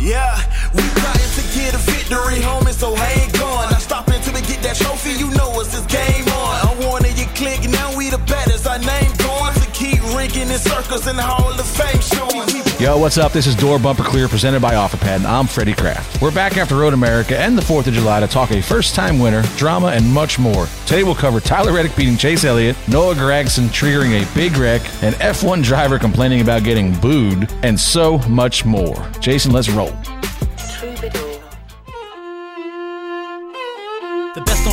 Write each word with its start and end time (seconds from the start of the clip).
Yeah, 0.00 0.34
we 0.72 0.80
trying 0.80 1.32
to 1.36 1.42
get 1.52 1.74
a 1.74 1.78
victory, 1.78 2.40
homie, 2.40 2.72
so 2.72 2.94
hang 2.94 3.28
on. 3.42 3.68
I 3.68 3.78
stop 3.78 4.08
until 4.08 4.32
we 4.32 4.40
get 4.40 4.62
that 4.62 4.76
trophy, 4.76 5.12
you 5.12 5.28
know 5.32 5.60
us, 5.60 5.68
this 5.72 5.84
game 5.86 6.26
on. 6.40 6.68
I'm 6.68 6.88
warning 6.88 7.14
you 7.18 7.26
click, 7.36 7.68
now 7.68 7.94
we 7.94 8.08
the 8.08 8.16
baddest, 8.16 8.66
our 8.66 8.78
name 8.78 9.12
going 9.18 9.54
to 9.60 9.70
keep 9.72 10.00
ringing 10.16 10.48
in 10.48 10.58
circles 10.58 11.06
and 11.06 11.18
the 11.18 11.22
Hall 11.22 11.52
of 11.52 11.66
Fame 11.66 12.00
showing. 12.00 12.69
Yo, 12.80 12.96
what's 12.96 13.18
up? 13.18 13.30
This 13.30 13.46
is 13.46 13.54
Door 13.54 13.80
Bumper 13.80 14.02
Clear 14.02 14.26
presented 14.26 14.62
by 14.62 14.72
OfferPad, 14.72 15.16
and 15.16 15.26
I'm 15.26 15.46
Freddie 15.46 15.74
Kraft. 15.74 16.22
We're 16.22 16.30
back 16.30 16.56
after 16.56 16.76
Road 16.76 16.94
America 16.94 17.38
and 17.38 17.58
the 17.58 17.60
4th 17.60 17.88
of 17.88 17.92
July 17.92 18.20
to 18.20 18.26
talk 18.26 18.52
a 18.52 18.62
first 18.62 18.94
time 18.94 19.18
winner, 19.18 19.42
drama, 19.58 19.88
and 19.88 20.10
much 20.10 20.38
more. 20.38 20.66
Today 20.86 21.04
we'll 21.04 21.14
cover 21.14 21.40
Tyler 21.40 21.74
Reddick 21.74 21.94
beating 21.94 22.16
Chase 22.16 22.42
Elliott, 22.42 22.78
Noah 22.88 23.14
Gragson 23.14 23.66
triggering 23.66 24.22
a 24.22 24.34
big 24.34 24.56
wreck, 24.56 24.80
an 25.02 25.12
F1 25.12 25.62
driver 25.62 25.98
complaining 25.98 26.40
about 26.40 26.64
getting 26.64 26.98
booed, 27.00 27.52
and 27.62 27.78
so 27.78 28.16
much 28.20 28.64
more. 28.64 28.96
Jason, 29.20 29.52
let's 29.52 29.68
roll. 29.68 29.94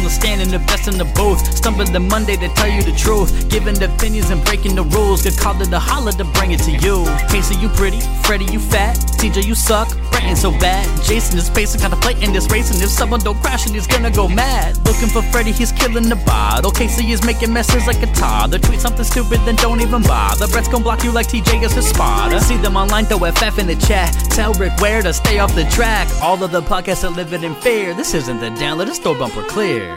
Stand 0.09 0.41
and 0.41 0.51
the 0.51 0.59
best 0.59 0.87
in 0.87 0.97
the 0.97 1.05
booth. 1.05 1.39
Stumbling 1.55 1.91
the 1.91 1.99
Monday 1.99 2.37
to 2.37 2.47
tell 2.55 2.69
you 2.69 2.81
the 2.81 2.93
truth. 2.93 3.49
Giving 3.49 3.75
the 3.75 3.93
opinions 3.93 4.29
and 4.29 4.43
breaking 4.45 4.75
the 4.75 4.83
rules. 4.83 5.23
Get 5.23 5.37
called 5.37 5.59
to 5.59 5.69
the 5.69 5.79
holler 5.79 6.13
to 6.13 6.23
bring 6.23 6.51
it 6.51 6.61
to 6.61 6.71
you. 6.71 7.05
Casey, 7.29 7.55
you 7.55 7.69
pretty. 7.69 7.99
Freddie, 8.23 8.45
you 8.51 8.59
fat. 8.59 8.95
TJ, 9.19 9.45
you 9.45 9.55
suck. 9.55 9.89
Brayton, 10.11 10.35
so 10.35 10.51
bad. 10.51 10.85
Jason 11.03 11.37
is 11.37 11.49
pacing, 11.49 11.81
kinda 11.81 11.97
contemplating 11.97 12.33
this 12.33 12.49
race. 12.51 12.71
And 12.71 12.81
if 12.81 12.89
someone 12.89 13.19
don't 13.19 13.39
crash, 13.41 13.65
and 13.65 13.75
he's 13.75 13.87
gonna 13.87 14.11
go 14.11 14.27
mad. 14.27 14.77
Looking 14.85 15.09
for 15.09 15.21
Freddie, 15.31 15.51
he's 15.51 15.71
killing 15.71 16.09
the 16.09 16.15
bottle. 16.15 16.71
Casey 16.71 17.11
is 17.11 17.23
making 17.23 17.53
messes 17.53 17.85
like 17.87 18.01
a 18.01 18.07
toddler. 18.13 18.59
Tweet 18.59 18.81
something 18.81 19.05
stupid, 19.05 19.39
then 19.45 19.55
don't 19.55 19.81
even 19.81 20.01
bother. 20.03 20.47
Brett's 20.47 20.67
gonna 20.67 20.83
block 20.83 21.03
you 21.03 21.11
like 21.11 21.27
TJ 21.27 21.63
is 21.63 21.73
his 21.73 21.87
spotter. 21.87 22.39
See 22.39 22.57
them 22.57 22.75
online, 22.75 23.05
throw 23.05 23.25
FF 23.25 23.59
in 23.59 23.67
the 23.67 23.75
chat. 23.75 24.13
Tell 24.31 24.53
Rick 24.53 24.79
where 24.79 25.01
to 25.01 25.13
stay 25.13 25.39
off 25.39 25.53
the 25.55 25.65
track. 25.65 26.07
All 26.21 26.41
of 26.43 26.51
the 26.51 26.61
podcasts 26.61 27.03
are 27.03 27.13
living 27.13 27.43
in 27.43 27.55
fear. 27.55 27.93
This 27.93 28.13
isn't 28.13 28.39
the 28.39 28.49
download, 28.49 28.87
this 28.87 28.99
door 28.99 29.15
bumper 29.15 29.43
clear. 29.43 29.96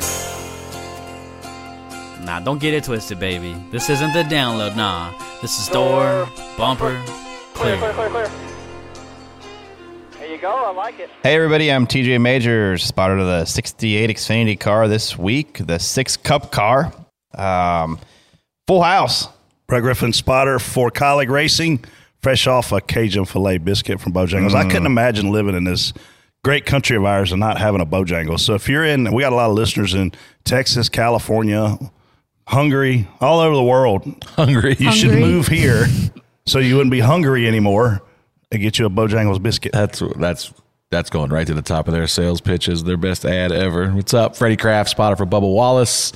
Nah, 2.24 2.40
don't 2.40 2.60
get 2.60 2.74
it 2.74 2.84
twisted, 2.84 3.18
baby. 3.18 3.56
This 3.70 3.88
isn't 3.90 4.12
the 4.12 4.22
download, 4.22 4.76
nah. 4.76 5.12
This 5.40 5.58
is 5.58 5.68
door 5.68 6.28
bumper 6.56 7.02
clear. 7.54 7.76
Clear, 7.78 7.92
clear, 7.92 8.08
clear 8.08 8.30
there 10.30 10.36
you 10.36 10.42
go. 10.42 10.64
I 10.64 10.70
like 10.70 11.00
it. 11.00 11.10
Hey, 11.24 11.34
everybody, 11.34 11.72
I'm 11.72 11.86
TJ 11.86 12.20
Major, 12.20 12.78
spotter 12.78 13.18
of 13.18 13.26
the 13.26 13.44
68 13.44 14.10
Xfinity 14.10 14.60
car 14.60 14.86
this 14.86 15.18
week, 15.18 15.66
the 15.66 15.78
six 15.78 16.16
cup 16.16 16.52
car. 16.52 16.92
Um, 17.34 17.98
full 18.68 18.82
house. 18.82 19.26
Brett 19.66 19.82
Griffin 19.82 20.12
spotter 20.12 20.58
for 20.58 20.90
Kaulig 20.90 21.28
racing, 21.28 21.84
fresh 22.22 22.46
off 22.46 22.70
a 22.70 22.80
Cajun 22.80 23.24
filet 23.24 23.58
biscuit 23.58 24.00
from 24.00 24.12
Bojangles. 24.12 24.54
I 24.54 24.64
couldn't 24.64 24.86
imagine 24.86 25.32
living 25.32 25.56
in 25.56 25.64
this 25.64 25.92
great 26.42 26.66
country 26.66 26.96
of 26.96 27.04
ours 27.04 27.32
and 27.32 27.40
not 27.40 27.58
having 27.58 27.80
a 27.80 27.86
Bojangles. 27.86 28.40
So 28.40 28.54
if 28.54 28.68
you're 28.68 28.84
in, 28.84 29.12
we 29.12 29.22
got 29.22 29.32
a 29.32 29.36
lot 29.36 29.50
of 29.50 29.56
listeners 29.56 29.94
in 29.94 30.12
Texas, 30.44 30.88
California, 30.88 31.78
Hungary, 32.46 33.08
all 33.20 33.40
over 33.40 33.54
the 33.54 33.62
world. 33.62 34.24
Hungry. 34.36 34.76
You 34.78 34.92
should 34.92 35.18
move 35.18 35.48
here 35.48 35.86
so 36.46 36.58
you 36.58 36.76
wouldn't 36.76 36.90
be 36.90 37.00
hungry 37.00 37.46
anymore 37.46 38.02
and 38.50 38.60
get 38.60 38.78
you 38.78 38.86
a 38.86 38.90
Bojangles 38.90 39.42
biscuit. 39.42 39.72
That's 39.72 40.02
that's 40.16 40.52
that's 40.90 41.10
going 41.10 41.30
right 41.30 41.46
to 41.46 41.54
the 41.54 41.62
top 41.62 41.86
of 41.86 41.94
their 41.94 42.06
sales 42.06 42.40
pitches. 42.40 42.82
Their 42.82 42.96
best 42.96 43.24
ad 43.24 43.52
ever. 43.52 43.90
What's 43.90 44.14
up, 44.14 44.36
Freddie 44.36 44.56
Kraft, 44.56 44.90
spotter 44.90 45.16
for 45.16 45.26
Bubba 45.26 45.52
Wallace, 45.52 46.12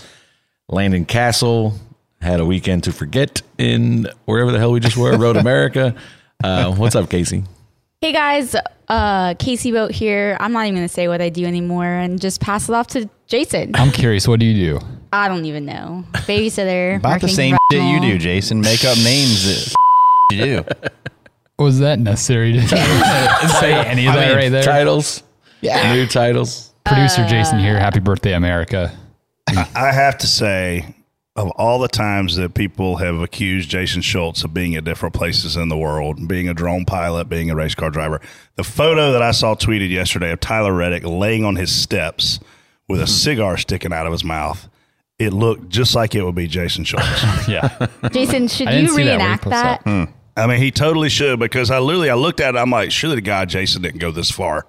Landon 0.69 1.07
Cassill. 1.07 1.79
Had 2.21 2.41
a 2.41 2.47
weekend 2.47 2.85
to 2.85 2.93
forget 2.93 3.43
in 3.59 4.09
wherever 4.25 4.51
the 4.51 4.59
hell 4.59 4.73
we 4.73 4.81
just 4.81 4.97
were, 4.97 5.17
Road 5.17 5.37
America. 5.37 5.95
Uh, 6.43 6.75
what's 6.75 6.95
up, 6.95 7.09
Casey? 7.09 7.43
Hey 8.05 8.13
guys, 8.13 8.55
uh, 8.89 9.33
Casey 9.39 9.73
Boat 9.73 9.91
here. 9.91 10.37
I'm 10.39 10.53
not 10.53 10.67
even 10.67 10.75
gonna 10.75 10.89
say 10.89 11.09
what 11.09 11.23
I 11.23 11.31
do 11.31 11.47
anymore 11.47 11.87
and 11.87 12.21
just 12.21 12.39
pass 12.39 12.69
it 12.69 12.75
off 12.75 12.89
to 12.89 13.09
Jason. 13.29 13.75
I'm 13.75 13.91
curious, 13.91 14.29
what 14.29 14.41
do 14.41 14.45
you 14.45 14.73
do? 14.73 14.87
I 15.11 15.27
don't 15.27 15.47
even 15.47 15.65
know. 15.65 16.05
Babysitter. 16.13 16.97
About 16.99 17.23
the 17.23 17.29
marketing 17.29 17.35
same 17.35 17.57
shit 17.73 17.81
you 17.81 17.93
professional. 17.93 18.11
do, 18.11 18.19
Jason. 18.19 18.61
Make 18.61 18.85
up 18.85 18.99
names 18.99 19.45
that 19.45 19.75
you 20.33 20.39
do. 20.39 20.65
Was 21.59 21.79
that 21.79 21.99
necessary 21.99 22.53
to 22.53 22.69
say 22.69 23.73
any 23.73 24.07
of 24.07 24.13
that 24.13 24.35
right 24.35 24.51
there? 24.51 24.63
Titles. 24.63 25.23
Yeah. 25.63 25.95
New 25.95 26.07
titles. 26.07 26.75
Producer 26.85 27.27
Jason 27.27 27.59
here. 27.59 27.79
Happy 27.79 28.01
birthday, 28.01 28.35
America. 28.35 28.93
I 29.49 29.93
have 29.93 30.19
to 30.19 30.27
say, 30.27 30.95
of 31.37 31.51
all 31.53 31.81
the 31.81 31.89
times 31.89 32.37
that 32.37 32.55
people 32.55 32.97
have 32.97 33.21
accused 33.21 33.69
Jason 33.69 34.03
Schultz 34.03 34.45
of 34.45 34.55
being 34.55 34.77
at 34.77 34.85
different 34.85 35.15
places 35.15 35.57
in 35.57 35.69
the 35.69 35.77
world, 35.77 36.29
being 36.29 36.49
a 36.49 36.55
drone 36.55 36.85
pilot, 36.85 37.29
being 37.29 37.51
a 37.51 37.57
race 37.57 37.75
car 37.75 37.91
driver, 37.91 38.21
the 38.55 38.63
photo 38.63 39.13
that 39.13 39.23
I 39.23 39.33
saw 39.33 39.55
tweeted 39.55 39.91
yesterday 39.91 40.31
of 40.31 40.41
Tyler 40.41 40.73
Reddick 40.73 41.03
laying 41.05 41.45
on 41.45 41.57
his 41.57 41.75
steps 41.75 42.39
with 42.89 43.01
a 43.01 43.05
hmm. 43.05 43.09
cigar 43.09 43.57
sticking 43.57 43.93
out 43.93 44.07
of 44.07 44.13
his 44.13 44.23
mouth, 44.23 44.69
it 45.19 45.33
looked 45.33 45.69
just 45.69 45.95
like 45.95 46.15
it 46.15 46.23
would 46.23 46.35
be 46.37 46.47
Jason 46.47 46.85
Schultz. 46.85 47.07
Yeah. 47.49 47.89
Jason, 48.13 48.47
should 48.49 48.71
you 48.71 48.89
see 48.89 49.03
that 49.03 49.13
reenact 49.13 49.45
that? 49.45 49.85
that. 49.85 50.09
Hmm. 50.09 50.13
I 50.37 50.47
mean, 50.47 50.59
he 50.59 50.71
totally 50.71 51.09
should 51.09 51.39
because 51.39 51.71
I 51.71 51.79
literally 51.79 52.11
I 52.11 52.15
looked 52.15 52.41
at 52.41 52.55
it. 52.55 52.59
I'm 52.59 52.71
like, 52.71 52.91
surely 52.91 53.17
the 53.17 53.23
guy 53.23 53.45
Jason 53.45 53.83
didn't 53.83 54.01
go 54.01 54.11
this 54.11 54.31
far 54.31 54.67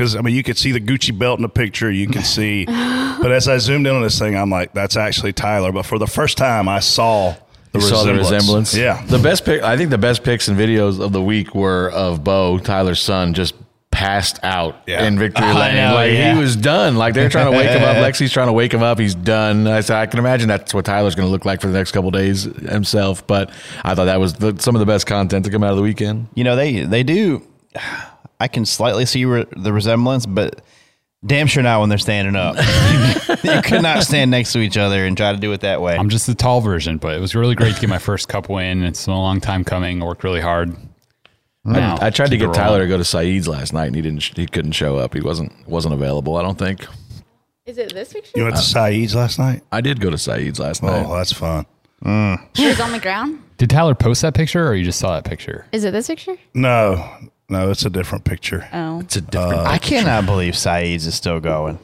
because 0.00 0.16
I 0.16 0.22
mean, 0.22 0.34
you 0.34 0.42
could 0.42 0.56
see 0.56 0.72
the 0.72 0.80
Gucci 0.80 1.16
belt 1.16 1.38
in 1.38 1.42
the 1.42 1.48
picture. 1.50 1.90
You 1.90 2.06
can 2.06 2.22
see, 2.22 2.64
but 2.66 3.30
as 3.30 3.48
I 3.48 3.58
zoomed 3.58 3.86
in 3.86 3.94
on 3.94 4.00
this 4.00 4.18
thing, 4.18 4.34
I'm 4.34 4.48
like, 4.48 4.72
that's 4.72 4.96
actually 4.96 5.34
Tyler. 5.34 5.72
But 5.72 5.84
for 5.84 5.98
the 5.98 6.06
first 6.06 6.38
time, 6.38 6.70
I 6.70 6.80
saw 6.80 7.34
the 7.72 7.80
You 7.80 7.84
saw 7.84 8.04
the 8.04 8.14
resemblance. 8.14 8.72
resemblance. 8.72 8.74
Yeah, 8.74 9.04
The 9.04 9.18
best 9.22 9.44
pic. 9.44 9.62
I 9.62 9.76
think 9.76 9.90
the 9.90 9.98
best 9.98 10.24
pics 10.24 10.48
and 10.48 10.58
videos 10.58 11.04
of 11.04 11.12
the 11.12 11.20
week 11.22 11.54
were 11.54 11.90
of 11.90 12.24
Beau, 12.24 12.58
Tyler's 12.58 13.00
son, 13.00 13.34
just 13.34 13.54
passed 13.90 14.38
out 14.42 14.76
Yeah. 14.86 15.04
in 15.04 15.18
victory 15.18 15.44
I 15.44 15.52
lane. 15.52 15.74
know, 15.76 15.94
like 15.94 16.12
yeah. 16.12 16.32
he 16.32 16.40
was 16.40 16.56
done. 16.56 16.96
Like 16.96 17.12
they're 17.12 17.28
trying 17.28 17.50
to 17.52 17.58
wake 17.58 17.68
him 17.68 17.82
up. 17.82 17.96
Lexi's 18.12 18.32
trying 18.32 18.46
to 18.46 18.54
wake 18.54 18.72
him 18.72 18.82
up. 18.82 18.98
He's 18.98 19.14
done. 19.14 19.66
I 19.66 19.82
said 19.82 19.96
I 19.98 20.06
can 20.06 20.18
imagine 20.18 20.48
that's 20.48 20.72
what 20.72 20.86
Tyler's 20.86 21.14
going 21.14 21.26
to 21.28 21.30
look 21.30 21.44
like 21.44 21.60
for 21.60 21.66
the 21.66 21.74
next 21.74 21.92
couple 21.92 22.10
days 22.10 22.44
himself. 22.44 23.26
But 23.26 23.50
I 23.84 23.94
thought 23.94 24.06
that 24.06 24.18
was 24.18 24.32
the, 24.32 24.56
some 24.60 24.74
of 24.74 24.80
the 24.80 24.86
best 24.86 25.06
content 25.06 25.44
to 25.44 25.50
come 25.50 25.62
out 25.62 25.72
of 25.72 25.76
the 25.76 25.82
weekend. 25.82 26.28
You 26.34 26.44
know, 26.44 26.56
they 26.56 26.84
they 26.84 27.02
do. 27.02 27.42
I 28.40 28.48
can 28.48 28.64
slightly 28.64 29.06
see 29.06 29.24
re- 29.26 29.46
the 29.54 29.72
resemblance, 29.72 30.26
but 30.26 30.62
damn 31.24 31.46
sure 31.46 31.62
not 31.62 31.80
when 31.80 31.88
they're 31.88 31.98
standing 31.98 32.34
up. 32.36 32.56
you 33.44 33.62
could 33.62 33.82
not 33.82 34.02
stand 34.02 34.30
next 34.30 34.52
to 34.54 34.60
each 34.60 34.76
other 34.76 35.04
and 35.04 35.16
try 35.16 35.32
to 35.32 35.38
do 35.38 35.52
it 35.52 35.60
that 35.60 35.82
way. 35.82 35.96
I'm 35.96 36.08
just 36.08 36.26
the 36.26 36.34
tall 36.34 36.60
version, 36.60 36.96
but 36.96 37.14
it 37.14 37.20
was 37.20 37.34
really 37.34 37.54
great 37.54 37.74
to 37.74 37.80
get 37.80 37.90
my 37.90 37.98
first 37.98 38.28
cup 38.28 38.48
win. 38.48 38.82
It's 38.82 39.04
been 39.04 39.14
a 39.14 39.20
long 39.20 39.40
time 39.40 39.64
coming. 39.64 40.02
I 40.02 40.06
worked 40.06 40.24
really 40.24 40.40
hard. 40.40 40.74
Now, 41.62 41.98
I 42.00 42.08
tried 42.08 42.30
to 42.30 42.38
get 42.38 42.48
it 42.48 42.54
Tyler 42.54 42.80
to 42.80 42.88
go 42.88 42.96
to 42.96 43.04
Saeed's 43.04 43.46
last 43.46 43.74
night, 43.74 43.86
and 43.88 43.94
he 43.94 44.00
didn't. 44.00 44.22
He 44.22 44.46
couldn't 44.46 44.72
show 44.72 44.96
up. 44.96 45.12
He 45.12 45.20
wasn't 45.20 45.52
wasn't 45.68 45.92
available. 45.92 46.36
I 46.36 46.42
don't 46.42 46.58
think. 46.58 46.86
Is 47.66 47.76
it 47.76 47.92
this 47.92 48.14
picture? 48.14 48.32
you 48.34 48.44
went 48.44 48.56
to 48.56 48.62
Saeed's 48.62 49.14
last 49.14 49.38
night. 49.38 49.62
I 49.70 49.82
did 49.82 50.00
go 50.00 50.08
to 50.08 50.16
Saeed's 50.16 50.58
last 50.58 50.82
oh, 50.82 50.86
night. 50.86 51.06
Oh, 51.06 51.14
that's 51.14 51.34
fun. 51.34 51.66
He 52.54 52.66
was 52.66 52.80
on 52.80 52.92
the 52.92 52.98
ground. 52.98 53.42
Did 53.58 53.68
Tyler 53.68 53.94
post 53.94 54.22
that 54.22 54.32
picture 54.32 54.66
or 54.66 54.74
you 54.74 54.84
just 54.84 54.98
saw 54.98 55.14
that 55.14 55.24
picture? 55.24 55.66
Is 55.70 55.84
it 55.84 55.90
this 55.90 56.06
picture? 56.06 56.36
No, 56.54 57.28
no, 57.50 57.70
it's 57.70 57.84
a 57.84 57.90
different 57.90 58.24
picture. 58.24 58.66
Oh, 58.72 59.00
It's 59.00 59.16
a 59.16 59.20
different. 59.20 59.60
Uh, 59.60 59.64
I 59.64 59.78
cannot 59.78 60.26
believe 60.26 60.56
Saeed's 60.56 61.06
is 61.06 61.14
still 61.14 61.40
going. 61.40 61.78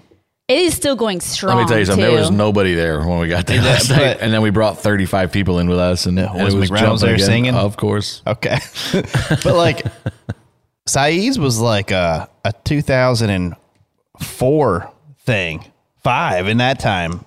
it 0.49 0.59
is 0.59 0.75
still 0.75 0.97
going 0.97 1.21
strong. 1.21 1.57
Let 1.57 1.63
me 1.65 1.69
tell 1.69 1.79
you 1.79 1.85
something. 1.85 2.05
Too. 2.05 2.11
There 2.13 2.21
was 2.21 2.31
nobody 2.31 2.75
there 2.75 3.01
when 3.07 3.19
we 3.19 3.29
got 3.29 3.47
there 3.47 3.57
Yeah, 3.57 3.65
last 3.65 3.89
but- 3.89 3.97
night, 3.99 4.19
and 4.21 4.33
then 4.33 4.43
we 4.43 4.51
brought 4.51 4.79
35 4.79 5.33
people 5.33 5.59
in 5.59 5.69
with 5.69 5.79
us, 5.79 6.07
and, 6.07 6.19
and 6.19 6.43
was 6.45 6.55
it 6.55 6.59
was 6.59 6.71
McReynolds 6.71 6.79
jumping 6.81 7.07
there 7.07 7.15
again. 7.17 7.27
singing? 7.27 7.55
Of 7.55 7.77
course. 7.77 8.23
Okay, 8.27 8.57
but 9.43 9.57
like 9.57 9.83
Saeed's 10.87 11.39
was 11.39 11.61
like 11.61 11.91
a 11.91 12.29
a 12.45 12.53
2004 12.65 14.93
thing, 15.25 15.65
five 16.03 16.49
in 16.49 16.59
that 16.59 16.79
time. 16.79 17.25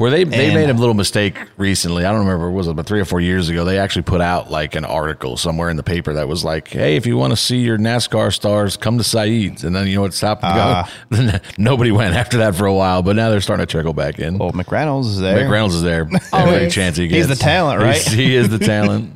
Where 0.00 0.10
they 0.10 0.24
they 0.24 0.46
And- 0.46 0.54
made 0.54 0.70
a 0.70 0.72
little 0.72 0.94
mistake 0.94 1.36
recently. 1.58 2.06
I 2.06 2.10
don't 2.10 2.20
remember 2.20 2.46
it 2.48 2.52
was 2.52 2.66
it, 2.68 2.74
but 2.74 2.86
three 2.86 3.00
or 3.00 3.04
four 3.04 3.20
years 3.20 3.50
ago, 3.50 3.66
they 3.66 3.78
actually 3.78 4.00
put 4.02 4.22
out 4.22 4.50
like 4.50 4.74
an 4.74 4.86
article 4.86 5.36
somewhere 5.36 5.68
in 5.68 5.76
the 5.76 5.82
paper 5.82 6.14
that 6.14 6.26
was 6.26 6.42
like, 6.42 6.68
"Hey, 6.68 6.96
if 6.96 7.04
you 7.04 7.18
want 7.18 7.32
to 7.32 7.36
see 7.36 7.58
your 7.58 7.76
NASCAR 7.76 8.32
stars, 8.32 8.78
come 8.78 8.96
to 8.96 9.04
Saeed's." 9.04 9.62
And 9.62 9.76
then 9.76 9.86
you 9.88 9.96
know 9.96 10.00
what 10.00 10.14
stopped 10.14 10.42
and 10.42 10.54
go. 10.54 10.60
Ah. 10.62 10.90
Then 11.10 11.40
nobody 11.58 11.90
went 11.92 12.14
after 12.16 12.38
that 12.38 12.54
for 12.54 12.64
a 12.64 12.72
while, 12.72 13.02
but 13.02 13.14
now 13.14 13.28
they're 13.28 13.42
starting 13.42 13.66
to 13.66 13.70
trickle 13.70 13.92
back 13.92 14.18
in. 14.18 14.38
Well, 14.38 14.52
McReynolds 14.52 15.04
is 15.06 15.20
there. 15.20 15.46
McReynolds 15.46 15.74
is 15.74 15.82
there 15.82 16.08
every 16.32 16.70
chance 16.70 16.96
he 16.96 17.06
gets. 17.06 17.16
He's 17.16 17.28
the 17.28 17.42
talent, 17.42 17.82
right? 17.82 17.94
He's- 17.96 18.10
he 18.12 18.34
is 18.36 18.48
the 18.48 18.58
talent. 18.74 19.12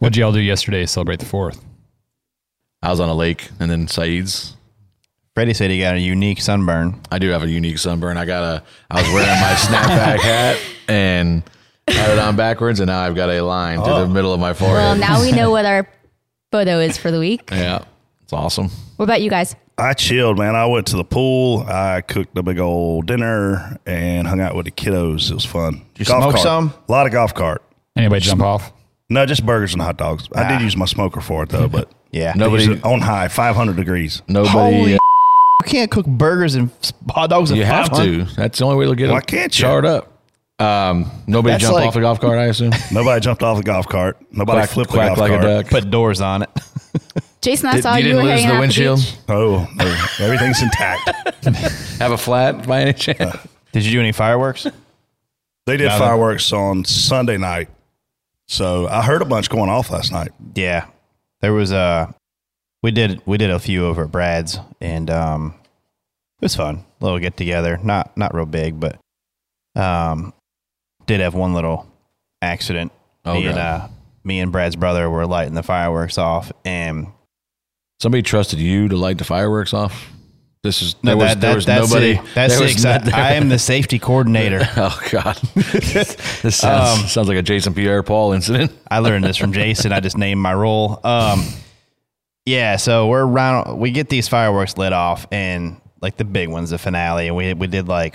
What'd 0.00 0.16
y'all 0.16 0.32
do 0.32 0.40
yesterday 0.40 0.80
to 0.82 0.86
celebrate 0.86 1.18
the 1.20 1.24
fourth? 1.26 1.64
I 2.82 2.90
was 2.90 3.00
on 3.00 3.08
a 3.08 3.14
lake, 3.14 3.48
and 3.60 3.70
then 3.70 3.88
Saeed's. 3.88 4.55
Freddie 5.36 5.52
said 5.52 5.70
he 5.70 5.78
got 5.78 5.96
a 5.96 6.00
unique 6.00 6.40
sunburn. 6.40 6.98
I 7.12 7.18
do 7.18 7.28
have 7.28 7.42
a 7.42 7.48
unique 7.50 7.76
sunburn. 7.76 8.16
I 8.16 8.24
got 8.24 8.42
a. 8.42 8.62
I 8.90 9.02
was 9.02 9.12
wearing 9.12 9.28
my 9.28 9.52
snapback 9.52 10.18
hat 10.20 10.58
and 10.88 11.42
had 11.86 12.10
it 12.12 12.18
on 12.18 12.36
backwards, 12.36 12.80
and 12.80 12.86
now 12.86 13.00
I've 13.00 13.14
got 13.14 13.28
a 13.28 13.42
line 13.42 13.84
through 13.84 13.98
the 13.98 14.08
middle 14.08 14.32
of 14.32 14.40
my 14.40 14.54
forehead. 14.54 14.76
Well, 14.76 14.96
now 14.96 15.20
we 15.20 15.32
know 15.32 15.50
what 15.50 15.66
our 15.66 15.86
photo 16.50 16.78
is 16.80 16.96
for 16.96 17.10
the 17.10 17.18
week. 17.20 17.50
yeah, 17.52 17.84
it's 18.22 18.32
awesome. 18.32 18.70
What 18.96 19.04
about 19.04 19.20
you 19.20 19.28
guys? 19.28 19.54
I 19.76 19.92
chilled, 19.92 20.38
man. 20.38 20.56
I 20.56 20.64
went 20.64 20.86
to 20.86 20.96
the 20.96 21.04
pool. 21.04 21.66
I 21.68 22.00
cooked 22.00 22.38
a 22.38 22.42
big 22.42 22.58
old 22.58 23.04
dinner 23.04 23.78
and 23.84 24.26
hung 24.26 24.40
out 24.40 24.54
with 24.56 24.64
the 24.64 24.70
kiddos. 24.70 25.30
It 25.30 25.34
was 25.34 25.44
fun. 25.44 25.82
you 25.98 26.06
smoke 26.06 26.30
cart. 26.30 26.38
some? 26.38 26.72
A 26.88 26.90
lot 26.92 27.04
of 27.04 27.12
golf 27.12 27.34
cart. 27.34 27.62
Anybody 27.94 28.22
jump 28.22 28.40
off? 28.40 28.72
No, 29.10 29.26
just 29.26 29.44
burgers 29.44 29.74
and 29.74 29.82
hot 29.82 29.98
dogs. 29.98 30.30
I 30.34 30.44
Ah. 30.44 30.48
did 30.48 30.62
use 30.62 30.78
my 30.78 30.86
smoker 30.86 31.20
for 31.20 31.42
it 31.42 31.50
though, 31.50 31.68
but 31.68 31.92
Yeah. 32.10 32.32
Nobody, 32.34 32.80
on 32.82 33.02
high, 33.02 33.28
500 33.28 33.76
degrees. 33.76 34.22
nobody. 34.26 34.48
Holy 34.50 34.82
uh, 34.84 34.86
You 34.86 34.98
can't 35.66 35.90
cook 35.90 36.06
burgers 36.06 36.54
and 36.54 36.70
hot 37.10 37.28
dogs. 37.30 37.50
you 37.50 37.62
at 37.62 37.66
have 37.66 37.88
500. 37.88 38.28
to. 38.28 38.34
That's 38.34 38.58
the 38.58 38.64
only 38.64 38.76
way 38.78 38.86
to 38.86 38.94
get 38.96 39.08
Why 39.10 39.18
them 39.20 39.26
can't 39.26 39.58
you? 39.58 39.62
charred 39.62 39.84
up. 39.84 40.12
Um, 40.58 41.10
nobody 41.26 41.52
That's 41.52 41.64
jump 41.64 41.74
like- 41.74 41.86
off 41.88 41.94
the 41.94 42.00
golf 42.00 42.20
cart. 42.20 42.38
I 42.38 42.44
assume. 42.46 42.72
Nobody 42.90 43.20
jumped 43.20 43.42
off 43.42 43.58
the 43.58 43.62
golf 43.62 43.86
cart. 43.88 44.16
Nobody 44.32 44.60
quack 44.60 44.70
flipped 44.70 44.90
the 44.90 44.96
quack 44.96 45.08
golf 45.08 45.18
like 45.18 45.30
cart. 45.32 45.44
a 45.44 45.46
duck. 45.62 45.66
Put 45.66 45.90
doors 45.90 46.22
on 46.22 46.42
it. 46.42 46.50
Jason, 47.42 47.66
I 47.68 47.74
Did- 47.74 47.82
saw 47.82 47.96
you 47.96 47.98
you, 47.98 48.02
didn't 48.04 48.16
were 48.16 48.22
lose 48.30 48.32
hanging 48.40 48.48
the 48.48 48.54
out 48.54 48.60
windshield? 48.60 48.98
At 49.00 49.04
the 49.04 49.10
beach. 49.12 49.20
Oh, 49.28 49.68
no. 49.76 50.24
everything's 50.24 50.62
intact. 50.62 51.10
Have 52.00 52.12
a 52.12 52.16
flat 52.16 52.66
by 52.66 52.80
any 52.80 52.94
chance? 52.94 53.36
Did 53.72 53.84
you 53.84 53.92
do 53.92 54.00
any 54.00 54.12
fireworks? 54.12 54.66
They 55.66 55.76
did 55.76 55.88
Got 55.88 55.98
fireworks 55.98 56.50
on 56.54 56.84
Sunday 56.86 57.36
night. 57.36 57.68
So 58.48 58.86
I 58.88 59.02
heard 59.02 59.20
a 59.20 59.26
bunch 59.26 59.50
going 59.50 59.68
off 59.68 59.90
last 59.90 60.10
night. 60.10 60.30
Yeah, 60.54 60.86
there 61.40 61.52
was 61.52 61.70
a. 61.72 62.14
We 62.86 62.92
did 62.92 63.20
we 63.26 63.36
did 63.36 63.50
a 63.50 63.58
few 63.58 63.84
over 63.84 64.04
at 64.04 64.12
Brad's, 64.12 64.60
and 64.80 65.10
um, 65.10 65.54
it 66.40 66.44
was 66.44 66.54
fun. 66.54 66.84
Little 67.00 67.18
get 67.18 67.36
together, 67.36 67.80
not 67.82 68.16
not 68.16 68.32
real 68.32 68.46
big, 68.46 68.78
but 68.78 69.00
um, 69.74 70.32
did 71.06 71.18
have 71.18 71.34
one 71.34 71.52
little 71.52 71.88
accident. 72.40 72.92
Oh, 73.24 73.34
me 73.34 73.48
and 73.48 73.58
uh, 73.58 73.88
me 74.22 74.38
and 74.38 74.52
Brad's 74.52 74.76
brother 74.76 75.10
were 75.10 75.26
lighting 75.26 75.54
the 75.54 75.64
fireworks 75.64 76.16
off, 76.16 76.52
and 76.64 77.08
Somebody 77.98 78.22
trusted 78.22 78.60
you 78.60 78.86
to 78.88 78.96
light 78.96 79.18
the 79.18 79.24
fireworks 79.24 79.74
off. 79.74 80.12
This 80.62 80.80
is 80.80 80.94
no, 81.02 81.10
there 81.10 81.16
was, 81.16 81.26
that, 81.34 81.40
there 81.40 81.54
was 81.56 81.66
that's 81.66 81.88
nobody. 81.90 82.10
it. 82.12 82.20
That's 82.36 82.52
there 82.54 82.62
it, 82.62 82.66
was 82.66 82.74
'cause 82.74 82.84
no- 82.84 83.12
I, 83.12 83.30
I 83.30 83.32
am 83.32 83.48
the 83.48 83.58
safety 83.74 83.98
coordinator. 83.98 84.60
Oh 84.76 85.00
God, 85.10 85.36
this 85.54 86.56
sounds, 86.56 87.00
Um, 87.02 87.08
sounds 87.08 87.26
like 87.26 87.36
a 87.36 87.42
Jason 87.42 87.74
Pierre 87.74 88.04
Paul 88.04 88.32
incident. 88.32 88.70
I 88.88 89.00
learned 89.00 89.24
this 89.24 89.36
from 89.36 89.52
Jason. 89.52 89.90
I 89.92 89.98
just 89.98 90.16
named 90.16 90.40
my 90.40 90.54
role. 90.54 91.00
Um, 91.04 91.44
yeah, 92.46 92.76
so 92.76 93.08
we're 93.08 93.26
around. 93.26 93.78
We 93.78 93.90
get 93.90 94.08
these 94.08 94.28
fireworks 94.28 94.78
lit 94.78 94.92
off, 94.92 95.26
and 95.32 95.80
like 96.00 96.16
the 96.16 96.24
big 96.24 96.48
ones, 96.48 96.70
the 96.70 96.78
finale, 96.78 97.26
and 97.26 97.36
we 97.36 97.52
we 97.54 97.66
did 97.66 97.88
like 97.88 98.14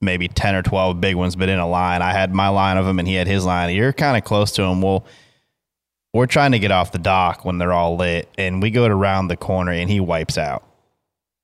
maybe 0.00 0.26
ten 0.26 0.54
or 0.54 0.62
twelve 0.62 1.00
big 1.02 1.16
ones, 1.16 1.36
but 1.36 1.50
in 1.50 1.58
a 1.58 1.68
line. 1.68 2.00
I 2.00 2.12
had 2.12 2.34
my 2.34 2.48
line 2.48 2.78
of 2.78 2.86
them, 2.86 2.98
and 2.98 3.06
he 3.06 3.14
had 3.14 3.26
his 3.26 3.44
line. 3.44 3.74
You're 3.74 3.92
kind 3.92 4.16
of 4.16 4.24
close 4.24 4.52
to 4.52 4.62
him. 4.62 4.80
Well, 4.80 5.04
we're 6.14 6.26
trying 6.26 6.52
to 6.52 6.58
get 6.58 6.70
off 6.70 6.92
the 6.92 6.98
dock 6.98 7.44
when 7.44 7.58
they're 7.58 7.74
all 7.74 7.96
lit, 7.96 8.26
and 8.38 8.62
we 8.62 8.70
go 8.70 8.88
to 8.88 8.94
round 8.94 9.30
the 9.30 9.36
corner, 9.36 9.72
and 9.72 9.90
he 9.90 10.00
wipes 10.00 10.38
out, 10.38 10.64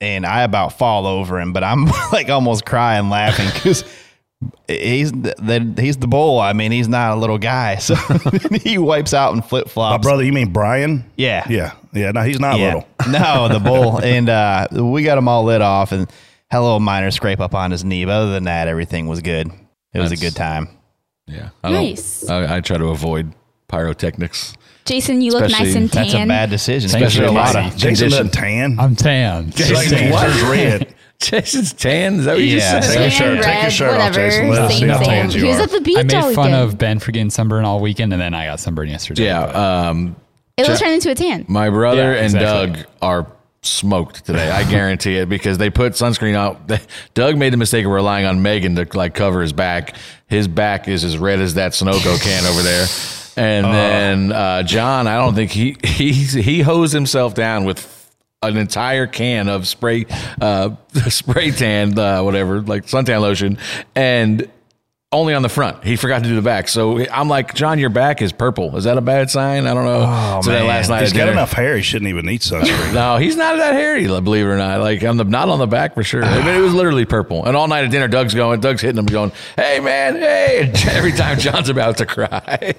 and 0.00 0.24
I 0.24 0.42
about 0.44 0.78
fall 0.78 1.06
over 1.06 1.38
him, 1.38 1.52
but 1.52 1.62
I'm 1.62 1.84
like 2.12 2.30
almost 2.30 2.64
crying, 2.64 3.10
laughing 3.10 3.48
because 3.52 3.84
he's 4.68 5.12
the, 5.12 5.34
the 5.38 5.82
he's 5.82 5.96
the 5.96 6.06
bull. 6.06 6.40
I 6.40 6.52
mean, 6.52 6.72
he's 6.72 6.88
not 6.88 7.16
a 7.16 7.20
little 7.20 7.38
guy, 7.38 7.76
so 7.78 7.94
he 8.62 8.78
wipes 8.78 9.14
out 9.14 9.34
in 9.34 9.42
flip 9.42 9.68
flops. 9.68 9.76
My 9.76 9.94
flops. 9.96 10.02
brother, 10.02 10.24
you 10.24 10.32
mean 10.32 10.52
Brian? 10.52 11.10
Yeah, 11.16 11.46
Yeah. 11.48 11.72
Yeah. 11.92 12.10
No, 12.12 12.22
he's 12.22 12.40
not 12.40 12.58
little. 12.58 12.86
no, 13.10 13.48
the 13.48 13.60
bull, 13.60 13.98
and 14.00 14.28
uh, 14.28 14.66
we 14.72 15.02
got 15.02 15.18
him 15.18 15.28
all 15.28 15.44
lit 15.44 15.60
off, 15.60 15.92
and 15.92 16.10
had 16.50 16.58
a 16.58 16.62
little 16.62 16.80
minor 16.80 17.10
scrape 17.10 17.40
up 17.40 17.54
on 17.54 17.70
his 17.70 17.84
knee. 17.84 18.04
But 18.04 18.12
other 18.12 18.32
than 18.32 18.44
that, 18.44 18.68
everything 18.68 19.06
was 19.06 19.20
good. 19.20 19.50
It 19.92 20.00
was 20.00 20.12
a 20.12 20.16
good 20.16 20.34
time. 20.34 20.68
Yeah, 21.26 21.50
I 21.62 21.70
Nice. 21.70 22.28
I, 22.28 22.56
I 22.56 22.60
try 22.60 22.78
to 22.78 22.86
avoid 22.86 23.32
pyrotechnics. 23.68 24.54
Jason, 24.84 25.20
you 25.20 25.30
look 25.32 25.48
nice 25.50 25.74
and 25.74 25.92
tan. 25.92 26.02
That's 26.04 26.14
a 26.14 26.26
bad 26.26 26.50
decision, 26.50 26.90
Thank 26.90 27.04
especially 27.04 27.26
you, 27.26 27.32
a 27.32 27.38
lot 27.38 27.54
of. 27.56 27.76
Jason 27.76 28.10
doesn't 28.10 28.32
tan. 28.32 28.78
I'm 28.80 28.96
tan. 28.96 29.50
Jason 29.50 30.10
What? 30.10 30.50
red. 30.50 30.94
Jason's 31.22 31.72
tan. 31.72 32.18
Is 32.20 32.24
that 32.26 32.34
what 32.34 32.40
you 32.42 32.56
Yeah. 32.56 32.80
just 32.80 32.92
said? 32.92 32.98
Take 32.98 33.00
your 33.00 33.10
Tan, 33.10 33.36
shirt- 33.36 33.44
take 33.44 33.54
your 33.54 33.62
red, 33.62 33.72
shirt 33.72 33.88
off, 33.90 33.96
whatever. 33.98 34.14
Jason. 34.30 34.48
Let 34.50 34.58
us 34.62 34.70
same, 34.72 34.80
see 34.80 34.86
how 34.88 34.96
same. 34.98 35.06
tanned 35.06 35.34
you 35.34 35.42
He 35.42 35.48
was 35.48 35.58
are. 35.58 35.62
at 35.62 35.70
the 35.70 35.80
beach 35.80 35.96
I 35.96 36.00
all 36.20 36.26
made 36.28 36.34
fun 36.34 36.44
weekend. 36.50 36.54
of 36.70 36.78
Ben 36.78 36.98
for 36.98 37.12
getting 37.12 37.30
sunburn 37.30 37.64
all 37.64 37.80
weekend, 37.80 38.12
and 38.12 38.20
then 38.20 38.34
I 38.34 38.46
got 38.46 38.60
sunburn 38.60 38.88
yesterday. 38.88 39.24
Yeah, 39.26 39.42
um, 39.44 40.16
It 40.56 40.62
will 40.66 40.74
Ja- 40.74 40.76
turn 40.80 40.90
into 40.92 41.10
a 41.10 41.14
tan. 41.14 41.44
my 41.48 41.70
brother 41.70 42.12
Yeah, 42.12 42.18
and 42.18 42.24
exactly. 42.34 42.66
Doug 42.76 42.86
are 43.00 43.26
smoked 43.62 44.24
today. 44.26 44.50
I 44.50 44.64
guarantee 44.64 45.16
it 45.16 45.28
because 45.28 45.56
they 45.58 45.70
put 45.70 45.92
sunscreen 45.92 46.34
out. 46.34 46.60
Doug 47.14 47.36
made 47.36 47.52
the 47.52 47.56
mistake 47.56 47.84
of 47.84 47.92
relying 47.92 48.26
on 48.26 48.42
Megan 48.42 48.74
to 48.76 48.86
like 48.94 49.14
cover 49.14 49.40
his 49.40 49.52
back. 49.52 49.94
His 50.26 50.48
back 50.48 50.88
is 50.88 51.04
as 51.04 51.16
red 51.16 51.40
as 51.40 51.54
that 51.54 51.72
Sunoco 51.72 52.20
can 52.22 52.44
over 52.46 52.62
there. 52.62 52.86
And 53.36 53.64
then 53.64 54.32
uh, 54.32 54.62
John, 54.64 55.06
I 55.06 55.16
don't 55.16 55.34
think 55.34 55.52
he 55.52 55.76
he 55.84 56.12
he 56.12 56.60
hosed 56.60 56.92
himself 56.92 57.34
down 57.34 57.64
with 57.64 58.01
an 58.42 58.56
entire 58.56 59.06
can 59.06 59.48
of 59.48 59.66
spray 59.66 60.06
uh, 60.40 60.70
spray 61.08 61.50
tan 61.50 61.98
uh, 61.98 62.22
whatever 62.22 62.60
like 62.60 62.86
suntan 62.86 63.20
lotion 63.20 63.58
and 63.94 64.50
only 65.12 65.34
on 65.34 65.42
the 65.42 65.48
front. 65.48 65.84
He 65.84 65.96
forgot 65.96 66.22
to 66.22 66.28
do 66.28 66.34
the 66.34 66.42
back. 66.42 66.68
So 66.68 67.04
I'm 67.10 67.28
like, 67.28 67.54
John, 67.54 67.78
your 67.78 67.90
back 67.90 68.22
is 68.22 68.32
purple. 68.32 68.74
Is 68.76 68.84
that 68.84 68.96
a 68.96 69.02
bad 69.02 69.30
sign? 69.30 69.66
I 69.66 69.74
don't 69.74 69.84
know. 69.84 70.40
so 70.42 70.50
then 70.50 70.60
man. 70.60 70.68
last 70.68 70.88
night 70.88 71.02
he's 71.02 71.12
got 71.12 71.20
dinner- 71.20 71.32
enough 71.32 71.52
hair. 71.52 71.76
He 71.76 71.82
shouldn't 71.82 72.08
even 72.08 72.24
need 72.24 72.40
sunscreen. 72.40 72.94
no, 72.94 73.18
he's 73.18 73.36
not 73.36 73.58
that 73.58 73.74
hairy, 73.74 74.06
believe 74.06 74.46
it 74.46 74.48
or 74.48 74.56
not. 74.56 74.80
Like 74.80 75.04
on 75.04 75.18
the 75.18 75.24
not 75.24 75.50
on 75.50 75.58
the 75.58 75.66
back 75.66 75.94
for 75.94 76.02
sure. 76.02 76.24
I 76.24 76.38
mean, 76.44 76.54
it 76.54 76.60
was 76.60 76.74
literally 76.74 77.04
purple. 77.04 77.44
And 77.44 77.56
all 77.56 77.68
night 77.68 77.84
at 77.84 77.90
dinner, 77.90 78.08
Doug's 78.08 78.34
going, 78.34 78.60
Doug's 78.60 78.80
hitting 78.80 78.98
him, 78.98 79.06
going, 79.06 79.32
"Hey 79.54 79.80
man, 79.80 80.16
hey!" 80.16 80.68
And 80.68 80.76
every 80.88 81.12
time 81.12 81.38
John's 81.38 81.68
about 81.68 81.98
to 81.98 82.06
cry. 82.06 82.74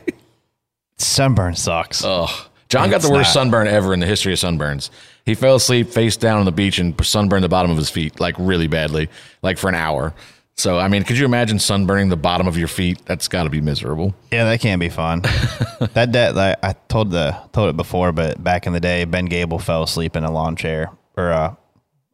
Sunburn 0.97 1.55
sucks. 1.55 2.03
Ugh. 2.03 2.29
John 2.73 2.89
got 2.89 3.03
the 3.03 3.09
worst 3.11 3.27
not. 3.27 3.33
sunburn 3.33 3.67
ever 3.67 3.93
in 3.93 3.99
the 3.99 4.07
history 4.07 4.33
of 4.33 4.39
sunburns. 4.39 4.89
He 5.25 5.35
fell 5.35 5.55
asleep 5.55 5.89
face 5.89 6.17
down 6.17 6.39
on 6.39 6.45
the 6.45 6.51
beach 6.51 6.79
and 6.79 6.95
sunburned 7.05 7.43
the 7.43 7.49
bottom 7.49 7.69
of 7.69 7.77
his 7.77 7.91
feet 7.91 8.19
like 8.19 8.35
really 8.39 8.67
badly, 8.67 9.09
like 9.43 9.59
for 9.59 9.69
an 9.69 9.75
hour. 9.75 10.15
So 10.55 10.79
I 10.79 10.87
mean, 10.87 11.03
could 11.03 11.19
you 11.19 11.25
imagine 11.25 11.59
sunburning 11.59 12.09
the 12.09 12.17
bottom 12.17 12.47
of 12.47 12.57
your 12.57 12.67
feet? 12.67 13.05
That's 13.05 13.27
got 13.27 13.43
to 13.43 13.51
be 13.51 13.61
miserable. 13.61 14.15
Yeah, 14.31 14.45
that 14.45 14.59
can't 14.59 14.79
be 14.79 14.89
fun. 14.89 15.21
that 15.93 16.13
that 16.13 16.35
like, 16.35 16.57
I 16.63 16.73
told 16.87 17.11
the 17.11 17.37
told 17.51 17.69
it 17.69 17.77
before, 17.77 18.11
but 18.11 18.43
back 18.43 18.65
in 18.65 18.73
the 18.73 18.79
day, 18.79 19.05
Ben 19.05 19.25
Gable 19.25 19.59
fell 19.59 19.83
asleep 19.83 20.15
in 20.15 20.23
a 20.23 20.31
lawn 20.31 20.55
chair 20.55 20.89
or 21.15 21.29
a 21.29 21.55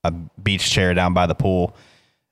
a 0.04 0.12
beach 0.12 0.70
chair 0.70 0.94
down 0.94 1.14
by 1.14 1.26
the 1.26 1.36
pool, 1.36 1.74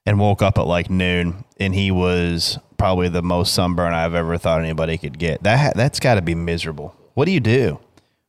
and 0.04 0.18
woke 0.18 0.42
up 0.42 0.58
at 0.58 0.66
like 0.66 0.90
noon, 0.90 1.44
and 1.58 1.74
he 1.74 1.90
was 1.90 2.58
probably 2.76 3.08
the 3.08 3.22
most 3.22 3.54
sunburn 3.54 3.94
I've 3.94 4.14
ever 4.14 4.36
thought 4.36 4.60
anybody 4.60 4.98
could 4.98 5.18
get. 5.18 5.42
That 5.42 5.76
that's 5.76 5.98
got 5.98 6.16
to 6.16 6.22
be 6.22 6.34
miserable. 6.34 6.94
What 7.14 7.24
do 7.24 7.32
you 7.32 7.40
do? 7.40 7.80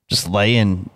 Just 0.09 0.27
lay 0.29 0.55
in, 0.57 0.89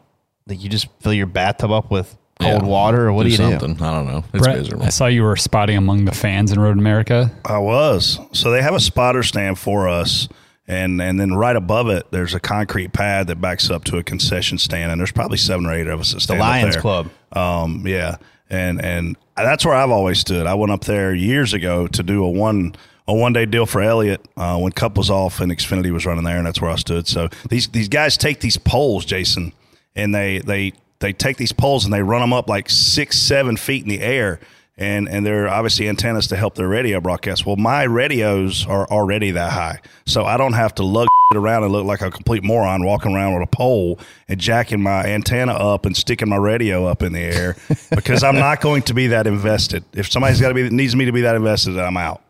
like 0.48 0.62
you 0.62 0.70
just 0.70 0.88
fill 1.00 1.14
your 1.14 1.28
bathtub 1.28 1.72
up 1.72 1.92
with 1.92 2.16
cold 2.40 2.64
Yeah. 2.64 2.68
water, 2.68 3.08
or 3.08 3.14
what 3.14 3.24
do, 3.24 3.30
you 3.30 3.38
something? 3.38 3.82
I 3.82 3.92
don't 3.94 4.08
know. 4.08 4.24
It's 4.34 4.44
Brett, 4.44 4.58
miserable. 4.58 4.86
I 4.86 4.90
saw 4.90 5.06
you 5.08 5.24
were 5.24 5.36
spotting 5.36 5.78
among 5.78 6.06
the 6.06 6.12
fans 6.12 6.52
in 6.52 6.60
Road 6.60 6.78
America. 6.78 7.32
I 7.46 7.60
was. 7.60 8.20
So 8.34 8.50
they 8.52 8.62
have 8.62 8.74
a 8.74 8.80
spotter 8.80 9.24
stand 9.24 9.60
for 9.60 9.88
us. 9.88 10.28
And, 10.66 11.02
and 11.02 11.20
then 11.20 11.34
right 11.34 11.56
above 11.58 11.90
it, 11.90 12.06
there's 12.12 12.34
a 12.34 12.40
concrete 12.40 12.94
pad 12.94 13.28
that 13.28 13.42
backs 13.42 13.70
up 13.70 13.84
to 13.86 13.98
a 13.98 14.04
concession 14.04 14.58
stand, 14.58 14.92
and 14.92 15.00
there's 15.00 15.12
probably 15.12 15.38
seven 15.38 15.66
or 15.66 15.74
eight 15.74 15.88
of 15.88 16.00
us 16.00 16.10
that 16.12 16.16
The 16.16 16.22
stand 16.22 16.42
up 16.42 16.48
Lions 16.48 16.76
there. 16.76 16.82
Club. 16.82 17.10
Um, 17.34 17.84
yeah, 17.86 18.16
and 18.50 18.82
and 18.84 19.18
that's 19.36 19.66
where 19.66 19.76
I've 19.76 19.90
always 19.92 20.20
stood. 20.20 20.48
I 20.48 20.54
went 20.54 20.72
up 20.72 20.86
there 20.86 21.14
years 21.14 21.54
ago 21.54 21.88
to 21.88 22.02
do 22.02 22.24
a 22.24 22.30
one 22.30 22.76
a 23.08 23.14
one 23.14 23.34
day 23.34 23.46
deal 23.46 23.66
for 23.66 23.82
Elliott 23.82 24.26
uh, 24.38 24.58
when 24.58 24.72
Cup 24.72 24.98
was 24.98 25.10
off 25.10 25.40
and 25.40 25.52
Xfinity 25.52 25.92
was 25.92 26.06
running 26.06 26.24
there, 26.24 26.38
and 26.38 26.46
that's 26.46 26.62
where 26.62 26.72
I 26.72 26.76
stood. 26.76 27.08
So 27.08 27.30
these 27.50 27.68
these 27.70 27.90
guys 27.90 28.18
take 28.18 28.40
these 28.40 28.58
poles, 28.58 29.06
Jason, 29.06 29.54
and 29.96 30.14
they 30.14 30.40
they 30.40 30.74
they 31.00 31.14
take 31.14 31.38
these 31.38 31.52
poles 31.52 31.84
and 31.84 31.94
they 31.94 32.02
run 32.02 32.22
them 32.22 32.34
up 32.34 32.48
like 32.48 32.70
six 32.70 33.20
seven 33.20 33.58
feet 33.58 33.84
in 33.84 33.90
the 33.90 34.02
air. 34.02 34.40
And, 34.76 35.08
and 35.08 35.24
they're 35.24 35.48
obviously 35.48 35.88
antennas 35.88 36.26
to 36.30 36.36
help 36.36 36.56
their 36.56 36.68
radio 36.68 37.00
broadcast. 37.00 37.46
Well, 37.46 37.58
my 37.58 37.84
radios 37.84 38.66
are 38.66 38.88
already 38.88 39.30
that 39.30 39.52
high, 39.52 39.82
so 40.08 40.26
I 40.26 40.36
don't 40.36 40.54
have 40.54 40.74
to 40.76 40.84
lug 40.84 41.08
around 41.36 41.62
and 41.62 41.72
look 41.72 41.86
like 41.86 42.02
a 42.02 42.10
complete 42.10 42.44
moron 42.44 42.84
walking 42.84 43.14
around 43.16 43.36
with 43.36 43.44
a 43.44 43.56
pole 43.56 44.00
and 44.28 44.40
jacking 44.40 44.82
my 44.82 45.06
antenna 45.06 45.54
up 45.54 45.86
and 45.86 45.96
sticking 45.96 46.28
my 46.28 46.38
radio 46.38 46.88
up 46.88 47.04
in 47.04 47.14
the 47.14 47.20
air 47.20 47.56
because 47.92 48.24
I'm 48.24 48.36
not 48.36 48.62
going 48.62 48.82
to 48.84 48.96
be 48.96 49.08
that 49.08 49.28
invested. 49.28 49.84
If 49.94 50.12
somebody's 50.12 50.42
got 50.42 50.48
to 50.48 50.56
be 50.56 50.68
needs 50.72 50.96
me 50.96 51.06
to 51.06 51.12
be 51.12 51.22
that 51.22 51.36
invested, 51.36 51.78
I'm 51.78 51.96
out. 51.96 52.24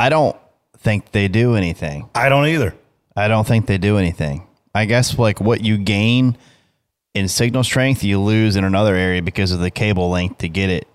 I 0.00 0.08
don't 0.08 0.34
think 0.78 1.12
they 1.12 1.28
do 1.28 1.56
anything. 1.56 2.08
I 2.14 2.30
don't 2.30 2.46
either. 2.46 2.74
I 3.14 3.28
don't 3.28 3.46
think 3.46 3.66
they 3.66 3.76
do 3.76 3.98
anything. 3.98 4.46
I 4.74 4.86
guess 4.86 5.18
like 5.18 5.42
what 5.42 5.60
you 5.60 5.76
gain 5.76 6.38
in 7.12 7.28
signal 7.28 7.64
strength, 7.64 8.02
you 8.02 8.18
lose 8.18 8.56
in 8.56 8.64
another 8.64 8.94
area 8.94 9.20
because 9.20 9.52
of 9.52 9.60
the 9.60 9.70
cable 9.70 10.08
length 10.08 10.38
to 10.38 10.48
get 10.48 10.70
it 10.70 10.88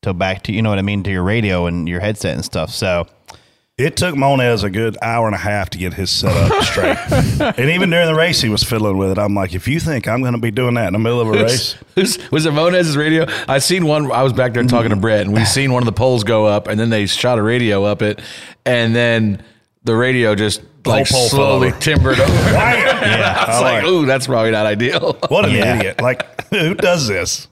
to 0.00 0.14
back 0.14 0.44
to 0.44 0.52
you 0.52 0.62
know 0.62 0.70
what 0.70 0.78
I 0.78 0.82
mean 0.82 1.02
to 1.02 1.10
your 1.10 1.22
radio 1.22 1.66
and 1.66 1.86
your 1.86 2.00
headset 2.00 2.34
and 2.34 2.42
stuff. 2.42 2.70
So 2.70 3.06
It 3.78 3.94
took 3.94 4.14
Monez 4.14 4.64
a 4.64 4.70
good 4.70 4.96
hour 5.02 5.26
and 5.26 5.34
a 5.34 5.38
half 5.38 5.68
to 5.70 5.78
get 5.78 5.92
his 5.92 6.08
setup 6.08 6.62
straight. 6.62 6.96
and 7.58 7.68
even 7.70 7.90
during 7.90 8.06
the 8.06 8.14
race, 8.14 8.40
he 8.40 8.48
was 8.48 8.62
fiddling 8.62 8.96
with 8.96 9.10
it. 9.10 9.18
I'm 9.18 9.34
like, 9.34 9.52
if 9.54 9.68
you 9.68 9.78
think 9.80 10.08
I'm 10.08 10.22
going 10.22 10.32
to 10.32 10.40
be 10.40 10.50
doing 10.50 10.74
that 10.76 10.86
in 10.86 10.92
the 10.94 10.98
middle 10.98 11.20
of 11.20 11.28
a 11.28 11.32
race, 11.32 11.74
Who's- 11.94 12.18
was 12.30 12.46
it 12.46 12.54
Monez's 12.54 12.96
radio? 12.96 13.26
I 13.46 13.58
seen 13.58 13.84
one. 13.84 14.10
I 14.10 14.22
was 14.22 14.32
back 14.32 14.54
there 14.54 14.64
talking 14.64 14.88
to 14.90 14.96
Brett, 14.96 15.26
and 15.26 15.34
we 15.34 15.44
seen 15.44 15.74
one 15.74 15.82
of 15.82 15.84
the 15.86 15.92
poles 15.92 16.24
go 16.24 16.46
up, 16.46 16.68
and 16.68 16.80
then 16.80 16.88
they 16.88 17.04
shot 17.04 17.38
a 17.38 17.42
radio 17.42 17.84
up 17.84 18.00
it, 18.00 18.22
and 18.64 18.96
then 18.96 19.44
the 19.84 19.94
radio 19.94 20.34
just 20.34 20.62
like 20.86 21.06
pole 21.06 21.28
slowly 21.28 21.68
over. 21.68 21.78
timbered 21.78 22.18
over. 22.18 22.32
yeah, 22.52 23.44
I 23.46 23.50
was 23.52 23.60
like, 23.60 23.84
ooh, 23.84 24.06
that's 24.06 24.26
probably 24.26 24.52
not 24.52 24.64
ideal. 24.64 25.18
what 25.28 25.44
an 25.44 25.50
Yeah. 25.50 25.76
idiot! 25.78 26.00
Like, 26.00 26.46
who 26.48 26.74
does 26.74 27.08
this? 27.08 27.46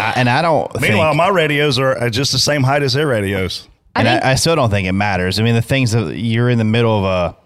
I, 0.00 0.14
and 0.16 0.28
I 0.28 0.42
don't. 0.42 0.80
Meanwhile, 0.80 1.10
think, 1.12 1.16
my 1.18 1.28
radios 1.28 1.78
are 1.78 2.10
just 2.10 2.32
the 2.32 2.40
same 2.40 2.64
height 2.64 2.82
as 2.82 2.94
their 2.94 3.06
radios. 3.06 3.68
And 3.94 4.06
think- 4.08 4.24
I, 4.24 4.32
I 4.32 4.34
still 4.36 4.56
don't 4.56 4.70
think 4.70 4.86
it 4.88 4.92
matters. 4.92 5.38
I 5.38 5.42
mean, 5.42 5.54
the 5.54 5.62
things 5.62 5.92
that 5.92 6.16
you're 6.16 6.48
in 6.50 6.58
the 6.58 6.64
middle 6.64 6.98
of 6.98 7.04
a 7.04 7.36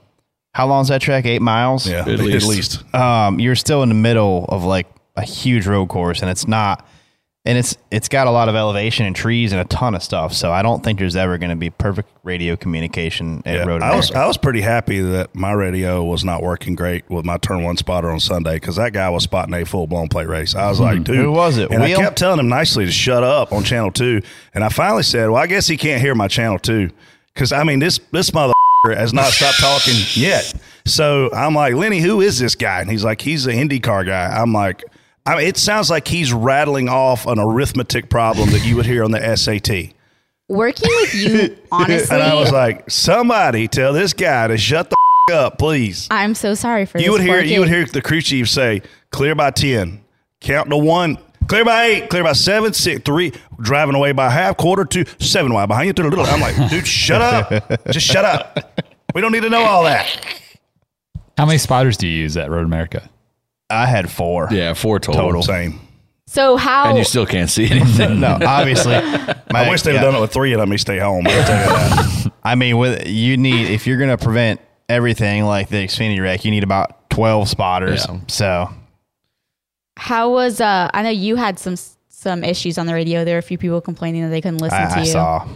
how 0.52 0.68
long's 0.68 0.86
that 0.88 1.00
track? 1.02 1.26
Eight 1.26 1.42
miles. 1.42 1.84
Yeah, 1.88 2.02
At 2.02 2.08
at 2.08 2.20
least. 2.20 2.46
least. 2.48 2.94
um, 2.94 3.40
you're 3.40 3.56
still 3.56 3.82
in 3.82 3.88
the 3.88 3.94
middle 3.96 4.44
of 4.48 4.62
like 4.64 4.86
a 5.16 5.22
huge 5.22 5.66
road 5.66 5.88
course, 5.88 6.20
and 6.22 6.30
it's 6.30 6.46
not, 6.46 6.86
and 7.46 7.58
it's 7.58 7.76
it's 7.90 8.08
got 8.08 8.26
a 8.26 8.30
lot 8.30 8.48
of 8.48 8.54
elevation 8.54 9.04
and 9.04 9.14
trees 9.14 9.52
and 9.52 9.60
a 9.60 9.64
ton 9.64 9.94
of 9.94 10.02
stuff. 10.02 10.32
So 10.32 10.50
I 10.50 10.62
don't 10.62 10.82
think 10.82 10.98
there's 10.98 11.16
ever 11.16 11.36
going 11.36 11.50
to 11.50 11.56
be 11.56 11.68
perfect 11.68 12.08
radio 12.22 12.56
communication 12.56 13.42
at 13.44 13.56
Yeah, 13.56 13.64
Road 13.64 13.82
I 13.82 13.94
was 13.94 14.10
I 14.12 14.26
was 14.26 14.38
pretty 14.38 14.62
happy 14.62 15.00
that 15.00 15.34
my 15.34 15.52
radio 15.52 16.02
was 16.02 16.24
not 16.24 16.42
working 16.42 16.74
great 16.74 17.08
with 17.10 17.26
my 17.26 17.36
turn 17.36 17.62
one 17.62 17.76
spotter 17.76 18.08
on 18.08 18.18
Sunday 18.18 18.54
because 18.54 18.76
that 18.76 18.94
guy 18.94 19.10
was 19.10 19.24
spotting 19.24 19.52
a 19.54 19.64
full 19.66 19.86
blown 19.86 20.08
plate 20.08 20.28
race. 20.28 20.54
I 20.54 20.68
was 20.68 20.80
like, 20.80 20.98
hmm. 20.98 21.02
dude, 21.02 21.16
Who 21.16 21.32
was 21.32 21.58
it? 21.58 21.70
And 21.70 21.82
Wheel? 21.82 21.98
I 21.98 22.02
kept 22.02 22.16
telling 22.16 22.40
him 22.40 22.48
nicely 22.48 22.86
to 22.86 22.92
shut 22.92 23.22
up 23.22 23.52
on 23.52 23.62
channel 23.62 23.92
two, 23.92 24.22
and 24.54 24.64
I 24.64 24.70
finally 24.70 25.02
said, 25.02 25.28
well, 25.28 25.42
I 25.42 25.46
guess 25.46 25.66
he 25.66 25.76
can't 25.76 26.00
hear 26.00 26.14
my 26.14 26.28
channel 26.28 26.58
two 26.58 26.90
because 27.34 27.52
I 27.52 27.62
mean 27.64 27.78
this 27.78 28.00
this 28.10 28.32
mother 28.32 28.54
has 28.86 29.12
not 29.12 29.26
stopped 29.26 29.60
talking 29.60 29.94
yet. 30.14 30.54
So 30.86 31.30
I'm 31.32 31.54
like, 31.54 31.74
Lenny, 31.74 32.00
who 32.00 32.22
is 32.22 32.38
this 32.38 32.54
guy? 32.54 32.80
And 32.80 32.90
he's 32.90 33.04
like, 33.04 33.20
he's 33.20 33.46
a 33.46 33.52
IndyCar 33.52 34.06
guy. 34.06 34.34
I'm 34.34 34.54
like. 34.54 34.82
I 35.26 35.36
mean, 35.36 35.46
it 35.46 35.56
sounds 35.56 35.88
like 35.90 36.06
he's 36.06 36.32
rattling 36.32 36.88
off 36.88 37.26
an 37.26 37.38
arithmetic 37.38 38.10
problem 38.10 38.50
that 38.50 38.64
you 38.64 38.76
would 38.76 38.84
hear 38.86 39.02
on 39.04 39.10
the 39.10 39.36
SAT. 39.36 39.94
Working 40.48 40.88
with 41.00 41.14
you, 41.14 41.56
honestly, 41.72 42.14
And 42.14 42.22
I 42.22 42.34
was 42.34 42.52
like, 42.52 42.90
somebody 42.90 43.66
tell 43.66 43.94
this 43.94 44.12
guy 44.12 44.48
to 44.48 44.58
shut 44.58 44.90
the 44.90 44.96
f- 45.30 45.34
up, 45.34 45.58
please. 45.58 46.06
I'm 46.10 46.34
so 46.34 46.54
sorry 46.54 46.84
for 46.84 46.98
You 46.98 47.04
this 47.04 47.12
would 47.12 47.20
hear 47.22 47.34
poor 47.36 47.42
you 47.44 47.60
would 47.60 47.68
hear 47.70 47.86
the 47.86 48.02
crew 48.02 48.20
chief 48.20 48.50
say, 48.50 48.82
clear 49.10 49.34
by 49.34 49.50
ten, 49.52 50.04
count 50.42 50.68
to 50.68 50.76
one, 50.76 51.16
clear 51.48 51.64
by 51.64 51.84
eight, 51.86 52.10
clear 52.10 52.22
by 52.22 52.34
seven, 52.34 52.74
six, 52.74 53.00
three, 53.02 53.32
driving 53.58 53.94
away 53.94 54.12
by 54.12 54.28
half, 54.28 54.58
quarter, 54.58 54.84
two, 54.84 55.06
seven 55.18 55.54
wide 55.54 55.66
behind 55.66 55.86
you. 55.86 55.92
Through 55.94 56.10
the 56.10 56.16
little. 56.16 56.26
I'm 56.34 56.40
like, 56.42 56.68
dude, 56.68 56.86
shut 56.86 57.22
up. 57.22 57.90
Just 57.90 58.06
shut 58.06 58.26
up. 58.26 58.78
We 59.14 59.22
don't 59.22 59.32
need 59.32 59.44
to 59.44 59.50
know 59.50 59.62
all 59.62 59.84
that. 59.84 60.06
How 61.38 61.46
many 61.46 61.56
spotters 61.56 61.96
do 61.96 62.06
you 62.06 62.14
use 62.18 62.36
at 62.36 62.50
Road 62.50 62.66
America? 62.66 63.08
I 63.70 63.86
had 63.86 64.10
four. 64.10 64.48
Yeah, 64.50 64.74
four 64.74 64.98
total. 65.00 65.20
Total. 65.20 65.42
Same. 65.42 65.80
So 66.26 66.56
how? 66.56 66.88
And 66.88 66.98
you 66.98 67.04
still 67.04 67.26
can't 67.26 67.50
see 67.50 67.70
anything. 67.70 68.20
No, 68.20 68.38
obviously. 68.44 68.94
I 68.96 69.36
my- 69.52 69.68
wish 69.70 69.82
they'd 69.82 69.94
yeah. 69.94 70.02
done 70.02 70.14
it 70.14 70.20
with 70.20 70.32
three 70.32 70.52
and 70.52 70.58
let 70.58 70.68
me 70.68 70.76
stay 70.78 70.98
home. 70.98 71.26
I'll 71.26 71.44
tell 71.44 71.62
you 71.62 71.68
that. 71.68 72.32
I 72.44 72.54
mean, 72.54 72.76
with 72.78 73.06
you 73.06 73.36
need 73.36 73.68
if 73.70 73.86
you're 73.86 73.98
going 73.98 74.16
to 74.16 74.22
prevent 74.22 74.60
everything 74.88 75.44
like 75.44 75.68
the 75.68 75.76
Xfinity 75.84 76.20
wreck, 76.20 76.44
you 76.44 76.50
need 76.50 76.62
about 76.64 77.08
twelve 77.10 77.48
spotters. 77.48 78.04
Yeah. 78.08 78.20
So 78.28 78.68
how 79.96 80.30
was? 80.32 80.60
Uh, 80.60 80.90
I 80.92 81.02
know 81.02 81.10
you 81.10 81.36
had 81.36 81.58
some 81.58 81.76
some 82.08 82.42
issues 82.44 82.78
on 82.78 82.86
the 82.86 82.94
radio. 82.94 83.24
There 83.24 83.34
were 83.34 83.38
a 83.40 83.42
few 83.42 83.58
people 83.58 83.80
complaining 83.80 84.22
that 84.22 84.28
they 84.30 84.40
couldn't 84.40 84.58
listen 84.58 84.78
to 84.80 84.84
I, 84.94 84.96
I 84.96 85.00
you. 85.00 85.06
saw. 85.06 85.48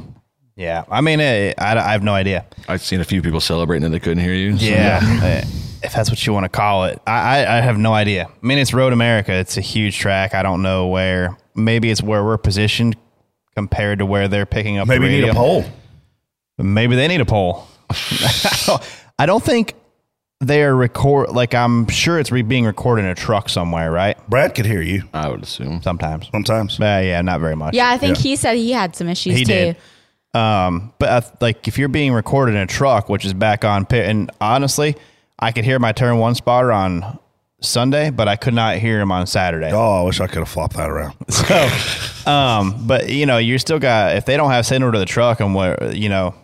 Yeah, 0.57 0.85
I 0.91 1.01
mean, 1.03 1.21
I, 1.21 1.55
I 1.57 1.93
have 1.93 2.03
no 2.03 2.15
idea. 2.15 2.45
I've 2.69 2.83
seen 2.83 3.01
a 3.01 3.05
few 3.05 3.23
people 3.23 3.39
celebrating 3.39 3.85
that 3.85 3.91
they 3.91 4.01
couldn't 4.01 4.23
hear 4.25 4.35
you. 4.35 4.59
so- 4.59 4.65
Yeah, 4.65 4.99
eh, 5.23 5.45
if 5.83 5.93
that's 5.93 6.11
what 6.11 6.25
you 6.27 6.33
want 6.33 6.45
to 6.45 6.49
call 6.49 6.85
it, 6.85 7.01
I, 7.07 7.45
I 7.45 7.59
I 7.59 7.61
have 7.61 7.79
no 7.79 7.93
idea. 7.95 8.27
I 8.27 8.47
mean, 8.47 8.59
it's 8.59 8.73
Road 8.75 8.93
America. 8.93 9.33
It's 9.33 9.57
a 9.57 9.61
huge 9.61 9.99
track. 9.99 10.35
I 10.35 10.43
don't 10.43 10.63
know 10.63 10.89
where. 10.89 11.37
Maybe 11.55 11.91
it's 11.91 12.03
where 12.03 12.25
we're 12.25 12.39
positioned 12.39 12.97
compared 13.57 13.99
to 13.99 14.07
where 14.07 14.29
they're 14.29 14.47
picking 14.47 14.79
up. 14.79 14.87
Maybe 14.89 15.07
the 15.09 15.11
you 15.15 15.17
need 15.19 15.25
a 15.25 15.27
radio. 15.29 15.41
poll. 15.41 15.65
Maybe 16.59 16.97
they 16.97 17.09
need 17.09 17.21
a 17.21 17.25
poll. 17.25 17.67
I 19.19 19.27
don't 19.27 19.43
think 19.43 19.75
they 20.41 20.63
are 20.63 20.75
record. 20.75 21.31
Like 21.31 21.55
I'm 21.55 21.89
sure 21.89 22.19
it's 22.19 22.31
re- 22.31 22.43
being 22.43 22.65
recorded 22.65 23.05
in 23.05 23.11
a 23.11 23.15
truck 23.15 23.49
somewhere, 23.49 23.91
right? 23.91 24.17
Brad 24.29 24.55
could 24.55 24.67
hear 24.67 24.83
you 24.83 25.03
I 25.13 25.29
would 25.29 25.43
assume. 25.43 25.83
Sometimes. 25.83 26.29
sometimes. 26.31 26.79
Uh, 26.81 27.03
yeah, 27.05 27.21
not 27.23 27.41
very 27.41 27.57
much. 27.57 27.75
Yeah, 27.75 27.91
I 27.91 27.99
think 27.99 28.17
Yeah. 28.19 28.23
he 28.23 28.37
said 28.37 28.57
he 28.57 28.71
had 28.73 28.95
some 28.95 29.09
issues 29.09 29.37
he 29.37 29.45
too. 29.45 29.53
did. 29.53 29.77
Um, 30.35 30.93
but 30.99 31.09
uh, 31.09 31.21
like 31.41 31.67
if 31.67 31.79
you're 31.79 31.89
being 31.89 32.13
recorded 32.13 32.55
in 32.55 32.61
a 32.61 32.67
truck, 32.67 33.09
which 33.09 33.25
is 33.25 33.35
back 33.35 33.65
on 33.65 33.87
pit, 33.87 34.07
and 34.09 34.31
honestly, 34.41 34.95
I 35.39 35.53
could 35.53 35.65
hear 35.65 35.79
my 35.79 35.93
turn 35.93 36.19
one 36.19 36.35
spotter 36.35 36.73
on 36.73 37.19
Sunday, 37.61 38.11
but 38.11 38.29
I 38.29 38.37
could 38.37 38.55
not 38.55 38.77
hear 38.79 39.01
him 39.01 39.11
on 39.13 39.27
Saturday. 39.27 39.71
Oh, 39.73 40.01
I 40.01 40.03
wish 40.03 40.21
I 40.21 40.27
could 40.27 40.39
have 40.39 40.49
flopped 40.49 40.77
that 40.77 40.91
around. 40.91 41.15
So, 41.31 42.31
um, 42.31 42.87
but 42.87 43.09
you 43.09 43.25
know, 43.27 43.39
you 43.39 43.59
still 43.59 43.79
got 43.79 44.17
if 44.17 44.25
they 44.27 44.37
don't 44.37 44.51
have 44.51 44.67
signal 44.67 44.93
to 44.93 44.99
the 44.99 45.07
truck 45.07 45.41
and 45.41 45.55
what 45.55 45.97
you 45.97 46.09
know, 46.09 46.35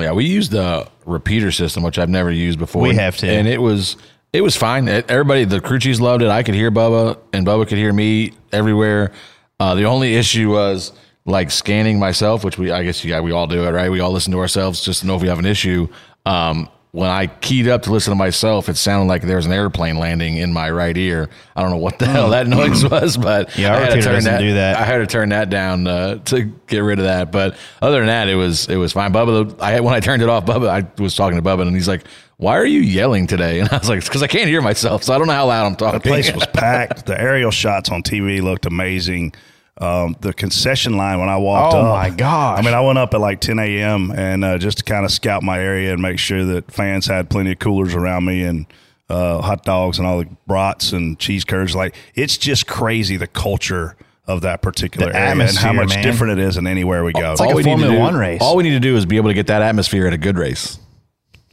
Yeah, 0.00 0.12
we 0.12 0.24
used 0.24 0.50
the 0.50 0.88
repeater 1.06 1.52
system, 1.52 1.82
which 1.82 1.98
I've 1.98 2.08
never 2.08 2.30
used 2.30 2.58
before. 2.58 2.82
We 2.82 2.94
have 2.96 3.16
too. 3.16 3.28
and 3.28 3.46
it 3.46 3.60
was 3.60 3.96
it 4.32 4.40
was 4.40 4.56
fine. 4.56 4.88
It- 4.88 5.10
everybody, 5.10 5.44
the 5.44 5.60
crew 5.60 5.78
chiefs 5.78 6.00
loved 6.00 6.22
it. 6.22 6.28
I 6.30 6.42
could 6.42 6.54
hear 6.54 6.70
Bubba, 6.70 7.18
and 7.32 7.46
Bubba 7.46 7.68
could 7.68 7.78
hear 7.78 7.92
me 7.92 8.32
everywhere. 8.52 9.12
Uh, 9.60 9.74
the 9.74 9.84
only 9.84 10.16
issue 10.16 10.50
was 10.50 10.92
like 11.26 11.50
scanning 11.50 11.98
myself, 12.00 12.42
which 12.44 12.58
we 12.58 12.72
I 12.72 12.82
guess 12.82 13.04
you 13.04 13.10
got 13.10 13.22
we 13.22 13.30
all 13.32 13.46
do 13.46 13.64
it, 13.64 13.70
right? 13.70 13.90
We 13.90 14.00
all 14.00 14.10
listen 14.10 14.32
to 14.32 14.38
ourselves 14.38 14.82
just 14.84 15.00
to 15.00 15.06
know 15.06 15.14
if 15.16 15.22
we 15.22 15.28
have 15.28 15.38
an 15.38 15.46
issue. 15.46 15.86
Um, 16.26 16.68
when 16.92 17.08
I 17.08 17.26
keyed 17.26 17.68
up 17.68 17.82
to 17.82 17.90
listen 17.90 18.10
to 18.10 18.16
myself, 18.16 18.68
it 18.68 18.76
sounded 18.76 19.08
like 19.08 19.22
there 19.22 19.36
was 19.36 19.46
an 19.46 19.52
airplane 19.52 19.96
landing 19.96 20.36
in 20.36 20.52
my 20.52 20.70
right 20.70 20.94
ear. 20.94 21.30
I 21.56 21.62
don't 21.62 21.70
know 21.70 21.78
what 21.78 21.98
the 21.98 22.06
hell 22.06 22.30
that 22.30 22.46
noise 22.48 22.84
was, 22.84 23.16
but. 23.16 23.56
Yeah, 23.56 23.74
I 23.74 23.80
had 23.80 23.94
to 23.94 24.02
turn 24.02 24.24
that. 24.24 24.38
do 24.38 24.54
that. 24.54 24.76
I 24.76 24.84
had 24.84 24.98
to 24.98 25.06
turn 25.06 25.30
that 25.30 25.48
down 25.48 25.86
uh, 25.86 26.16
to 26.16 26.42
get 26.66 26.80
rid 26.80 26.98
of 26.98 27.06
that. 27.06 27.32
But 27.32 27.56
other 27.80 27.98
than 27.98 28.08
that, 28.08 28.28
it 28.28 28.34
was 28.34 28.68
it 28.68 28.76
was 28.76 28.92
fine. 28.92 29.10
Bubba, 29.10 29.58
I 29.58 29.80
when 29.80 29.94
I 29.94 30.00
turned 30.00 30.22
it 30.22 30.28
off, 30.28 30.44
Bubba, 30.44 30.68
I 30.68 31.02
was 31.02 31.16
talking 31.16 31.42
to 31.42 31.42
Bubba, 31.42 31.62
and 31.62 31.74
he's 31.74 31.88
like, 31.88 32.04
"Why 32.36 32.58
are 32.58 32.66
you 32.66 32.80
yelling 32.80 33.26
today?" 33.26 33.60
And 33.60 33.70
I 33.72 33.78
was 33.78 33.88
like, 33.88 34.04
"Because 34.04 34.22
I 34.22 34.26
can't 34.26 34.48
hear 34.48 34.60
myself, 34.60 35.02
so 35.02 35.14
I 35.14 35.18
don't 35.18 35.28
know 35.28 35.32
how 35.32 35.46
loud 35.46 35.64
I'm 35.64 35.76
talking." 35.76 36.00
The 36.00 36.08
place 36.08 36.30
was 36.34 36.46
packed. 36.48 37.06
The 37.06 37.18
aerial 37.18 37.50
shots 37.50 37.90
on 37.90 38.02
TV 38.02 38.42
looked 38.42 38.66
amazing. 38.66 39.32
Um, 39.78 40.16
the 40.20 40.34
concession 40.34 40.96
line 40.98 41.18
when 41.18 41.28
I 41.30 41.38
walked 41.38 41.74
Oh, 41.74 41.78
up. 41.78 41.84
Oh 41.86 41.88
my 41.94 42.10
gosh. 42.10 42.58
I 42.58 42.62
mean, 42.62 42.74
I 42.74 42.80
went 42.82 42.98
up 42.98 43.14
at 43.14 43.20
like 43.20 43.40
10 43.40 43.58
a.m. 43.58 44.10
and 44.12 44.44
uh, 44.44 44.58
just 44.58 44.78
to 44.78 44.84
kind 44.84 45.04
of 45.04 45.10
scout 45.10 45.42
my 45.42 45.58
area 45.58 45.92
and 45.92 46.02
make 46.02 46.18
sure 46.18 46.44
that 46.44 46.70
fans 46.70 47.06
had 47.06 47.30
plenty 47.30 47.52
of 47.52 47.58
coolers 47.58 47.94
around 47.94 48.26
me 48.26 48.44
and 48.44 48.66
uh, 49.08 49.40
hot 49.40 49.64
dogs 49.64 49.98
and 49.98 50.06
all 50.06 50.18
the 50.18 50.28
brats 50.46 50.92
and 50.92 51.18
cheese 51.18 51.44
curds. 51.44 51.74
Like 51.74 51.94
it's 52.14 52.36
just 52.36 52.66
crazy 52.66 53.16
the 53.16 53.26
culture 53.26 53.96
of 54.26 54.42
that 54.42 54.60
particular 54.62 55.10
The 55.10 55.18
area 55.18 55.42
and 55.48 55.56
how 55.56 55.72
much 55.72 55.88
man. 55.88 56.04
different 56.04 56.38
it 56.38 56.44
is 56.44 56.54
than 56.56 56.66
anywhere 56.66 57.02
we 57.02 57.12
go. 57.14 57.34
like 57.38 57.50
a 57.50 57.54
we 57.54 57.62
need 57.62 57.62
to 57.62 57.68
Formula 57.70 57.92
do- 57.94 57.98
One 57.98 58.14
race. 58.14 58.40
All 58.42 58.56
we 58.56 58.62
need 58.62 58.70
to 58.70 58.80
do 58.80 58.96
is 58.96 59.06
be 59.06 59.16
able 59.16 59.30
to 59.30 59.34
get 59.34 59.46
that 59.48 59.62
atmosphere 59.62 60.06
at 60.06 60.12
a 60.12 60.18
good 60.18 60.36
race. 60.36 60.78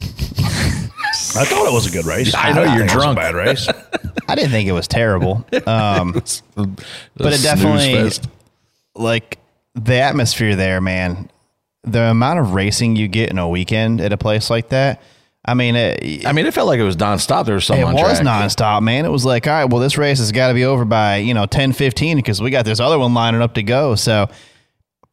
I 1.36 1.44
thought 1.44 1.66
it 1.66 1.72
was 1.72 1.86
a 1.86 1.90
good 1.90 2.04
race. 2.06 2.34
I 2.34 2.52
know 2.52 2.64
didn't 2.64 2.78
you're 2.78 2.88
think 2.88 2.92
it 2.92 2.94
was 2.96 3.02
a 3.02 3.14
drunk. 3.14 3.18
bad 3.18 3.34
race. 3.34 3.68
I 4.28 4.34
didn't 4.34 4.50
think 4.50 4.68
it 4.68 4.72
was 4.72 4.88
terrible. 4.88 5.44
Um, 5.66 6.12
but 6.54 7.32
it 7.32 7.42
definitely 7.42 8.10
like 8.94 9.38
the 9.74 10.00
atmosphere 10.00 10.56
there, 10.56 10.80
man. 10.80 11.30
The 11.82 12.02
amount 12.02 12.38
of 12.38 12.52
racing 12.54 12.96
you 12.96 13.08
get 13.08 13.30
in 13.30 13.38
a 13.38 13.48
weekend 13.48 14.00
at 14.00 14.12
a 14.12 14.16
place 14.16 14.50
like 14.50 14.68
that. 14.68 15.02
I 15.44 15.54
mean, 15.54 15.74
it, 15.74 16.26
I 16.26 16.32
mean, 16.32 16.44
it 16.44 16.52
felt 16.52 16.68
like 16.68 16.78
it 16.78 16.84
was 16.84 16.96
nonstop. 16.96 17.46
There 17.46 17.54
was 17.54 17.64
something 17.64 17.82
it 17.86 17.88
on 17.88 17.94
was 17.94 18.20
track. 18.20 18.26
nonstop, 18.26 18.82
man. 18.82 19.06
It 19.06 19.08
was 19.08 19.24
like, 19.24 19.46
all 19.46 19.54
right, 19.54 19.64
well, 19.64 19.80
this 19.80 19.96
race 19.96 20.18
has 20.18 20.32
got 20.32 20.48
to 20.48 20.54
be 20.54 20.64
over 20.64 20.84
by 20.84 21.16
you 21.16 21.32
know 21.32 21.46
ten 21.46 21.72
fifteen 21.72 22.16
because 22.16 22.42
we 22.42 22.50
got 22.50 22.66
this 22.66 22.78
other 22.78 22.98
one 22.98 23.14
lining 23.14 23.40
up 23.40 23.54
to 23.54 23.62
go. 23.62 23.94
So, 23.94 24.28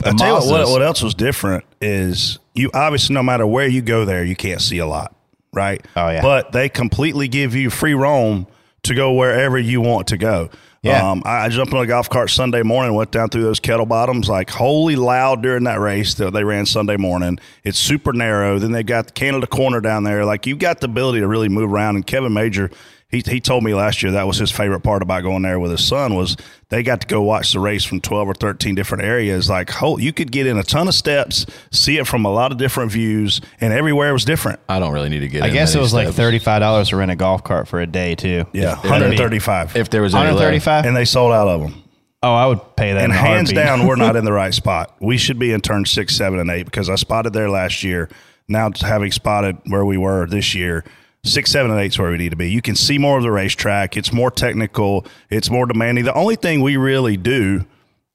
I 0.03 0.11
tell 0.11 0.27
you 0.27 0.33
what, 0.33 0.65
what, 0.65 0.69
what 0.69 0.81
else 0.83 1.01
was 1.01 1.13
different 1.15 1.63
is 1.79 2.39
you 2.53 2.69
obviously 2.73 3.13
no 3.15 3.23
matter 3.23 3.47
where 3.47 3.67
you 3.67 3.81
go 3.81 4.03
there, 4.03 4.23
you 4.25 4.35
can't 4.35 4.59
see 4.61 4.79
a 4.79 4.85
lot, 4.85 5.15
right? 5.57 5.85
Oh, 5.95 6.09
yeah. 6.09 6.21
But 6.21 6.51
they 6.51 6.69
completely 6.69 7.27
give 7.27 7.55
you 7.55 7.69
free 7.69 7.95
roam 7.95 8.47
to 8.83 8.93
go 8.93 9.13
wherever 9.13 9.57
you 9.57 9.81
want 9.81 10.07
to 10.07 10.17
go. 10.17 10.49
Yeah. 10.83 11.11
Um, 11.11 11.23
I 11.25 11.49
jumped 11.49 11.73
on 11.73 11.83
a 11.83 11.87
golf 11.87 12.09
cart 12.09 12.29
Sunday 12.29 12.61
morning, 12.61 12.93
went 12.93 13.11
down 13.11 13.29
through 13.29 13.43
those 13.43 13.59
kettle 13.59 13.85
bottoms, 13.87 14.29
like 14.29 14.49
holy 14.49 14.95
loud 14.95 15.41
during 15.41 15.63
that 15.65 15.79
race 15.79 16.13
that 16.13 16.31
they 16.31 16.43
ran 16.43 16.65
Sunday 16.65 16.97
morning. 16.97 17.39
It's 17.63 17.79
super 17.79 18.13
narrow. 18.13 18.59
Then 18.59 18.71
they 18.71 18.83
got 18.83 19.07
the 19.07 19.13
Canada 19.13 19.47
corner 19.47 19.81
down 19.81 20.03
there. 20.03 20.23
Like 20.23 20.45
you've 20.45 20.59
got 20.59 20.79
the 20.79 20.85
ability 20.85 21.19
to 21.19 21.27
really 21.27 21.49
move 21.49 21.73
around. 21.73 21.95
And 21.95 22.05
Kevin 22.05 22.33
Major, 22.33 22.69
he, 23.09 23.23
he 23.25 23.39
told 23.39 23.63
me 23.63 23.73
last 23.73 24.03
year 24.03 24.11
that 24.13 24.27
was 24.27 24.37
his 24.37 24.51
favorite 24.51 24.81
part 24.81 25.01
about 25.01 25.23
going 25.23 25.43
there 25.43 25.59
with 25.59 25.71
his 25.71 25.85
son 25.85 26.15
was 26.15 26.35
they 26.69 26.83
got 26.83 26.99
to 27.01 27.07
go 27.07 27.21
watch 27.21 27.53
the 27.53 27.59
race 27.59 27.85
from 27.85 28.01
12 28.01 28.27
or 28.27 28.33
13 28.33 28.75
different 28.75 29.03
areas. 29.05 29.49
Like, 29.49 29.81
oh, 29.81 29.97
you 29.97 30.11
could 30.11 30.31
get 30.31 30.45
in 30.45 30.57
a 30.57 30.63
ton 30.63 30.87
of 30.89 30.93
steps, 30.93 31.45
see 31.71 31.97
it 31.97 32.05
from 32.07 32.25
a 32.25 32.29
lot 32.31 32.51
of 32.51 32.57
different 32.57 32.91
views, 32.91 33.39
and 33.61 33.71
everywhere 33.71 34.11
was 34.11 34.25
different. 34.25 34.59
I 34.67 34.79
don't 34.79 34.91
really 34.93 35.07
need 35.09 35.21
to 35.21 35.29
get. 35.29 35.43
I 35.43 35.47
in 35.47 35.53
guess 35.53 35.71
it 35.73 35.77
many 35.77 35.83
was 35.83 35.93
like 35.93 36.09
thirty 36.13 36.39
five 36.39 36.59
dollars 36.59 36.89
to 36.89 36.97
rent 36.97 37.11
a 37.11 37.15
golf 37.15 37.43
cart 37.43 37.67
for 37.67 37.79
a 37.79 37.87
day 37.87 38.15
too. 38.15 38.45
Yeah, 38.53 38.73
If- 38.73 38.83
that'd 38.83 38.91
135. 38.91 39.75
If 39.77 39.89
there 39.89 40.01
was 40.01 40.13
any 40.13 40.25
Hundred 40.25 40.53
left. 40.61 40.85
and 40.85 40.95
they 40.95 41.05
sold 41.05 41.31
out 41.33 41.47
of 41.47 41.61
them. 41.61 41.83
Oh, 42.23 42.33
I 42.33 42.47
would 42.47 42.75
pay 42.75 42.93
that. 42.93 43.03
and 43.03 43.11
in 43.13 43.17
a 43.17 43.21
hands 43.21 43.53
down, 43.53 43.85
we're 43.87 43.95
not 43.95 44.15
in 44.15 44.25
the 44.25 44.33
right 44.33 44.53
spot. 44.53 44.95
We 44.99 45.17
should 45.17 45.37
be 45.37 45.51
in 45.53 45.61
turn 45.61 45.85
six, 45.85 46.15
seven, 46.15 46.39
and 46.39 46.49
eight 46.49 46.63
because 46.65 46.89
I 46.89 46.95
spotted 46.95 47.31
there 47.31 47.49
last 47.49 47.83
year. 47.83 48.09
Now 48.49 48.71
having 48.81 49.11
spotted 49.11 49.57
where 49.67 49.85
we 49.85 49.97
were 49.97 50.25
this 50.25 50.55
year, 50.55 50.83
six, 51.27 51.51
seven, 51.51 51.71
and 51.71 51.79
eight 51.79 51.91
is 51.91 51.99
where 51.99 52.11
we 52.11 52.17
need 52.17 52.29
to 52.29 52.35
be. 52.35 52.49
You 52.49 52.61
can 52.61 52.75
see 52.75 52.97
more 52.97 53.17
of 53.17 53.23
the 53.23 53.31
racetrack. 53.31 53.97
It's 53.97 54.11
more 54.11 54.31
technical. 54.31 55.05
It's 55.29 55.49
more 55.49 55.65
demanding. 55.65 56.05
The 56.05 56.13
only 56.13 56.35
thing 56.35 56.61
we 56.61 56.77
really 56.77 57.17
do 57.17 57.65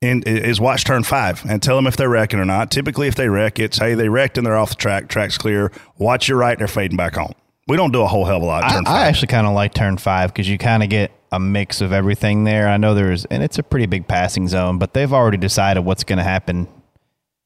in, 0.01 0.23
is 0.25 0.61
watch 0.61 0.85
turn 0.85 1.05
five 1.05 1.43
and 1.49 1.63
tell 1.63 1.77
them 1.77 1.87
if 1.87 1.97
they're 1.97 2.09
wrecking 2.09 2.41
or 2.41 2.45
not. 2.45 2.71
Typically, 2.71 3.09
if 3.09 3.15
they 3.15 3.29
wreck, 3.29 3.59
it's 3.59 3.79
hey 3.79 3.95
they 3.95 4.09
wrecked 4.09 4.37
and 4.37 4.47
they're 4.47 4.57
off 4.57 4.71
the 4.71 4.77
track. 4.77 5.09
Track's 5.09 5.39
clear. 5.39 5.71
Watch 5.99 6.29
your 6.29 6.39
right. 6.39 6.59
They're 6.59 6.69
fading 6.69 6.97
back 6.97 7.17
on. 7.17 7.33
We 7.69 7.77
don't 7.77 7.93
do 7.93 8.03
a 8.03 8.09
whole 8.09 8.25
hell 8.25 8.39
of 8.39 8.43
a 8.43 8.47
lot. 8.47 8.65
I, 8.65 8.83
I 8.87 9.07
actually 9.07 9.29
kind 9.29 9.47
of 9.47 9.55
like 9.55 9.73
turn 9.73 9.97
five 9.97 10.33
because 10.33 10.49
you 10.49 10.59
kind 10.59 10.83
of 10.83 10.89
get 10.89 11.13
a 11.31 11.39
mix 11.39 11.81
of 11.81 11.93
everything 11.93 12.45
there. 12.45 12.69
I 12.69 12.77
know 12.77 12.95
there's, 12.95 13.25
and 13.27 13.43
it's 13.43 13.59
a 13.59 13.63
pretty 13.63 13.87
big 13.87 14.09
passing 14.09 14.49
zone, 14.49 14.79
but 14.79 14.95
they've 14.95 15.13
already 15.13 15.39
decided 15.39 15.83
what's 15.83 16.03
going 16.03 16.19
to 16.19 16.25
happen 16.25 16.67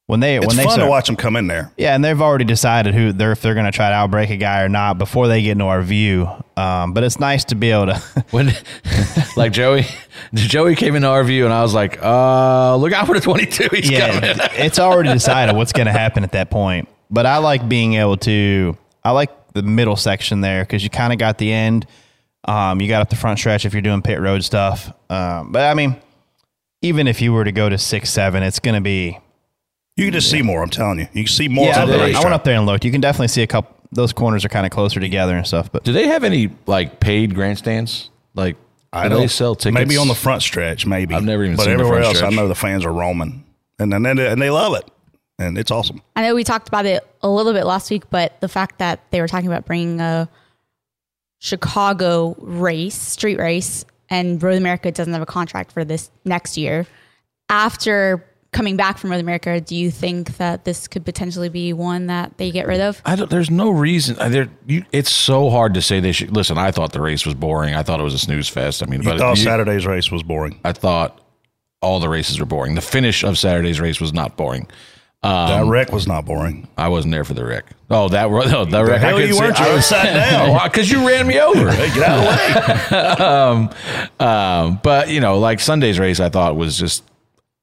when 0.07 0.21
they 0.21 0.37
it's 0.37 0.47
when 0.47 0.57
they 0.57 0.65
fun 0.65 0.79
to 0.79 0.87
watch 0.87 1.07
them 1.07 1.17
come 1.17 1.37
in 1.37 1.49
there. 1.49 1.73
Yeah, 1.77 1.95
and 1.95 2.05
they've 2.05 2.21
already 2.21 2.45
decided 2.45 2.95
who 2.95 3.13
they're 3.13 3.33
if 3.33 3.43
they're 3.43 3.55
going 3.55 3.67
to 3.67 3.73
try 3.73 3.89
to 3.89 3.95
outbreak 3.95 4.31
a 4.31 4.37
guy 4.37 4.63
or 4.63 4.69
not 4.69 4.99
before 4.99 5.27
they 5.27 5.43
get 5.43 5.53
into 5.53 5.65
our 5.65 5.83
view. 5.83 6.29
Um, 6.57 6.93
but 6.93 7.03
it's 7.03 7.19
nice 7.19 7.45
to 7.47 7.55
be 7.55 7.71
able 7.71 7.87
to. 7.87 8.25
when 8.31 8.53
like 9.37 9.53
Joey 9.53 9.85
Joey 10.35 10.77
came 10.77 10.95
into 10.95 11.09
our 11.09 11.25
view 11.25 11.45
and 11.45 11.53
I 11.53 11.63
was 11.63 11.75
like, 11.75 11.99
uh, 12.03 12.77
look 12.77 12.93
out 12.93 13.07
for 13.07 13.15
the 13.15 13.21
22. 13.21 13.69
He's 13.73 13.91
yeah, 13.91 14.21
coming. 14.21 14.37
it's 14.53 14.79
already 14.79 15.13
decided 15.13 15.57
what's 15.57 15.73
going 15.73 15.87
to 15.87 15.93
happen 15.93 16.23
at 16.23 16.33
that 16.33 16.51
point. 16.51 16.89
But 17.11 17.27
I 17.27 17.39
like 17.39 17.69
being 17.69 17.95
able 17.95 18.17
to. 18.19 18.77
I 19.05 19.11
like 19.11 19.53
the 19.53 19.63
middle 19.63 19.97
section 19.97 20.41
there 20.41 20.63
because 20.65 20.83
you 20.83 20.91
kind 20.91 21.13
of 21.13 21.19
got 21.19 21.39
the 21.39 21.53
end. 21.53 21.87
Um, 22.45 22.81
you 22.81 22.89
got 22.89 23.03
up 23.03 23.11
the 23.11 23.17
front 23.17 23.39
stretch 23.39 23.65
if 23.65 23.73
you're 23.73 23.83
doing 23.83 24.03
pit 24.03 24.21
road 24.21 24.45
stuff. 24.45 24.93
Um, 25.11 25.53
but 25.53 25.63
I 25.63 25.75
mean, 25.75 25.97
even 26.83 27.09
if 27.09 27.21
you 27.21 27.33
were 27.33 27.45
to 27.45 27.53
go 27.53 27.69
to 27.69 27.79
six, 27.79 28.11
seven, 28.11 28.43
it's 28.43 28.61
going 28.61 28.77
to 28.77 28.81
be. 28.81 29.19
You 29.97 30.05
can 30.05 30.13
just 30.13 30.31
see 30.31 30.43
more. 30.43 30.63
I'm 30.63 30.71
telling 30.71 30.99
you, 30.99 31.09
you 31.13 31.25
can 31.25 31.33
see 31.33 31.49
more 31.49 31.67
Yeah, 31.69 31.83
of 31.85 31.89
I, 31.89 32.11
the 32.11 32.19
I 32.19 32.21
went 32.21 32.35
up 32.35 32.45
there 32.45 32.57
and 32.57 32.67
looked. 32.67 32.85
You 32.85 32.93
can 32.93 33.01
definitely 33.01 33.29
see 33.29 33.43
a 33.43 33.47
couple. 33.47 33.75
Those 33.93 34.13
corners 34.13 34.45
are 34.45 34.49
kind 34.49 34.67
of 34.67 34.73
closer 34.73 35.01
together 35.01 35.37
and 35.37 35.47
stuff. 35.47 35.73
But 35.73 35.85
Do 35.85 35.93
they 35.93 36.09
have 36.09 36.23
any 36.25 36.51
like 36.67 37.01
paid 37.01 37.35
grandstands? 37.35 38.11
Like, 38.35 38.57
I 38.93 39.05
do 39.05 39.11
don't 39.11 39.21
they 39.21 39.29
sell 39.29 39.55
tickets? 39.55 39.75
Maybe 39.75 39.97
on 39.97 40.09
the 40.09 40.15
front 40.15 40.43
stretch, 40.43 40.85
maybe. 40.87 41.15
I've 41.15 41.25
never 41.25 41.45
even 41.45 41.57
but 41.57 41.63
seen 41.65 41.77
the 41.77 41.81
everywhere 41.81 42.03
front 42.03 42.17
else, 42.17 42.23
I 42.23 42.37
know 42.37 42.49
the 42.49 42.55
fans 42.55 42.85
are 42.85 42.93
roaming, 42.93 43.45
and 43.79 43.95
and 43.95 44.05
they, 44.05 44.27
and 44.27 44.43
they 44.43 44.51
love 44.51 44.75
it, 44.77 44.85
and 45.39 45.57
it's 45.57 45.71
awesome. 45.71 46.03
I 46.15 46.23
know 46.23 46.35
we 46.35 46.45
talked 46.45 46.69
about 46.69 46.85
it 46.85 47.07
a 47.23 47.29
little 47.31 47.53
bit 47.55 47.65
last 47.65 47.91
week, 47.91 48.11
but 48.11 48.39
the 48.41 48.49
fact 48.49 48.79
that 48.81 49.01
they 49.13 49.21
were 49.23 49.29
talking 49.29 49.47
about 49.49 49.65
bringing 49.65 50.01
a 50.01 50.29
Chicago 51.39 52.35
race, 52.39 52.95
street 53.01 53.39
race, 53.39 53.85
and 54.11 54.43
Road 54.43 54.57
America 54.57 54.91
doesn't 54.91 55.13
have 55.13 55.23
a 55.23 55.27
contract 55.27 55.73
for 55.73 55.85
this 55.85 56.11
next 56.25 56.57
year. 56.57 56.87
After 57.49 58.25
coming 58.53 58.77
back 58.77 58.99
from 58.99 59.11
North 59.11 59.21
America, 59.21 59.61
do 59.61 59.77
you 59.77 59.91
think 59.91 60.37
that 60.39 60.65
this 60.65 60.89
could 60.89 61.05
potentially 61.05 61.49
be 61.49 61.73
one 61.73 62.07
that 62.07 62.39
they 62.39 62.51
get 62.51 62.67
rid 62.67 62.81
of? 62.81 63.01
I 63.05 63.17
don't, 63.17 63.29
there's 63.31 63.51
no 63.51 63.71
reason. 63.71 64.17
uh, 64.19 64.29
There, 64.29 64.49
you, 64.67 64.85
it's 64.93 65.11
so 65.11 65.51
hard 65.51 65.75
to 65.75 65.83
say 65.83 66.01
they 66.01 66.13
should. 66.13 66.35
Listen, 66.35 66.57
I 66.59 66.71
thought 66.71 66.93
the 66.93 67.01
race 67.03 67.27
was 67.27 67.35
boring. 67.35 67.75
I 67.75 67.83
thought 67.83 68.01
it 68.01 68.05
was 68.05 68.15
a 68.15 68.19
snooze 68.19 68.49
fest. 68.49 68.83
I 68.83 68.87
mean, 68.87 69.03
You 69.03 69.11
but 69.11 69.19
thought 69.19 69.37
you- 69.37 69.45
Saturday's 69.45 69.87
race 69.87 70.11
was 70.11 70.23
boring. 70.23 70.59
I 70.65 70.73
thought 70.73 71.21
all 71.83 72.01
the 72.01 72.09
races 72.09 72.41
were 72.41 72.47
boring. 72.47 72.75
The 72.75 72.81
finish 72.81 73.23
of 73.25 73.37
Saturday's 73.39 73.81
race 73.81 74.01
was 74.01 74.13
not 74.13 74.37
boring. 74.37 74.67
that 75.23 75.61
Um, 75.61 75.69
wreck 75.69 75.93
was 75.93 76.07
not 76.07 76.25
boring. 76.25 76.69
I 76.79 76.89
wasn't 76.89 77.13
there 77.13 77.25
for 77.25 77.35
the 77.35 77.45
wreck. 77.45 77.67
Oh, 77.91 78.09
that 78.09 78.31
no, 78.31 78.65
the 78.65 78.85
wreck. 78.85 79.01
hell 79.01 79.11
I 79.11 79.13
couldn't 79.13 79.29
you 79.29 79.35
see- 79.35 79.41
weren't? 79.41 79.59
You 79.59 79.65
I 79.65 79.69
were 79.69 79.75
was 79.77 79.93
upside 79.93 80.15
down. 80.15 80.61
because 80.65 80.91
you 80.91 81.07
ran 81.07 81.27
me 81.27 81.39
over. 81.41 81.71
Hey, 81.73 81.95
get 81.95 82.09
out 82.09 82.19
of 82.19 83.71
the 83.71 83.77
way. 84.17 84.17
Um, 84.27 84.81
but 84.83 85.09
you 85.11 85.21
know, 85.21 85.39
like 85.39 85.61
Sunday's 85.61 85.99
race, 85.99 86.21
I 86.21 86.29
thought 86.29 86.57
was 86.57 86.79
just 86.79 87.03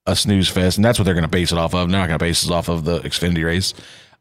a 0.06 0.16
snooze 0.16 0.50
fest, 0.50 0.78
and 0.78 0.86
that's 0.86 1.00
what 1.00 1.06
they're 1.06 1.14
going 1.14 1.24
to 1.24 1.30
base 1.30 1.52
it 1.52 1.58
off 1.58 1.74
of. 1.74 1.90
They're 1.90 2.00
not 2.00 2.08
going 2.08 2.20
to 2.20 2.24
base 2.24 2.44
it 2.44 2.52
off 2.52 2.70
of 2.70 2.84
the 2.84 3.00
Xfinity 3.00 3.44
race. 3.46 3.74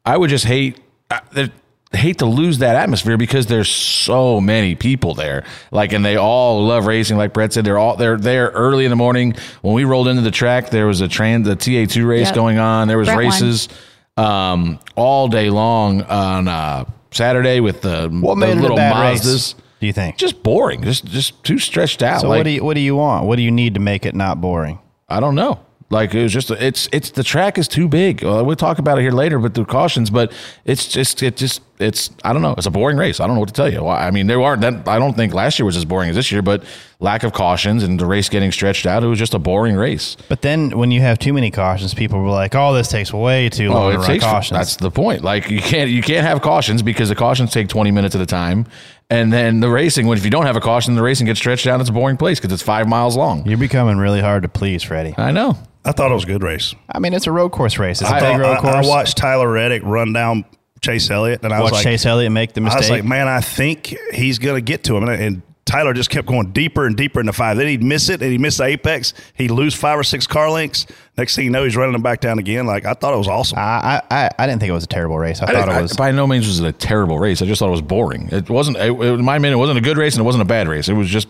I 0.05 0.16
would 0.16 0.31
just 0.31 0.45
hate, 0.45 0.81
I, 1.11 1.51
hate 1.92 2.18
to 2.18 2.27
lose 2.27 2.59
that 2.59 2.77
atmosphere 2.77 3.16
because 3.16 3.47
there's 3.47 3.71
so 3.71 4.40
many 4.40 4.75
people 4.75 5.14
there. 5.14 5.45
Like, 5.71 5.92
and 5.92 6.05
they 6.05 6.16
all 6.16 6.64
love 6.64 6.87
racing. 6.87 7.16
Like 7.16 7.33
Brett 7.33 7.53
said, 7.53 7.64
they're 7.64 7.79
all 7.79 7.97
they're 7.97 8.16
there 8.16 8.49
early 8.49 8.85
in 8.85 8.90
the 8.90 8.97
morning. 8.97 9.35
When 9.61 9.75
we 9.75 9.85
rolled 9.85 10.09
into 10.09 10.23
the 10.23 10.31
track, 10.31 10.71
there 10.71 10.87
was 10.87 11.01
a 11.01 11.09
trans 11.09 11.47
the 11.47 11.57
TA 11.57 11.92
two 11.92 12.07
race 12.07 12.29
Yep. 12.29 12.35
going 12.35 12.59
on. 12.59 12.88
There 12.88 12.99
was 12.99 13.09
Brett 13.09 13.18
races 13.18 13.68
um, 14.16 14.79
all 14.95 15.29
day 15.29 15.51
long 15.51 16.03
on 16.03 16.49
uh, 16.49 16.85
Saturday 17.11 17.61
with 17.61 17.83
the, 17.83 18.09
what 18.09 18.35
the 18.35 18.47
made 18.47 18.59
little 18.59 18.77
bad 18.77 18.95
Mazdas 18.95 19.33
race? 19.33 19.55
Do 19.81 19.87
you 19.87 19.92
think? 19.92 20.16
just 20.16 20.42
boring, 20.42 20.83
just 20.83 21.05
just 21.07 21.42
too 21.42 21.59
stretched 21.59 22.03
out. 22.03 22.21
so 22.21 22.29
like, 22.29 22.38
what 22.38 22.45
do 22.45 22.51
you 22.51 22.64
what 22.64 22.75
do 22.75 22.81
you 22.81 22.95
want? 22.97 23.27
What 23.27 23.37
do 23.37 23.42
you 23.42 23.51
need 23.51 23.75
to 23.75 23.81
make 23.81 24.07
it 24.07 24.14
not 24.14 24.40
boring? 24.40 24.79
I 25.09 25.21
don't 25.21 25.35
know. 25.35 25.61
Like 25.92 26.14
it 26.14 26.22
was 26.22 26.33
just 26.33 26.50
it's 26.50 26.88
it's 26.90 27.11
the 27.11 27.22
track 27.22 27.59
is 27.59 27.68
too 27.68 27.87
big. 27.87 28.24
Uh, 28.24 28.42
we'll 28.46 28.57
talk 28.57 28.78
about 28.78 28.98
it 28.98 29.02
here 29.02 29.12
later, 29.12 29.38
but 29.38 29.52
the 29.52 29.66
cautions. 29.66 30.09
But 30.09 30.33
it's 30.64 30.88
just 30.88 31.22
it 31.22 31.37
just 31.37 31.61
it's 31.78 32.11
I 32.24 32.33
don't 32.33 32.40
know. 32.40 32.55
It's 32.57 32.66
a 32.66 32.70
boring 32.70 32.96
race. 32.96 33.20
I 33.20 33.26
don't 33.26 33.37
know 33.37 33.40
what 33.40 33.50
to 33.50 33.55
tell 33.55 33.70
you. 33.70 33.87
I 33.87 34.11
mean, 34.11 34.26
there 34.26 34.40
aren't 34.40 34.62
that. 34.62 34.88
I 34.88 34.98
don't 34.98 35.14
think 35.14 35.35
last 35.35 35.59
year 35.59 35.66
was 35.66 35.76
as 35.76 35.85
boring 35.85 36.09
as 36.09 36.16
this 36.16 36.33
year, 36.33 36.40
but 36.40 36.64
lack 36.98 37.24
of 37.24 37.35
cautions 37.35 37.83
and 37.83 38.00
the 38.00 38.07
race 38.07 38.31
getting 38.31 38.50
stretched 38.52 38.87
out. 38.87 39.05
It 39.05 39.07
was 39.07 39.18
just 39.18 39.35
a 39.35 39.38
boring 39.38 39.76
race. 39.76 40.16
But 40.31 40.40
then 40.40 40.78
when 40.78 40.90
you 40.90 41.02
have 41.02 41.18
too 41.18 41.35
many 41.35 41.50
cautions, 41.50 41.92
people 41.92 42.22
were 42.22 42.31
like, 42.31 42.55
"Oh, 42.55 42.72
this 42.72 42.88
takes 42.88 43.12
way 43.12 43.50
too 43.50 43.68
long 43.68 43.92
to 43.92 43.98
run 43.98 44.07
takes 44.07 44.24
cautions." 44.24 44.57
that's 44.59 44.76
the 44.76 44.90
point. 44.90 45.22
Like 45.22 45.50
you 45.50 45.61
can't 45.61 45.90
you 45.90 46.00
can't 46.00 46.26
have 46.26 46.40
cautions 46.40 46.83
because 46.83 47.11
the 47.11 47.14
cautions 47.14 47.52
take 47.52 47.68
twenty 47.68 47.90
minutes 47.90 48.14
at 48.14 48.22
a 48.22 48.26
time, 48.26 48.66
and 49.12 49.33
then 49.33 49.61
the 49.61 49.68
racing. 49.68 50.07
When 50.07 50.16
if 50.16 50.25
you 50.25 50.31
don't 50.31 50.46
have 50.46 50.57
a 50.57 50.61
caution, 50.61 50.94
the 50.94 51.03
racing 51.03 51.27
gets 51.27 51.38
stretched 51.38 51.66
out. 51.66 51.81
It's 51.81 51.90
a 51.90 51.92
boring 51.92 52.16
place 52.16 52.40
because 52.40 52.53
it's 52.53 52.62
five 52.62 52.88
miles 52.88 53.16
long. 53.16 53.46
You're 53.46 53.59
becoming 53.59 53.98
really 53.98 54.20
hard 54.20 54.42
to 54.44 54.48
please, 54.48 54.83
Freddie. 54.83 55.14
I 55.16 55.31
know. 55.33 55.59
I 55.85 55.92
thought 55.92 56.11
it 56.11 56.14
was 56.14 56.25
a 56.25 56.29
good 56.29 56.42
race. 56.42 56.75
I 56.90 56.98
mean, 56.98 57.12
it's 57.12 57.27
a 57.27 57.33
road 57.33 57.51
course 57.51 57.79
race. 57.79 58.01
It's 58.01 58.11
a 58.11 58.14
I, 58.14 58.20
big 58.20 58.40
road 58.40 58.57
I, 58.57 58.61
course. 58.61 58.87
I 58.87 58.88
watched 58.88 59.16
Tyler 59.16 59.51
Reddick 59.51 59.83
run 59.85 60.12
down 60.12 60.44
Chase 60.81 61.11
Elliott, 61.11 61.44
and 61.44 61.53
I 61.53 61.61
was 61.61 61.72
Watch 61.72 61.79
like, 61.79 61.85
Chase 61.85 62.07
Elliott 62.07 62.33
make 62.33 62.53
the 62.55 62.61
mistake. 62.61 62.77
I 62.77 62.81
mistake. 62.81 62.92
was 62.92 63.01
like, 63.03 63.09
man, 63.09 63.29
I 63.29 63.40
think 63.40 63.96
he's 64.12 64.38
going 64.38 64.57
to 64.57 64.61
get 64.61 64.85
to 64.85 64.96
him. 64.96 65.09
And, 65.09 65.22
and 65.22 65.42
Tyler 65.73 65.95
just 65.95 66.11
kept 66.11 66.29
going 66.29 66.53
deeper 66.53 66.87
and 66.87 66.95
deeper 66.95 67.19
into 67.19 67.33
five. 67.33 67.57
Then 67.57 67.67
he'd 67.67 67.83
miss 67.83 68.11
it, 68.11 68.21
and 68.21 68.31
he'd 68.31 68.41
miss 68.43 68.59
the 68.59 68.65
apex. 68.65 69.15
He'd 69.33 69.51
lose 69.51 69.75
five 69.75 69.99
or 69.99 70.03
six 70.05 70.27
car 70.27 70.51
lengths. 70.51 70.87
Next 71.17 71.35
thing 71.35 71.47
you 71.47 71.51
know, 71.51 71.65
he's 71.65 71.77
running 71.77 71.95
them 71.95 72.03
back 72.03 72.21
down 72.21 72.39
again. 72.39 72.67
Like 72.67 72.85
I 72.85 72.93
thought 72.93 73.15
it 73.15 73.17
was 73.17 73.27
awesome. 73.27 73.59
I, 73.59 74.03
I, 74.11 74.31
I 74.39 74.47
didn't 74.47 74.61
think 74.61 74.69
it 74.69 74.75
was 74.75 74.85
a 74.85 74.89
terrible 74.89 75.19
race. 75.19 75.41
I, 75.41 75.47
I 75.47 75.53
thought 75.53 75.69
it 75.71 75.81
was. 75.83 75.93
I- 75.93 75.97
by 75.97 76.11
no 76.11 76.27
means 76.27 76.47
was 76.47 76.61
it 76.61 76.67
a 76.67 76.73
terrible 76.73 77.19
race. 77.19 77.41
I 77.41 77.47
just 77.47 77.59
thought 77.59 77.69
it 77.69 77.73
was 77.73 77.81
boring. 77.81 78.29
It 78.31 78.51
wasn't. 78.51 78.77
It, 78.77 78.93
it, 78.93 79.01
in 79.15 79.25
my 79.25 79.37
opinion, 79.37 79.55
it 79.55 79.57
wasn't 79.57 79.79
a 79.79 79.83
good 79.83 79.97
race 79.97 80.15
and 80.15 80.21
it 80.21 80.25
wasn't 80.25 80.43
a 80.43 80.47
bad 80.47 80.69
race. 80.69 80.91
It 80.91 80.93
was 80.95 81.09
just, 81.09 81.29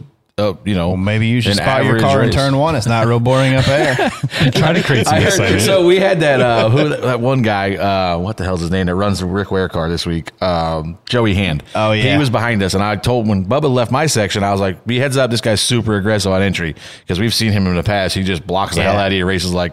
uh, 0.50 0.56
you 0.64 0.74
know, 0.74 0.88
well, 0.88 0.96
maybe 0.96 1.26
you 1.28 1.40
should 1.40 1.54
spot 1.56 1.84
your 1.84 1.96
average 1.96 2.02
car 2.02 2.22
in 2.22 2.30
turn 2.30 2.56
one. 2.56 2.74
It's 2.74 2.86
not 2.86 3.06
real 3.06 3.20
boring 3.20 3.54
up 3.54 3.64
there. 3.64 3.94
Try 4.52 4.72
to 4.72 4.82
create 4.82 5.06
some 5.06 5.14
I 5.14 5.20
heard, 5.20 5.28
excitement. 5.28 5.62
so 5.62 5.86
we 5.86 5.98
had 5.98 6.20
that 6.20 6.40
uh, 6.40 6.68
who 6.70 6.88
that 7.00 7.20
one 7.20 7.42
guy 7.42 7.76
uh, 7.76 8.18
what 8.18 8.36
the 8.36 8.44
hell's 8.44 8.60
his 8.60 8.70
name 8.70 8.86
that 8.86 8.94
runs 8.94 9.20
the 9.20 9.26
Rick 9.26 9.50
Ware 9.50 9.68
car 9.68 9.88
this 9.88 10.04
week 10.06 10.30
um, 10.42 10.98
Joey 11.06 11.34
Hand 11.34 11.62
Oh, 11.74 11.92
yeah. 11.92 12.12
he 12.12 12.18
was 12.18 12.30
behind 12.30 12.62
us 12.62 12.74
and 12.74 12.82
I 12.82 12.96
told 12.96 13.28
when 13.28 13.44
Bubba 13.46 13.72
left 13.72 13.90
my 13.92 14.06
section 14.06 14.42
I 14.44 14.52
was 14.52 14.60
like 14.60 14.84
be 14.86 14.98
heads 14.98 15.16
up 15.16 15.30
this 15.30 15.40
guy's 15.40 15.60
super 15.60 15.96
aggressive 15.96 16.32
on 16.32 16.42
entry 16.42 16.74
because 17.00 17.18
we've 17.20 17.34
seen 17.34 17.52
him 17.52 17.66
in 17.66 17.76
the 17.76 17.82
past 17.82 18.14
he 18.14 18.22
just 18.22 18.46
blocks 18.46 18.74
the 18.74 18.82
Yeah. 18.82 18.92
hell 18.92 19.00
out 19.00 19.12
of 19.12 19.16
your 19.16 19.26
races 19.26 19.52
like 19.54 19.72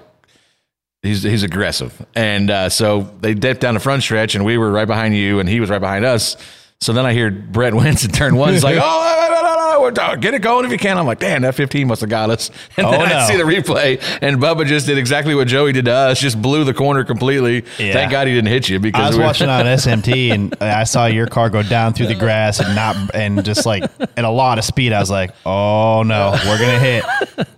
he's 1.01 1.23
he's 1.23 1.43
aggressive 1.43 2.05
and 2.15 2.51
uh, 2.51 2.69
so 2.69 3.09
they 3.21 3.33
dipped 3.33 3.61
down 3.61 3.73
the 3.73 3.79
front 3.79 4.03
stretch 4.03 4.35
and 4.35 4.43
we 4.45 4.57
were 4.57 4.71
right 4.71 4.87
behind 4.87 5.15
you 5.15 5.39
and 5.39 5.47
he 5.49 5.59
was 5.59 5.69
right 5.69 5.79
behind 5.81 6.05
us 6.05 6.35
so 6.81 6.93
then 6.93 7.05
I 7.05 7.11
hear 7.11 7.29
Brett 7.29 7.73
Wentz 7.79 8.05
in 8.05 8.11
turn 8.11 8.37
one. 8.37 8.53
He's 8.53 8.63
like, 8.63 8.77
oh, 8.81 9.38
no, 9.79 9.83
we're 9.83 9.91
done. 9.91 10.19
get 10.19 10.33
it 10.33 10.41
going 10.41 10.65
if 10.65 10.71
you 10.71 10.77
can. 10.77 10.97
I'm 10.97 11.05
like, 11.05 11.19
damn, 11.19 11.41
that 11.43 11.55
15 11.55 11.87
must 11.87 12.01
have 12.01 12.09
got 12.09 12.29
us. 12.29 12.51
And 12.77 12.85
Oh, 12.87 12.91
then 12.91 13.01
I 13.01 13.19
no. 13.19 13.27
see 13.27 13.35
the 13.35 13.43
replay, 13.43 14.01
and 14.21 14.37
Bubba 14.37 14.65
just 14.65 14.85
did 14.85 14.97
exactly 14.97 15.35
what 15.35 15.47
Joey 15.47 15.73
did 15.73 15.85
to 15.85 15.91
us, 15.91 16.19
just 16.19 16.41
blew 16.41 16.63
the 16.63 16.73
corner 16.73 17.03
completely. 17.03 17.65
Yeah. 17.77 17.93
Thank 17.93 18.11
God 18.11 18.27
he 18.27 18.33
didn't 18.33 18.49
hit 18.49 18.69
you 18.69 18.79
because 18.79 19.03
I 19.03 19.07
was 19.09 19.17
watching 19.17 19.49
on 19.49 19.65
SMT 19.65 20.31
and 20.31 20.55
I 20.61 20.83
saw 20.85 21.07
your 21.07 21.27
car 21.27 21.49
go 21.49 21.61
down 21.63 21.93
through 21.93 22.07
the 22.07 22.15
grass 22.15 22.59
and 22.59 22.73
not 22.75 22.95
and 23.13 23.43
just 23.43 23.65
like 23.65 23.83
at 23.99 24.23
a 24.23 24.29
lot 24.29 24.57
of 24.59 24.63
speed. 24.65 24.93
I 24.93 24.99
was 24.99 25.09
like, 25.09 25.31
oh 25.45 26.03
no, 26.03 26.31
we're 26.45 26.59
gonna 26.59 26.79
hit. 26.79 27.03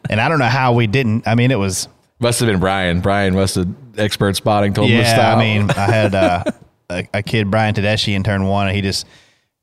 And 0.09 0.19
I 0.19 0.27
don't 0.29 0.39
know 0.39 0.45
how 0.45 0.73
we 0.73 0.87
didn't. 0.87 1.27
I 1.27 1.35
mean, 1.35 1.51
it 1.51 1.59
was 1.59 1.87
must 2.19 2.39
have 2.39 2.47
been 2.47 2.59
Brian. 2.59 3.01
Brian 3.01 3.33
must 3.35 3.55
have 3.55 3.67
expert 3.97 4.35
spotting 4.35 4.73
told 4.73 4.89
him 4.89 4.97
to 4.97 5.03
yeah. 5.03 5.13
stop. 5.13 5.37
I 5.37 5.39
mean, 5.39 5.69
I 5.71 5.91
had 5.91 6.15
uh, 6.15 6.43
a, 6.89 7.07
a 7.15 7.23
kid 7.23 7.51
Brian 7.51 7.73
Tedeschi 7.75 8.13
in 8.15 8.23
turn 8.23 8.45
one, 8.45 8.67
and 8.67 8.75
he 8.75 8.81
just 8.81 9.05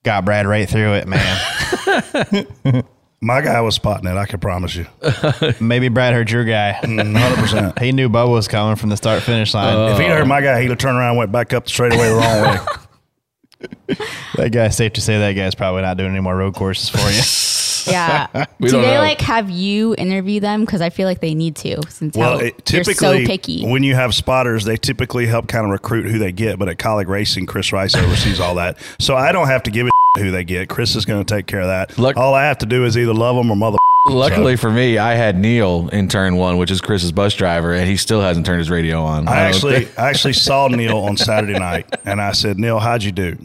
got 0.08 0.24
Brad 0.24 0.46
right 0.46 0.66
through 0.66 0.94
it, 0.94 1.06
man. 1.06 2.82
My 3.20 3.42
guy 3.42 3.60
was 3.60 3.74
spotting 3.74 4.08
it. 4.08 4.16
I 4.16 4.24
can 4.24 4.40
promise 4.40 4.74
you. 4.74 4.86
Maybe 5.60 5.88
Brad 5.88 6.14
heard 6.14 6.30
your 6.30 6.44
guy. 6.44 6.78
Mm, 6.82 7.14
100%. 7.14 7.78
he 7.82 7.92
knew 7.92 8.08
Bubba 8.08 8.30
was 8.32 8.48
coming 8.48 8.76
from 8.76 8.88
the 8.88 8.96
start 8.96 9.22
finish 9.22 9.52
line. 9.52 9.74
Oh. 9.76 9.88
if 9.88 9.98
he'd 9.98 10.06
heard 10.08 10.26
my 10.26 10.40
guy, 10.40 10.62
he'd 10.62 10.70
have 10.70 10.78
turned 10.78 10.96
around 10.96 11.10
and 11.10 11.18
went 11.18 11.30
back 11.32 11.52
up 11.52 11.64
the 11.64 11.70
straightaway 11.70 12.08
the 12.08 12.14
wrong 12.14 12.42
way. 12.42 13.96
that 14.36 14.50
guy, 14.52 14.68
safe 14.70 14.94
to 14.94 15.02
say 15.02 15.18
that 15.18 15.32
guy's 15.32 15.54
probably 15.54 15.82
not 15.82 15.98
doing 15.98 16.12
any 16.12 16.20
more 16.20 16.36
road 16.36 16.54
courses 16.54 16.88
for 16.88 16.98
you. 17.10 17.92
Yeah. 17.92 18.46
We 18.60 18.68
Do 18.68 18.72
don't 18.76 18.82
they 18.82 18.94
know. 18.94 19.00
like 19.00 19.20
have 19.22 19.50
you 19.50 19.94
interview 19.96 20.40
them? 20.40 20.60
Because 20.60 20.80
I 20.80 20.90
feel 20.90 21.06
like 21.08 21.20
they 21.20 21.34
need 21.34 21.56
to 21.56 21.80
since 21.88 22.16
Well, 22.16 22.38
how 22.38 22.44
it, 22.44 22.70
you're 22.72 22.84
typically, 22.84 23.24
so 23.24 23.26
picky. 23.26 23.64
when 23.66 23.82
you 23.82 23.94
have 23.94 24.14
spotters, 24.14 24.64
they 24.64 24.76
typically 24.76 25.26
help 25.26 25.48
kind 25.48 25.64
of 25.64 25.70
recruit 25.72 26.08
who 26.10 26.18
they 26.18 26.32
get. 26.32 26.58
But 26.58 26.68
at 26.68 26.76
Kaulig 26.78 27.08
Racing, 27.08 27.46
Chris 27.46 27.72
Rice 27.72 27.94
oversees 27.96 28.40
all 28.40 28.54
that. 28.56 28.78
So 29.00 29.16
I 29.16 29.32
don't 29.32 29.48
have 29.48 29.62
to 29.64 29.70
give 29.70 29.86
a 29.86 29.90
who 30.16 30.30
they 30.30 30.44
get. 30.44 30.68
Chris 30.68 30.96
is 30.96 31.04
going 31.04 31.24
to 31.24 31.34
take 31.34 31.46
care 31.46 31.60
of 31.60 31.66
that. 31.68 31.98
Look- 31.98 32.16
all 32.16 32.34
I 32.34 32.44
have 32.44 32.58
to 32.58 32.66
do 32.66 32.84
is 32.84 32.96
either 32.96 33.14
love 33.14 33.36
them 33.36 33.50
or 33.50 33.56
mother. 33.56 33.78
Luckily 34.10 34.56
for 34.56 34.70
me, 34.70 34.96
I 34.96 35.14
had 35.14 35.36
Neil 35.38 35.88
in 35.92 36.08
turn 36.08 36.36
one, 36.36 36.56
which 36.56 36.70
is 36.70 36.80
Chris's 36.80 37.12
bus 37.12 37.34
driver, 37.34 37.74
and 37.74 37.86
he 37.86 37.96
still 37.98 38.22
hasn't 38.22 38.46
turned 38.46 38.58
his 38.60 38.70
radio 38.70 39.02
on. 39.02 39.28
I 39.28 39.34
don't 39.34 39.54
actually, 39.54 39.88
I 39.98 40.08
actually 40.08 40.32
saw 40.32 40.68
Neil 40.68 40.96
on 40.98 41.16
Saturday 41.18 41.58
night, 41.58 41.86
and 42.06 42.20
I 42.20 42.32
said, 42.32 42.58
Neil, 42.58 42.78
how'd 42.78 43.02
you 43.02 43.12
do? 43.12 43.36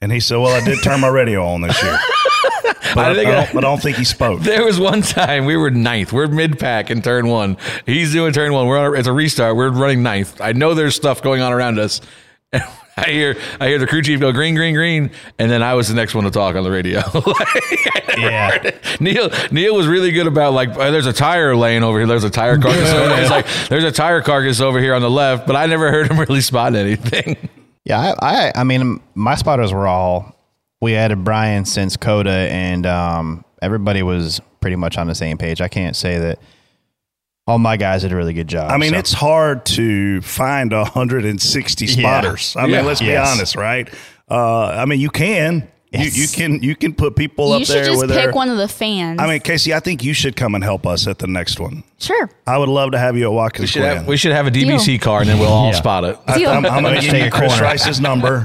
And 0.00 0.10
he 0.10 0.20
said, 0.20 0.36
Well, 0.38 0.48
I 0.54 0.64
did 0.64 0.82
turn 0.82 1.00
my 1.00 1.08
radio 1.08 1.44
on 1.44 1.60
this 1.60 1.82
year, 1.82 1.98
but 2.94 2.98
I, 2.98 3.06
I 3.08 3.10
I- 3.10 3.14
don't, 3.24 3.52
but 3.54 3.64
I 3.64 3.68
don't 3.68 3.82
think 3.82 3.98
he 3.98 4.04
spoke. 4.04 4.40
There 4.40 4.64
was 4.64 4.80
one 4.80 5.02
time 5.02 5.44
we 5.44 5.56
were 5.56 5.70
ninth. 5.70 6.12
We're 6.14 6.28
mid 6.28 6.58
pack 6.58 6.90
in 6.90 7.02
turn 7.02 7.26
one. 7.26 7.58
He's 7.84 8.12
doing 8.12 8.32
turn 8.32 8.52
one. 8.54 8.68
We're 8.68 8.78
on 8.78 8.86
a, 8.86 8.92
it's 8.92 9.08
a 9.08 9.12
restart. 9.12 9.54
We're 9.56 9.70
running 9.70 10.02
ninth. 10.02 10.40
I 10.40 10.52
know 10.52 10.72
there's 10.72 10.94
stuff 10.96 11.20
going 11.22 11.42
on 11.42 11.52
around 11.52 11.78
us. 11.78 12.00
I 12.98 13.10
hear 13.10 13.36
I 13.60 13.68
hear 13.68 13.78
the 13.78 13.86
crew 13.86 14.00
chief 14.00 14.20
go 14.20 14.32
green, 14.32 14.54
green, 14.54 14.74
green, 14.74 15.10
and 15.38 15.50
then 15.50 15.62
I 15.62 15.74
was 15.74 15.88
the 15.88 15.94
next 15.94 16.14
one 16.14 16.24
to 16.24 16.30
talk 16.30 16.56
on 16.56 16.64
the 16.64 16.70
radio. 16.70 17.02
yeah. 18.18 18.70
Neil 19.00 19.30
Neil 19.50 19.76
was 19.76 19.86
really 19.86 20.12
good 20.12 20.26
about 20.26 20.54
like 20.54 20.70
uh, 20.70 20.90
there's 20.90 21.06
a 21.06 21.12
tire 21.12 21.54
laying 21.54 21.82
over 21.82 21.98
here. 21.98 22.06
There's 22.06 22.24
a 22.24 22.30
tire 22.30 22.58
carcass. 22.58 22.90
over 22.92 23.08
there. 23.08 23.20
It's 23.20 23.30
like 23.30 23.46
there's 23.68 23.84
a 23.84 23.92
tire 23.92 24.22
carcass 24.22 24.62
over 24.62 24.80
here 24.80 24.94
on 24.94 25.02
the 25.02 25.10
left, 25.10 25.46
but 25.46 25.56
I 25.56 25.66
never 25.66 25.90
heard 25.90 26.10
him 26.10 26.18
really 26.28 26.40
spot 26.40 26.74
anything. 26.74 27.36
Yeah, 27.84 28.14
I, 28.18 28.48
I, 28.48 28.52
I 28.56 28.64
mean, 28.64 29.00
my 29.14 29.34
spotters 29.34 29.74
were 29.74 29.86
all. 29.86 30.34
We 30.80 30.94
added 30.94 31.22
Brian 31.22 31.66
since 31.66 31.96
COTA, 31.96 32.30
and 32.30 32.86
um, 32.86 33.44
everybody 33.60 34.02
was 34.02 34.40
pretty 34.60 34.76
much 34.76 34.96
on 34.96 35.06
the 35.06 35.14
same 35.14 35.36
page. 35.36 35.60
I 35.60 35.68
can't 35.68 35.94
say 35.94 36.18
that 36.18 36.38
all 37.46 37.58
my 37.58 37.76
guys 37.76 38.02
did 38.02 38.12
a 38.12 38.16
really 38.16 38.32
good 38.32 38.48
job. 38.48 38.70
I 38.70 38.76
mean, 38.76 38.90
so. 38.92 38.98
it's 38.98 39.12
hard 39.12 39.64
to 39.66 40.20
find 40.22 40.72
160 40.72 41.86
Yeah. 41.86 41.92
spotters. 41.92 42.56
I 42.58 42.62
mean, 42.62 42.72
Yeah. 42.72 42.80
let's 42.82 43.00
be 43.00 43.06
Yes. 43.06 43.32
honest, 43.36 43.56
right? 43.56 43.88
Uh, 44.30 44.64
I 44.66 44.84
mean, 44.86 45.00
you 45.00 45.10
can. 45.10 45.68
Yes. 45.92 46.16
You, 46.16 46.22
you 46.22 46.28
can 46.28 46.62
you 46.62 46.74
can 46.76 46.92
put 46.94 47.14
people 47.14 47.48
you 47.50 47.54
up 47.54 47.62
should 47.64 47.76
there 47.76 47.84
just 47.84 48.00
with 48.00 48.10
pick 48.10 48.16
their. 48.24 48.32
one 48.32 48.50
of 48.50 48.56
the 48.58 48.66
fans. 48.66 49.20
I 49.22 49.28
mean, 49.28 49.38
Casey, 49.40 49.72
I 49.72 49.78
think 49.80 50.02
you 50.02 50.12
should 50.12 50.34
come 50.34 50.56
and 50.56 50.64
help 50.64 50.84
us 50.86 51.06
at 51.06 51.20
the 51.20 51.28
next 51.28 51.60
one. 51.60 51.84
sure. 52.00 52.28
I 52.46 52.58
would 52.58 52.68
love 52.68 52.90
to 52.90 52.98
have 52.98 53.16
you 53.16 53.26
at 53.26 53.32
Watkins 53.32 53.62
We 53.62 53.66
should 53.68 53.80
Glen. 53.82 53.96
have 53.98 54.06
we 54.08 54.16
should 54.16 54.32
have 54.32 54.46
a 54.48 54.50
DBC 54.50 55.00
car 55.00 55.20
and 55.20 55.28
then 55.30 55.38
we'll 55.38 55.48
all 55.48 55.68
Yeah. 55.70 55.76
spot 55.76 56.02
it. 56.04 56.18
I, 56.26 56.38
Deal. 56.38 56.50
am 56.50 56.66
I'm 56.66 56.82
going 56.82 56.96
to 56.96 57.00
Take 57.00 57.10
give 57.12 57.24
you 57.26 57.30
Chris. 57.30 57.60
Rice's 57.60 58.00
number, 58.00 58.44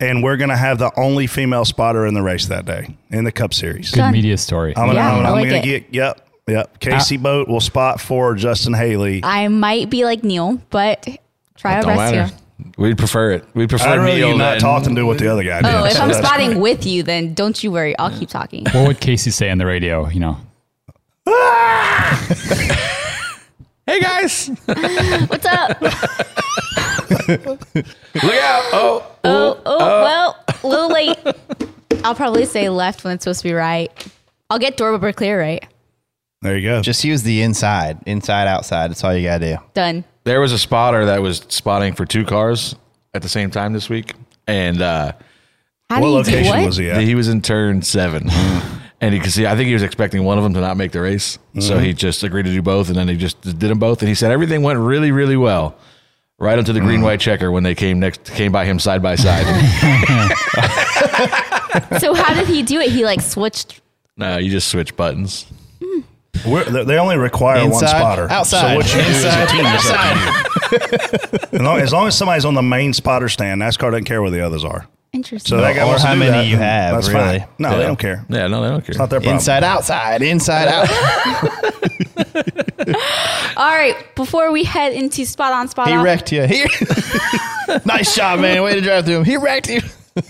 and 0.00 0.22
we're 0.22 0.36
going 0.36 0.50
to 0.50 0.56
have 0.56 0.78
the 0.78 0.90
only 0.98 1.28
female 1.28 1.64
spotter 1.64 2.04
in 2.06 2.14
the 2.14 2.22
race 2.22 2.46
that 2.46 2.66
day 2.66 2.88
in 3.10 3.22
the 3.22 3.32
Cup 3.32 3.54
Series. 3.54 3.92
Good 3.92 3.98
Done. 4.00 4.12
media 4.12 4.36
story. 4.36 4.76
I'm 4.76 4.86
gonna, 4.88 4.94
Yeah, 4.98 5.12
I'm, 5.14 5.24
I 5.24 5.28
I'm 5.28 5.32
like 5.36 5.44
gonna 5.48 5.58
it. 5.58 5.64
get 5.64 5.84
yep 5.92 6.26
yep. 6.46 6.70
Uh, 6.74 6.78
Casey 6.78 7.16
Boat 7.16 7.48
will 7.48 7.60
spot 7.60 8.00
for 8.00 8.34
Justin 8.34 8.74
Haley. 8.74 9.20
I 9.22 9.48
might 9.48 9.90
be 9.90 10.04
like 10.04 10.22
Neil, 10.24 10.60
but 10.70 11.06
try 11.56 11.76
our 11.76 11.82
Don't 11.82 11.96
best 11.96 12.14
here. 12.14 12.30
We'd 12.76 12.98
prefer 12.98 13.32
it. 13.32 13.44
We'd 13.54 13.68
prefer 13.70 13.88
I'd 13.88 13.98
rather 13.98 14.12
Neil 14.14 14.28
you 14.32 14.36
not 14.36 14.52
than- 14.52 14.60
talk 14.60 14.82
than 14.84 14.94
do 14.94 15.06
what 15.06 15.18
the 15.18 15.28
other 15.28 15.42
guy 15.44 15.62
did. 15.62 15.74
Oh, 15.74 15.84
if 15.84 15.92
so 15.94 16.02
I'm 16.02 16.12
spotting 16.12 16.52
fine. 16.52 16.60
with 16.60 16.86
you, 16.86 17.02
then 17.02 17.32
don't 17.34 17.62
you 17.62 17.70
worry. 17.72 17.96
I'll 17.98 18.10
keep 18.16 18.28
talking. 18.28 18.64
what 18.72 18.86
would 18.86 19.00
Casey 19.00 19.30
say 19.30 19.50
on 19.50 19.58
the 19.58 19.66
radio? 19.66 20.08
You 20.08 20.20
know, 20.20 20.36
Hey 23.86 23.98
guys, 24.00 24.48
What's 25.26 25.46
up? 25.46 25.80
look 27.28 27.64
out! 28.24 28.62
Oh 28.72 29.06
oh, 29.24 29.24
oh, 29.24 29.60
oh, 29.64 29.64
oh, 29.66 30.02
well, 30.04 30.44
a 30.62 30.66
little 30.66 30.88
late. 30.90 31.18
I'll 32.04 32.14
probably 32.14 32.44
say 32.46 32.68
left 32.68 33.02
when 33.02 33.14
it's 33.14 33.24
supposed 33.24 33.40
to 33.40 33.48
be 33.48 33.52
right. 33.52 33.90
I'll 34.48 34.58
get 34.60 34.76
door 34.76 34.92
bumper 34.92 35.12
clear 35.12 35.40
right. 35.40 35.64
There 36.42 36.56
you 36.56 36.68
go. 36.68 36.80
just 36.80 37.04
use 37.04 37.22
the 37.22 37.42
inside, 37.42 37.98
inside, 38.06 38.48
outside. 38.48 38.90
That's 38.90 39.04
all 39.04 39.14
you 39.14 39.22
gotta 39.22 39.56
do. 39.56 39.62
Done. 39.74 40.04
there 40.24 40.40
was 40.40 40.52
a 40.52 40.58
spotter 40.58 41.06
that 41.06 41.20
was 41.20 41.44
spotting 41.48 41.94
for 41.94 42.06
two 42.06 42.24
cars 42.24 42.74
at 43.12 43.22
the 43.22 43.28
same 43.28 43.50
time 43.50 43.72
this 43.72 43.88
week, 43.88 44.14
and 44.46 44.80
uh, 44.80 45.12
How 45.90 46.00
what 46.00 46.06
do 46.06 46.06
you 46.06 46.24
do 46.24 46.30
location 46.30 46.56
what? 46.56 46.66
was 46.66 46.76
he 46.76 46.90
at? 46.90 47.02
he 47.02 47.14
was 47.14 47.28
in 47.28 47.42
turn 47.42 47.82
seven. 47.82 48.28
Hmm. 48.30 48.76
And 49.02 49.14
he 49.14 49.20
could 49.20 49.32
see, 49.32 49.46
I 49.46 49.56
think 49.56 49.68
he 49.68 49.72
was 49.72 49.82
expecting 49.82 50.24
one 50.24 50.36
of 50.36 50.44
them 50.44 50.52
to 50.52 50.60
not 50.60 50.76
make 50.76 50.92
the 50.92 51.00
race. 51.00 51.38
So 51.58 51.76
mm-hmm. 51.76 51.84
he 51.84 51.94
just 51.94 52.22
agreed 52.22 52.42
to 52.42 52.52
do 52.52 52.60
both. 52.60 52.88
And 52.88 52.98
then 52.98 53.08
he 53.08 53.16
just 53.16 53.40
did 53.40 53.58
them 53.58 53.78
both. 53.78 54.02
And 54.02 54.10
he 54.10 54.14
said 54.14 54.30
everything 54.30 54.62
went 54.62 54.78
really, 54.78 55.10
really 55.10 55.38
well. 55.38 55.74
Right 56.38 56.58
onto 56.58 56.74
the 56.74 56.80
green 56.80 57.00
mm. 57.00 57.04
white 57.04 57.18
checker 57.18 57.50
when 57.50 57.62
they 57.62 57.74
came 57.74 57.98
next, 57.98 58.24
came 58.24 58.52
by 58.52 58.66
him 58.66 58.78
side 58.78 59.02
by 59.02 59.14
side. 59.14 59.46
So 62.00 62.14
how 62.14 62.34
did 62.34 62.48
he 62.48 62.62
do 62.62 62.80
it? 62.80 62.90
He 62.90 63.04
like 63.04 63.20
switched. 63.20 63.80
no, 64.16 64.38
you 64.38 64.50
just 64.50 64.68
switch 64.68 64.96
buttons. 64.96 65.46
Hmm. 65.82 66.00
We're, 66.46 66.64
they 66.64 66.84
they 66.84 66.98
only 66.98 67.16
require 67.18 67.68
one 67.68 67.78
spotter. 67.86 68.26
outside, 68.30 68.60
So 68.70 68.76
what 68.76 68.94
you 68.94 69.00
inside, 69.00 69.20
do 69.20 69.28
as 69.28 69.50
a 69.50 69.52
team 69.52 69.66
is 69.66 69.90
up 69.90 71.50
to 71.50 71.58
you. 71.58 71.82
as, 71.82 71.92
long, 71.92 72.06
as 72.06 72.16
somebody's 72.16 72.44
on 72.44 72.54
the 72.54 72.62
main 72.62 72.92
spotter 72.92 73.28
stand, 73.28 73.60
NASCAR 73.60 73.90
doesn't 73.90 74.04
care 74.04 74.22
where 74.22 74.30
the 74.30 74.40
others 74.44 74.64
are. 74.64 74.86
Interesting. 75.12 75.48
So 75.50 75.60
that 75.60 75.74
guy 75.74 75.82
Or 75.82 75.86
wants 75.88 76.04
how 76.04 76.14
many 76.14 76.30
that, 76.30 76.46
you 76.46 76.56
have, 76.56 76.94
That's 76.94 77.08
really. 77.08 77.40
fine. 77.40 77.48
No, 77.58 77.76
they 77.76 77.82
don't 77.82 77.98
care. 77.98 78.24
Yeah, 78.28 78.46
no, 78.46 78.62
they 78.62 78.68
don't 78.68 78.80
care. 78.80 78.90
It's 78.90 78.98
not 78.98 79.10
their 79.10 79.18
problem. 79.18 79.34
Inside, 79.38 79.64
outside, 79.64 80.22
inside, 80.22 80.68
out. 80.68 80.88
All 83.56 83.74
right. 83.76 83.96
Before 84.14 84.52
we 84.52 84.64
head 84.64 84.92
into 84.92 85.26
spot 85.26 85.52
on 85.52 85.68
spot 85.68 85.88
he 85.88 85.94
off, 85.94 86.04
wrecked 86.04 86.32
you. 86.32 86.46
He- 86.46 86.64
nice 87.84 88.14
shot, 88.14 88.38
man. 88.40 88.62
Way 88.62 88.74
to 88.74 88.80
drive 88.80 89.04
through 89.04 89.16
him. 89.18 89.24
He 89.24 89.36
wrecked 89.36 89.68
you. 89.68 89.80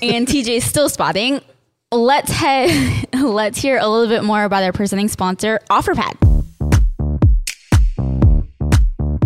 and 0.02 0.26
TJ 0.26 0.56
is 0.56 0.64
still 0.64 0.88
spotting. 0.88 1.40
Let's 1.92 2.30
head. 2.30 3.08
Let's 3.20 3.60
hear 3.60 3.76
a 3.76 3.88
little 3.88 4.06
bit 4.06 4.22
more 4.22 4.44
about 4.44 4.62
our 4.62 4.72
presenting 4.72 5.08
sponsor, 5.08 5.58
OfferPad. 5.70 6.29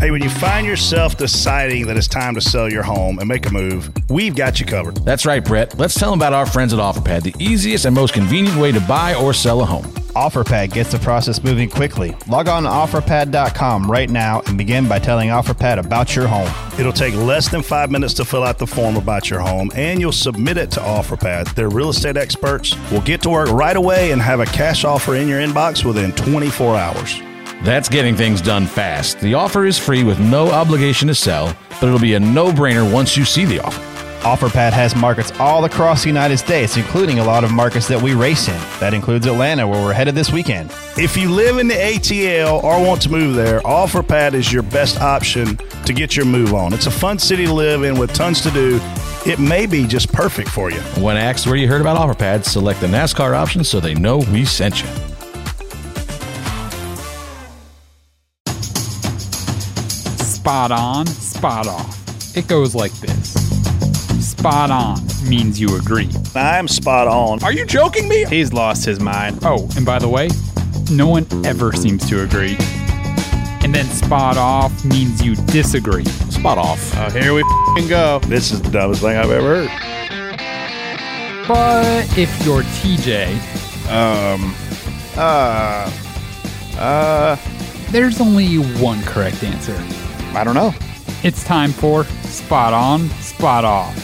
Hey, 0.05 0.11
when 0.11 0.23
you 0.23 0.29
find 0.29 0.67
yourself 0.67 1.17
deciding 1.17 1.87
that 1.87 1.97
it's 1.97 2.07
time 2.07 2.35
to 2.35 2.41
sell 2.43 2.71
your 2.71 2.83
home 2.83 3.19
and 3.21 3.27
make 3.27 3.47
a 3.47 3.51
move, 3.51 3.91
we've 4.11 4.37
got 4.37 4.61
you 4.61 4.67
covered. 4.67 4.97
That's 4.97 5.25
right, 5.25 5.43
Brett. 5.43 5.79
Let's 5.79 5.99
tell 5.99 6.11
them 6.11 6.19
about 6.19 6.35
our 6.35 6.45
friends 6.45 6.75
at 6.75 6.79
OfferPad, 6.79 7.23
the 7.23 7.35
easiest 7.39 7.87
and 7.87 7.95
most 7.95 8.13
convenient 8.13 8.59
way 8.59 8.71
to 8.71 8.81
buy 8.81 9.15
or 9.15 9.33
sell 9.33 9.63
a 9.63 9.65
home. 9.65 9.85
OfferPad 10.15 10.75
gets 10.75 10.93
the 10.93 10.99
process 10.99 11.43
moving 11.43 11.71
quickly. 11.71 12.15
Log 12.29 12.49
on 12.49 12.65
to 12.65 12.69
OfferPad.com 12.69 13.91
right 13.91 14.11
now 14.11 14.43
and 14.47 14.59
begin 14.59 14.87
by 14.87 14.99
telling 14.99 15.31
OfferPad 15.31 15.79
about 15.79 16.15
your 16.15 16.27
home. 16.27 16.53
It'll 16.79 16.93
take 16.93 17.15
less 17.15 17.49
than 17.49 17.63
five 17.63 17.91
minutes 17.91 18.13
to 18.15 18.27
fill 18.27 18.43
out 18.43 18.59
the 18.59 18.67
form 18.67 18.97
about 18.97 19.31
your 19.31 19.41
home, 19.41 19.71
and 19.75 20.01
you'll 20.01 20.13
submit 20.13 20.59
it 20.59 20.71
to 20.73 20.81
OfferPad. 20.81 21.55
Their 21.55 21.71
real 21.71 21.89
estate 21.89 22.19
experts 22.19 22.77
will 22.91 23.01
get 23.01 23.23
to 23.23 23.31
work 23.31 23.49
right 23.49 23.75
away 23.75 24.13
and 24.13 24.21
have 24.21 24.41
a 24.41 24.47
cash 24.47 24.85
offer 24.85 25.15
in 25.15 25.29
your 25.29 25.41
inbox 25.41 25.83
within 25.83 26.13
24 26.13 26.77
hours. 26.77 27.23
That's 27.65 27.89
getting 27.89 28.15
things 28.15 28.43
done 28.43 28.67
fast. 28.67 29.21
The 29.21 29.33
offer 29.33 29.65
is 29.65 29.79
free 29.79 30.05
with 30.05 30.21
no 30.21 30.51
obligation 30.51 31.09
to 31.09 31.15
sell, 31.15 31.57
but 31.81 31.85
it'll 31.85 31.99
be 31.99 32.13
a 32.13 32.21
no 32.21 32.53
brainer 32.53 32.93
once 32.93 33.17
you 33.17 33.25
see 33.25 33.47
the 33.47 33.61
offer. 33.61 33.81
OfferPad 34.21 34.75
has 34.75 34.95
markets 34.95 35.33
all 35.41 35.65
across 35.65 36.03
the 36.03 36.09
United 36.09 36.37
States, 36.37 36.77
including 36.77 37.21
a 37.21 37.25
lot 37.25 37.43
of 37.43 37.51
markets 37.51 37.89
that 37.89 38.03
we 38.03 38.13
race 38.13 38.49
in. 38.49 38.61
That 38.81 38.93
includes 38.93 39.27
Atlanta, 39.27 39.67
where 39.67 39.83
we're 39.83 39.95
headed 39.95 40.15
this 40.15 40.31
weekend. 40.31 40.73
If 40.99 41.17
you 41.17 41.31
live 41.31 41.57
in 41.57 41.67
the 41.67 41.75
ATL 41.75 42.63
or 42.63 42.87
want 42.87 43.01
to 43.03 43.11
move 43.11 43.35
there, 43.35 43.61
OfferPad 43.61 44.35
is 44.35 44.53
your 44.53 44.63
best 44.63 45.01
option 45.01 45.57
to 45.87 45.93
get 45.95 46.17
your 46.17 46.27
move 46.27 46.53
on. 46.53 46.75
It's 46.75 46.87
a 46.87 46.91
fun 46.91 47.19
city 47.19 47.47
to 47.47 47.53
live 47.55 47.83
in 47.83 47.99
with 47.99 48.13
tons 48.13 48.43
to 48.43 48.51
do. 48.51 48.79
It 49.25 49.39
may 49.39 49.65
be 49.65 49.87
just 49.87 50.13
perfect 50.13 50.51
for 50.51 50.71
you. 50.71 50.81
When 51.01 51.17
asked 51.17 51.47
where 51.47 51.57
you 51.57 51.67
heard 51.67 51.81
about 51.81 51.97
OfferPad, 51.97 52.45
select 52.45 52.83
the 52.83 52.89
NASCAR 52.89 53.35
option 53.35 53.65
so 53.65 53.81
they 53.81 53.95
know 53.95 54.19
we 54.19 54.45
sent 54.45 54.83
you. 54.83 55.14
Spot 60.45 60.71
on, 60.73 61.07
spot 61.07 61.67
off. 61.67 62.37
It 62.37 62.47
goes 62.49 62.75
like 62.75 62.93
this. 63.01 63.33
Spot 64.23 64.71
on 64.71 64.99
means 65.27 65.59
you 65.59 65.75
agree. 65.79 66.11
I'm 66.35 66.69
spot 66.69 67.09
on. 67.09 67.43
Are 67.43 67.51
you 67.51 67.65
joking 67.65 68.07
me? 68.11 68.27
He's 68.27 68.53
lost 68.53 68.85
his 68.85 69.01
mind. 69.01 69.39
Oh, 69.43 69.67
and 69.75 69.87
by 69.87 69.99
the 69.99 70.09
way, 70.11 70.29
no 70.91 71.07
one 71.09 71.27
ever 71.47 71.73
seems 71.73 72.07
to 72.11 72.25
agree. 72.25 72.59
And 73.63 73.75
then 73.75 73.87
spot 73.87 74.37
off 74.37 74.85
means 74.85 75.23
you 75.25 75.35
disagree. 75.47 76.05
Spot 76.05 76.59
off. 76.59 76.93
Oh, 76.99 77.09
here 77.09 77.33
we 77.33 77.41
f***ing 77.41 77.89
go. 77.89 78.19
This 78.27 78.53
is 78.53 78.61
the 78.61 78.71
dumbest 78.71 79.01
thing 79.01 79.17
I've 79.17 79.31
ever 79.31 79.67
heard. 79.67 81.49
But 81.49 82.19
if 82.19 82.45
you're 82.45 82.65
TJ, 82.65 83.33
Um, 83.89 84.55
uh, 85.17 85.91
uh, 86.79 87.37
there's 87.91 88.21
only 88.21 88.57
one 88.57 89.03
correct 89.05 89.43
answer. 89.43 89.83
I 90.37 90.45
don't 90.45 90.55
know. 90.55 90.75
It's 91.23 91.45
time 91.45 91.73
for 91.73 92.05
spot 92.05 92.73
on, 92.73 93.09
spot 93.21 93.65
off. 93.65 93.95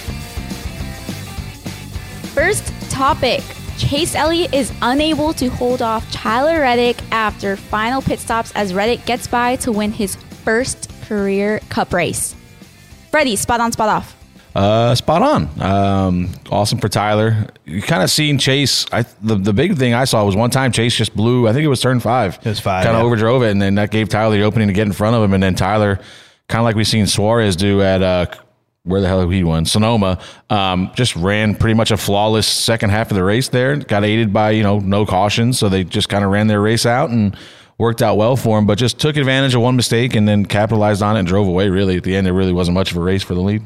First 2.35 2.73
topic 2.91 3.43
Chase 3.81 4.15
Elliott 4.15 4.53
is 4.53 4.73
unable 4.83 5.33
to 5.35 5.49
hold 5.49 5.81
off 5.81 6.11
Tyler 6.13 6.61
Reddick 6.61 6.99
after 7.13 7.57
final 7.57 8.03
pit 8.03 8.19
stops 8.19 8.53
as 8.55 8.75
Reddick 8.75 9.07
gets 9.07 9.27
by 9.27 9.57
to 9.57 9.73
win 9.73 9.91
his 9.91 10.17
first 10.45 10.91
career 11.07 11.61
cup 11.71 11.93
race. 11.95 12.37
Freddie, 13.11 13.37
spot 13.37 13.61
on, 13.61 13.73
spot 13.73 13.89
off. 13.89 14.17
Uh, 14.55 14.95
spot 14.95 15.23
on. 15.23 15.63
Um, 15.63 16.31
awesome 16.51 16.79
for 16.79 16.89
Tyler. 16.89 17.47
You 17.65 17.81
kind 17.81 18.03
of 18.03 18.11
seen 18.11 18.37
Chase. 18.39 18.85
I 18.93 19.05
the, 19.23 19.37
the 19.37 19.53
big 19.53 19.79
thing 19.79 19.95
I 19.95 20.05
saw 20.05 20.25
was 20.25 20.37
one 20.37 20.51
time 20.51 20.73
Chase 20.73 20.95
just 20.95 21.17
blew. 21.17 21.49
I 21.49 21.53
think 21.53 21.65
it 21.65 21.69
was 21.69 21.81
turn 21.81 22.01
five. 22.01 22.37
It 22.39 22.47
was 22.47 22.61
five, 22.61 22.85
Kind 22.85 22.97
of 22.97 23.03
yeah. 23.03 23.09
overdrove 23.09 23.47
it, 23.47 23.51
and 23.53 23.63
then 23.63 23.77
that 23.77 23.91
gave 23.91 24.09
Tyler 24.09 24.37
the 24.37 24.43
opening 24.43 24.69
to 24.69 24.75
get 24.75 24.87
in 24.87 24.93
front 24.93 25.17
of 25.17 25.23
him. 25.23 25.33
And 25.33 25.43
then 25.43 25.55
Tyler, 25.55 26.01
kind 26.51 26.61
of 26.61 26.65
like 26.65 26.77
we've 26.77 26.87
seen 26.87 27.07
Suarez 27.07 27.57
do 27.57 27.81
at 27.81 28.03
uh, 28.03 28.27
where 28.83 29.01
the 29.01 29.09
hell 29.09 29.29
he 29.29 29.45
won 29.45 29.65
Sonoma. 29.65 30.19
Um, 30.51 30.91
just 30.95 31.17
ran 31.17 31.55
pretty 31.55 31.75
much 31.75 31.91
a 31.91 31.97
flawless 31.97 32.47
second 32.47 32.91
half 32.91 33.11
of 33.11 33.17
the 33.17 33.25
race. 33.25 33.49
There 33.49 33.77
got 33.77 34.05
aided 34.05 34.33
by 34.33 34.51
you 34.51 34.63
know 34.63 34.81
no 34.81 35.07
caution, 35.07 35.53
so 35.53 35.69
they 35.69 35.85
just 35.85 36.09
kind 36.09 36.25
of 36.25 36.31
ran 36.31 36.49
their 36.49 36.61
race 36.61 36.85
out 36.85 37.11
and 37.11 37.37
worked 37.79 38.03
out 38.03 38.17
well 38.17 38.37
for 38.37 38.59
him. 38.59 38.67
But 38.67 38.79
just 38.79 38.99
took 38.99 39.17
advantage 39.17 39.55
of 39.55 39.63
one 39.63 39.77
mistake 39.77 40.15
and 40.15 40.29
then 40.29 40.45
capitalized 40.45 41.03
on 41.03 41.17
it 41.17 41.21
and 41.21 41.29
drove 41.29 41.47
away. 41.47 41.69
Really, 41.69 41.97
at 41.97 42.03
the 42.03 42.17
end, 42.17 42.27
it 42.27 42.33
really 42.33 42.53
wasn't 42.53 42.75
much 42.75 42.91
of 42.91 42.97
a 42.97 43.01
race 43.01 43.23
for 43.23 43.35
the 43.35 43.41
lead. 43.41 43.63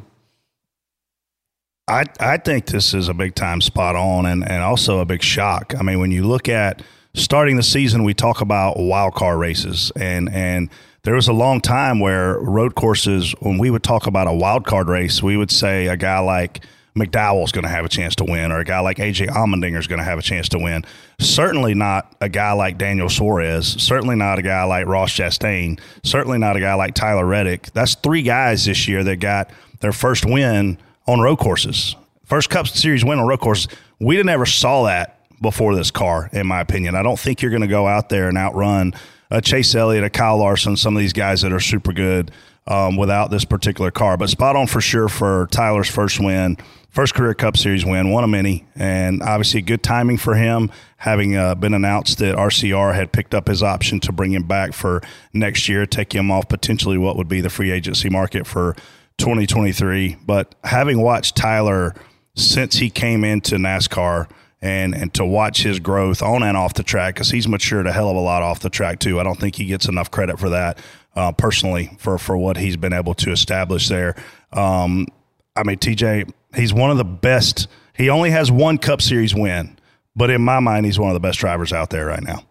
I, 1.86 2.04
I 2.18 2.38
think 2.38 2.66
this 2.66 2.94
is 2.94 3.08
a 3.08 3.14
big 3.14 3.34
time 3.34 3.60
spot 3.60 3.94
on 3.94 4.24
and, 4.24 4.48
and 4.48 4.62
also 4.62 5.00
a 5.00 5.04
big 5.04 5.22
shock. 5.22 5.74
I 5.78 5.82
mean, 5.82 6.00
when 6.00 6.10
you 6.10 6.24
look 6.24 6.48
at 6.48 6.82
starting 7.12 7.56
the 7.56 7.62
season, 7.62 8.04
we 8.04 8.14
talk 8.14 8.40
about 8.40 8.78
wild 8.78 9.14
card 9.14 9.38
races 9.38 9.92
and, 9.94 10.30
and 10.32 10.70
there 11.04 11.14
was 11.14 11.28
a 11.28 11.32
long 11.32 11.60
time 11.60 12.00
where 12.00 12.38
road 12.40 12.74
courses, 12.74 13.34
when 13.40 13.58
we 13.58 13.70
would 13.70 13.82
talk 13.82 14.06
about 14.06 14.26
a 14.26 14.32
wild 14.32 14.64
card 14.64 14.88
race, 14.88 15.22
we 15.22 15.36
would 15.36 15.50
say 15.50 15.86
a 15.86 15.96
guy 15.96 16.18
like 16.18 16.64
McDowell's 16.96 17.52
going 17.52 17.64
to 17.64 17.70
have 17.70 17.84
a 17.84 17.88
chance 17.88 18.14
to 18.16 18.24
win 18.24 18.50
or 18.50 18.60
a 18.60 18.64
guy 18.64 18.80
like 18.80 18.96
AJ 18.96 19.28
Allmendinger 19.28 19.78
is 19.78 19.86
going 19.86 19.98
to 19.98 20.04
have 20.04 20.18
a 20.18 20.22
chance 20.22 20.48
to 20.50 20.58
win. 20.58 20.84
Certainly 21.18 21.74
not 21.74 22.16
a 22.22 22.28
guy 22.30 22.52
like 22.52 22.78
Daniel 22.78 23.10
Suarez. 23.10 23.66
Certainly 23.66 24.16
not 24.16 24.38
a 24.38 24.42
guy 24.42 24.64
like 24.64 24.86
Ross 24.86 25.10
Chastain. 25.10 25.78
Certainly 26.02 26.38
not 26.38 26.56
a 26.56 26.60
guy 26.60 26.74
like 26.74 26.94
Tyler 26.94 27.26
Reddick. 27.26 27.70
That's 27.72 27.94
three 27.96 28.22
guys 28.22 28.64
this 28.64 28.88
year 28.88 29.04
that 29.04 29.16
got 29.16 29.50
their 29.80 29.92
first 29.92 30.24
win 30.24 30.78
on 31.06 31.20
road 31.20 31.36
courses. 31.36 31.96
First 32.24 32.48
Cup 32.48 32.66
Series 32.66 33.04
win 33.04 33.18
on 33.18 33.26
road 33.26 33.40
courses. 33.40 33.68
We 34.00 34.16
didn't 34.16 34.30
ever 34.30 34.46
saw 34.46 34.84
that 34.84 35.20
before 35.42 35.74
this 35.74 35.90
car, 35.90 36.30
in 36.32 36.46
my 36.46 36.60
opinion. 36.60 36.94
I 36.94 37.02
don't 37.02 37.18
think 37.18 37.42
you're 37.42 37.50
going 37.50 37.60
to 37.60 37.68
go 37.68 37.86
out 37.86 38.08
there 38.08 38.28
and 38.28 38.38
outrun 38.38 38.94
a 39.34 39.40
Chase 39.40 39.74
Elliott, 39.74 40.04
a 40.04 40.10
Kyle 40.10 40.38
Larson, 40.38 40.76
some 40.76 40.96
of 40.96 41.00
these 41.00 41.12
guys 41.12 41.42
that 41.42 41.52
are 41.52 41.60
super 41.60 41.92
good 41.92 42.30
um, 42.68 42.96
without 42.96 43.32
this 43.32 43.44
particular 43.44 43.90
car. 43.90 44.16
But 44.16 44.30
spot 44.30 44.54
on 44.54 44.68
for 44.68 44.80
sure 44.80 45.08
for 45.08 45.48
Tyler's 45.50 45.90
first 45.90 46.20
win, 46.20 46.56
first 46.88 47.14
career 47.14 47.34
Cup 47.34 47.56
Series 47.56 47.84
win, 47.84 48.10
one 48.10 48.22
of 48.22 48.30
many, 48.30 48.64
and 48.76 49.22
obviously 49.22 49.60
good 49.60 49.82
timing 49.82 50.18
for 50.18 50.36
him, 50.36 50.70
having 50.98 51.36
uh, 51.36 51.56
been 51.56 51.74
announced 51.74 52.18
that 52.18 52.36
RCR 52.36 52.94
had 52.94 53.10
picked 53.10 53.34
up 53.34 53.48
his 53.48 53.60
option 53.60 53.98
to 54.00 54.12
bring 54.12 54.32
him 54.32 54.44
back 54.44 54.72
for 54.72 55.02
next 55.32 55.68
year, 55.68 55.84
take 55.84 56.14
him 56.14 56.30
off 56.30 56.48
potentially 56.48 56.96
what 56.96 57.16
would 57.16 57.28
be 57.28 57.40
the 57.40 57.50
free 57.50 57.72
agency 57.72 58.08
market 58.08 58.46
for 58.46 58.74
2023. 59.18 60.16
But 60.24 60.54
having 60.62 61.00
watched 61.00 61.36
Tyler 61.36 61.92
since 62.36 62.76
he 62.76 62.88
came 62.88 63.24
into 63.24 63.56
NASCAR 63.56 64.28
and 64.64 64.94
and 64.94 65.12
to 65.14 65.24
watch 65.26 65.62
his 65.62 65.78
growth 65.78 66.22
on 66.22 66.42
and 66.42 66.56
off 66.56 66.72
the 66.74 66.82
track 66.82 67.14
because 67.14 67.30
he's 67.30 67.46
matured 67.46 67.86
a 67.86 67.92
hell 67.92 68.08
of 68.08 68.16
a 68.16 68.20
lot 68.20 68.42
off 68.42 68.60
the 68.60 68.70
track 68.70 68.98
too. 68.98 69.20
I 69.20 69.22
don't 69.22 69.38
think 69.38 69.56
he 69.56 69.66
gets 69.66 69.86
enough 69.86 70.10
credit 70.10 70.38
for 70.40 70.48
that 70.48 70.78
uh, 71.14 71.32
personally 71.32 71.90
for 71.98 72.16
for 72.18 72.36
what 72.36 72.56
he's 72.56 72.76
been 72.76 72.94
able 72.94 73.14
to 73.14 73.30
establish 73.30 73.88
there. 73.88 74.16
Um, 74.52 75.06
I 75.54 75.62
mean, 75.64 75.76
TJ, 75.76 76.32
he's 76.56 76.72
one 76.72 76.90
of 76.90 76.96
the 76.96 77.04
best. 77.04 77.68
He 77.94 78.08
only 78.08 78.30
has 78.30 78.50
one 78.50 78.78
Cup 78.78 79.02
Series 79.02 79.34
win, 79.34 79.78
but 80.16 80.30
in 80.30 80.40
my 80.42 80.60
mind, 80.60 80.86
he's 80.86 80.98
one 80.98 81.10
of 81.10 81.14
the 81.14 81.20
best 81.20 81.38
drivers 81.38 81.72
out 81.72 81.90
there 81.90 82.06
right 82.06 82.22
now. 82.22 82.42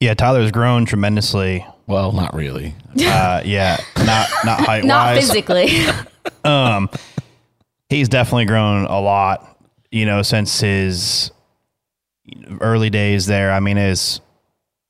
Yeah, 0.00 0.14
Tyler's 0.14 0.50
grown 0.50 0.86
tremendously. 0.86 1.66
Well, 1.86 2.12
not 2.12 2.34
really. 2.34 2.74
Uh, 2.98 3.42
yeah, 3.44 3.76
not 3.98 4.28
not 4.44 4.60
height 4.64 4.84
Not 4.84 5.14
wise. 5.16 5.26
physically. 5.28 5.68
he's 7.90 8.08
definitely 8.08 8.46
grown 8.46 8.86
a 8.86 8.98
lot, 9.00 9.49
you 9.90 10.06
know, 10.06 10.22
since 10.22 10.60
his 10.60 11.30
early 12.60 12.90
days 12.90 13.26
there. 13.26 13.50
I 13.52 13.60
mean, 13.60 13.76
his, 13.76 14.20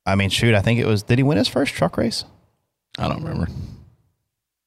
I 0.07 0.15
mean, 0.15 0.31
shoot, 0.31 0.55
I 0.55 0.61
think 0.61 0.79
it 0.81 0.87
was, 0.87 1.03
did 1.03 1.19
he 1.19 1.23
win 1.23 1.39
his 1.39 1.49
first 1.49 1.75
truck 1.75 1.97
race? 1.97 2.25
I 2.99 3.09
don't 3.09 3.23
remember. 3.23 3.49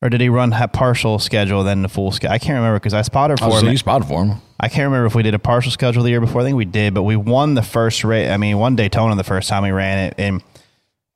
Or 0.01 0.09
did 0.09 0.19
he 0.21 0.27
run 0.29 0.51
a 0.51 0.67
partial 0.67 1.17
schedule, 1.19 1.63
then 1.63 1.81
the 1.81 1.87
full 1.89 2.11
schedule? 2.11 2.33
I 2.33 2.39
can't 2.39 2.55
remember 2.57 2.77
because 2.79 2.93
I 2.93 3.03
spotted 3.03 3.39
Oh, 3.41 3.45
for 3.49 3.59
so 3.59 3.65
him. 3.65 3.71
you 3.71 3.77
spotted 3.77 4.05
for 4.05 4.25
him. 4.25 4.37
I 4.59 4.67
can't 4.67 4.85
remember 4.85 5.05
if 5.05 5.15
we 5.15 5.23
did 5.23 5.33
a 5.33 5.39
partial 5.39 5.71
schedule 5.71 6.03
the 6.03 6.09
year 6.09 6.19
before. 6.19 6.41
I 6.41 6.43
think 6.43 6.57
we 6.57 6.65
did, 6.65 6.93
but 6.93 7.03
we 7.03 7.15
won 7.15 7.53
the 7.53 7.61
first 7.61 8.03
race. 8.03 8.29
I 8.29 8.37
mean, 8.37 8.57
one 8.57 8.75
Daytona 8.75 9.15
the 9.15 9.23
first 9.23 9.47
time 9.47 9.63
we 9.63 9.71
ran 9.71 9.99
it. 10.07 10.15
And 10.17 10.43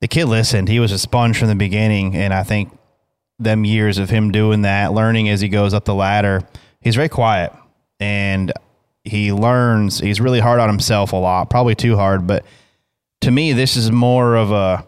the 0.00 0.08
kid 0.08 0.24
listened. 0.26 0.68
He 0.68 0.80
was 0.80 0.92
a 0.92 0.98
sponge 0.98 1.38
from 1.38 1.48
the 1.48 1.54
beginning. 1.54 2.14
And 2.14 2.32
I 2.32 2.44
think 2.44 2.76
them 3.38 3.64
years 3.64 3.98
of 3.98 4.08
him 4.10 4.32
doing 4.32 4.62
that, 4.62 4.92
learning 4.94 5.28
as 5.28 5.40
he 5.42 5.48
goes 5.48 5.74
up 5.74 5.84
the 5.84 5.94
ladder, 5.94 6.40
he's 6.80 6.94
very 6.94 7.08
quiet 7.10 7.52
and 8.00 8.52
he 9.08 9.32
learns. 9.32 9.98
He's 9.98 10.20
really 10.20 10.40
hard 10.40 10.60
on 10.60 10.68
himself 10.68 11.12
a 11.12 11.16
lot, 11.16 11.50
probably 11.50 11.74
too 11.74 11.96
hard. 11.96 12.26
But 12.26 12.44
to 13.22 13.30
me, 13.30 13.52
this 13.52 13.76
is 13.76 13.90
more 13.90 14.36
of 14.36 14.52
a, 14.52 14.86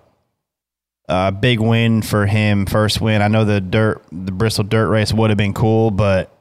a 1.08 1.32
big 1.32 1.60
win 1.60 2.02
for 2.02 2.26
him. 2.26 2.66
First 2.66 3.00
win. 3.00 3.22
I 3.22 3.28
know 3.28 3.44
the 3.44 3.60
dirt, 3.60 4.02
the 4.12 4.32
Bristol 4.32 4.64
dirt 4.64 4.88
race 4.88 5.12
would 5.12 5.30
have 5.30 5.38
been 5.38 5.54
cool, 5.54 5.90
but 5.90 6.32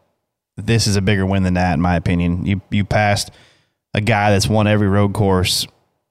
this 0.57 0.87
is 0.87 0.95
a 0.95 1.01
bigger 1.01 1.25
win 1.25 1.43
than 1.43 1.55
that, 1.55 1.73
in 1.73 1.81
my 1.81 1.95
opinion. 1.95 2.45
You 2.45 2.61
you 2.69 2.85
passed 2.85 3.31
a 3.93 4.01
guy 4.01 4.31
that's 4.31 4.47
won 4.47 4.67
every 4.67 4.87
road 4.87 5.13
course 5.13 5.65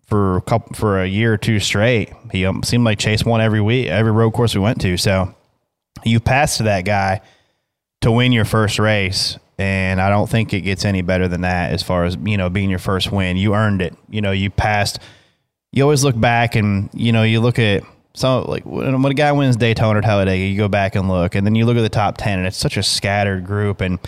for 0.07 0.39
a 0.39 0.43
couple 0.43 0.75
for 0.75 1.03
a 1.03 1.07
year 1.07 1.35
or 1.35 1.37
two 1.37 1.61
straight. 1.61 2.13
He 2.33 2.47
um, 2.47 2.63
seemed 2.63 2.85
like 2.85 2.99
Chase 2.99 3.25
won 3.25 3.41
every 3.41 3.61
week, 3.61 3.89
every 3.89 4.11
road 4.11 4.33
course 4.33 4.55
we 4.55 4.61
went 4.61 4.81
to. 4.81 4.97
So 4.97 5.35
you 6.05 6.19
passed 6.19 6.65
that 6.65 6.85
guy 6.85 7.21
to 8.01 8.11
win 8.11 8.33
your 8.33 8.45
first 8.45 8.79
race, 8.79 9.39
and 9.59 10.01
I 10.01 10.09
don't 10.09 10.29
think 10.29 10.55
it 10.55 10.61
gets 10.63 10.85
any 10.85 11.03
better 11.03 11.29
than 11.29 11.43
that 11.43 11.73
as 11.73 11.83
far 11.83 12.05
as 12.05 12.17
you 12.25 12.37
know 12.37 12.49
being 12.49 12.71
your 12.71 12.79
first 12.79 13.11
win. 13.13 13.37
You 13.37 13.55
earned 13.55 13.83
it. 13.83 13.97
You 14.09 14.21
know, 14.21 14.33
you 14.33 14.51
passed. 14.51 15.01
You 15.73 15.83
always 15.83 16.05
look 16.05 16.19
back 16.19 16.55
and 16.55 16.89
you 16.95 17.13
know 17.13 17.25
you 17.25 17.41
look 17.41 17.59
at 17.59 17.83
some 18.15 18.45
like 18.45 18.65
when, 18.65 19.03
when 19.03 19.13
a 19.13 19.15
guy 19.15 19.33
wins 19.33 19.57
Daytona 19.57 19.99
or 19.99 20.03
Talladega, 20.03 20.43
you 20.45 20.57
go 20.57 20.69
back 20.69 20.95
and 20.95 21.09
look, 21.09 21.35
and 21.35 21.47
then 21.47 21.55
you 21.55 21.67
look 21.67 21.77
at 21.77 21.83
the 21.83 21.89
top 21.89 22.17
ten, 22.17 22.39
and 22.39 22.47
it's 22.47 22.57
such 22.57 22.77
a 22.77 22.83
scattered 22.83 23.45
group, 23.45 23.81
and 23.81 23.99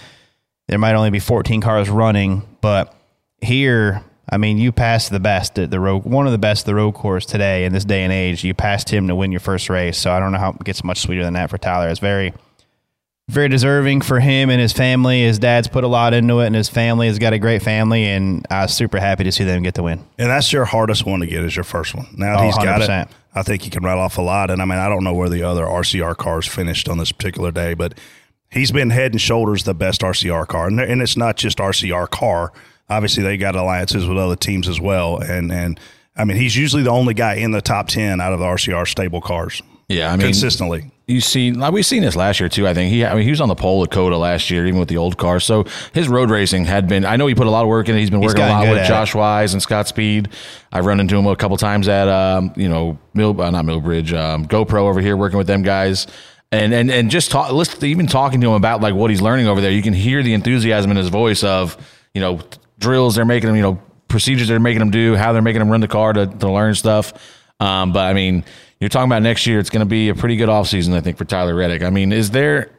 there 0.69 0.79
might 0.79 0.95
only 0.95 1.11
be 1.11 1.19
14 1.19 1.61
cars 1.61 1.91
running, 1.91 2.47
but 2.61 2.95
here, 3.43 4.05
I 4.31 4.37
mean, 4.37 4.57
you 4.57 4.71
passed 4.71 5.11
the 5.11 5.19
best 5.19 5.59
at 5.59 5.71
the 5.71 5.81
road, 5.81 6.05
one 6.05 6.27
of 6.27 6.33
the 6.33 6.39
best 6.39 6.65
the 6.65 6.77
road 6.77 6.93
course 6.93 7.27
today 7.27 7.65
in 7.65 7.73
this 7.73 7.85
day 7.85 8.05
and 8.05 8.13
age. 8.13 8.45
You 8.45 8.55
passed 8.55 8.89
him 8.89 9.09
to 9.09 9.17
win 9.17 9.33
your 9.33 9.41
first 9.41 9.69
race, 9.69 9.99
so 9.99 10.13
I 10.13 10.21
don't 10.21 10.31
know 10.31 10.39
how 10.39 10.51
it 10.51 10.63
gets 10.63 10.85
much 10.85 11.01
sweeter 11.01 11.25
than 11.25 11.35
that 11.35 11.51
for 11.51 11.59
Tyler. 11.59 11.89
It's 11.89 11.99
very, 11.99 12.33
very 13.31 13.49
deserving 13.49 14.01
for 14.03 14.21
him 14.21 14.51
and 14.51 14.61
his 14.61 14.73
family. 14.73 15.23
His 15.23 15.38
dad's 15.38 15.69
put 15.69 15.85
a 15.85 15.88
lot 15.88 16.12
into 16.14 16.40
it, 16.40 16.47
and 16.47 16.55
his 16.55 16.69
family 16.69 17.07
has 17.07 17.19
got 17.19 17.33
a 17.33 17.38
great 17.38 17.62
family, 17.62 18.05
and 18.05 18.47
I 18.51 18.62
was 18.62 18.75
super 18.75 18.99
happy 18.99 19.25
to 19.25 19.33
see 19.33 19.45
them 19.45 19.62
get 19.62 19.75
the 19.75 19.83
win. 19.83 20.05
And 20.19 20.29
that's 20.31 20.53
your 20.53 20.64
hardest 20.64 21.07
one 21.07 21.21
to 21.21 21.27
get 21.27 21.43
is 21.45 21.57
your 21.57 21.64
first 21.64 21.95
one. 21.95 22.07
Now 22.16 22.40
Oh, 22.40 22.45
he's 22.47 22.57
got 22.57 22.81
100%. 22.83 23.03
it, 23.05 23.09
I 23.35 23.43
think 23.43 23.62
he 23.62 23.71
can 23.71 23.85
rattle 23.85 24.03
off 24.03 24.19
a 24.19 24.23
lot. 24.23 24.51
And 24.51 24.61
I 24.61 24.64
mean, 24.64 24.79
I 24.79 24.88
don't 24.88 25.05
know 25.05 25.14
where 25.14 25.29
the 25.29 25.43
other 25.43 25.64
RCR 25.64 26.16
cars 26.16 26.47
finished 26.47 26.88
on 26.88 26.99
this 26.99 27.12
particular 27.12 27.51
day, 27.51 27.75
but 27.75 27.95
he's 28.51 28.73
been 28.73 28.90
head 28.90 29.12
and 29.12 29.21
shoulders 29.21 29.64
the 29.64 29.75
best 29.75 30.01
RCR 30.01 30.47
car. 30.49 30.66
And, 30.66 30.81
and 30.81 31.01
it's 31.01 31.16
not 31.16 31.37
just 31.37 31.59
RCR 31.59 32.11
car. 32.11 32.53
Obviously, 32.88 33.23
they 33.23 33.37
got 33.37 33.55
alliances 33.55 34.07
with 34.07 34.19
other 34.19 34.35
teams 34.37 34.69
as 34.69 34.81
well. 34.81 35.19
And 35.19 35.53
and 35.53 35.79
I 36.16 36.25
mean, 36.25 36.37
he's 36.37 36.57
usually 36.57 36.83
the 36.83 36.90
only 36.90 37.14
guy 37.14 37.35
in 37.35 37.53
the 37.53 37.62
top 37.62 37.87
ten 37.87 38.21
out 38.21 38.33
of 38.33 38.40
the 38.40 38.45
RCR 38.47 38.88
stable 38.88 39.21
cars 39.21 39.62
Yeah, 39.88 40.12
I 40.12 40.16
mean, 40.16 40.27
consistently. 40.27 40.90
You 41.11 41.20
see, 41.20 41.53
like 41.53 41.73
we've 41.73 41.85
seen 41.85 42.03
this 42.03 42.16
last 42.16 42.40
year 42.40 42.49
too. 42.49 42.68
I 42.68 42.75
think 42.75 42.90
he, 42.90 43.05
I 43.05 43.14
mean, 43.14 43.25
he 43.25 43.31
was 43.31 43.40
on 43.40 43.49
the 43.49 43.55
pole 43.55 43.83
at 43.83 43.90
COTA 43.90 44.16
last 44.16 44.51
year, 44.51 44.66
even 44.66 44.79
with 44.79 44.88
the 44.88 44.96
old 44.96 45.18
car. 45.18 45.40
So 45.40 45.64
his 45.92 46.09
road 46.09 46.31
racing 46.31 46.64
had 46.64 46.88
been. 46.88 47.05
I 47.05 47.16
know 47.16 47.27
he 47.27 47.35
put 47.35 47.46
a 47.46 47.51
lot 47.51 47.62
of 47.62 47.68
work 47.68 47.88
in. 47.88 47.96
it. 47.96 48.01
He's 48.01 48.11
been 48.11 48.20
working 48.20 48.42
a 48.42 48.49
lot 48.49 48.68
with 48.68 48.87
Josh 48.87 49.14
Wise 49.14 49.53
and 49.53 49.62
Scott 49.62 49.88
Speed. 49.88 50.29
I've 50.73 50.87
run 50.87 51.01
into 51.01 51.16
him 51.16 51.27
a 51.27 51.37
couple 51.37 51.57
times 51.57 51.88
at, 51.88 52.09
um, 52.09 52.53
you 52.57 52.68
know, 52.68 52.99
Mill, 53.12 53.40
uh, 53.40 53.51
not 53.51 53.64
Millbridge, 53.64 54.12
um, 54.12 54.46
GoPro 54.46 54.83
over 54.83 55.01
here, 55.01 55.16
working 55.16 55.38
with 55.38 55.46
them 55.46 55.62
guys. 55.62 56.07
And, 56.53 56.73
and, 56.73 56.90
and 56.90 57.11
just 57.11 57.31
talk, 57.31 57.53
listen, 57.53 57.85
even 57.85 58.07
talking 58.07 58.40
to 58.40 58.49
him 58.49 58.55
about 58.55 58.81
like 58.81 58.94
what 58.94 59.11
he's 59.11 59.20
learning 59.20 59.46
over 59.46 59.61
there, 59.61 59.70
you 59.70 59.83
can 59.83 59.92
hear 59.92 60.23
the 60.23 60.35
enthusiasm 60.35 60.90
in 60.90 60.96
his 60.96 61.09
voice 61.09 61.44
of, 61.44 61.77
you 62.14 62.20
know, 62.20 62.40
drills 62.79 63.14
they're 63.14 63.25
making 63.25 63.51
him, 63.51 63.57
you 63.57 63.62
know, 63.62 63.81
procedures 64.09 64.49
they're 64.49 64.59
making 64.59 64.83
him 64.83 64.90
do, 64.90 65.14
how 65.14 65.33
they're 65.33 65.42
making 65.42 65.61
him 65.62 65.68
run 65.68 65.81
the 65.81 65.88
car 65.88 66.12
to, 66.12 66.27
to 66.27 66.51
learn 66.51 66.75
stuff. 66.75 67.12
Um, 67.61 67.92
but 67.92 68.07
I 68.07 68.14
mean, 68.14 68.44
you're 68.81 68.88
talking 68.88 69.09
about 69.09 69.23
next 69.23 69.47
year. 69.47 69.59
It's 69.59 69.71
going 69.71 69.81
to 69.81 69.87
be 69.87 70.09
a 70.09 70.14
pretty 70.14 70.37
good 70.37 70.49
offseason, 70.49 70.95
I 70.95 71.01
think, 71.01 71.19
for 71.19 71.25
Tyler 71.25 71.55
Reddick. 71.55 71.83
I 71.83 71.90
mean, 71.90 72.12
is 72.12 72.31
there 72.31 72.71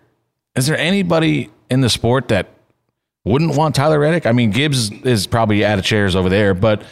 is 0.56 0.68
there 0.68 0.78
anybody 0.78 1.50
in 1.70 1.82
the 1.82 1.90
sport 1.90 2.28
that 2.30 2.50
wouldn't 3.24 3.56
want 3.56 3.76
Tyler 3.76 4.00
Reddick? 4.00 4.26
I 4.26 4.32
mean, 4.32 4.52
Gibbs 4.52 4.92
is 4.92 5.28
probably 5.28 5.64
out 5.64 5.80
of 5.80 5.86
chairs 5.86 6.16
over 6.16 6.28
there, 6.28 6.54
but 6.54 6.84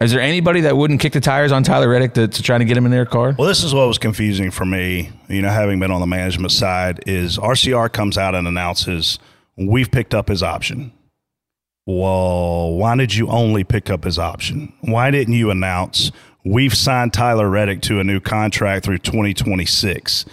is 0.00 0.10
there 0.10 0.20
anybody 0.20 0.62
that 0.62 0.76
wouldn't 0.76 1.00
kick 1.00 1.12
the 1.12 1.20
tires 1.20 1.52
on 1.52 1.62
Tyler 1.62 1.88
Reddick 1.88 2.14
to, 2.14 2.26
to 2.26 2.42
try 2.42 2.58
to 2.58 2.64
get 2.64 2.76
him 2.76 2.84
in 2.84 2.90
their 2.90 3.06
car? 3.06 3.34
Well, 3.38 3.46
this 3.46 3.62
is 3.62 3.72
what 3.72 3.86
was 3.86 3.98
confusing 3.98 4.50
for 4.50 4.64
me, 4.64 5.12
you 5.28 5.42
know, 5.42 5.50
having 5.50 5.78
been 5.78 5.92
on 5.92 6.00
the 6.00 6.06
management 6.06 6.50
side, 6.52 7.04
is 7.06 7.38
RCR 7.38 7.92
comes 7.92 8.18
out 8.18 8.34
and 8.34 8.48
announces 8.48 9.18
we've 9.56 9.90
picked 9.90 10.14
up 10.14 10.28
his 10.28 10.42
option. 10.42 10.92
well, 11.86 12.72
why 12.72 12.96
did 12.96 13.14
you 13.14 13.28
only 13.28 13.62
pick 13.62 13.90
up 13.90 14.04
his 14.04 14.18
option? 14.18 14.72
Why 14.80 15.10
didn't 15.10 15.34
you 15.34 15.50
announce 15.50 16.10
we've 16.44 16.74
signed 16.74 17.12
Tyler 17.12 17.48
Reddick 17.48 17.80
to 17.82 18.00
a 18.00 18.04
new 18.04 18.20
contract 18.20 18.84
through 18.84 18.98
2026? 18.98 20.26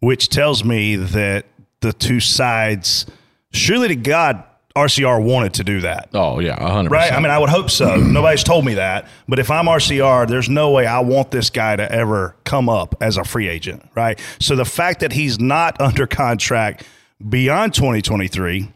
Which 0.00 0.28
tells 0.28 0.64
me 0.64 0.96
that 0.96 1.46
the 1.80 1.92
two 1.92 2.20
sides, 2.20 3.06
surely 3.52 3.88
to 3.88 3.96
God, 3.96 4.44
RCR 4.74 5.22
wanted 5.22 5.54
to 5.54 5.64
do 5.64 5.82
that. 5.82 6.08
Oh 6.14 6.38
yeah, 6.40 6.58
hundred 6.58 6.92
Right. 6.92 7.12
I 7.12 7.20
mean, 7.20 7.30
I 7.30 7.38
would 7.38 7.50
hope 7.50 7.70
so. 7.70 7.96
Nobody's 8.00 8.42
told 8.42 8.64
me 8.64 8.74
that. 8.74 9.06
But 9.28 9.38
if 9.38 9.50
I'm 9.50 9.66
RCR, 9.66 10.26
there's 10.26 10.48
no 10.48 10.70
way 10.70 10.86
I 10.86 11.00
want 11.00 11.30
this 11.30 11.50
guy 11.50 11.76
to 11.76 11.92
ever 11.92 12.34
come 12.44 12.68
up 12.68 12.94
as 13.00 13.16
a 13.16 13.24
free 13.24 13.48
agent. 13.48 13.86
Right. 13.94 14.18
So 14.40 14.56
the 14.56 14.64
fact 14.64 15.00
that 15.00 15.12
he's 15.12 15.38
not 15.38 15.80
under 15.80 16.06
contract 16.06 16.84
beyond 17.28 17.74
2023 17.74 18.70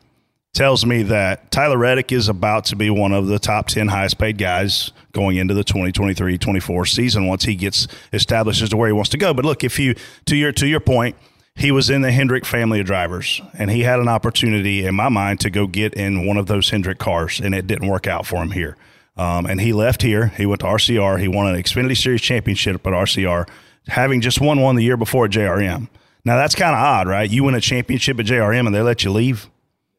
tells 0.56 0.86
me 0.86 1.02
that 1.02 1.50
Tyler 1.50 1.76
Reddick 1.76 2.10
is 2.10 2.28
about 2.28 2.64
to 2.66 2.76
be 2.76 2.88
one 2.88 3.12
of 3.12 3.26
the 3.26 3.38
top 3.38 3.68
10 3.68 3.88
highest 3.88 4.18
paid 4.18 4.38
guys 4.38 4.90
going 5.12 5.36
into 5.36 5.52
the 5.52 5.62
2023 5.62 6.38
24 6.38 6.86
season 6.86 7.26
once 7.26 7.44
he 7.44 7.54
gets 7.54 7.86
established 8.12 8.62
as 8.62 8.70
to 8.70 8.76
where 8.76 8.88
he 8.88 8.92
wants 8.92 9.10
to 9.10 9.18
go. 9.18 9.34
But 9.34 9.44
look, 9.44 9.62
if 9.62 9.78
you, 9.78 9.94
to 10.24 10.34
your, 10.34 10.52
to 10.52 10.66
your 10.66 10.80
point, 10.80 11.14
he 11.54 11.70
was 11.70 11.90
in 11.90 12.00
the 12.00 12.10
Hendrick 12.10 12.46
family 12.46 12.80
of 12.80 12.86
drivers, 12.86 13.40
and 13.58 13.70
he 13.70 13.82
had 13.82 13.98
an 13.98 14.08
opportunity, 14.08 14.84
in 14.84 14.94
my 14.94 15.08
mind, 15.08 15.40
to 15.40 15.50
go 15.50 15.66
get 15.66 15.94
in 15.94 16.26
one 16.26 16.36
of 16.36 16.46
those 16.46 16.70
Hendrick 16.70 16.98
cars, 16.98 17.40
and 17.40 17.54
it 17.54 17.66
didn't 17.66 17.88
work 17.88 18.06
out 18.06 18.26
for 18.26 18.42
him 18.42 18.50
here. 18.50 18.76
Um, 19.16 19.46
and 19.46 19.60
he 19.60 19.72
left 19.72 20.02
here. 20.02 20.28
He 20.28 20.44
went 20.44 20.60
to 20.60 20.66
RCR. 20.66 21.18
He 21.18 21.28
won 21.28 21.46
an 21.46 21.62
Xfinity 21.62 21.96
Series 21.96 22.20
championship 22.20 22.86
at 22.86 22.92
RCR, 22.92 23.48
having 23.88 24.20
just 24.20 24.40
won 24.40 24.60
one 24.60 24.76
the 24.76 24.84
year 24.84 24.98
before 24.98 25.26
at 25.26 25.30
JRM. 25.30 25.88
Now 26.24 26.36
that's 26.36 26.54
kind 26.54 26.74
of 26.74 26.80
odd, 26.82 27.08
right? 27.08 27.30
You 27.30 27.44
win 27.44 27.54
a 27.54 27.60
championship 27.60 28.18
at 28.20 28.26
JRM 28.26 28.66
and 28.66 28.74
they 28.74 28.82
let 28.82 29.04
you 29.04 29.10
leave. 29.12 29.48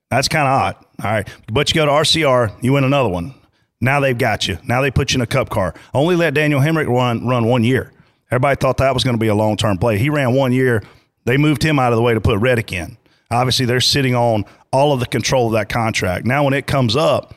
That's 0.10 0.28
kind 0.28 0.48
of 0.48 0.54
odd. 0.54 0.76
All 1.04 1.12
right. 1.12 1.28
But 1.52 1.70
you 1.70 1.76
go 1.76 1.86
to 1.86 1.91
RCR, 1.91 2.63
you 2.63 2.74
win 2.74 2.84
another 2.84 3.10
one. 3.10 3.34
Now 3.80 4.00
they've 4.00 4.17
got 4.17 4.48
you. 4.48 4.58
Now 4.63 4.82
they 4.82 4.89
put 4.91 5.12
you 5.12 5.17
in 5.17 5.22
a 5.22 5.28
cup 5.28 5.50
car. 5.50 5.74
Only 5.93 6.15
let 6.15 6.34
Daniel 6.34 6.60
Hemric 6.60 6.88
run 6.88 7.28
run 7.28 7.46
one 7.46 7.63
year. 7.63 7.91
Everybody 8.32 8.58
thought 8.60 8.78
that 8.78 8.93
was 8.93 9.04
going 9.04 9.15
to 9.15 9.20
be 9.20 9.28
a 9.28 9.36
long 9.36 9.58
term 9.58 9.78
play. 9.78 9.98
He 9.98 10.10
ran 10.10 10.34
one 10.34 10.52
year. 10.52 10.84
They 11.26 11.38
moved 11.38 11.63
him 11.63 11.78
out 11.78 11.91
of 11.91 11.98
the 11.98 12.02
way 12.02 12.13
to 12.13 12.22
put 12.22 12.39
Reddick 12.39 12.72
in. 12.72 12.98
Obviously, 13.30 13.65
they're 13.65 13.82
sitting 13.82 14.15
on 14.15 14.46
all 14.72 14.93
of 14.93 15.00
the 15.00 15.06
control 15.06 15.48
of 15.48 15.54
that 15.54 15.70
contract. 15.70 16.26
Now, 16.26 16.46
when 16.46 16.54
it 16.54 16.65
comes 16.65 16.96
up, 16.96 17.36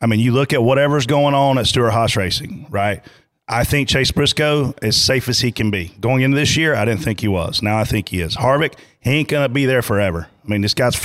I 0.00 0.06
mean, 0.06 0.20
you 0.20 0.32
look 0.32 0.52
at 0.52 0.62
whatever's 0.62 1.06
going 1.06 1.34
on 1.34 1.58
at 1.58 1.66
Stewart 1.66 1.92
Haas 1.92 2.16
Racing, 2.16 2.66
right? 2.70 3.02
I 3.48 3.64
think 3.64 3.88
Chase 3.88 4.12
Briscoe 4.12 4.74
is 4.82 5.00
safe 5.00 5.28
as 5.28 5.40
he 5.40 5.52
can 5.52 5.70
be. 5.70 5.92
Going 6.00 6.22
into 6.22 6.36
this 6.36 6.56
year, 6.56 6.74
I 6.74 6.84
didn't 6.84 7.02
think 7.02 7.20
he 7.20 7.28
was. 7.28 7.62
Now 7.62 7.78
I 7.78 7.84
think 7.84 8.08
he 8.08 8.20
is. 8.20 8.36
Harvick, 8.36 8.74
he 9.00 9.10
ain't 9.10 9.28
going 9.28 9.44
to 9.44 9.52
be 9.52 9.66
there 9.66 9.82
forever. 9.82 10.28
I 10.44 10.48
mean, 10.48 10.60
this 10.60 10.74
guy's 10.74 10.96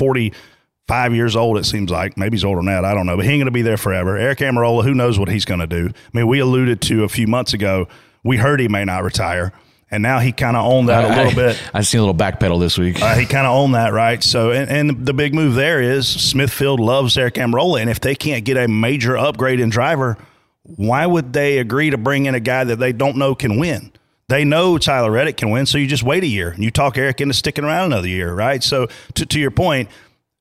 45 0.87 1.15
years 1.15 1.35
old, 1.35 1.57
it 1.57 1.65
seems 1.65 1.91
like. 1.91 2.17
Maybe 2.17 2.37
he's 2.37 2.45
older 2.45 2.59
than 2.59 2.67
that. 2.67 2.85
I 2.85 2.93
don't 2.93 3.05
know. 3.05 3.17
But 3.17 3.25
he 3.25 3.31
ain't 3.31 3.39
going 3.39 3.47
to 3.47 3.51
be 3.51 3.61
there 3.61 3.77
forever. 3.77 4.17
Aric 4.17 4.37
Almirola, 4.37 4.83
who 4.83 4.93
knows 4.93 5.19
what 5.19 5.27
he's 5.27 5.43
going 5.43 5.59
to 5.59 5.67
do? 5.67 5.89
I 5.89 6.17
mean, 6.17 6.27
we 6.27 6.39
alluded 6.39 6.81
to 6.83 7.03
a 7.03 7.09
few 7.09 7.27
months 7.27 7.53
ago, 7.53 7.87
we 8.23 8.37
heard 8.37 8.59
he 8.59 8.67
may 8.67 8.85
not 8.85 9.03
retire. 9.03 9.51
And 9.89 10.03
now 10.03 10.19
he 10.19 10.31
kind 10.31 10.57
of 10.57 10.65
owned 10.65 10.89
that 10.89 11.05
a 11.05 11.15
little 11.15 11.33
bit. 11.33 11.61
I 11.73 11.81
see 11.81 11.97
a 11.97 12.01
little 12.01 12.15
backpedal 12.15 12.59
this 12.59 12.77
week. 12.77 13.01
Uh, 13.01 13.15
he 13.15 13.25
kind 13.25 13.47
of 13.47 13.53
owned 13.53 13.75
that, 13.75 13.93
right? 13.93 14.21
So, 14.21 14.51
and, 14.51 14.69
and 14.69 15.05
the 15.05 15.13
big 15.13 15.33
move 15.33 15.55
there 15.55 15.81
is 15.81 16.07
Smithfield 16.07 16.79
loves 16.79 17.15
Aric 17.15 17.33
Almirola, 17.33 17.79
and 17.81 17.89
if 17.89 18.01
they 18.01 18.15
can't 18.15 18.43
get 18.43 18.57
a 18.57 18.67
major 18.67 19.17
upgrade 19.17 19.61
in 19.61 19.69
driver, 19.69 20.17
why 20.63 21.05
would 21.05 21.31
they 21.31 21.59
agree 21.59 21.89
to 21.89 21.97
bring 21.97 22.25
in 22.25 22.35
a 22.35 22.41
guy 22.41 22.65
that 22.65 22.77
they 22.77 22.91
don't 22.91 23.15
know 23.15 23.33
can 23.33 23.57
win? 23.57 23.93
They 24.27 24.43
know 24.43 24.77
Tyler 24.77 25.09
Reddick 25.09 25.37
can 25.37 25.51
win, 25.51 25.65
so 25.65 25.77
you 25.77 25.87
just 25.87 26.03
wait 26.03 26.21
a 26.23 26.27
year 26.27 26.49
and 26.49 26.61
you 26.61 26.69
talk 26.69 26.95
Aric 26.95 27.21
into 27.21 27.33
sticking 27.33 27.63
around 27.63 27.85
another 27.93 28.09
year, 28.09 28.33
right? 28.33 28.61
So, 28.61 28.87
to, 29.13 29.25
to 29.25 29.39
your 29.39 29.51
point, 29.51 29.87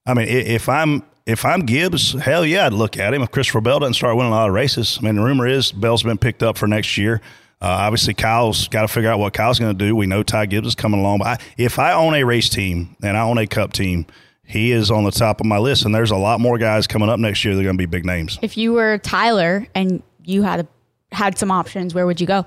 I 0.06 0.14
mean, 0.14 0.28
if 0.28 0.68
I'm 0.68 1.02
if 1.26 1.44
I'm 1.44 1.60
Gibbs, 1.60 2.12
hell 2.12 2.46
yeah, 2.46 2.66
I'd 2.66 2.72
look 2.72 2.96
at 2.96 3.12
him. 3.12 3.22
If 3.22 3.32
Christopher 3.32 3.60
Bell 3.60 3.80
doesn't 3.80 3.94
start 3.94 4.16
winning 4.16 4.32
a 4.32 4.36
lot 4.36 4.48
of 4.48 4.54
races, 4.54 4.98
I 5.00 5.04
mean, 5.04 5.16
the 5.16 5.22
rumor 5.22 5.46
is 5.46 5.72
Bell's 5.72 6.04
been 6.04 6.18
picked 6.18 6.42
up 6.42 6.56
for 6.56 6.68
next 6.68 6.96
year. 6.96 7.20
Uh, 7.60 7.66
obviously, 7.68 8.14
Kyle's 8.14 8.68
got 8.68 8.82
to 8.82 8.88
figure 8.88 9.10
out 9.10 9.18
what 9.18 9.32
Kyle's 9.32 9.58
going 9.58 9.76
to 9.76 9.84
do. 9.84 9.96
We 9.96 10.06
know 10.06 10.22
Ty 10.22 10.46
Gibbs 10.46 10.68
is 10.68 10.74
coming 10.74 11.00
along. 11.00 11.18
But 11.18 11.26
I, 11.26 11.44
if 11.56 11.78
I 11.78 11.94
own 11.94 12.14
a 12.14 12.22
race 12.22 12.48
team 12.48 12.96
and 13.02 13.16
I 13.16 13.22
own 13.22 13.38
a 13.38 13.46
cup 13.46 13.72
team, 13.72 14.06
he 14.44 14.72
is 14.72 14.90
on 14.90 15.04
the 15.04 15.10
top 15.10 15.40
of 15.40 15.46
my 15.46 15.58
list. 15.58 15.84
And 15.84 15.94
there's 15.94 16.10
a 16.10 16.16
lot 16.16 16.38
more 16.38 16.58
guys 16.58 16.86
coming 16.86 17.08
up 17.08 17.18
next 17.18 17.44
year. 17.44 17.54
They're 17.54 17.64
going 17.64 17.76
to 17.76 17.78
be 17.78 17.86
big 17.86 18.04
names. 18.04 18.38
If 18.42 18.56
you 18.56 18.74
were 18.74 18.98
Tyler 18.98 19.66
and 19.74 20.02
you 20.22 20.42
had 20.42 20.68
had 21.12 21.38
some 21.38 21.50
options, 21.50 21.94
where 21.94 22.06
would 22.06 22.20
you 22.20 22.26
go? 22.26 22.44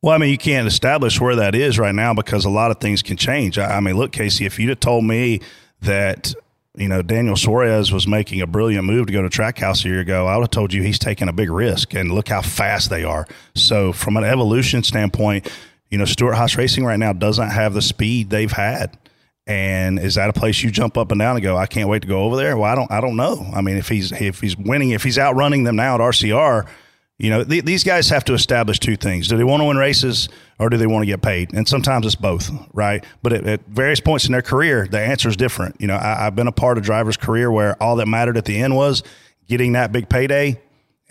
Well, 0.00 0.14
I 0.14 0.18
mean, 0.18 0.30
you 0.30 0.38
can't 0.38 0.68
establish 0.68 1.20
where 1.20 1.34
that 1.34 1.56
is 1.56 1.76
right 1.76 1.94
now 1.94 2.14
because 2.14 2.44
a 2.44 2.50
lot 2.50 2.70
of 2.70 2.78
things 2.78 3.02
can 3.02 3.16
change. 3.16 3.58
I, 3.58 3.78
I 3.78 3.80
mean, 3.80 3.96
look, 3.96 4.12
Casey, 4.12 4.46
if 4.46 4.58
you'd 4.58 4.68
have 4.68 4.80
told 4.80 5.04
me 5.04 5.40
that 5.80 6.32
you 6.78 6.88
know 6.88 7.02
Daniel 7.02 7.36
Suarez 7.36 7.92
was 7.92 8.06
making 8.06 8.40
a 8.40 8.46
brilliant 8.46 8.84
move 8.84 9.06
to 9.06 9.12
go 9.12 9.22
to 9.22 9.28
Trackhouse 9.28 9.84
a 9.84 9.88
year 9.88 10.00
ago, 10.00 10.26
I 10.26 10.36
would 10.36 10.44
have 10.44 10.50
told 10.50 10.72
you 10.72 10.82
he's 10.82 10.98
taking 10.98 11.28
a 11.28 11.32
big 11.32 11.50
risk. 11.50 11.94
And 11.94 12.12
look 12.12 12.28
how 12.28 12.42
fast 12.42 12.90
they 12.90 13.04
are. 13.04 13.26
So, 13.54 13.92
from 13.92 14.16
an 14.16 14.24
evolution 14.24 14.82
standpoint, 14.82 15.50
you 15.90 15.98
know, 15.98 16.04
Stewart 16.04 16.34
Haas 16.34 16.56
Racing 16.56 16.84
right 16.84 16.98
now 16.98 17.12
doesn't 17.12 17.50
have 17.50 17.74
the 17.74 17.82
speed 17.82 18.30
they've 18.30 18.52
had. 18.52 18.96
And 19.46 19.98
is 19.98 20.16
that 20.16 20.28
a 20.28 20.34
place 20.34 20.62
you 20.62 20.70
jump 20.70 20.98
up 20.98 21.10
and 21.10 21.18
down 21.18 21.36
and 21.36 21.42
go, 21.42 21.56
I 21.56 21.66
can't 21.66 21.88
wait 21.88 22.02
to 22.02 22.08
go 22.08 22.24
over 22.24 22.36
there? 22.36 22.56
Well, 22.58 22.70
I 22.70 22.74
don't, 22.74 22.90
I 22.92 23.00
don't 23.00 23.16
know. 23.16 23.50
I 23.54 23.62
mean, 23.62 23.78
if 23.78 23.88
he's 23.88 24.12
if 24.12 24.40
he's 24.40 24.56
winning, 24.56 24.90
if 24.90 25.02
he's 25.02 25.18
outrunning 25.18 25.64
them 25.64 25.76
now 25.76 25.94
at 25.94 26.00
RCR, 26.00 26.68
you 27.18 27.30
know, 27.30 27.42
th- 27.42 27.64
these 27.64 27.82
guys 27.82 28.08
have 28.10 28.24
to 28.24 28.34
establish 28.34 28.78
two 28.78 28.96
things. 28.96 29.26
Do 29.28 29.36
they 29.36 29.44
want 29.44 29.60
to 29.60 29.64
win 29.64 29.76
races 29.76 30.28
or 30.58 30.70
do 30.70 30.76
they 30.76 30.86
want 30.86 31.02
to 31.02 31.06
get 31.06 31.20
paid? 31.20 31.52
And 31.52 31.66
sometimes 31.66 32.06
it's 32.06 32.14
both, 32.14 32.50
right? 32.72 33.04
But 33.22 33.32
at, 33.32 33.46
at 33.46 33.66
various 33.66 34.00
points 34.00 34.26
in 34.26 34.32
their 34.32 34.42
career, 34.42 34.86
the 34.88 35.00
answer 35.00 35.28
is 35.28 35.36
different. 35.36 35.80
You 35.80 35.88
know, 35.88 35.96
I, 35.96 36.26
I've 36.26 36.36
been 36.36 36.46
a 36.46 36.52
part 36.52 36.78
of 36.78 36.84
drivers' 36.84 37.16
career 37.16 37.50
where 37.50 37.80
all 37.82 37.96
that 37.96 38.06
mattered 38.06 38.36
at 38.36 38.44
the 38.44 38.56
end 38.58 38.76
was 38.76 39.02
getting 39.48 39.72
that 39.72 39.90
big 39.90 40.08
payday. 40.08 40.60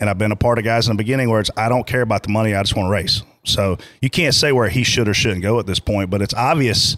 And 0.00 0.08
I've 0.08 0.18
been 0.18 0.32
a 0.32 0.36
part 0.36 0.58
of 0.58 0.64
guys 0.64 0.86
in 0.86 0.96
the 0.96 1.02
beginning 1.02 1.28
where 1.28 1.40
it's, 1.40 1.50
I 1.56 1.68
don't 1.68 1.86
care 1.86 2.02
about 2.02 2.22
the 2.22 2.30
money, 2.30 2.54
I 2.54 2.62
just 2.62 2.76
want 2.76 2.86
to 2.86 2.92
race. 2.92 3.22
So 3.44 3.76
you 4.00 4.08
can't 4.08 4.34
say 4.34 4.52
where 4.52 4.68
he 4.68 4.84
should 4.84 5.08
or 5.08 5.14
shouldn't 5.14 5.42
go 5.42 5.58
at 5.58 5.66
this 5.66 5.80
point, 5.80 6.08
but 6.08 6.22
it's 6.22 6.34
obvious 6.34 6.96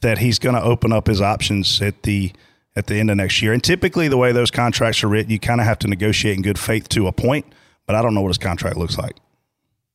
that 0.00 0.18
he's 0.18 0.38
going 0.38 0.54
to 0.54 0.62
open 0.62 0.92
up 0.92 1.06
his 1.06 1.20
options 1.20 1.80
at 1.82 2.02
the 2.02 2.32
at 2.76 2.86
the 2.86 2.94
end 2.94 3.10
of 3.10 3.16
next 3.16 3.42
year. 3.42 3.52
And 3.52 3.62
typically, 3.62 4.06
the 4.06 4.16
way 4.16 4.30
those 4.30 4.52
contracts 4.52 5.02
are 5.02 5.08
written, 5.08 5.32
you 5.32 5.40
kind 5.40 5.60
of 5.60 5.66
have 5.66 5.80
to 5.80 5.88
negotiate 5.88 6.36
in 6.36 6.42
good 6.42 6.58
faith 6.58 6.88
to 6.90 7.08
a 7.08 7.12
point. 7.12 7.44
But 7.88 7.96
I 7.96 8.02
don't 8.02 8.14
know 8.14 8.20
what 8.20 8.28
his 8.28 8.38
contract 8.38 8.76
looks 8.76 8.98
like. 8.98 9.16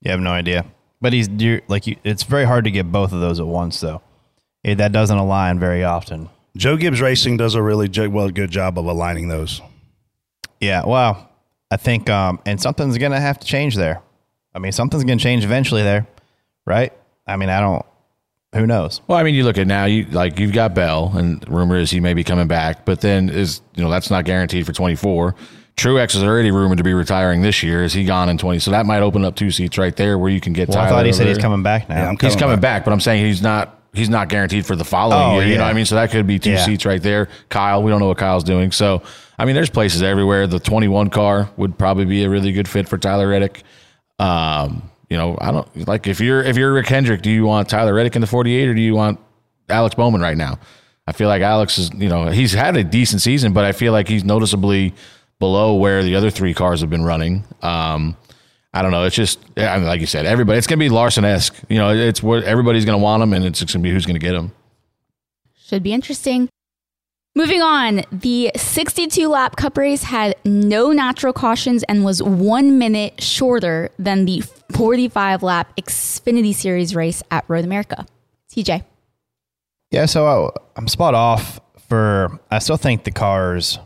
You 0.01 0.11
have 0.11 0.19
no 0.19 0.31
idea. 0.31 0.65
But 0.99 1.13
he's 1.13 1.29
you're, 1.29 1.61
like 1.67 1.85
you, 1.85 1.95
it's 2.03 2.23
very 2.23 2.43
hard 2.43 2.65
to 2.65 2.71
get 2.71 2.91
both 2.91 3.13
of 3.13 3.21
those 3.21 3.39
at 3.39 3.45
once, 3.45 3.79
though. 3.79 4.01
Eh, 4.65 4.73
that 4.73 4.91
doesn't 4.91 5.17
align 5.17 5.59
very 5.59 5.83
often. 5.83 6.29
Joe 6.57 6.75
Gibbs 6.75 7.01
Racing 7.01 7.37
does 7.37 7.53
a 7.53 7.61
really 7.61 7.87
jo- 7.87 8.09
well 8.09 8.29
good 8.29 8.49
job 8.49 8.79
of 8.79 8.85
aligning 8.85 9.27
those. 9.27 9.61
Yeah, 10.59 10.85
well, 10.85 11.29
I 11.69 11.77
think, 11.77 12.09
um, 12.09 12.39
and 12.47 12.59
something's 12.59 12.97
gonna 12.97 13.19
have 13.19 13.39
to 13.39 13.45
change 13.45 13.75
there. 13.75 14.01
I 14.55 14.59
mean, 14.59 14.71
something's 14.71 15.03
gonna 15.03 15.17
change 15.17 15.45
eventually 15.45 15.83
there, 15.83 16.07
right? 16.65 16.93
I 17.27 17.37
mean, 17.37 17.49
I 17.49 17.59
don't. 17.59 17.85
Who 18.55 18.65
knows? 18.65 19.01
Well, 19.07 19.19
I 19.19 19.23
mean, 19.23 19.35
you 19.35 19.43
look 19.43 19.57
at 19.59 19.67
now, 19.67 19.85
you 19.85 20.05
like 20.05 20.39
you've 20.39 20.53
got 20.53 20.73
Bell, 20.73 21.11
and 21.15 21.47
rumor 21.47 21.77
is 21.77 21.91
he 21.91 21.99
may 21.99 22.15
be 22.15 22.23
coming 22.23 22.47
back, 22.47 22.85
but 22.85 23.01
then 23.01 23.29
is 23.29 23.61
you 23.75 23.83
know 23.83 23.91
that's 23.91 24.09
not 24.09 24.25
guaranteed 24.25 24.65
for 24.65 24.73
twenty 24.73 24.95
four. 24.95 25.35
Truex 25.75 26.15
is 26.15 26.23
already 26.23 26.51
rumored 26.51 26.77
to 26.77 26.83
be 26.83 26.93
retiring 26.93 27.41
this 27.41 27.63
year. 27.63 27.83
Is 27.83 27.93
he 27.93 28.05
gone 28.05 28.29
in 28.29 28.37
twenty? 28.37 28.59
So 28.59 28.71
that 28.71 28.85
might 28.85 29.01
open 29.01 29.25
up 29.25 29.35
two 29.35 29.49
seats 29.51 29.77
right 29.77 29.95
there 29.95 30.17
where 30.19 30.29
you 30.29 30.39
can 30.39 30.53
get. 30.53 30.69
Well, 30.69 30.77
I 30.77 30.87
thought 30.87 31.05
he 31.05 31.11
said 31.13 31.23
over 31.23 31.29
he's 31.29 31.37
coming 31.39 31.63
back 31.63 31.89
now. 31.89 31.95
Yeah, 31.95 32.09
I'm 32.09 32.17
He's 32.19 32.35
coming 32.35 32.57
back. 32.57 32.79
back, 32.81 32.85
but 32.85 32.91
I'm 32.93 32.99
saying 32.99 33.25
he's 33.25 33.41
not. 33.41 33.79
He's 33.95 34.09
not 34.09 34.27
guaranteed 34.27 34.65
for 34.65 34.75
the 34.75 34.83
following 34.85 35.21
Oh, 35.21 35.39
year. 35.39 35.49
You 35.49 35.57
know 35.57 35.65
what 35.65 35.69
I 35.69 35.73
mean? 35.73 35.85
So 35.85 35.93
that 35.95 36.09
could 36.09 36.25
be 36.25 36.39
two 36.39 36.51
Yeah. 36.51 36.65
seats 36.65 36.83
right 36.83 37.01
there. 37.01 37.27
Kyle, 37.49 37.83
we 37.83 37.91
don't 37.91 37.99
know 37.99 38.07
what 38.07 38.17
Kyle's 38.17 38.43
doing. 38.43 38.71
So 38.71 39.03
I 39.37 39.45
mean, 39.45 39.53
there's 39.55 39.69
places 39.69 40.01
everywhere. 40.01 40.47
The 40.47 40.59
21 40.59 41.09
car 41.11 41.49
would 41.57 41.77
probably 41.77 42.05
be 42.05 42.23
a 42.23 42.29
really 42.29 42.51
good 42.53 42.67
fit 42.67 42.87
for 42.89 42.97
Tyler 42.97 43.27
Reddick. 43.27 43.61
Um, 44.19 44.89
you 45.09 45.17
know, 45.17 45.37
I 45.39 45.51
don't 45.51 45.87
like 45.87 46.07
if 46.07 46.19
you're 46.19 46.41
if 46.43 46.57
you're 46.57 46.73
Rick 46.73 46.87
Hendrick, 46.87 47.21
do 47.21 47.29
you 47.29 47.45
want 47.45 47.69
Tyler 47.69 47.93
Reddick 47.93 48.15
in 48.15 48.21
the 48.21 48.27
48 48.27 48.67
or 48.67 48.73
do 48.73 48.81
you 48.81 48.95
want 48.95 49.19
Alex 49.69 49.95
Bowman 49.95 50.21
right 50.21 50.37
now? 50.37 50.57
I 51.05 51.11
feel 51.11 51.27
like 51.27 51.41
Alex 51.41 51.77
is, 51.77 51.91
you 51.93 52.07
know, 52.09 52.27
he's 52.27 52.53
had 52.53 52.77
a 52.77 52.83
decent 52.83 53.21
season, 53.21 53.51
but 53.53 53.65
I 53.65 53.73
feel 53.73 53.91
like 53.91 54.07
he's 54.07 54.23
noticeably 54.23 54.93
below 55.43 55.75
where 55.75 56.03
the 56.03 56.15
other 56.15 56.29
three 56.29 56.53
cars 56.53 56.79
have 56.79 56.89
been 56.89 57.03
running. 57.03 57.43
Um, 57.61 58.15
I 58.73 58.81
don't 58.81 58.91
know. 58.91 59.03
It's 59.03 59.15
just, 59.15 59.39
I 59.57 59.77
mean, 59.77 59.85
like 59.85 59.99
you 59.99 60.07
said, 60.07 60.25
everybody. 60.25 60.57
It's 60.57 60.67
gonna 60.67 60.79
be 60.79 60.87
Larson 60.87 61.25
esque. 61.25 61.53
You 61.67 61.79
know, 61.79 61.89
it's 61.89 62.23
what 62.23 62.43
everybody's 62.45 62.85
gonna 62.85 62.97
want 62.97 63.21
them, 63.21 63.33
and 63.33 63.43
it's 63.45 63.61
gonna 63.61 63.83
be 63.83 63.91
who's 63.91 64.05
gonna 64.05 64.19
get 64.19 64.31
them. 64.31 64.53
Should 65.65 65.83
be 65.83 65.91
interesting. 65.91 66.47
Moving 67.35 67.61
on, 67.61 68.03
the 68.09 68.51
62 68.55 69.27
lap 69.27 69.57
cup 69.57 69.77
race 69.77 70.03
had 70.03 70.35
no 70.45 70.91
natural 70.93 71.33
cautions 71.33 71.83
and 71.83 72.05
was 72.05 72.23
one 72.23 72.77
minute 72.77 73.21
shorter 73.21 73.89
than 73.99 74.23
the 74.25 74.43
45 74.71 75.43
lap 75.43 75.75
Xfinity 75.75 76.55
Series 76.55 76.95
race 76.95 77.21
at 77.31 77.43
Road 77.49 77.65
America. 77.65 78.05
TJ. 78.49 78.85
Yeah, 79.91 80.05
so 80.05 80.25
I, 80.25 80.59
I'm 80.77 80.87
spot 80.87 81.15
off 81.15 81.59
for. 81.89 82.39
I 82.49 82.59
still 82.59 82.77
think 82.77 83.03
the 83.03 83.11
cars. 83.11 83.77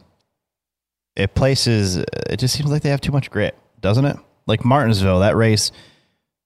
It 1.17 1.33
places. 1.33 1.97
It 1.97 2.37
just 2.37 2.55
seems 2.55 2.71
like 2.71 2.83
they 2.83 2.89
have 2.89 3.01
too 3.01 3.11
much 3.11 3.31
grit, 3.31 3.57
doesn't 3.81 4.05
it? 4.05 4.17
Like 4.45 4.63
Martinsville, 4.63 5.19
that 5.19 5.35
race 5.35 5.71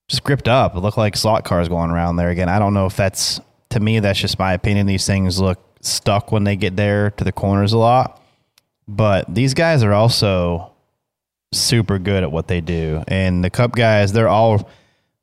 just 0.08 0.24
gripped 0.24 0.48
up. 0.48 0.76
It 0.76 0.80
looked 0.80 0.98
like 0.98 1.16
slot 1.18 1.44
cars 1.44 1.68
going 1.68 1.92
around 1.92 2.16
there 2.16 2.30
again. 2.30 2.48
I 2.50 2.58
don't 2.58 2.74
know 2.74 2.86
if 2.86 2.96
that's 2.96 3.42
to 3.72 3.80
me. 3.82 4.00
That's 4.00 4.20
just 4.20 4.40
my 4.40 4.54
opinion. 4.54 4.88
These 4.88 5.06
things 5.06 5.40
look 5.40 5.60
stuck 5.82 6.32
when 6.32 6.46
they 6.46 6.56
get 6.56 6.78
there 6.78 7.12
to 7.12 7.24
the 7.24 7.34
corners 7.34 7.74
a 7.74 7.78
lot. 7.78 8.22
But 8.88 9.34
these 9.34 9.54
guys 9.54 9.84
are 9.84 9.94
also 9.94 10.72
super 11.52 12.00
good 12.00 12.24
at 12.24 12.32
what 12.32 12.48
they 12.48 12.62
do, 12.62 13.04
and 13.10 13.44
the 13.44 13.50
Cup 13.50 13.74
guys 13.74 14.14
they're 14.14 14.30
all 14.30 14.70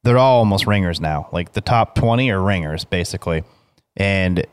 they're 0.05 0.18
all 0.18 0.40
almost 0.40 0.66
ringers 0.66 1.01
now. 1.01 1.28
Like 1.32 1.53
the 1.53 1.62
top 1.62 1.94
twenty 1.94 2.30
are 2.30 2.42
ringers 2.42 2.84
basically, 2.84 3.44
and 3.96 4.46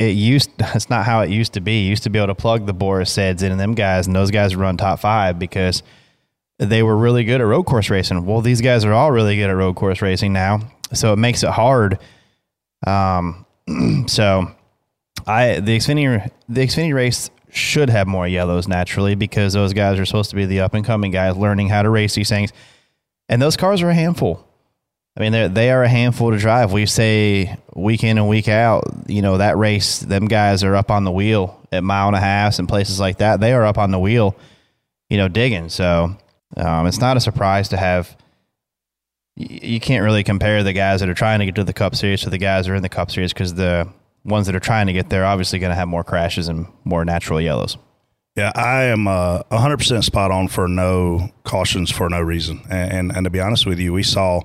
it 0.00 0.16
used 0.16 0.50
that's 0.58 0.90
not 0.90 1.04
how 1.04 1.20
it 1.20 1.30
used 1.30 1.52
to 1.52 1.60
be. 1.60 1.82
You 1.82 1.90
used 1.90 2.02
to 2.04 2.10
be 2.10 2.18
able 2.18 2.28
to 2.28 2.34
plug 2.34 2.66
the 2.66 2.72
Boris 2.72 3.12
Saids 3.12 3.42
in 3.44 3.52
and 3.52 3.60
them 3.60 3.74
guys, 3.74 4.06
and 4.08 4.16
those 4.16 4.32
guys 4.32 4.56
run 4.56 4.76
top 4.76 4.98
five 4.98 5.38
because 5.38 5.84
they 6.58 6.82
were 6.82 6.96
really 6.96 7.22
good 7.22 7.40
at 7.40 7.44
road 7.44 7.64
course 7.64 7.90
racing. 7.90 8.26
Well, 8.26 8.40
these 8.40 8.60
guys 8.60 8.84
are 8.84 8.92
all 8.92 9.12
really 9.12 9.36
good 9.36 9.50
at 9.50 9.56
road 9.56 9.76
course 9.76 10.02
racing 10.02 10.32
now, 10.32 10.60
so 10.92 11.12
it 11.12 11.16
makes 11.16 11.42
it 11.42 11.50
hard. 11.50 11.98
Um, 12.86 13.46
so 14.08 14.50
I 15.26 15.60
the 15.60 15.76
Xfinity 15.76 16.30
the 16.48 16.60
Xfinity 16.66 16.94
race 16.94 17.30
should 17.50 17.90
have 17.90 18.06
more 18.06 18.26
yellows 18.26 18.68
naturally 18.68 19.14
because 19.14 19.52
those 19.52 19.72
guys 19.72 19.98
are 19.98 20.06
supposed 20.06 20.30
to 20.30 20.36
be 20.36 20.46
the 20.46 20.60
up 20.60 20.72
and 20.72 20.84
coming 20.84 21.10
guys 21.10 21.36
learning 21.36 21.68
how 21.68 21.82
to 21.82 21.90
race 21.90 22.14
these 22.14 22.28
things, 22.28 22.52
and 23.28 23.40
those 23.42 23.56
cars 23.56 23.82
are 23.82 23.90
a 23.90 23.94
handful. 23.94 24.46
I 25.16 25.28
mean, 25.28 25.54
they 25.54 25.70
are 25.70 25.82
a 25.82 25.88
handful 25.88 26.30
to 26.30 26.38
drive. 26.38 26.72
We 26.72 26.86
say 26.86 27.56
week 27.74 28.04
in 28.04 28.16
and 28.16 28.28
week 28.28 28.48
out, 28.48 28.84
you 29.06 29.22
know, 29.22 29.38
that 29.38 29.56
race, 29.58 29.98
them 29.98 30.26
guys 30.26 30.62
are 30.62 30.76
up 30.76 30.90
on 30.90 31.04
the 31.04 31.10
wheel 31.10 31.60
at 31.72 31.82
mile 31.82 32.06
and 32.06 32.16
a 32.16 32.20
half 32.20 32.58
and 32.58 32.68
places 32.68 33.00
like 33.00 33.18
that. 33.18 33.40
They 33.40 33.52
are 33.52 33.64
up 33.64 33.76
on 33.76 33.90
the 33.90 33.98
wheel, 33.98 34.36
you 35.08 35.18
know, 35.18 35.28
digging. 35.28 35.68
So 35.68 36.16
um, 36.56 36.86
it's 36.86 37.00
not 37.00 37.16
a 37.16 37.20
surprise 37.20 37.68
to 37.70 37.76
have. 37.76 38.16
You 39.36 39.80
can't 39.80 40.04
really 40.04 40.22
compare 40.22 40.62
the 40.62 40.72
guys 40.72 41.00
that 41.00 41.08
are 41.08 41.14
trying 41.14 41.40
to 41.40 41.46
get 41.46 41.54
to 41.56 41.64
the 41.64 41.72
Cup 41.72 41.96
Series 41.96 42.22
to 42.22 42.30
the 42.30 42.38
guys 42.38 42.66
that 42.66 42.72
are 42.72 42.76
in 42.76 42.82
the 42.82 42.88
Cup 42.88 43.10
Series 43.10 43.32
because 43.32 43.54
the 43.54 43.88
ones 44.24 44.46
that 44.46 44.54
are 44.54 44.60
trying 44.60 44.86
to 44.86 44.92
get 44.92 45.08
there 45.08 45.22
are 45.22 45.32
obviously 45.32 45.58
going 45.58 45.70
to 45.70 45.76
have 45.76 45.88
more 45.88 46.04
crashes 46.04 46.48
and 46.48 46.66
more 46.84 47.04
natural 47.04 47.40
yellows. 47.40 47.76
Yeah, 48.36 48.52
I 48.54 48.84
am 48.84 49.08
uh, 49.08 49.42
100% 49.50 50.04
spot 50.04 50.30
on 50.30 50.48
for 50.48 50.68
no 50.68 51.30
cautions 51.44 51.90
for 51.90 52.08
no 52.08 52.20
reason. 52.20 52.62
And, 52.70 52.92
and, 52.92 53.16
and 53.16 53.24
to 53.24 53.30
be 53.30 53.40
honest 53.40 53.66
with 53.66 53.78
you, 53.78 53.92
we 53.92 54.02
saw, 54.02 54.42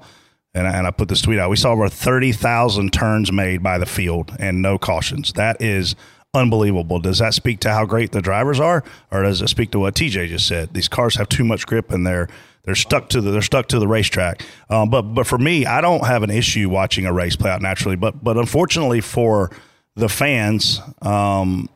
and 0.55 0.67
I, 0.67 0.71
and 0.77 0.87
I 0.87 0.91
put 0.91 1.09
this 1.09 1.21
tweet 1.21 1.37
out, 1.37 1.49
we 1.49 1.57
saw 1.57 1.71
over 1.71 1.89
30,000 1.89 2.91
turns 2.93 3.31
made 3.31 3.61
by 3.61 3.77
the 3.77 3.85
field 3.85 4.35
and 4.39 4.61
no 4.61 4.77
cautions. 4.77 5.33
That 5.33 5.61
is 5.61 5.95
unbelievable. 6.33 6.99
Does 6.99 7.19
that 7.19 7.33
speak 7.33 7.59
to 7.61 7.71
how 7.71 7.85
great 7.85 8.13
the 8.13 8.21
drivers 8.21 8.59
are, 8.59 8.83
or 9.11 9.23
does 9.23 9.41
it 9.41 9.49
speak 9.49 9.71
to 9.71 9.79
what 9.79 9.95
TJ 9.95 10.29
just 10.29 10.47
said? 10.47 10.73
These 10.73 10.87
cars 10.87 11.15
have 11.15 11.29
too 11.29 11.43
much 11.43 11.67
grip 11.67 11.91
and 11.91 12.07
they're 12.07 12.27
they're 12.63 12.73
stuck 12.73 13.09
to 13.09 13.21
the 13.21 13.31
they're 13.31 13.41
stuck 13.41 13.67
to 13.67 13.79
the 13.79 13.87
racetrack. 13.87 14.43
Um, 14.69 14.89
but 14.89 15.03
but 15.03 15.27
for 15.27 15.37
me, 15.37 15.65
I 15.65 15.81
don't 15.81 16.05
have 16.05 16.23
an 16.23 16.31
issue 16.31 16.69
watching 16.69 17.05
a 17.05 17.13
race 17.13 17.35
play 17.35 17.51
out 17.51 17.61
naturally. 17.61 17.95
But 17.95 18.23
but 18.23 18.37
unfortunately 18.37 19.01
for 19.01 19.51
the 19.95 20.09
fans, 20.09 20.81
um, 21.01 21.69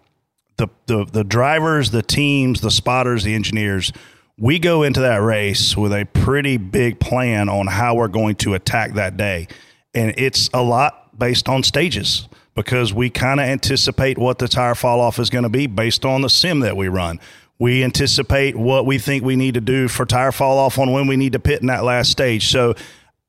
the, 0.58 0.68
the 0.88 1.06
the 1.06 1.24
drivers, 1.24 1.92
the 1.92 2.02
teams, 2.02 2.62
the 2.62 2.72
spotters, 2.72 3.24
the 3.24 3.36
engineers, 3.36 3.92
we 4.40 4.58
go 4.58 4.84
into 4.84 5.02
that 5.02 5.18
race 5.18 5.76
with 5.76 5.92
a 5.92 6.06
pretty 6.06 6.58
big 6.58 7.00
plan 7.00 7.50
on 7.50 7.68
how 7.68 7.96
we're 7.96 8.08
going 8.08 8.36
to 8.36 8.54
attack 8.54 8.94
that 8.94 9.18
day. 9.18 9.48
And 9.94 10.14
it's 10.18 10.50
a 10.54 10.64
lot 10.64 11.18
based 11.18 11.50
on 11.50 11.62
stages 11.62 12.28
because 12.56 12.94
we 12.94 13.10
kind 13.10 13.40
of 13.40 13.46
anticipate 13.46 14.18
what 14.18 14.40
the 14.40 14.48
tire 14.48 14.76
fall 14.76 15.02
off 15.02 15.20
is 15.20 15.30
going 15.30 15.44
to 15.44 15.50
be 15.50 15.68
based 15.68 16.06
on 16.06 16.22
the 16.22 16.30
sim 16.30 16.62
that 16.62 16.78
we 16.78 16.88
run. 16.88 17.20
We 17.60 17.84
anticipate 17.84 18.56
what 18.56 18.86
we 18.86 18.98
think 18.98 19.24
we 19.24 19.36
need 19.36 19.56
to 19.56 19.62
do 19.62 19.90
for 19.90 20.06
tire 20.06 20.32
fall 20.32 20.58
off 20.58 20.80
on 20.80 20.94
when 20.94 21.08
we 21.08 21.18
need 21.18 21.34
to 21.34 21.40
pit 21.40 21.60
in 21.60 21.68
that 21.68 21.84
last 21.84 22.10
stage. 22.10 22.48
So 22.48 22.76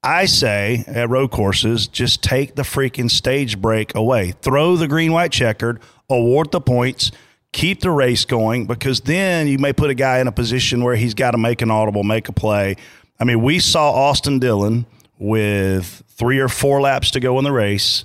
I 0.04 0.26
say 0.26 0.84
at 0.86 1.10
road 1.10 1.32
courses, 1.32 1.88
just 1.88 2.22
take 2.22 2.54
the 2.54 2.62
freaking 2.62 3.10
stage 3.10 3.60
break 3.60 3.96
away. 3.96 4.34
Throw 4.42 4.76
the 4.76 4.86
green, 4.86 5.12
white 5.12 5.32
checkered, 5.32 5.80
award 6.08 6.52
the 6.52 6.60
points, 6.60 7.10
keep 7.52 7.80
the 7.80 7.90
race 7.90 8.24
going, 8.24 8.66
because 8.66 9.00
then 9.00 9.48
you 9.48 9.58
may 9.58 9.72
put 9.72 9.90
a 9.90 9.94
guy 9.94 10.18
in 10.20 10.26
a 10.28 10.32
position 10.32 10.82
where 10.84 10.96
he's 10.96 11.14
got 11.14 11.32
to 11.32 11.38
make 11.38 11.62
an 11.62 11.70
audible, 11.70 12.02
make 12.02 12.28
a 12.28 12.32
play. 12.32 12.76
I 13.18 13.24
mean, 13.24 13.42
we 13.42 13.58
saw 13.58 13.90
Austin 13.90 14.38
Dillon 14.38 14.86
with 15.18 16.02
three 16.08 16.38
or 16.38 16.48
four 16.48 16.80
laps 16.80 17.10
to 17.12 17.20
go 17.20 17.38
in 17.38 17.44
the 17.44 17.52
race 17.52 18.04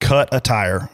cut 0.00 0.28
a 0.32 0.40
tire. 0.40 0.90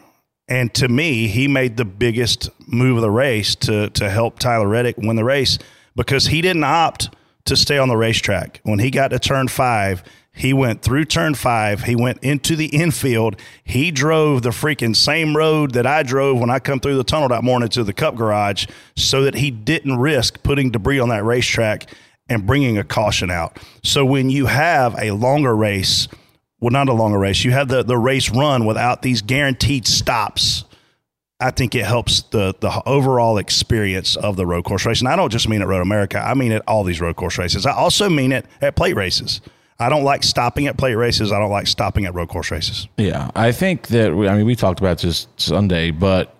And 0.48 0.72
to 0.74 0.88
me, 0.88 1.28
he 1.28 1.48
made 1.48 1.76
the 1.76 1.84
biggest 1.84 2.50
move 2.66 2.96
of 2.96 3.02
the 3.02 3.10
race 3.10 3.54
to 3.56 3.90
to 3.90 4.10
help 4.10 4.38
Tyler 4.38 4.68
Reddick 4.68 4.96
win 4.98 5.16
the 5.16 5.24
race 5.24 5.58
because 5.96 6.26
he 6.26 6.40
didn't 6.40 6.64
opt 6.64 7.14
to 7.44 7.56
stay 7.56 7.78
on 7.78 7.88
the 7.88 7.96
racetrack. 7.96 8.60
When 8.62 8.78
he 8.78 8.90
got 8.90 9.08
to 9.08 9.18
turn 9.18 9.48
five, 9.48 10.02
he 10.34 10.52
went 10.52 10.82
through 10.82 11.04
turn 11.04 11.34
five. 11.34 11.84
He 11.84 11.94
went 11.94 12.18
into 12.22 12.56
the 12.56 12.66
infield. 12.66 13.36
He 13.62 13.90
drove 13.90 14.42
the 14.42 14.50
freaking 14.50 14.96
same 14.96 15.36
road 15.36 15.72
that 15.72 15.86
I 15.86 16.02
drove 16.02 16.40
when 16.40 16.50
I 16.50 16.58
come 16.58 16.80
through 16.80 16.96
the 16.96 17.04
tunnel 17.04 17.28
that 17.28 17.44
morning 17.44 17.68
to 17.70 17.84
the 17.84 17.92
Cup 17.92 18.16
garage 18.16 18.66
so 18.96 19.22
that 19.24 19.34
he 19.34 19.50
didn't 19.50 19.98
risk 19.98 20.42
putting 20.42 20.70
debris 20.70 20.98
on 20.98 21.10
that 21.10 21.24
racetrack 21.24 21.92
and 22.28 22.46
bringing 22.46 22.78
a 22.78 22.84
caution 22.84 23.30
out. 23.30 23.58
So 23.82 24.04
when 24.06 24.30
you 24.30 24.46
have 24.46 24.96
a 24.98 25.10
longer 25.10 25.54
race, 25.54 26.08
well, 26.60 26.70
not 26.70 26.88
a 26.88 26.94
longer 26.94 27.18
race. 27.18 27.44
You 27.44 27.50
have 27.50 27.68
the, 27.68 27.82
the 27.82 27.98
race 27.98 28.30
run 28.30 28.64
without 28.64 29.02
these 29.02 29.20
guaranteed 29.20 29.86
stops. 29.86 30.64
I 31.40 31.50
think 31.50 31.74
it 31.74 31.84
helps 31.84 32.22
the 32.22 32.54
the 32.60 32.82
overall 32.86 33.36
experience 33.36 34.14
of 34.14 34.36
the 34.36 34.46
road 34.46 34.64
course 34.64 34.86
race. 34.86 35.00
And 35.00 35.08
I 35.08 35.16
don't 35.16 35.30
just 35.30 35.48
mean 35.48 35.60
at 35.60 35.66
Road 35.66 35.82
America. 35.82 36.18
I 36.18 36.34
mean 36.34 36.52
at 36.52 36.62
all 36.68 36.84
these 36.84 37.00
road 37.00 37.16
course 37.16 37.36
races. 37.36 37.66
I 37.66 37.72
also 37.72 38.08
mean 38.08 38.30
it 38.30 38.46
at 38.60 38.76
plate 38.76 38.94
races. 38.94 39.40
I 39.82 39.88
don't 39.88 40.04
like 40.04 40.22
stopping 40.22 40.66
at 40.66 40.76
plate 40.76 40.94
races. 40.94 41.32
I 41.32 41.38
don't 41.38 41.50
like 41.50 41.66
stopping 41.66 42.06
at 42.06 42.14
road 42.14 42.28
course 42.28 42.50
races. 42.50 42.88
Yeah, 42.96 43.30
I 43.34 43.52
think 43.52 43.88
that 43.88 44.14
we, 44.14 44.28
I 44.28 44.36
mean 44.36 44.46
we 44.46 44.56
talked 44.56 44.80
about 44.80 44.98
this 44.98 45.26
Sunday, 45.36 45.90
but 45.90 46.34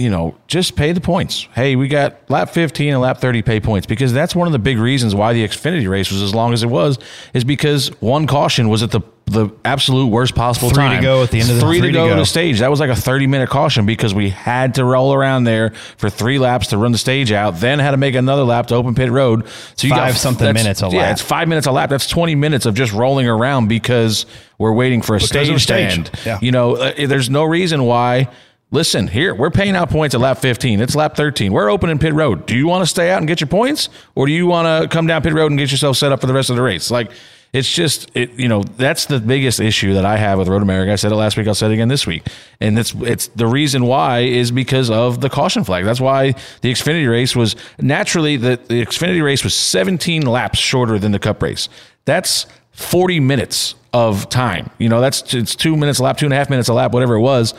you 0.00 0.08
know, 0.08 0.34
just 0.46 0.76
pay 0.76 0.92
the 0.92 1.00
points. 1.00 1.46
Hey, 1.54 1.76
we 1.76 1.86
got 1.86 2.30
lap 2.30 2.48
15 2.48 2.94
and 2.94 3.02
lap 3.02 3.18
30 3.18 3.42
pay 3.42 3.60
points 3.60 3.86
because 3.86 4.14
that's 4.14 4.34
one 4.34 4.48
of 4.48 4.52
the 4.52 4.58
big 4.58 4.78
reasons 4.78 5.14
why 5.14 5.34
the 5.34 5.46
Xfinity 5.46 5.86
race 5.90 6.10
was 6.10 6.22
as 6.22 6.34
long 6.34 6.54
as 6.54 6.62
it 6.62 6.68
was 6.68 6.98
is 7.34 7.44
because 7.44 7.88
one 8.00 8.26
caution 8.26 8.70
was 8.70 8.82
at 8.82 8.92
the 8.92 9.02
the 9.30 9.48
absolute 9.64 10.06
worst 10.08 10.34
possible 10.34 10.70
Three 10.70 10.88
to 10.96 11.00
go 11.00 11.22
at 11.22 11.30
the 11.30 11.40
end 11.40 11.48
of 11.50 11.56
the- 11.56 11.60
three, 11.62 11.78
three 11.78 11.88
to 11.92 11.92
to 11.92 11.98
go 11.98 12.08
go. 12.08 12.16
to 12.16 12.26
stage. 12.26 12.58
That 12.58 12.70
was 12.70 12.80
like 12.80 12.90
a 12.90 12.96
30 12.96 13.26
minute 13.26 13.48
caution 13.48 13.86
because 13.86 14.12
we 14.12 14.30
had 14.30 14.74
to 14.74 14.84
roll 14.84 15.14
around 15.14 15.44
there 15.44 15.70
for 15.96 16.10
three 16.10 16.38
laps 16.38 16.68
to 16.68 16.78
run 16.78 16.92
the 16.92 16.98
stage 16.98 17.30
out, 17.32 17.60
then 17.60 17.78
had 17.78 17.92
to 17.92 17.96
make 17.96 18.14
another 18.14 18.42
lap 18.42 18.66
to 18.66 18.74
open 18.74 18.94
pit 18.94 19.10
road. 19.10 19.46
So 19.76 19.86
you 19.86 19.94
Five 19.94 20.12
got 20.12 20.18
something 20.20 20.52
minutes 20.52 20.82
a 20.82 20.86
lap. 20.88 20.94
Yeah, 20.94 21.10
it's 21.12 21.22
five 21.22 21.48
minutes 21.48 21.66
a 21.66 21.72
lap. 21.72 21.90
That's 21.90 22.08
20 22.08 22.34
minutes 22.34 22.66
of 22.66 22.74
just 22.74 22.92
rolling 22.92 23.28
around 23.28 23.68
because 23.68 24.26
we're 24.58 24.72
waiting 24.72 25.00
for 25.00 25.14
a 25.14 25.18
Because 25.18 25.28
stage. 25.28 25.62
stand. 25.62 26.10
Yeah. 26.26 26.38
You 26.42 26.50
know, 26.52 26.76
uh, 26.76 26.92
there's 27.06 27.30
no 27.30 27.44
reason 27.44 27.84
why. 27.84 28.28
Listen, 28.72 29.08
here 29.08 29.34
we're 29.34 29.50
paying 29.50 29.74
out 29.74 29.90
points 29.90 30.14
at 30.14 30.20
lap 30.20 30.38
15. 30.38 30.80
It's 30.80 30.94
lap 30.94 31.16
13. 31.16 31.52
We're 31.52 31.68
opening 31.70 31.98
pit 31.98 32.14
road. 32.14 32.46
Do 32.46 32.56
you 32.56 32.68
want 32.68 32.82
to 32.82 32.86
stay 32.86 33.10
out 33.10 33.18
and 33.18 33.26
get 33.26 33.40
your 33.40 33.48
points, 33.48 33.88
or 34.14 34.26
do 34.26 34.32
you 34.32 34.46
want 34.46 34.66
to 34.82 34.88
come 34.88 35.08
down 35.08 35.22
pit 35.22 35.32
road 35.32 35.50
and 35.50 35.58
get 35.58 35.72
yourself 35.72 35.96
set 35.96 36.12
up 36.12 36.20
for 36.20 36.28
the 36.28 36.32
rest 36.34 36.50
of 36.50 36.56
the 36.56 36.62
race? 36.62 36.88
Like, 36.88 37.10
it's 37.52 37.70
just 37.70 38.10
it. 38.14 38.30
You 38.32 38.48
know, 38.48 38.62
that's 38.62 39.06
the 39.06 39.18
biggest 39.18 39.58
issue 39.58 39.94
that 39.94 40.04
I 40.04 40.16
have 40.16 40.38
with 40.38 40.48
Road 40.48 40.62
America. 40.62 40.92
I 40.92 40.96
said 40.96 41.10
it 41.10 41.16
last 41.16 41.36
week. 41.36 41.48
I'll 41.48 41.54
say 41.54 41.66
it 41.66 41.72
again 41.72 41.88
this 41.88 42.06
week, 42.06 42.26
and 42.60 42.78
it's 42.78 42.94
it's 42.94 43.28
the 43.28 43.46
reason 43.46 43.86
why 43.86 44.20
is 44.20 44.50
because 44.52 44.90
of 44.90 45.20
the 45.20 45.28
caution 45.28 45.64
flag. 45.64 45.84
That's 45.84 46.00
why 46.00 46.32
the 46.60 46.70
Xfinity 46.70 47.10
race 47.10 47.34
was 47.34 47.56
naturally 47.80 48.36
the, 48.36 48.60
the 48.68 48.84
Xfinity 48.84 49.22
race 49.22 49.42
was 49.42 49.54
17 49.54 50.26
laps 50.26 50.58
shorter 50.58 50.98
than 50.98 51.12
the 51.12 51.18
Cup 51.18 51.42
race. 51.42 51.68
That's 52.04 52.46
40 52.72 53.20
minutes 53.20 53.74
of 53.92 54.28
time. 54.28 54.70
You 54.78 54.88
know, 54.88 55.00
that's 55.00 55.34
it's 55.34 55.56
two 55.56 55.76
minutes 55.76 55.98
a 55.98 56.04
lap, 56.04 56.18
two 56.18 56.26
and 56.26 56.32
a 56.32 56.36
half 56.36 56.50
minutes 56.50 56.68
a 56.68 56.74
lap, 56.74 56.92
whatever 56.92 57.14
it 57.14 57.20
was. 57.20 57.54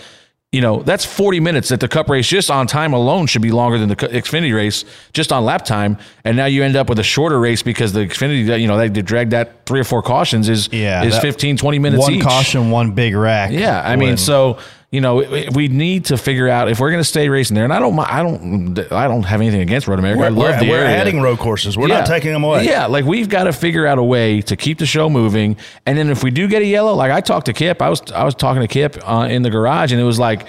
You 0.52 0.60
know, 0.60 0.84
that's 0.84 1.06
40 1.06 1.40
minutes 1.40 1.70
that 1.70 1.80
the 1.80 1.88
cup 1.88 2.10
race 2.10 2.28
just 2.28 2.52
on 2.52 2.68
time 2.68 2.92
alone 2.92 3.26
should 3.28 3.42
be 3.42 3.52
longer 3.52 3.78
than 3.78 3.88
the 3.88 3.96
Xfinity 3.96 4.54
race 4.54 4.84
just 5.14 5.32
on 5.32 5.46
lap 5.46 5.64
time. 5.64 5.98
And 6.26 6.36
now 6.36 6.46
you 6.46 6.62
end 6.62 6.76
up 6.76 6.90
with 6.90 7.00
a 7.00 7.04
shorter 7.04 7.40
race 7.40 7.64
because 7.64 7.94
the 7.94 8.02
Xfinity, 8.02 8.60
you 8.60 8.68
know, 8.68 8.78
they 8.78 8.90
dragged 9.02 9.32
that 9.32 9.66
three 9.66 9.80
or 9.80 9.86
four 9.86 10.02
cautions 10.02 10.50
is, 10.50 10.68
Yeah, 10.70 11.04
is 11.06 11.14
that- 11.14 11.22
15, 11.22 11.56
20 11.56 11.80
minutes 11.80 12.02
One 12.02 12.16
each. 12.16 12.24
caution, 12.24 12.70
one 12.70 12.92
big 12.92 13.16
rack. 13.16 13.52
Yeah, 13.52 13.82
I 13.82 13.96
mean, 13.96 14.18
so 14.18 14.58
you 14.92 15.00
know, 15.02 15.16
we- 15.54 15.68
need 15.70 16.06
to 16.06 16.18
figure 16.18 16.50
out 16.50 16.70
if 16.70 16.80
we're 16.82 16.92
going 16.92 17.00
to 17.02 17.08
stay 17.08 17.30
racing 17.30 17.56
there. 17.56 17.64
And 17.64 17.72
I 17.74 17.80
don't, 17.80 17.98
I 17.98 18.22
don't, 18.22 18.78
I 18.92 19.08
don't 19.08 19.24
have 19.24 19.40
anything 19.40 19.62
against 19.62 19.88
Road 19.88 20.00
America. 20.00 20.22
I 20.22 20.26
We're, 20.26 20.30
love 20.32 20.56
we're, 20.56 20.60
the 20.60 20.70
we're 20.70 20.78
area. 20.84 20.98
adding 20.98 21.22
road 21.22 21.40
courses. 21.40 21.78
We're 21.78 21.88
not 21.88 22.00
Yeah. 22.00 22.16
taking 22.16 22.34
them 22.34 22.44
away. 22.44 22.66
Yeah, 22.66 22.88
like 22.88 23.06
we've 23.06 23.30
got 23.30 23.46
to 23.46 23.54
figure 23.54 23.88
out 23.88 23.98
a 24.00 24.04
way 24.04 24.42
to 24.42 24.56
keep 24.58 24.80
the 24.80 24.86
show 24.86 25.10
moving. 25.10 25.56
And 25.86 25.98
then 25.98 26.10
if 26.10 26.24
we 26.24 26.30
do 26.32 26.48
get 26.48 26.62
a 26.62 26.66
yellow, 26.66 26.94
like 26.94 27.10
I 27.12 27.22
talked 27.22 27.46
to 27.46 27.54
Kip, 27.54 27.82
I 27.82 27.90
was 27.90 28.02
I 28.12 28.24
was 28.26 28.36
talking 28.36 28.62
to 28.62 28.68
Kip 28.68 28.98
uh, 29.08 29.28
in 29.30 29.44
the 29.44 29.50
garage, 29.50 29.92
and 29.94 30.02
it 30.02 30.04
was 30.04 30.20
like, 30.20 30.46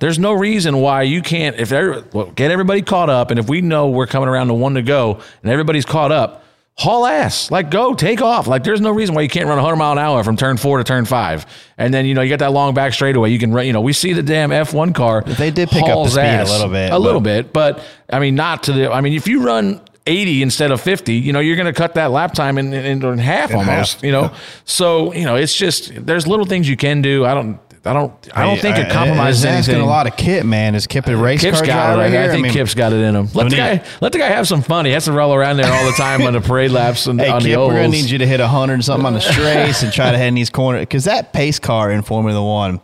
there's 0.00 0.18
no 0.18 0.32
reason 0.32 0.78
why 0.78 1.02
you 1.02 1.22
can't 1.22 1.56
if 1.56 1.68
there 1.68 2.02
well, 2.12 2.26
get 2.32 2.50
everybody 2.50 2.82
caught 2.82 3.10
up, 3.10 3.30
and 3.30 3.38
if 3.38 3.48
we 3.48 3.60
know 3.60 3.90
we're 3.90 4.06
coming 4.08 4.28
around 4.28 4.48
to 4.48 4.54
one 4.54 4.74
to 4.74 4.82
go, 4.82 5.20
and 5.42 5.52
everybody's 5.52 5.84
caught 5.84 6.10
up. 6.10 6.43
Haul 6.76 7.06
ass, 7.06 7.52
like 7.52 7.70
go 7.70 7.94
take 7.94 8.20
off. 8.20 8.48
Like 8.48 8.64
there's 8.64 8.80
no 8.80 8.90
reason 8.90 9.14
why 9.14 9.22
you 9.22 9.28
can't 9.28 9.46
run 9.46 9.56
100 9.58 9.76
mile 9.76 9.92
an 9.92 9.98
hour 9.98 10.24
from 10.24 10.36
turn 10.36 10.56
four 10.56 10.78
to 10.78 10.84
turn 10.84 11.04
five, 11.04 11.46
and 11.78 11.94
then 11.94 12.04
you 12.04 12.14
know 12.14 12.20
you 12.20 12.28
got 12.30 12.40
that 12.40 12.50
long 12.52 12.74
back 12.74 12.92
straightaway. 12.92 13.30
You 13.30 13.38
can 13.38 13.52
run. 13.52 13.64
You 13.66 13.72
know 13.72 13.80
we 13.80 13.92
see 13.92 14.12
the 14.12 14.24
damn 14.24 14.50
F1 14.50 14.92
car. 14.92 15.22
They 15.22 15.52
did 15.52 15.68
pick 15.68 15.84
up 15.84 16.04
the 16.04 16.10
speed 16.10 16.24
a 16.24 16.44
little 16.52 16.68
bit, 16.68 16.92
a 16.92 16.98
little 16.98 17.20
bit, 17.20 17.52
but 17.52 17.80
I 18.10 18.18
mean 18.18 18.34
not 18.34 18.64
to 18.64 18.72
the. 18.72 18.92
I 18.92 19.02
mean 19.02 19.12
if 19.12 19.28
you 19.28 19.44
run 19.44 19.80
80 20.06 20.42
instead 20.42 20.70
of 20.72 20.80
50, 20.80 21.14
you 21.14 21.32
know 21.32 21.38
you're 21.40 21.56
going 21.56 21.72
to 21.72 21.72
cut 21.72 21.94
that 21.94 22.10
lap 22.10 22.34
time 22.34 22.58
in, 22.58 22.72
in, 22.74 23.04
in 23.04 23.18
half 23.18 23.52
almost. 23.54 23.94
half, 23.94 24.02
You 24.04 24.10
know, 24.12 24.34
so 24.64 25.14
you 25.14 25.24
know 25.24 25.36
it's 25.36 25.54
just 25.54 26.04
there's 26.04 26.26
little 26.26 26.44
things 26.44 26.68
you 26.68 26.76
can 26.76 27.02
do. 27.02 27.24
I 27.24 27.34
don't. 27.34 27.58
I 27.86 27.92
don't. 27.92 28.12
I 28.34 28.44
don't 28.44 28.58
think 28.58 28.78
it 28.78 28.86
I- 28.86 28.90
compromises 28.92 29.44
it's 29.44 29.52
asking 29.52 29.74
anything. 29.74 29.86
a 29.88 29.90
lot 29.90 30.06
of 30.06 30.16
Kip, 30.16 30.44
man. 30.46 30.74
Is 30.74 30.86
Kip 30.86 31.06
a 31.06 31.14
race 31.16 31.42
Kip's 31.42 31.58
car 31.58 31.66
got 31.66 31.90
it. 31.92 31.94
driver 31.96 32.02
I, 32.02 32.08
here? 32.08 32.20
I 32.22 32.32
think 32.32 32.42
mean, 32.44 32.52
Kip's 32.52 32.74
got 32.74 32.92
it 32.94 33.00
in 33.00 33.14
him. 33.14 33.28
Let 33.34 33.44
We 33.44 33.50
the 33.50 33.56
need- 33.56 33.80
guy. 33.82 33.84
Let 34.00 34.12
the 34.12 34.18
guy 34.18 34.28
have 34.28 34.48
some 34.48 34.62
fun. 34.62 34.86
He 34.86 34.92
has 34.92 35.04
to 35.04 35.12
roll 35.12 35.34
around 35.34 35.58
there 35.58 35.70
all 35.70 35.84
the 35.84 35.92
time 35.96 36.22
on 36.22 36.32
the 36.32 36.40
parade 36.40 36.70
laps 36.70 37.06
and 37.06 37.20
Hey, 37.20 37.28
on 37.28 37.42
Kip, 37.42 37.50
the 37.50 37.56
we're 37.58 37.66
gonna 37.68 37.78
ovals. 37.80 37.92
need 37.92 38.10
you 38.10 38.18
to 38.18 38.26
hit 38.26 38.40
hundred 38.40 38.74
and 38.74 38.84
something 38.84 39.04
on 39.06 39.12
the 39.12 39.20
straights 39.20 39.82
and 39.82 39.92
try 39.92 40.10
to 40.10 40.16
head 40.16 40.28
in 40.28 40.34
these 40.34 40.48
corners 40.50 40.80
because 40.82 41.04
that 41.04 41.32
pace 41.34 41.58
car 41.58 41.90
in 41.90 42.00
Formula 42.02 42.42
One 42.42 42.80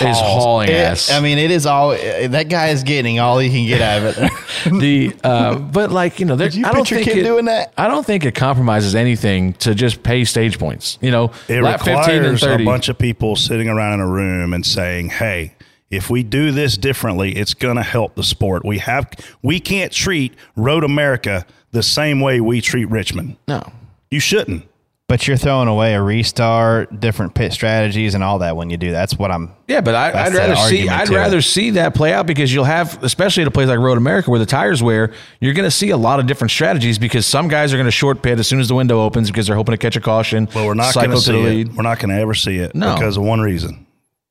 is 0.00 0.16
hauling 0.18 0.68
it- 0.68 0.74
ass. 0.74 1.10
I 1.10 1.20
mean, 1.20 1.38
it 1.38 1.50
is 1.50 1.66
all 1.66 1.90
that 1.90 2.48
guy 2.48 2.68
is 2.68 2.82
getting 2.84 3.18
all 3.18 3.38
he 3.38 3.48
can 3.50 3.66
get 3.66 3.80
out 3.80 4.02
of 4.02 4.18
it. 4.18 4.80
the 4.80 5.16
uh, 5.24 5.58
but 5.58 5.90
like 5.90 6.20
you 6.20 6.26
know, 6.26 6.36
there, 6.36 6.48
Did 6.48 6.58
you 6.58 6.66
I 6.66 6.72
don't 6.72 6.86
picture 6.86 7.04
think 7.04 7.16
it, 7.18 7.24
doing 7.24 7.46
that? 7.46 7.72
I 7.76 7.88
don't 7.88 8.06
think 8.06 8.24
it 8.24 8.34
compromises 8.34 8.94
anything 8.94 9.54
to 9.54 9.74
just 9.74 10.02
pay 10.02 10.24
stage 10.24 10.58
points. 10.58 10.98
You 11.00 11.10
know, 11.10 11.32
It 11.48 11.62
lap 11.62 11.80
fifteen 11.80 12.22
and 12.24 12.32
requires 12.34 12.60
a 12.60 12.64
bunch 12.64 12.88
of 12.88 12.98
people 12.98 13.36
sitting 13.36 13.68
around 13.68 13.94
in 13.94 14.00
a 14.00 14.08
room 14.08 14.52
and 14.52 14.64
saying, 14.64 15.10
"Hey, 15.10 15.54
if 15.90 16.08
we 16.08 16.22
do 16.22 16.52
this 16.52 16.76
differently, 16.76 17.36
it's 17.36 17.54
going 17.54 17.76
to 17.76 17.82
help 17.82 18.14
the 18.14 18.22
sport. 18.22 18.64
We 18.64 18.78
have 18.78 19.10
we 19.42 19.58
can't 19.58 19.92
treat 19.92 20.34
Road 20.54 20.84
America 20.84 21.44
the 21.72 21.82
same 21.82 22.20
way 22.20 22.40
we 22.40 22.60
treat 22.60 22.86
Richmond. 22.86 23.36
no, 23.48 23.62
You 24.10 24.20
shouldn't. 24.20 24.66
But 25.10 25.26
you're 25.26 25.36
throwing 25.36 25.66
away 25.66 25.94
a 25.94 26.00
restart, 26.00 27.00
different 27.00 27.34
pit 27.34 27.52
strategies, 27.52 28.14
and 28.14 28.22
all 28.22 28.38
that 28.38 28.56
when 28.56 28.70
you 28.70 28.76
do. 28.76 28.92
That's 28.92 29.18
what 29.18 29.32
I'm. 29.32 29.52
Yeah, 29.66 29.80
but 29.80 29.96
I, 29.96 30.26
I'd 30.26 30.32
rather 30.34 30.54
see 30.54 30.88
I'd 30.88 31.08
rather 31.08 31.38
it. 31.38 31.42
see 31.42 31.70
that 31.70 31.96
play 31.96 32.12
out 32.12 32.28
because 32.28 32.54
you'll 32.54 32.62
have, 32.62 33.02
especially 33.02 33.40
at 33.42 33.48
a 33.48 33.50
place 33.50 33.66
like 33.66 33.80
Road 33.80 33.98
America 33.98 34.30
where 34.30 34.38
the 34.38 34.46
tires 34.46 34.84
wear, 34.84 35.12
you're 35.40 35.52
going 35.52 35.66
to 35.66 35.70
see 35.72 35.90
a 35.90 35.96
lot 35.96 36.20
of 36.20 36.28
different 36.28 36.52
strategies 36.52 36.96
because 36.96 37.26
some 37.26 37.48
guys 37.48 37.74
are 37.74 37.76
going 37.76 37.86
to 37.88 37.90
short 37.90 38.22
pit 38.22 38.38
as 38.38 38.46
soon 38.46 38.60
as 38.60 38.68
the 38.68 38.74
window 38.76 39.00
opens 39.02 39.28
because 39.32 39.48
they're 39.48 39.56
hoping 39.56 39.72
to 39.72 39.78
catch 39.78 39.96
a 39.96 40.00
caution. 40.00 40.44
But 40.44 40.64
we're 40.64 40.74
not 40.74 40.94
going 40.94 41.10
to 41.10 41.18
see 41.18 41.32
the 41.32 41.60
it. 41.62 41.72
We're 41.74 41.82
not 41.82 41.98
going 41.98 42.10
to 42.10 42.20
ever 42.20 42.34
see 42.34 42.58
it 42.58 42.76
No. 42.76 42.94
because 42.94 43.16
of 43.16 43.24
one 43.24 43.40
reason: 43.40 43.86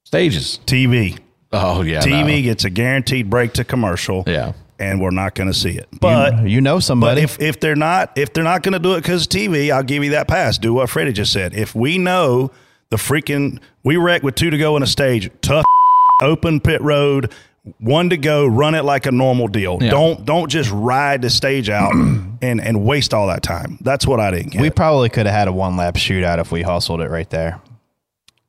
stages. 0.06 0.62
TV. 0.66 1.20
Oh 1.52 1.82
yeah, 1.82 2.00
TV 2.00 2.42
gets 2.42 2.64
a 2.64 2.70
guaranteed 2.70 3.30
break 3.30 3.52
to 3.56 3.66
commercial. 3.66 4.24
Yeah. 4.26 4.54
And 4.80 5.02
we're 5.02 5.10
not 5.12 5.36
going 5.36 5.48
to 5.48 5.54
see 5.54 5.72
it. 5.72 5.88
But 6.00 6.48
you 6.48 6.62
know 6.62 6.76
But 6.78 6.84
somebody. 6.84 7.22
if, 7.22 7.40
if 7.42 7.60
they're 7.60 7.76
not 7.76 8.18
if 8.18 8.34
they're 8.34 8.44
not 8.44 8.64
going 8.64 8.74
to 8.74 8.80
do 8.80 8.94
it 8.94 9.02
because 9.02 9.24
of 9.24 9.30
TV, 9.30 9.72
I'll 9.72 9.84
give 9.84 10.04
you 10.04 10.12
that 10.12 10.28
pass. 10.28 10.58
Do 10.58 10.74
what 10.76 10.90
Freddie 10.90 11.14
just 11.14 11.34
said. 11.34 11.54
If 11.54 11.76
we 11.76 11.98
know 11.98 12.52
the 12.90 12.98
freaking 12.98 13.60
we 13.84 13.98
wreck 13.98 14.24
with 14.24 14.36
two 14.36 14.50
to 14.50 14.58
go 14.58 14.76
in 14.78 14.84
a 14.84 14.88
stage, 14.88 15.30
tough 15.42 15.66
open 16.22 16.60
pit 16.60 16.82
road, 16.82 17.34
one 17.80 18.10
to 18.10 18.18
go, 18.18 18.46
run 18.48 18.74
it 18.74 18.84
like 18.84 19.06
a 19.06 19.12
normal 19.12 19.48
deal. 19.48 19.78
Yeah. 19.82 19.92
Don't 19.92 20.26
don't 20.26 20.50
just 20.50 20.72
ride 20.72 21.22
the 21.22 21.30
stage 21.30 21.70
out 21.70 21.92
and 22.42 22.62
and 22.62 22.84
waste 22.86 23.14
all 23.14 23.28
that 23.28 23.44
time. 23.44 23.78
That's 23.82 24.08
what 24.08 24.20
I 24.20 24.32
didn't 24.32 24.54
get. 24.54 24.62
we 24.62 24.70
probably 24.70 25.10
could 25.10 25.26
have 25.26 25.36
had 25.36 25.48
a 25.48 25.54
one 25.54 25.78
lap 25.78 25.96
shootout 25.96 26.40
if 26.40 26.52
we 26.52 26.62
hustled 26.62 27.02
it 27.02 27.10
right 27.10 27.30
there. 27.30 27.62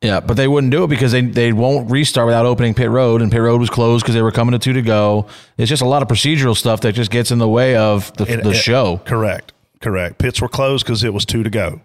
Yeah, 0.01 0.19
but 0.19 0.35
they 0.35 0.47
wouldn't 0.47 0.71
do 0.71 0.83
it 0.83 0.87
because 0.87 1.11
they 1.11 1.21
they 1.21 1.53
won't 1.53 1.91
restart 1.91 2.25
without 2.25 2.45
opening 2.47 2.73
pit 2.73 2.89
road, 2.89 3.21
and 3.21 3.31
pit 3.31 3.41
road 3.41 3.59
was 3.59 3.69
closed 3.69 4.03
because 4.03 4.15
they 4.15 4.21
were 4.23 4.31
coming 4.31 4.53
to 4.53 4.59
two 4.59 4.73
to 4.73 4.81
go. 4.81 5.27
It's 5.57 5.69
just 5.69 5.83
a 5.83 5.87
lot 5.87 6.01
of 6.01 6.07
procedural 6.07 6.57
stuff 6.57 6.81
that 6.81 6.93
just 6.93 7.11
gets 7.11 7.29
in 7.31 7.37
the 7.37 7.47
way 7.47 7.75
of 7.75 8.11
the, 8.17 8.23
It- 8.23 8.43
the 8.43 8.49
it- 8.49 8.53
show. 8.55 8.97
Correct. 9.05 9.53
Correct. 9.79 10.17
Pits 10.17 10.41
were 10.41 10.47
closed 10.47 10.85
because 10.85 11.03
it 11.03 11.13
was 11.13 11.25
two 11.25 11.43
to 11.43 11.49
go. 11.51 11.81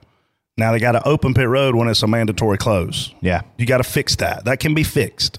Now 0.58 0.72
they 0.72 0.78
got 0.78 0.92
to 0.92 1.06
open 1.06 1.34
pit 1.34 1.48
road 1.48 1.74
when 1.74 1.88
it's 1.88 2.02
a 2.02 2.06
mandatory 2.06 2.56
close. 2.58 3.14
Yeah, 3.20 3.42
You 3.58 3.66
got 3.66 3.78
to 3.78 3.84
fix 3.84 4.16
that. 4.16 4.46
That 4.46 4.60
can 4.60 4.74
be 4.74 4.82
fixed 4.82 5.38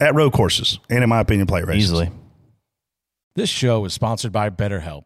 at 0.00 0.14
road 0.14 0.32
courses 0.32 0.78
and, 0.88 1.02
in 1.02 1.08
my 1.10 1.20
opinion, 1.20 1.46
plate 1.46 1.66
races. 1.66 1.84
easily. 1.84 2.10
This 3.34 3.50
show 3.50 3.84
is 3.84 3.92
sponsored 3.92 4.32
by 4.32 4.48
BetterHelp. 4.48 5.04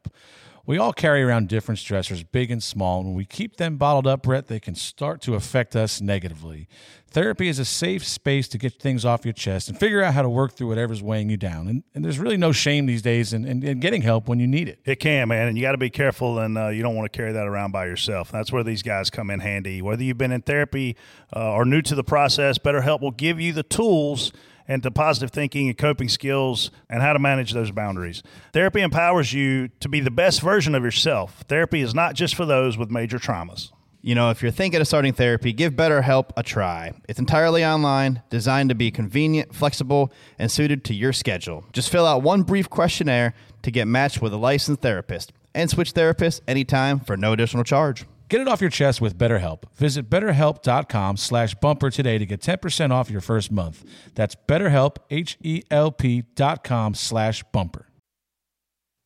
We 0.70 0.78
all 0.78 0.92
carry 0.92 1.20
around 1.20 1.48
different 1.48 1.80
stressors, 1.80 2.24
big 2.30 2.48
and 2.48 2.62
small, 2.62 3.00
and 3.00 3.08
when 3.08 3.16
we 3.16 3.24
keep 3.24 3.56
them 3.56 3.76
bottled 3.76 4.06
up, 4.06 4.22
Brett, 4.22 4.46
they 4.46 4.60
can 4.60 4.76
start 4.76 5.20
to 5.22 5.34
affect 5.34 5.74
us 5.74 6.00
negatively. 6.00 6.68
Therapy 7.10 7.48
is 7.48 7.58
a 7.58 7.64
safe 7.64 8.06
space 8.06 8.46
to 8.46 8.56
get 8.56 8.74
things 8.74 9.04
off 9.04 9.24
your 9.24 9.32
chest 9.32 9.68
and 9.68 9.76
figure 9.76 10.00
out 10.00 10.14
how 10.14 10.22
to 10.22 10.28
work 10.28 10.52
through 10.52 10.68
whatever's 10.68 11.02
weighing 11.02 11.28
you 11.28 11.36
down. 11.36 11.66
And, 11.66 11.82
and 11.92 12.04
there's 12.04 12.20
really 12.20 12.36
no 12.36 12.52
shame 12.52 12.86
these 12.86 13.02
days 13.02 13.32
in, 13.32 13.44
in, 13.44 13.64
in 13.64 13.80
getting 13.80 14.02
help 14.02 14.28
when 14.28 14.38
you 14.38 14.46
need 14.46 14.68
it. 14.68 14.78
It 14.84 15.00
can, 15.00 15.26
man, 15.26 15.48
and 15.48 15.58
you 15.58 15.62
got 15.64 15.72
to 15.72 15.76
be 15.76 15.90
careful, 15.90 16.38
and 16.38 16.56
uh, 16.56 16.68
you 16.68 16.84
don't 16.84 16.94
want 16.94 17.12
to 17.12 17.16
carry 17.16 17.32
that 17.32 17.48
around 17.48 17.72
by 17.72 17.86
yourself. 17.86 18.30
That's 18.30 18.52
where 18.52 18.62
these 18.62 18.84
guys 18.84 19.10
come 19.10 19.28
in 19.28 19.40
handy. 19.40 19.82
Whether 19.82 20.04
you've 20.04 20.18
been 20.18 20.30
in 20.30 20.42
therapy 20.42 20.96
uh, 21.34 21.50
or 21.52 21.64
new 21.64 21.82
to 21.82 21.96
the 21.96 22.04
process, 22.04 22.58
BetterHelp 22.58 23.00
will 23.00 23.10
give 23.10 23.40
you 23.40 23.52
the 23.52 23.64
tools 23.64 24.30
and 24.70 24.84
the 24.84 24.90
positive 24.92 25.32
thinking 25.32 25.66
and 25.66 25.76
coping 25.76 26.08
skills 26.08 26.70
and 26.88 27.02
how 27.02 27.12
to 27.12 27.18
manage 27.18 27.52
those 27.52 27.72
boundaries. 27.72 28.22
Therapy 28.52 28.80
empowers 28.80 29.32
you 29.32 29.68
to 29.80 29.88
be 29.88 29.98
the 29.98 30.12
best 30.12 30.40
version 30.40 30.76
of 30.76 30.84
yourself. 30.84 31.42
Therapy 31.48 31.80
is 31.80 31.92
not 31.92 32.14
just 32.14 32.36
for 32.36 32.46
those 32.46 32.78
with 32.78 32.88
major 32.88 33.18
traumas. 33.18 33.72
You 34.00 34.14
know, 34.14 34.30
if 34.30 34.42
you're 34.42 34.52
thinking 34.52 34.80
of 34.80 34.86
starting 34.86 35.12
therapy, 35.12 35.52
give 35.52 35.72
BetterHelp 35.72 36.30
a 36.36 36.44
try. 36.44 36.92
It's 37.08 37.18
entirely 37.18 37.64
online, 37.64 38.22
designed 38.30 38.68
to 38.68 38.76
be 38.76 38.92
convenient, 38.92 39.52
flexible, 39.52 40.12
and 40.38 40.48
suited 40.50 40.84
to 40.84 40.94
your 40.94 41.12
schedule. 41.12 41.66
Just 41.72 41.90
fill 41.90 42.06
out 42.06 42.22
one 42.22 42.44
brief 42.44 42.70
questionnaire 42.70 43.34
to 43.62 43.72
get 43.72 43.88
matched 43.88 44.22
with 44.22 44.32
a 44.32 44.38
licensed 44.38 44.82
therapist 44.82 45.32
and 45.52 45.68
switch 45.68 45.94
therapists 45.94 46.40
anytime 46.46 47.00
for 47.00 47.16
no 47.16 47.32
additional 47.32 47.64
charge. 47.64 48.04
Get 48.30 48.40
it 48.40 48.46
off 48.46 48.60
your 48.60 48.70
chest 48.70 49.00
with 49.00 49.18
BetterHelp. 49.18 49.64
Visit 49.74 50.08
betterhelp.com 50.08 51.16
slash 51.16 51.56
bumper 51.56 51.90
today 51.90 52.16
to 52.16 52.24
get 52.24 52.40
10% 52.40 52.92
off 52.92 53.10
your 53.10 53.20
first 53.20 53.50
month. 53.50 53.84
That's 54.14 54.36
betterhelp, 54.36 54.98
H-E-L-P 55.10 56.22
dot 56.36 56.62
com 56.62 56.94
slash 56.94 57.42
bumper. 57.52 57.86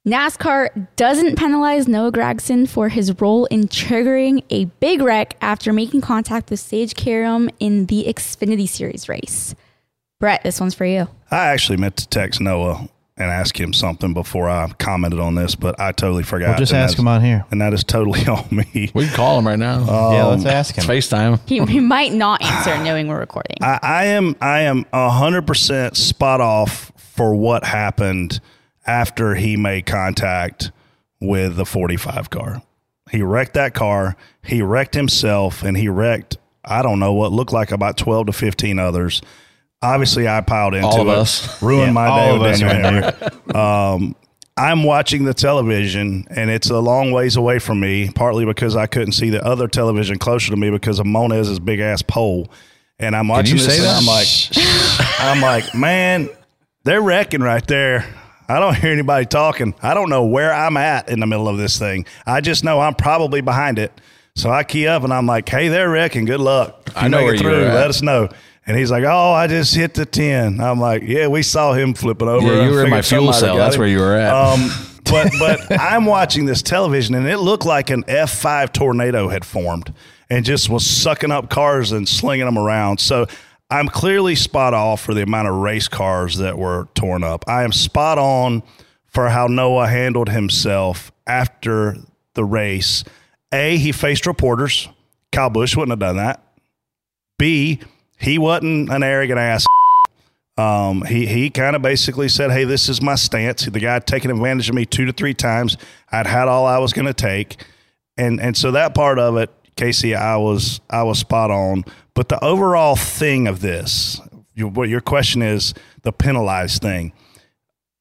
NASCAR 0.07 0.89
doesn't 0.97 1.37
penalize 1.37 1.89
Noah 1.89 2.12
Gragson 2.12 2.68
for 2.68 2.91
his 2.91 3.18
role 3.18 3.47
in 3.47 3.62
triggering 3.62 4.45
a 4.51 4.66
big 4.66 5.01
wreck 5.01 5.39
after 5.41 5.72
making 5.72 6.03
contact 6.03 6.51
with 6.51 6.61
Sage 6.61 6.95
Karam 6.95 7.49
in 7.59 7.87
the 7.87 8.05
Xfinity 8.07 8.68
Series 8.68 9.09
race. 9.09 9.55
Brett, 10.20 10.43
this 10.43 10.61
one's 10.61 10.75
for 10.75 10.85
you. 10.85 11.09
I 11.31 11.47
actually 11.47 11.79
meant 11.79 11.97
to 11.97 12.07
text 12.07 12.43
Noah 12.43 12.91
and 13.17 13.31
ask 13.31 13.59
him 13.59 13.73
something 13.73 14.12
before 14.12 14.49
I 14.51 14.73
commented 14.79 15.21
on 15.21 15.37
this, 15.37 15.55
but 15.55 15.79
I 15.79 15.93
totally 15.93 16.25
forgot. 16.25 16.49
We'll 16.49 16.59
just 16.59 16.73
and 16.73 16.83
ask 16.83 16.99
him 16.99 17.07
on 17.07 17.23
here. 17.23 17.45
And 17.51 17.61
that 17.61 17.73
is 17.73 17.85
totally 17.85 18.27
on 18.27 18.45
me. 18.51 18.91
We 18.95 19.07
can 19.07 19.15
call 19.15 19.39
him 19.39 19.47
right 19.47 19.59
now. 19.59 19.81
yeah, 20.12 20.25
let's 20.25 20.45
um, 20.45 20.51
ask 20.51 20.75
him. 20.75 20.85
FaceTime. 20.85 21.41
He, 21.49 21.65
he 21.65 21.81
might 21.81 22.12
not 22.12 22.43
answer 22.43 22.77
knowing 22.83 23.07
we're 23.09 23.21
recording. 23.21 23.57
I, 23.62 23.79
I 23.83 24.05
am 24.07 24.37
I 24.41 24.61
am 24.62 24.85
hundred 24.93 25.47
percent 25.47 25.97
spot 25.97 26.41
off 26.41 26.93
for 26.97 27.35
what 27.35 27.65
happened 27.65 28.41
after 28.87 29.35
he 29.35 29.57
made 29.57 29.87
contact 29.87 30.73
with 31.21 31.57
the 31.57 31.65
forty 31.65 31.97
five 31.97 32.31
car. 32.31 32.62
He 33.11 33.23
wrecked 33.23 33.55
that 33.55 33.75
car. 33.75 34.17
He 34.43 34.61
wrecked 34.61 34.95
himself, 34.95 35.62
and 35.62 35.77
he 35.77 35.89
wrecked 35.89 36.37
I 36.65 36.83
don't 36.83 36.99
know 36.99 37.12
what 37.12 37.31
looked 37.31 37.53
like 37.53 37.71
about 37.71 37.97
twelve 37.97 38.27
to 38.27 38.33
fifteen 38.33 38.81
others. 38.81 39.23
Obviously, 39.85 40.26
I 40.26 40.41
piled 40.41 40.74
into 40.74 40.87
All 40.87 41.01
of 41.03 41.09
it, 41.09 41.14
us. 41.14 41.62
ruined 41.62 41.89
Yeah, 41.89 41.93
my 41.93 42.07
all 42.07 42.16
day 42.18 42.35
of 42.35 42.41
with 42.41 42.51
us 42.53 42.61
Daniel 42.61 43.57
um, 43.57 44.16
I'm 44.57 44.85
watching 44.85 45.24
the 45.24 45.35
television, 45.35 46.26
and 46.30 46.49
it's 46.49 46.70
a 46.70 46.78
long 46.78 47.11
ways 47.11 47.37
away 47.37 47.59
from 47.59 47.80
me. 47.80 48.11
Partly 48.14 48.45
because 48.45 48.76
I 48.76 48.87
couldn't 48.87 49.12
see 49.12 49.30
the 49.30 49.45
other 49.45 49.66
television 49.68 50.18
closer 50.18 50.51
to 50.51 50.57
me 50.57 50.70
because 50.70 51.01
of 51.01 51.07
Monez's 51.07 51.59
big 51.59 51.80
ass 51.80 52.03
pole. 52.03 52.49
And 52.99 53.16
I'm 53.16 53.26
watching 53.26 53.57
you 53.57 53.62
this, 53.62 53.76
say 53.76 53.82
and? 53.87 53.97
I'm 53.97 54.07
like, 54.07 54.28
I'm 55.18 55.41
like, 55.41 55.74
man, 55.74 56.28
they're 56.85 57.03
wrecking 57.03 57.41
right 57.41 57.66
there. 57.66 58.07
I 58.49 58.61
don't 58.61 58.76
hear 58.76 58.93
anybody 58.93 59.26
talking. 59.26 59.74
I 59.82 59.95
don't 59.95 60.09
know 60.11 60.24
where 60.26 60.53
I'm 60.53 60.76
at 60.76 61.09
in 61.09 61.18
the 61.18 61.26
middle 61.26 61.49
of 61.49 61.57
this 61.59 61.78
thing. 61.78 62.07
I 62.26 62.41
just 62.41 62.62
know 62.62 62.78
I'm 62.80 62.95
probably 62.95 63.41
behind 63.41 63.78
it. 63.78 63.93
So 64.37 64.51
I 64.51 64.64
key 64.64 64.87
up 64.87 65.03
and 65.03 65.12
I'm 65.12 65.26
like, 65.26 65.49
hey, 65.49 65.68
they're 65.68 65.89
wrecking. 65.91 66.24
Good 66.26 66.41
luck. 66.41 66.91
I 66.95 67.09
know 67.09 67.18
make 67.18 67.24
where 67.26 67.35
it 67.35 67.41
you 67.41 67.49
were 67.49 67.55
through, 67.55 67.64
at. 67.66 67.74
let 67.74 67.89
us 67.89 68.03
know. 68.03 68.28
And 68.67 68.79
he's 68.79 68.91
like, 68.91 69.05
oh, 69.05 69.33
I 69.33 69.47
just 69.47 69.75
hit 69.75 69.95
the 69.95 70.07
10. 70.07 70.61
I'm 70.61 70.81
like, 70.81 71.03
yeah, 71.03 71.27
we 71.27 71.43
saw 71.43 71.75
him 71.75 71.93
flipping 71.93 72.29
over. 72.29 72.47
Yeah, 72.47 72.65
you 72.65 72.71
were 72.71 72.85
in 72.85 72.91
my 72.91 73.03
fuel 73.03 73.33
cell. 73.33 73.57
That's 73.57 73.75
him. 73.75 73.81
where 73.81 73.89
you 73.89 73.99
were 73.99 74.15
at. 74.15 74.33
Um, 74.33 74.71
but 75.05 75.31
but 75.39 75.79
I'm 75.79 76.07
watching 76.07 76.47
this 76.47 76.62
television 76.62 77.15
and 77.15 77.27
it 77.27 77.39
looked 77.39 77.67
like 77.67 77.91
an 77.91 78.05
F5 78.05 78.73
tornado 78.73 79.29
had 79.29 79.45
formed 79.45 79.93
and 80.31 80.45
just 80.45 80.71
was 80.71 80.87
sucking 80.87 81.31
up 81.31 81.51
cars 81.51 81.93
and 81.93 82.09
slinging 82.09 82.47
them 82.47 82.57
around. 82.57 83.01
So 83.01 83.27
I'm 83.71 83.89
clearly 83.89 84.35
spot 84.35 84.73
off 84.73 85.03
for 85.03 85.15
the 85.15 85.23
amount 85.23 85.49
of 85.49 85.57
race 85.57 85.89
cars 85.89 86.39
that 86.39 86.59
were 86.59 86.89
torn 86.95 87.23
up. 87.23 87.45
I 87.47 87.65
am 87.65 87.73
spot 87.73 88.19
on 88.19 88.62
for 89.07 89.29
how 89.29 89.47
Noah 89.47 89.89
handled 89.89 90.31
himself 90.31 91.12
after 91.27 91.97
the 92.35 92.45
race. 92.45 93.05
A, 93.53 93.77
he 93.77 93.93
faced 93.93 94.27
reporters. 94.27 94.89
Kyle 95.33 95.51
Busch 95.51 95.77
wouldn't 95.77 95.93
have 95.93 95.99
done 95.99 96.17
that. 96.17 96.43
B, 97.39 97.81
he 98.19 98.39
wasn't 98.39 98.91
an 98.91 99.03
arrogant 99.03 99.39
ass. 99.39 99.67
Um, 100.57 101.03
he 101.03 101.27
he 101.27 101.51
kind 101.51 101.75
of 101.75 101.83
basically 101.83 102.29
said, 102.29 102.51
"Hey, 102.51 102.65
this 102.65 102.89
is 102.89 103.03
my 103.03 103.17
stance." 103.17 103.67
The 103.67 103.81
guy 103.81 103.99
taken 103.99 104.31
advantage 104.31 104.69
of 104.69 104.75
me 104.75 104.87
two 104.87 105.05
to 105.07 105.12
three 105.12 105.35
times. 105.35 105.77
I'd 106.12 106.27
had 106.27 106.47
all 106.47 106.65
I 106.67 106.79
was 106.79 106.93
going 106.93 107.07
to 107.07 107.15
take, 107.15 107.57
and 108.17 108.41
and 108.41 108.57
so 108.57 108.71
that 108.71 108.95
part 108.95 109.19
of 109.19 109.37
it, 109.37 109.51
Casey, 109.77 110.15
I 110.15 110.37
was 110.37 110.81
I 110.89 111.03
was 111.03 111.19
spot 111.19 111.51
on. 111.51 111.85
But 112.15 112.29
the 112.29 112.43
overall 112.45 112.95
thing 112.95 113.49
of 113.49 113.61
this, 113.61 114.21
your, 114.55 114.69
what 114.69 114.89
your 114.89 115.01
question 115.01 115.43
is, 115.43 115.75
the 116.03 116.12
penalized 116.12 116.81
thing. 116.81 117.12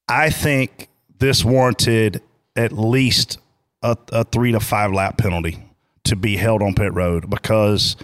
I 0.08 0.30
think 0.30 0.88
this 1.18 1.44
warranted 1.44 2.22
at 2.54 2.70
least 2.70 3.38
a, 3.82 3.96
a 4.12 4.24
three 4.24 4.52
to 4.52 4.60
five 4.60 4.92
lap 4.92 5.18
penalty 5.18 5.58
to 6.04 6.14
be 6.14 6.36
held 6.36 6.62
on 6.62 6.74
pit 6.74 6.92
road 6.92 7.28
because 7.28 7.96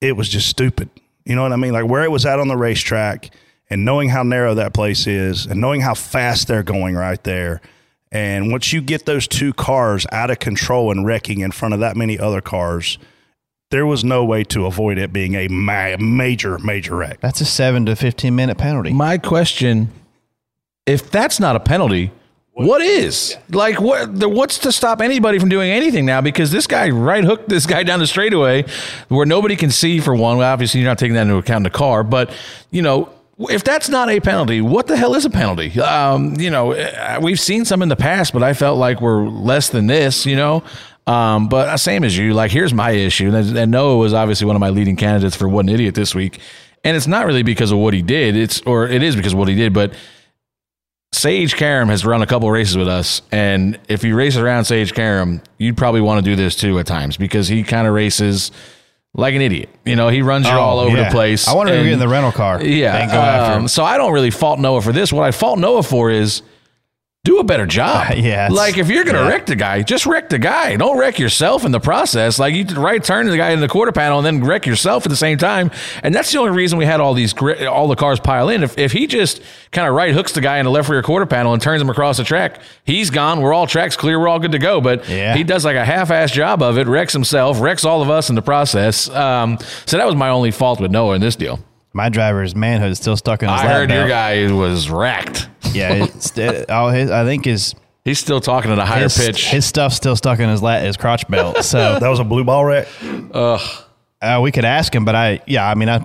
it 0.00 0.16
was 0.16 0.28
just 0.28 0.48
stupid. 0.48 0.90
You 1.24 1.34
know 1.34 1.42
what 1.42 1.52
I 1.52 1.56
mean? 1.56 1.72
Like 1.72 1.86
where 1.86 2.04
it 2.04 2.10
was 2.10 2.26
at 2.26 2.38
on 2.38 2.48
the 2.48 2.56
racetrack 2.56 3.30
and 3.70 3.84
knowing 3.84 4.10
how 4.10 4.22
narrow 4.22 4.54
that 4.54 4.74
place 4.74 5.06
is 5.06 5.46
and 5.46 5.60
knowing 5.60 5.80
how 5.80 5.94
fast 5.94 6.48
they're 6.48 6.62
going 6.62 6.94
right 6.94 7.22
there. 7.24 7.60
And 8.12 8.52
once 8.52 8.72
you 8.72 8.80
get 8.80 9.06
those 9.06 9.26
two 9.26 9.52
cars 9.52 10.06
out 10.12 10.30
of 10.30 10.38
control 10.38 10.90
and 10.92 11.04
wrecking 11.04 11.40
in 11.40 11.50
front 11.50 11.74
of 11.74 11.80
that 11.80 11.96
many 11.96 12.18
other 12.18 12.40
cars, 12.40 12.98
there 13.70 13.86
was 13.86 14.04
no 14.04 14.24
way 14.24 14.44
to 14.44 14.66
avoid 14.66 14.98
it 14.98 15.12
being 15.12 15.34
a 15.34 15.48
ma- 15.48 15.96
major, 15.98 16.58
major 16.58 16.94
wreck. 16.94 17.20
That's 17.20 17.40
a 17.40 17.44
seven 17.44 17.86
to 17.86 17.96
fifteen 17.96 18.36
minute 18.36 18.56
penalty. 18.56 18.92
My 18.92 19.18
question: 19.18 19.90
If 20.86 21.10
that's 21.10 21.40
not 21.40 21.56
a 21.56 21.60
penalty, 21.60 22.12
what 22.54 22.80
is? 22.80 23.36
Like 23.50 23.80
what? 23.80 24.18
The, 24.18 24.28
what's 24.28 24.58
to 24.58 24.72
stop 24.72 25.00
anybody 25.00 25.38
from 25.40 25.48
doing 25.48 25.70
anything 25.70 26.06
now? 26.06 26.20
Because 26.20 26.52
this 26.52 26.66
guy 26.68 26.88
right 26.90 27.24
hooked 27.24 27.48
this 27.48 27.66
guy 27.66 27.82
down 27.82 27.98
the 27.98 28.06
straightaway, 28.06 28.64
where 29.08 29.26
nobody 29.26 29.56
can 29.56 29.70
see. 29.70 29.98
For 30.00 30.14
one, 30.14 30.38
well, 30.38 30.52
obviously 30.52 30.80
you're 30.80 30.88
not 30.88 30.98
taking 30.98 31.14
that 31.14 31.22
into 31.22 31.36
account 31.36 31.58
in 31.66 31.72
the 31.72 31.76
car, 31.76 32.02
but 32.02 32.34
you 32.70 32.82
know. 32.82 33.10
If 33.36 33.64
that's 33.64 33.88
not 33.88 34.08
a 34.10 34.20
penalty, 34.20 34.60
what 34.60 34.86
the 34.86 34.96
hell 34.96 35.16
is 35.16 35.24
a 35.24 35.30
penalty? 35.30 35.80
Um, 35.80 36.36
you 36.38 36.50
know, 36.50 36.72
uh, 36.72 37.18
we've 37.20 37.40
seen 37.40 37.64
some 37.64 37.82
in 37.82 37.88
the 37.88 37.96
past, 37.96 38.32
but 38.32 38.44
I 38.44 38.54
felt 38.54 38.78
like 38.78 39.00
we're 39.00 39.26
less 39.26 39.70
than 39.70 39.88
this. 39.88 40.24
You 40.24 40.36
know, 40.36 40.62
um, 41.08 41.48
but 41.48 41.68
uh, 41.68 41.76
same 41.76 42.04
as 42.04 42.16
you. 42.16 42.32
Like, 42.32 42.52
here's 42.52 42.72
my 42.72 42.92
issue, 42.92 43.34
and, 43.34 43.58
and 43.58 43.72
Noah 43.72 43.96
was 43.96 44.14
obviously 44.14 44.46
one 44.46 44.54
of 44.54 44.60
my 44.60 44.70
leading 44.70 44.94
candidates 44.94 45.34
for 45.34 45.48
what 45.48 45.64
an 45.64 45.70
idiot 45.70 45.96
this 45.96 46.14
week, 46.14 46.38
and 46.84 46.96
it's 46.96 47.08
not 47.08 47.26
really 47.26 47.42
because 47.42 47.72
of 47.72 47.78
what 47.78 47.92
he 47.92 48.02
did. 48.02 48.36
It's 48.36 48.60
or 48.60 48.86
it 48.86 49.02
is 49.02 49.16
because 49.16 49.32
of 49.32 49.40
what 49.40 49.48
he 49.48 49.56
did, 49.56 49.72
but 49.72 49.94
Sage 51.14 51.54
Karam 51.54 51.88
has 51.90 52.04
run 52.04 52.22
a 52.22 52.26
couple 52.26 52.50
races 52.50 52.76
with 52.76 52.88
us, 52.88 53.22
and 53.30 53.78
if 53.88 54.02
you 54.02 54.16
race 54.16 54.36
around 54.36 54.64
Sage 54.64 54.92
Karam, 54.92 55.40
you'd 55.58 55.76
probably 55.76 56.00
want 56.00 56.24
to 56.24 56.28
do 56.28 56.34
this 56.34 56.56
too 56.56 56.78
at 56.80 56.86
times 56.86 57.16
because 57.16 57.46
he 57.46 57.62
kind 57.62 57.86
of 57.86 57.94
races 57.94 58.50
like 59.14 59.34
an 59.36 59.40
idiot. 59.40 59.68
You 59.84 59.94
know, 59.94 60.08
he 60.08 60.22
runs 60.22 60.46
you 60.46 60.52
Oh, 60.52 60.58
all 60.58 60.80
over 60.80 60.96
yeah. 60.96 61.04
the 61.04 61.10
place. 61.12 61.46
I 61.46 61.54
wanted 61.54 61.76
to 61.76 61.84
get 61.84 61.92
in 61.92 61.98
the 62.00 62.08
rental 62.08 62.32
car. 62.32 62.60
Yeah, 62.60 62.96
and 62.96 63.10
go 63.12 63.18
after 63.18 63.52
um, 63.54 63.60
him. 63.62 63.68
So 63.68 63.84
I 63.84 63.96
don't 63.96 64.12
really 64.12 64.32
fault 64.32 64.58
Noah 64.58 64.82
for 64.82 64.92
this. 64.92 65.12
What 65.12 65.22
I 65.22 65.30
fault 65.30 65.60
Noah 65.60 65.84
for 65.84 66.10
is 66.10 66.42
do 67.24 67.38
a 67.38 67.44
better 67.44 67.66
job. 67.66 68.14
Yeah, 68.24 68.48
like 68.50 68.78
if 68.78 68.88
you're 68.88 69.02
gonna 69.04 69.18
yeah. 69.22 69.28
wreck 69.28 69.46
the 69.46 69.56
guy, 69.56 69.82
just 69.82 70.06
wreck 70.06 70.28
the 70.28 70.38
guy. 70.38 70.76
Don't 70.76 70.98
wreck 70.98 71.18
yourself 71.18 71.64
in 71.64 71.72
the 71.72 71.80
process. 71.80 72.38
Like 72.38 72.54
you 72.54 72.64
right 72.76 73.02
turn 73.02 73.26
the 73.26 73.36
guy 73.36 73.50
in 73.50 73.60
the 73.60 73.68
quarter 73.68 73.92
panel 73.92 74.18
and 74.18 74.26
then 74.26 74.44
wreck 74.44 74.66
yourself 74.66 75.04
at 75.06 75.10
the 75.10 75.16
same 75.16 75.36
time. 75.38 75.70
And 76.02 76.14
that's 76.14 76.30
the 76.30 76.38
only 76.38 76.52
reason 76.52 76.78
we 76.78 76.84
had 76.86 77.00
all 77.00 77.12
these 77.14 77.34
all 77.66 77.88
the 77.88 77.96
cars 77.96 78.20
pile 78.20 78.48
in. 78.50 78.62
If 78.62 78.78
if 78.78 78.92
he 78.92 79.06
just 79.06 79.42
kind 79.72 79.88
of 79.88 79.94
right 79.94 80.14
hooks 80.14 80.32
the 80.32 80.40
guy 80.40 80.58
in 80.58 80.64
the 80.64 80.70
left 80.70 80.88
rear 80.88 81.02
quarter 81.02 81.26
panel 81.26 81.52
and 81.54 81.60
turns 81.62 81.80
him 81.82 81.90
across 81.90 82.18
the 82.18 82.24
track, 82.24 82.60
he's 82.84 83.10
gone. 83.10 83.40
We're 83.40 83.54
all 83.54 83.66
tracks 83.66 83.96
clear. 83.96 84.18
We're 84.20 84.28
all 84.28 84.38
good 84.38 84.52
to 84.52 84.58
go. 84.58 84.80
But 84.80 85.08
Yeah. 85.08 85.34
he 85.34 85.44
does 85.44 85.64
like 85.64 85.76
a 85.76 85.84
half-ass 85.84 86.30
job 86.30 86.62
of 86.62 86.78
it, 86.78 86.86
wrecks 86.86 87.12
himself, 87.12 87.60
wrecks 87.60 87.84
all 87.84 88.00
of 88.02 88.10
us 88.10 88.28
in 88.28 88.34
the 88.36 88.42
process. 88.42 89.08
Um, 89.10 89.58
so 89.86 89.96
that 89.96 90.06
was 90.06 90.14
my 90.14 90.28
only 90.28 90.50
fault 90.50 90.80
with 90.80 90.90
Noah 90.90 91.14
in 91.16 91.20
this 91.20 91.36
deal. 91.36 91.58
My 91.94 92.08
driver's 92.08 92.56
manhood 92.56 92.90
is 92.90 92.98
still 92.98 93.16
stuck 93.16 93.42
in 93.42 93.48
his 93.48 93.60
I 93.60 93.64
lap 93.64 93.72
heard 93.72 93.90
your 93.90 94.00
belt. 94.00 94.08
guy 94.08 94.52
was 94.52 94.90
racked. 94.90 95.48
Yeah, 95.72 96.04
it's, 96.04 96.36
it, 96.36 96.66
oh, 96.68 96.88
his, 96.88 97.10
I 97.10 97.24
think 97.24 97.44
his 97.44 97.74
He's 98.04 98.18
still 98.18 98.40
talking 98.40 98.70
at 98.70 98.78
a 98.78 98.84
higher 98.84 99.04
his, 99.04 99.16
pitch. 99.16 99.48
his 99.48 99.64
stuff's 99.64 99.96
still 99.96 100.16
stuck 100.16 100.38
in 100.38 100.48
his 100.50 100.60
lat, 100.60 100.82
his 100.84 100.96
crotch 100.96 101.26
belt. 101.28 101.64
So 101.64 101.98
That 102.00 102.08
was 102.08 102.18
a 102.18 102.24
blue 102.24 102.44
ball 102.44 102.64
wreck. 102.64 102.88
uh, 103.32 104.40
we 104.42 104.52
could 104.52 104.64
ask 104.64 104.94
him, 104.94 105.04
but 105.04 105.14
I 105.14 105.40
yeah, 105.46 105.68
I 105.68 105.74
mean 105.74 105.88
I 105.88 106.04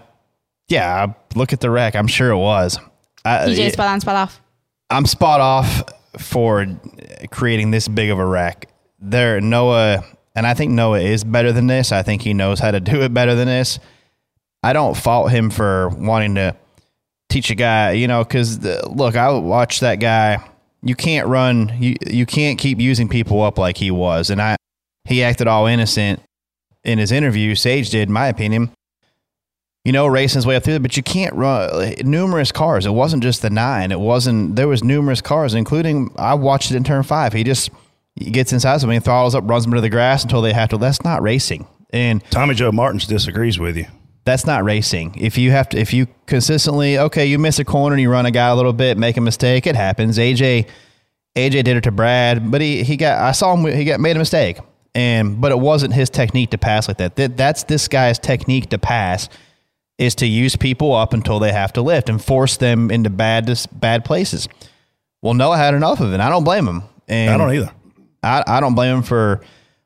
yeah, 0.67 1.07
I 1.07 1.15
look 1.37 1.51
at 1.53 1.59
the 1.59 1.69
wreck. 1.71 1.95
I'm 1.95 2.07
sure 2.07 2.29
it 2.29 2.37
was. 2.37 2.79
I, 3.25 3.47
DJ 3.47 3.71
spot 3.71 3.87
on, 3.87 3.99
spot 3.99 4.15
off. 4.15 4.41
I'm 4.91 5.05
spot 5.05 5.41
off 5.41 5.83
for 6.19 6.67
creating 7.31 7.71
this 7.71 7.87
big 7.87 8.11
of 8.11 8.19
a 8.19 8.25
wreck. 8.25 8.69
There, 8.99 9.41
Noah, 9.41 10.03
and 10.35 10.45
I 10.45 10.53
think 10.53 10.71
Noah 10.71 10.99
is 10.99 11.23
better 11.23 11.51
than 11.51 11.67
this. 11.67 11.91
I 11.91 12.03
think 12.03 12.21
he 12.21 12.33
knows 12.33 12.59
how 12.59 12.71
to 12.71 12.79
do 12.79 13.01
it 13.01 13.13
better 13.13 13.33
than 13.35 13.47
this. 13.47 13.79
I 14.63 14.73
don't 14.73 14.95
fault 14.95 15.31
him 15.31 15.49
for 15.49 15.89
wanting 15.89 16.35
to 16.35 16.55
teach 17.29 17.49
a 17.49 17.55
guy, 17.55 17.91
you 17.93 18.07
know, 18.07 18.23
because 18.23 18.63
look, 18.87 19.15
I 19.15 19.31
watched 19.31 19.81
that 19.81 19.95
guy. 19.95 20.43
You 20.81 20.95
can't 20.95 21.27
run, 21.27 21.73
you 21.79 21.95
you 22.07 22.25
can't 22.25 22.57
keep 22.57 22.79
using 22.79 23.09
people 23.09 23.41
up 23.41 23.57
like 23.57 23.77
he 23.77 23.91
was, 23.91 24.29
and 24.29 24.41
I 24.41 24.55
he 25.05 25.23
acted 25.23 25.47
all 25.47 25.65
innocent 25.65 26.21
in 26.83 26.99
his 26.99 27.11
interview. 27.11 27.55
Sage 27.55 27.89
did, 27.89 28.07
in 28.07 28.13
my 28.13 28.27
opinion. 28.27 28.71
You 29.85 29.93
know, 29.93 30.07
racing 30.07 30.39
his 30.39 30.45
way 30.45 30.55
up 30.57 30.63
through 30.63 30.75
it, 30.75 30.81
but 30.81 30.97
you 30.97 31.03
can't 31.03 31.33
run 31.33 31.95
numerous 32.03 32.51
cars. 32.51 32.85
It 32.85 32.91
wasn't 32.91 33.23
just 33.23 33.41
the 33.41 33.49
nine. 33.49 33.91
It 33.91 33.99
wasn't. 33.99 34.55
There 34.55 34.67
was 34.67 34.83
numerous 34.83 35.21
cars, 35.21 35.53
including 35.53 36.13
I 36.17 36.33
watched 36.33 36.71
it 36.71 36.75
in 36.75 36.83
turn 36.83 37.03
five. 37.03 37.33
He 37.33 37.43
just 37.43 37.69
he 38.15 38.29
gets 38.29 38.51
inside 38.53 38.81
something, 38.81 38.99
throttles 38.99 39.35
up, 39.35 39.49
runs 39.49 39.63
them 39.63 39.73
to 39.73 39.81
the 39.81 39.89
grass 39.89 40.23
until 40.23 40.41
they 40.41 40.53
have 40.53 40.69
to. 40.69 40.77
That's 40.77 41.03
not 41.03 41.21
racing, 41.21 41.65
and 41.91 42.23
Tommy 42.29 42.55
Joe 42.55 42.71
Martins 42.71 43.07
disagrees 43.07 43.57
with 43.57 43.77
you. 43.77 43.85
That's 44.29 44.45
not 44.45 44.63
racing. 44.63 45.15
If 45.17 45.39
you 45.39 45.49
have 45.51 45.69
to, 45.69 45.79
if 45.79 45.91
you 45.91 46.07
consistently, 46.27 46.99
okay, 46.99 47.25
you 47.25 47.39
miss 47.39 47.57
a 47.57 47.65
corner 47.65 47.95
and 47.95 48.01
you 48.01 48.11
run 48.11 48.27
a 48.27 48.31
guy 48.31 48.47
a 48.49 48.55
little 48.55 48.73
bit, 48.73 48.95
make 48.95 49.17
a 49.17 49.21
mistake, 49.21 49.65
it 49.65 49.75
happens. 49.75 50.19
AJ, 50.19 50.67
AJ 51.35 51.63
did 51.63 51.69
it 51.69 51.81
to 51.81 51.91
Brad, 51.91 52.51
but 52.51 52.61
he 52.61 52.83
he 52.83 52.95
got, 52.95 53.19
I 53.19 53.31
saw 53.31 53.55
him, 53.55 53.65
he 53.73 53.85
got 53.85 53.99
made 53.99 54.15
a 54.15 54.19
mistake, 54.19 54.59
and 54.93 55.41
but 55.41 55.51
it 55.51 55.59
wasn't 55.59 55.93
his 55.95 56.11
technique 56.11 56.51
to 56.51 56.59
pass 56.59 56.87
like 56.87 56.97
that. 56.97 57.15
that 57.15 57.37
that's 57.37 57.63
this 57.63 57.87
guy's 57.87 58.19
technique 58.19 58.69
to 58.69 58.77
pass 58.77 59.29
is 59.97 60.13
to 60.15 60.27
use 60.27 60.55
people 60.55 60.93
up 60.93 61.11
until 61.13 61.39
they 61.39 61.51
have 61.51 61.73
to 61.73 61.81
lift 61.81 62.07
and 62.07 62.23
force 62.23 62.57
them 62.57 62.91
into 62.91 63.09
bad 63.09 63.51
bad 63.73 64.05
places. 64.05 64.47
Well, 65.23 65.33
Noah 65.33 65.57
had 65.57 65.73
enough 65.73 65.99
of 66.01 66.13
it. 66.13 66.19
I 66.19 66.29
don't 66.29 66.43
blame 66.43 66.67
him. 66.67 66.83
And 67.07 67.31
I 67.31 67.37
don't 67.37 67.53
either. 67.53 67.71
I, 68.21 68.43
I 68.45 68.59
don't 68.59 68.75
blame 68.75 68.97
him 68.97 69.03
for 69.03 69.41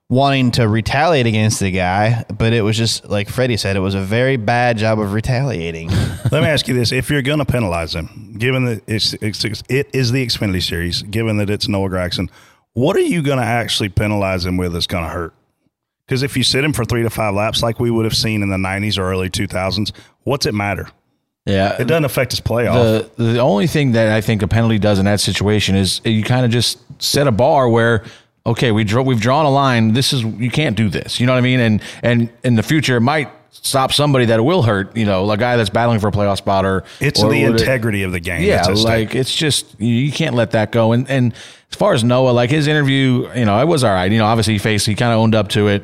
wanting 0.10 0.51
to 0.51 0.68
retaliate 0.68 1.26
against 1.26 1.60
the 1.60 1.72
guy, 1.72 2.24
but 2.38 2.54
it 2.54 2.62
was 2.62 2.78
just 2.78 3.10
like 3.10 3.30
Freddie 3.30 3.58
said, 3.58 3.76
it 3.76 3.80
was 3.80 3.95
a 3.95 4.01
very 4.01 4.38
bad 4.38 4.78
job 4.78 4.99
of 4.99 5.14
retaliating. 5.14 5.89
Let 6.32 6.43
me 6.43 6.47
ask 6.47 6.68
you 6.68 6.74
this: 6.74 6.91
If 6.91 7.10
you're 7.10 7.22
going 7.22 7.39
to 7.39 7.45
penalize 7.45 7.95
him, 7.95 8.36
given 8.38 8.66
that 8.66 8.84
it's, 8.88 9.14
it's 9.16 9.43
it 9.70 9.89
is 9.93 10.12
the 10.12 10.26
Xfinity 10.26 10.62
Series, 10.62 11.04
given 11.04 11.38
that 11.38 11.49
it's 11.49 11.68
Noah 11.68 11.89
Gragson, 11.89 12.30
what 12.74 12.95
are 12.95 13.01
you 13.01 13.22
going 13.22 13.39
to 13.39 13.45
actually 13.45 13.89
penalize 13.89 14.45
him 14.45 14.58
with 14.58 14.74
that's 14.74 14.88
going 14.88 15.04
to 15.04 15.10
hurt? 15.10 15.34
Because 16.06 16.22
if 16.22 16.36
you 16.36 16.43
sit 16.43 16.64
him 16.64 16.74
for 16.74 16.84
three 16.86 17.04
to 17.04 17.10
five 17.10 17.34
laps, 17.34 17.64
like 17.64 17.80
we 17.80 17.89
would 17.89 18.06
have 18.06 18.16
seen 18.16 18.43
in 18.43 18.49
the 18.49 18.58
'90s 18.58 18.97
or 18.97 19.04
early 19.04 19.30
2000s, 19.30 19.91
what's 20.24 20.45
it 20.45 20.54
matter? 20.54 20.89
yeah. 21.45 21.76
It 21.80 21.86
doesn't 21.86 22.06
affect 22.06 22.32
his 22.32 22.39
playoff. 22.41 23.10
the 23.18 23.24
the 23.24 23.39
only 23.39 23.68
thing 23.68 23.93
that 23.93 24.12
I 24.12 24.22
think 24.22 24.41
a 24.41 24.47
penalty 24.47 24.80
does 24.80 24.99
in 24.99 25.06
that 25.06 25.20
situation 25.20 25.76
is 25.76 26.01
you 26.06 26.24
kind 26.24 26.45
of 26.45 26.51
just 26.51 26.80
set 27.01 27.28
a 27.28 27.32
bar 27.32 27.68
where 27.70 28.04
okay 28.46 28.72
we 28.72 28.84
draw 28.84 29.02
we've 29.04 29.22
drawn 29.22 29.46
a 29.46 29.50
line. 29.52 29.94
This 29.94 30.14
is 30.14 30.24
you 30.24 30.52
can't 30.52 30.76
do 30.76 30.89
this. 30.89 31.20
You 31.20 31.26
know 31.26 31.34
what 31.34 31.38
I 31.39 31.41
mean? 31.41 31.60
And 31.60 31.82
and 32.02 32.30
in 32.44 32.56
the 32.56 32.64
future 32.64 32.98
it 32.98 33.02
might 33.02 33.30
stop 33.52 33.94
somebody 33.94 34.26
that 34.26 34.44
will 34.44 34.64
hurt 34.64 34.96
you 34.98 35.06
know 35.06 35.30
a 35.30 35.38
guy 35.38 35.56
that's 35.56 35.70
battling 35.70 36.00
for 36.00 36.08
a 36.08 36.12
playoff 36.12 36.38
spot 36.38 36.66
or 36.66 36.84
it's 37.00 37.22
or 37.24 37.30
the 37.32 37.44
would 37.46 37.56
it- 37.56 37.62
integrity 37.62 38.04
of 38.04 38.12
the 38.12 38.20
game. 38.20 38.41
yeah 38.44 38.66
like 38.68 39.16
it's 39.16 39.34
just 39.34 39.80
you, 39.80 39.94
you 39.94 40.12
can't 40.12 40.36
let 40.36 40.52
that 40.52 40.72
go. 40.72 40.91
And 40.91 41.10
and 41.10 41.34
as 41.72 41.78
far 41.78 41.94
as 41.94 42.04
Noah 42.04 42.32
like 42.32 42.50
his 42.50 42.68
interview 42.68 43.30
you 43.36 43.46
know 43.46 43.60
it 43.62 43.68
was 43.68 43.84
all 43.84 43.94
right. 43.94 44.12
You 44.12 44.18
know 44.18 44.26
obviously 44.26 44.54
he 44.54 44.60
faced 44.60 44.86
he 44.86 44.96
kind 44.96 45.14
of 45.14 45.20
owned 45.20 45.36
up 45.36 45.50
to 45.50 45.68
it 45.68 45.84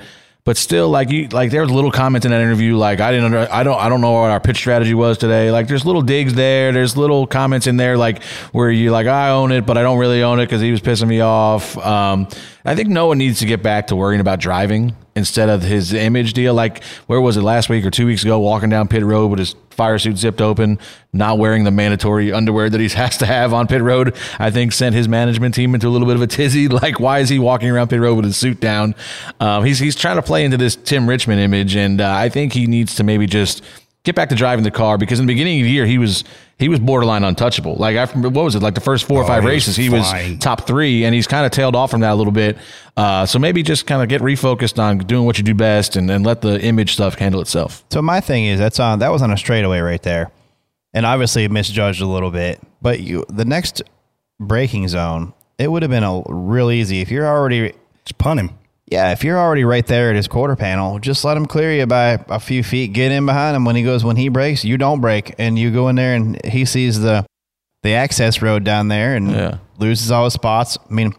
but 0.49 0.57
still 0.57 0.89
like 0.89 1.11
you 1.11 1.27
like 1.27 1.51
there's 1.51 1.69
little 1.69 1.91
comments 1.91 2.25
in 2.25 2.31
that 2.31 2.41
interview 2.41 2.75
like 2.75 2.99
I 2.99 3.11
didn't 3.11 3.25
under, 3.25 3.47
I 3.51 3.61
don't 3.61 3.79
I 3.79 3.87
don't 3.87 4.01
know 4.01 4.13
what 4.13 4.31
our 4.31 4.39
pitch 4.39 4.57
strategy 4.57 4.95
was 4.95 5.19
today. 5.19 5.51
Like 5.51 5.67
there's 5.67 5.85
little 5.85 6.01
digs 6.01 6.33
there. 6.33 6.71
There's 6.71 6.97
little 6.97 7.27
comments 7.27 7.67
in 7.67 7.77
there 7.77 7.97
like 7.97 8.23
where 8.51 8.71
you 8.71 8.89
like 8.89 9.05
I 9.05 9.29
own 9.29 9.51
it 9.51 9.67
but 9.67 9.77
I 9.77 9.83
don't 9.83 9.99
really 9.99 10.23
own 10.23 10.39
it 10.39 10.47
because 10.47 10.59
he 10.59 10.71
was 10.71 10.81
pissing 10.81 11.07
me 11.07 11.21
off. 11.21 11.77
Um 11.77 12.27
I 12.65 12.75
think 12.75 12.89
Noah 12.89 13.15
needs 13.15 13.39
to 13.39 13.45
get 13.45 13.63
back 13.63 13.87
to 13.87 13.95
worrying 13.95 14.19
about 14.19 14.39
driving 14.39 14.95
instead 15.15 15.49
of 15.49 15.61
his 15.61 15.93
image 15.93 16.33
deal. 16.33 16.53
Like, 16.53 16.83
where 17.07 17.21
was 17.21 17.37
it 17.37 17.41
last 17.41 17.69
week 17.69 17.85
or 17.85 17.91
two 17.91 18.05
weeks 18.05 18.23
ago? 18.23 18.37
Walking 18.39 18.69
down 18.69 18.87
pit 18.87 19.03
road 19.03 19.27
with 19.27 19.39
his 19.39 19.55
fire 19.69 19.97
suit 19.97 20.17
zipped 20.17 20.41
open, 20.41 20.77
not 21.13 21.37
wearing 21.37 21.63
the 21.63 21.71
mandatory 21.71 22.33
underwear 22.33 22.69
that 22.69 22.81
he 22.81 22.89
has 22.97 23.17
to 23.17 23.25
have 23.25 23.53
on 23.53 23.67
pit 23.67 23.81
road. 23.81 24.15
I 24.37 24.51
think 24.51 24.73
sent 24.73 24.93
his 24.93 25.07
management 25.07 25.55
team 25.55 25.73
into 25.73 25.87
a 25.87 25.91
little 25.91 26.07
bit 26.07 26.15
of 26.15 26.21
a 26.21 26.27
tizzy. 26.27 26.67
Like, 26.79 26.99
why 26.99 27.19
is 27.19 27.27
he 27.27 27.39
walking 27.39 27.69
around 27.69 27.89
pit 27.89 27.99
road 27.99 28.15
with 28.15 28.25
his 28.25 28.37
suit 28.37 28.61
down? 28.61 28.95
Um, 29.41 29.65
he's 29.65 29.79
he's 29.79 29.95
trying 29.95 30.15
to 30.15 30.21
play 30.21 30.45
into 30.45 30.55
this 30.55 30.77
Tim 30.77 31.09
Richmond 31.09 31.41
image, 31.41 31.75
and 31.75 31.99
uh, 31.99 32.13
I 32.13 32.29
think 32.29 32.53
he 32.53 32.67
needs 32.67 32.95
to 32.95 33.03
maybe 33.03 33.25
just 33.25 33.63
get 34.03 34.15
back 34.15 34.29
to 34.29 34.35
driving 34.35 34.63
the 34.63 34.71
car 34.71 34.97
because 34.97 35.19
in 35.19 35.25
the 35.25 35.33
beginning 35.33 35.59
of 35.59 35.65
the 35.65 35.71
year 35.71 35.85
he 35.85 35.97
was 35.97 36.23
he 36.59 36.69
was 36.69 36.79
borderline 36.79 37.23
untouchable. 37.23 37.75
Like 37.75 37.95
after 37.95 38.19
what 38.19 38.43
was 38.43 38.53
it 38.55 38.61
like 38.61 38.75
the 38.75 38.81
first 38.81 39.05
four 39.05 39.21
or 39.21 39.23
Oh, 39.23 39.27
five 39.27 39.41
he 39.43 39.47
was 39.47 39.53
races 39.53 39.75
he 39.77 39.87
flying. 39.87 40.31
was 40.35 40.39
top 40.39 40.67
three, 40.67 41.05
and 41.05 41.15
he's 41.15 41.25
kind 41.25 41.45
of 41.45 41.51
tailed 41.51 41.75
off 41.75 41.89
from 41.91 42.01
that 42.01 42.11
a 42.11 42.15
little 42.15 42.33
bit. 42.33 42.57
Uh, 42.97 43.25
so 43.25 43.39
maybe 43.39 43.63
just 43.63 43.87
kind 43.87 44.01
of 44.03 44.09
get 44.09 44.21
refocused 44.21 44.77
on 44.77 44.97
doing 44.99 45.25
what 45.25 45.37
you 45.37 45.43
do 45.43 45.53
best, 45.55 45.95
and, 45.95 46.11
and 46.11 46.25
let 46.25 46.41
the 46.41 46.61
image 46.61 46.93
stuff 46.93 47.15
handle 47.15 47.39
itself. 47.41 47.83
So 47.89 48.01
my 48.01 48.19
thing 48.19 48.45
is 48.45 48.59
that's 48.59 48.79
on 48.79 48.99
that 48.99 49.09
was 49.09 49.21
on 49.21 49.31
a 49.31 49.37
straightaway 49.37 49.79
right 49.79 50.03
there, 50.03 50.31
and 50.93 51.05
obviously 51.05 51.47
misjudged 51.47 52.01
a 52.01 52.05
little 52.07 52.29
bit. 52.31 52.59
But 52.81 52.99
you 52.99 53.25
the 53.29 53.45
next 53.45 53.81
braking 54.39 54.87
zone, 54.89 55.33
it 55.57 55.71
would 55.71 55.81
have 55.83 55.91
been 55.91 56.03
a 56.03 56.21
real 56.27 56.71
easy 56.71 57.01
if 57.01 57.09
you're 57.09 57.27
already 57.27 57.73
Just 58.05 58.17
punt 58.17 58.39
him. 58.39 58.49
Yeah 58.91 59.11
if 59.11 59.23
you're 59.23 59.37
already 59.37 59.63
right 59.63 59.85
there 59.85 60.09
at 60.09 60.15
his 60.15 60.27
quarter 60.27 60.55
panel, 60.55 60.99
just 60.99 61.23
let 61.23 61.37
him 61.37 61.45
clear 61.45 61.73
you 61.73 61.85
by 61.85 62.23
a 62.29 62.39
few 62.39 62.63
feet. 62.63 62.93
Get 62.93 63.11
in 63.11 63.25
behind 63.25 63.55
him 63.55 63.65
when 63.65 63.75
he 63.75 63.83
goes 63.83 64.03
when 64.03 64.15
he 64.17 64.29
breaks, 64.29 64.63
you 64.65 64.77
don't 64.77 65.01
break, 65.01 65.35
and 65.39 65.57
you 65.57 65.71
go 65.71 65.87
in 65.89 65.95
there 65.95 66.15
and 66.15 66.43
he 66.45 66.65
sees 66.65 66.99
the 66.99 67.25
the 67.83 67.93
access 67.93 68.41
road 68.41 68.63
down 68.63 68.87
there 68.89 69.15
and 69.15 69.31
Yeah. 69.31 69.57
loses 69.77 70.11
all 70.11 70.25
his 70.25 70.33
spots. 70.33 70.77
I 70.89 70.93
mean, 70.93 71.13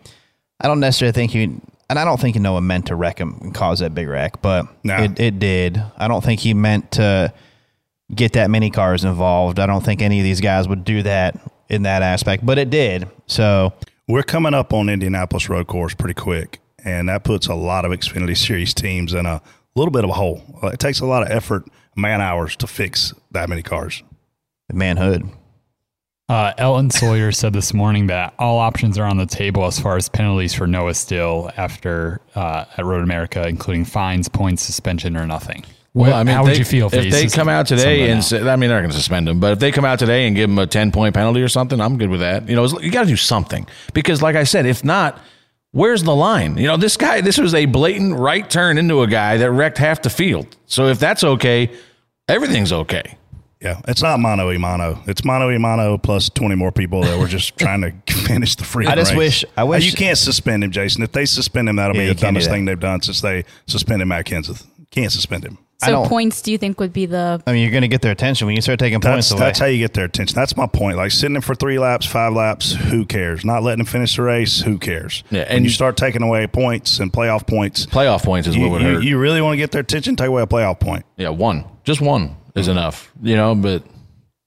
I 0.61 0.67
don't 0.69 0.81
necessarily 0.81 1.13
think 1.13 1.31
he. 1.33 1.45
And 1.89 1.99
I 1.99 2.05
don't 2.05 2.21
think 2.21 2.37
Noah 2.37 2.61
meant 2.61 2.87
to 2.87 2.95
wreck 2.95 3.19
him 3.19 3.37
and 3.41 3.53
cause 3.53 3.81
that 3.81 3.95
big 3.97 4.07
wreck, 4.07 4.41
but 4.43 4.67
No. 4.85 4.97
it, 4.97 5.19
it 5.19 5.39
did. 5.41 5.83
I 5.99 6.07
don't 6.07 6.23
think 6.23 6.39
he 6.39 6.55
meant 6.55 6.93
to 6.93 7.33
get 8.15 8.35
that 8.35 8.49
many 8.49 8.71
cars 8.71 9.05
involved. 9.05 9.59
I 9.59 9.67
don't 9.67 9.85
think 9.85 10.01
any 10.01 10.21
of 10.21 10.25
these 10.25 10.41
guys 10.41 10.69
would 10.69 10.85
do 10.85 11.03
that 11.03 11.37
in 11.69 11.83
that 11.83 12.03
aspect, 12.03 12.47
but 12.47 12.59
it 12.59 12.71
did. 12.71 13.09
So 13.27 13.73
We're 14.07 14.23
coming 14.23 14.55
up 14.55 14.73
on 14.73 14.89
Indianapolis 14.89 15.49
Road 15.49 15.67
Course 15.67 15.95
pretty 15.95 16.15
quick, 16.15 16.60
and 16.85 17.09
that 17.09 17.25
puts 17.25 17.47
a 17.47 17.55
lot 17.55 17.85
of 17.85 17.93
Xfinity 17.93 18.37
Series 18.37 18.75
teams 18.75 19.13
in 19.15 19.27
a 19.27 19.41
little 19.75 19.93
bit 19.93 20.05
of 20.05 20.11
a 20.11 20.15
hole. 20.15 20.43
It 20.65 20.79
takes 20.81 21.01
a 21.01 21.07
lot 21.07 21.23
of 21.23 21.31
effort, 21.31 21.65
man 21.97 22.21
hours 22.21 22.57
to 22.57 22.67
fix 22.67 23.13
that 23.31 23.49
many 23.49 23.63
cars. 23.63 24.03
manhood. 24.73 25.29
Uh, 26.29 26.53
Elton 26.59 26.91
Sawyer 26.91 27.33
said 27.33 27.53
this 27.53 27.75
morning 27.75 28.07
that 28.07 28.35
all 28.39 28.59
options 28.59 28.97
are 28.99 29.05
on 29.05 29.17
the 29.17 29.27
table 29.27 29.65
as 29.65 29.81
far 29.81 29.97
as 29.97 30.09
penalties 30.09 30.55
for 30.55 30.67
Noah 30.67 30.95
Still 30.95 31.51
after 31.57 32.21
uh, 32.37 32.67
at 32.77 32.85
Road 32.85 33.03
America, 33.03 33.47
including 33.49 33.85
fines, 33.85 34.29
points, 34.29 34.63
suspension, 34.63 35.17
or 35.17 35.27
nothing. 35.27 35.65
Well, 35.93 36.11
What- 36.13 36.17
I 36.21 36.23
mean, 36.23 36.37
how 36.37 36.43
if 36.43 36.49
would 36.51 36.59
you 36.59 36.65
feel 36.65 36.87
if, 36.87 36.95
if 36.95 37.11
they 37.13 37.27
come 37.27 37.49
out 37.49 37.67
today 37.67 38.11
and 38.11 38.23
say, 38.23 38.39
I 38.49 38.55
mean, 38.55 38.69
they're 38.71 38.79
not 38.79 38.83
going 38.83 38.91
to 38.91 38.97
suspend 38.97 39.29
him, 39.29 39.41
but 39.41 39.55
if 39.55 39.59
they 39.59 39.73
come 39.73 39.85
out 39.85 39.99
today 39.99 40.29
and 40.29 40.37
give 40.37 40.49
him 40.49 40.59
a 40.61 40.69
10 40.69 40.93
point 40.93 41.17
penalty 41.17 41.43
or 41.43 41.49
something, 41.49 41.81
I'm 41.81 41.99
good 41.99 42.11
with 42.11 42.21
that. 42.21 42.49
You 42.49 42.55
know, 42.55 42.65
you 42.79 42.93
got 42.93 43.03
to 43.03 43.09
do 43.09 43.17
something 43.17 43.67
because, 43.93 44.23
like 44.23 44.37
I 44.37 44.45
said, 44.45 44.67
if 44.67 44.85
not, 44.85 45.19
where's 45.73 46.03
the 46.03 46.15
line? 46.15 46.57
You 46.57 46.67
know, 46.67 46.77
this 46.77 46.97
guy, 46.97 47.21
this 47.21 47.39
was 47.39 47.55
a 47.55 47.67
blatant 47.67 48.19
right 48.19 48.49
turn 48.49 48.79
into 48.79 49.03
a 49.03 49.07
guy 49.07 49.37
that 49.39 49.51
wrecked 49.51 49.79
half 49.79 50.03
the 50.03 50.11
field. 50.11 50.57
So 50.67 50.87
if 50.89 50.99
that's 50.99 51.25
okay, 51.25 51.71
everything's 52.29 52.73
okay. 52.73 53.17
Yeah, 53.61 53.79
it's 53.87 54.01
not 54.01 54.19
mono 54.21 54.57
mono. 54.59 55.03
It's 55.07 55.23
mono 55.23 55.59
mono 55.59 55.99
plus 55.99 56.31
twenty 56.31 56.55
more 56.55 56.73
people 56.73 57.03
that 57.03 57.19
were 57.19 57.27
just 57.27 57.59
trying 57.59 57.83
to 57.83 57.93
finish 58.25 58.57
the 58.57 58.65
free. 58.65 58.87
Throw. 58.87 58.93
I 58.93 58.97
just 58.97 59.15
wish- 59.15 59.45
I 59.55 59.63
uh, 59.63 59.67
wish- 59.67 59.85
you 59.85 59.93
can't 59.93 60.17
suspend 60.17 60.65
him, 60.65 60.71
Jason. 60.71 61.03
If 61.03 61.13
they 61.13 61.27
suspend 61.27 61.69
him, 61.69 61.77
that'll 61.77 61.95
Yeah, 61.95 62.05
be 62.05 62.09
the 62.15 62.21
dumbest 62.21 62.49
thing 62.49 62.65
they've 62.65 62.81
done 62.81 63.03
since 63.03 63.21
they 63.21 63.45
suspended 63.67 64.09
Matt 64.09 64.25
Kenseth. 64.25 64.67
Can't 64.91 65.13
suspend 65.13 65.45
him. 65.45 65.59
I 65.83 65.87
So 65.87 65.93
don't- 65.93 66.09
points, 66.09 66.43
do 66.43 66.53
you 66.53 66.59
think 66.59 66.79
would 66.79 66.93
be 66.93 67.07
the 67.07 67.41
I 67.47 67.53
mean, 67.53 67.63
you're 67.63 67.71
going 67.71 67.81
to 67.83 67.89
get 67.89 68.03
their 68.03 68.13
attention 68.13 68.47
when 68.47 68.55
you 68.55 68.61
start 68.61 68.79
taking 68.79 69.01
points 69.01 69.31
That's 69.31 69.31
away. 69.33 69.41
that's 69.41 69.59
how 69.61 69.65
you 69.67 69.79
get 69.79 69.95
their 69.95 70.05
attention. 70.05 70.35
That's 70.35 70.55
my 70.55 70.67
point. 70.67 70.99
Like 70.99 71.11
sitting 71.11 71.33
there 71.33 71.41
for 71.41 71.55
three 71.55 71.79
laps, 71.79 72.05
five 72.05 72.35
laps, 72.35 72.73
who 72.73 73.07
cares? 73.07 73.45
Not 73.45 73.63
letting 73.63 73.79
them 73.79 73.87
finish 73.87 74.15
the 74.17 74.23
race, 74.23 74.61
who 74.61 74.79
cares? 74.79 75.25
Yeah, 75.31 75.43
and 75.43 75.51
and- 75.51 75.65
you 75.65 75.71
start 75.71 75.97
taking 75.97 76.23
away 76.23 76.47
points 76.49 76.99
and 77.01 77.11
playoff 77.11 77.47
points. 77.47 77.87
Playoff 77.87 78.23
points 78.25 78.47
is 78.47 78.57
You, 78.57 78.63
what 78.63 78.73
would 78.73 78.83
you, 78.83 78.95
hurt. 78.97 79.05
you 79.05 79.19
really 79.19 79.41
want 79.41 79.55
to 79.55 79.57
get 79.57 79.71
their 79.71 79.81
attention? 79.81 80.17
Take 80.17 80.27
away 80.29 80.43
a 80.43 80.47
playoff 80.47 80.81
point. 80.81 81.07
yeah, 81.17 81.31
one. 81.31 81.65
Just 81.85 82.03
one 82.03 82.37
is 82.55 82.69
enough, 82.69 83.11
you 83.23 83.37
know, 83.37 83.55
but 83.55 83.83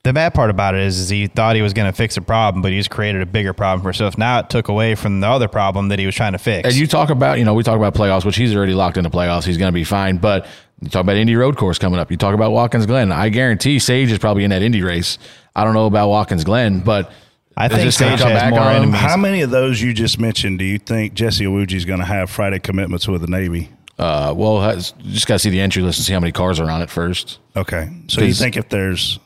the 0.04 0.12
bad 0.12 0.34
part 0.34 0.50
about 0.50 0.76
it 0.76 0.82
is, 0.82 1.00
is 1.00 1.10
he 1.10 1.28
thought 1.28 1.56
he 1.56 1.62
was 1.62 1.72
going 1.72 1.90
to 1.90 1.96
fix 1.96 2.18
a 2.18 2.22
problem, 2.22 2.62
but 2.62 2.72
he 2.72 2.78
just 2.78 2.90
created 2.90 3.22
a 3.22 3.26
bigger 3.26 3.54
problem 3.54 3.82
for 3.82 3.90
himself. 3.90 4.18
Now 4.18 4.40
it 4.40 4.50
took 4.50 4.68
away 4.68 4.96
from 4.96 5.22
the 5.22 5.28
other 5.28 5.48
problem 5.48 5.88
that 5.90 6.00
he 6.00 6.06
was 6.06 6.14
trying 6.14 6.34
to 6.34 6.38
fix. 6.38 6.68
And 6.68 6.76
you 6.76 6.88
talk 6.88 7.10
about, 7.10 7.40
you 7.40 7.46
know, 7.46 7.54
we 7.54 7.64
talk 7.64 7.78
about 7.78 7.94
playoffs, 7.94 8.26
which 8.26 8.36
he's 8.36 8.54
already 8.54 8.74
locked 8.74 8.98
into 8.98 9.10
playoffs. 9.10 9.46
He's 9.46 9.58
going 9.58 9.70
to 9.70 9.74
be 9.74 9.86
fine. 9.86 10.18
But 10.18 10.46
you 10.82 10.90
talk 10.90 11.02
about 11.02 11.16
Indy 11.16 11.38
Road 11.38 11.56
Course 11.56 11.80
coming 11.80 12.00
up. 12.00 12.12
You 12.12 12.18
talk 12.18 12.36
about 12.36 12.52
Watkins 12.52 12.86
Glen. 12.86 13.14
I 13.14 13.30
guarantee 13.30 13.80
Sage 13.80 14.12
is 14.12 14.20
probably 14.20 14.44
in 14.44 14.50
that 14.50 14.62
Indy 14.62 14.82
race. 14.82 15.18
I 15.56 15.64
don't 15.64 15.74
know 15.74 15.86
about 15.86 16.10
Watkins 16.10 16.44
Glen, 16.44 16.82
but 16.82 17.10
I 17.56 17.70
think 17.70 17.84
this 17.84 17.96
Sage 17.96 18.20
has 18.20 18.52
more 18.52 18.60
enemies. 18.60 19.00
How 19.00 19.16
many 19.16 19.42
of 19.42 19.52
those 19.52 19.82
you 19.82 19.94
just 19.94 20.20
mentioned 20.20 20.60
do 20.60 20.66
you 20.66 20.80
think 20.80 21.14
Jesse 21.14 21.46
Iwuji 21.46 21.76
is 21.76 21.86
going 21.86 22.00
to 22.00 22.06
have 22.06 22.30
Friday 22.30 22.60
commitments 22.60 23.08
with 23.08 23.22
the 23.22 23.28
Navy? 23.28 23.70
Uh, 23.98 24.34
well, 24.36 24.60
has- 24.60 24.94
just 25.04 25.28
got 25.28 25.36
to 25.36 25.40
see 25.40 25.50
the 25.50 25.62
entry 25.62 25.82
list 25.82 26.00
and 26.00 26.06
see 26.06 26.14
how 26.14 26.20
many 26.20 26.34
cars 26.34 26.60
are 26.60 26.70
on 26.70 26.82
it 26.82 26.90
first. 26.90 27.40
Okay, 27.56 27.90
so 28.08 28.22
you 28.22 28.34
think 28.34 28.58
if 28.58 28.68
there's 28.68 29.20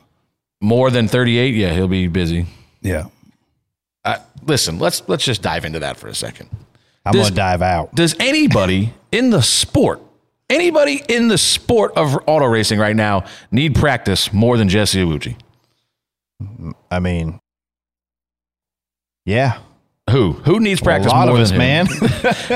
More 0.60 0.90
than 0.90 1.06
38, 1.08 1.54
yeah, 1.54 1.72
he'll 1.72 1.86
be 1.88 2.08
busy. 2.08 2.46
yeah, 2.82 3.04
Uh, 4.04 4.18
listen, 4.44 4.78
let's 4.78 5.02
let's 5.08 5.24
just 5.24 5.42
dive 5.42 5.64
into 5.64 5.78
that 5.80 5.96
for 5.96 6.08
a 6.08 6.14
second. 6.14 6.48
I'm 7.04 7.12
Does- 7.12 7.28
to 7.28 7.34
dive 7.34 7.62
out. 7.62 7.94
Does 7.94 8.14
anybody 8.18 8.92
in 9.12 9.30
the 9.30 9.40
sport, 9.42 10.00
anybody 10.50 11.02
in 11.08 11.28
the 11.28 11.38
sport 11.38 11.92
of 11.96 12.16
auto 12.26 12.46
racing 12.46 12.78
right 12.78 12.96
now 12.96 13.24
need 13.50 13.74
practice 13.74 14.32
more 14.32 14.56
than 14.58 14.68
Jesse 14.68 14.98
Iwuji? 15.02 15.36
I 16.90 16.98
mean, 17.00 17.38
yeah. 19.24 19.58
Who? 20.10 20.32
Who 20.32 20.60
needs 20.60 20.80
practice 20.80 21.10
a 21.12 21.14
lot 21.14 21.28
more 21.28 21.36
of 21.36 21.42
us, 21.42 21.50
than 21.50 21.58
man. 21.58 21.86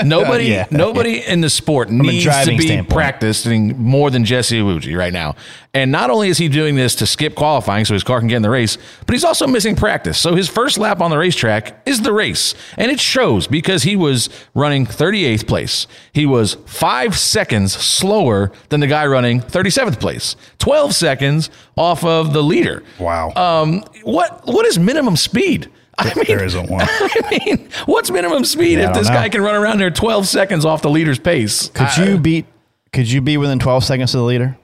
Nobody, 0.09 0.45
Yeah. 0.47 0.67
nobody 0.71 1.21
in 1.27 1.41
the 1.41 1.51
sport 1.51 1.89
a 1.89 1.93
needs 1.95 2.25
to 2.25 2.51
be 2.57 2.63
standpoint. 2.67 2.89
practicing 2.91 3.79
more 3.83 4.11
than 4.11 4.25
Jesse 4.25 4.61
Iwuji 4.61 4.97
right 4.97 5.13
now. 5.13 5.35
And 5.75 5.91
not 5.91 6.11
only 6.11 6.29
is 6.29 6.39
he 6.39 6.49
doing 6.49 6.75
this 6.75 6.95
to 6.97 7.07
skip 7.07 7.35
qualifying 7.35 7.85
so 7.87 7.95
his 7.95 8.05
car 8.05 8.19
can 8.19 8.29
get 8.29 8.37
in 8.37 8.43
the 8.43 8.51
race, 8.51 8.77
but 9.07 9.15
he's 9.15 9.25
also 9.25 9.47
missing 9.47 9.75
practice. 9.75 10.19
So 10.21 10.35
his 10.35 10.49
first 10.49 10.77
lap 10.79 11.01
on 11.01 11.11
the 11.11 11.17
racetrack 11.17 11.81
is 11.87 12.03
the 12.03 12.13
race, 12.13 12.55
and 12.77 12.91
it 12.91 13.01
shows 13.01 13.47
because 13.47 13.83
he 13.85 13.97
was 13.97 14.29
running 14.55 14.85
38th 14.87 15.47
place. 15.47 15.87
He 16.13 16.27
was 16.27 16.55
five 16.67 17.19
seconds 17.19 17.73
slower 17.73 18.53
than 18.69 18.81
the 18.81 18.87
guy 18.87 19.07
running 19.07 19.41
37th 19.41 19.99
place, 19.99 20.37
12 20.59 20.95
seconds 20.95 21.49
off 21.77 22.05
of 22.05 22.35
the 22.35 22.43
leader. 22.43 22.83
wow, 22.99 23.33
Um, 23.35 23.83
what 24.03 24.43
what 24.47 24.67
is 24.67 24.79
minimum 24.79 25.17
speed? 25.17 25.71
I 26.11 26.15
mean, 26.17 26.25
there 26.27 26.45
isn't 26.45 26.69
one. 26.71 26.83
I 26.89 27.41
mean, 27.47 27.69
what's 27.87 28.11
minimum 28.11 28.45
speed 28.45 28.79
Yeah, 28.79 28.89
if 28.91 28.95
this 28.95 29.09
know. 29.09 29.15
guy 29.15 29.29
can 29.29 29.43
run 29.43 29.55
around 29.55 29.79
there 29.79 29.91
12 29.91 30.27
seconds 30.27 30.65
off 30.65 30.83
the 30.83 30.91
leader's 30.91 31.19
pace? 31.19 31.69
Could 31.71 31.87
I, 31.87 32.05
you 32.05 32.19
beat? 32.19 32.47
Could 32.93 33.11
you 33.11 33.21
be 33.21 33.37
within 33.37 33.59
12 33.59 33.85
seconds 33.85 34.15
of 34.15 34.19
the 34.21 34.25
leader? 34.27 34.59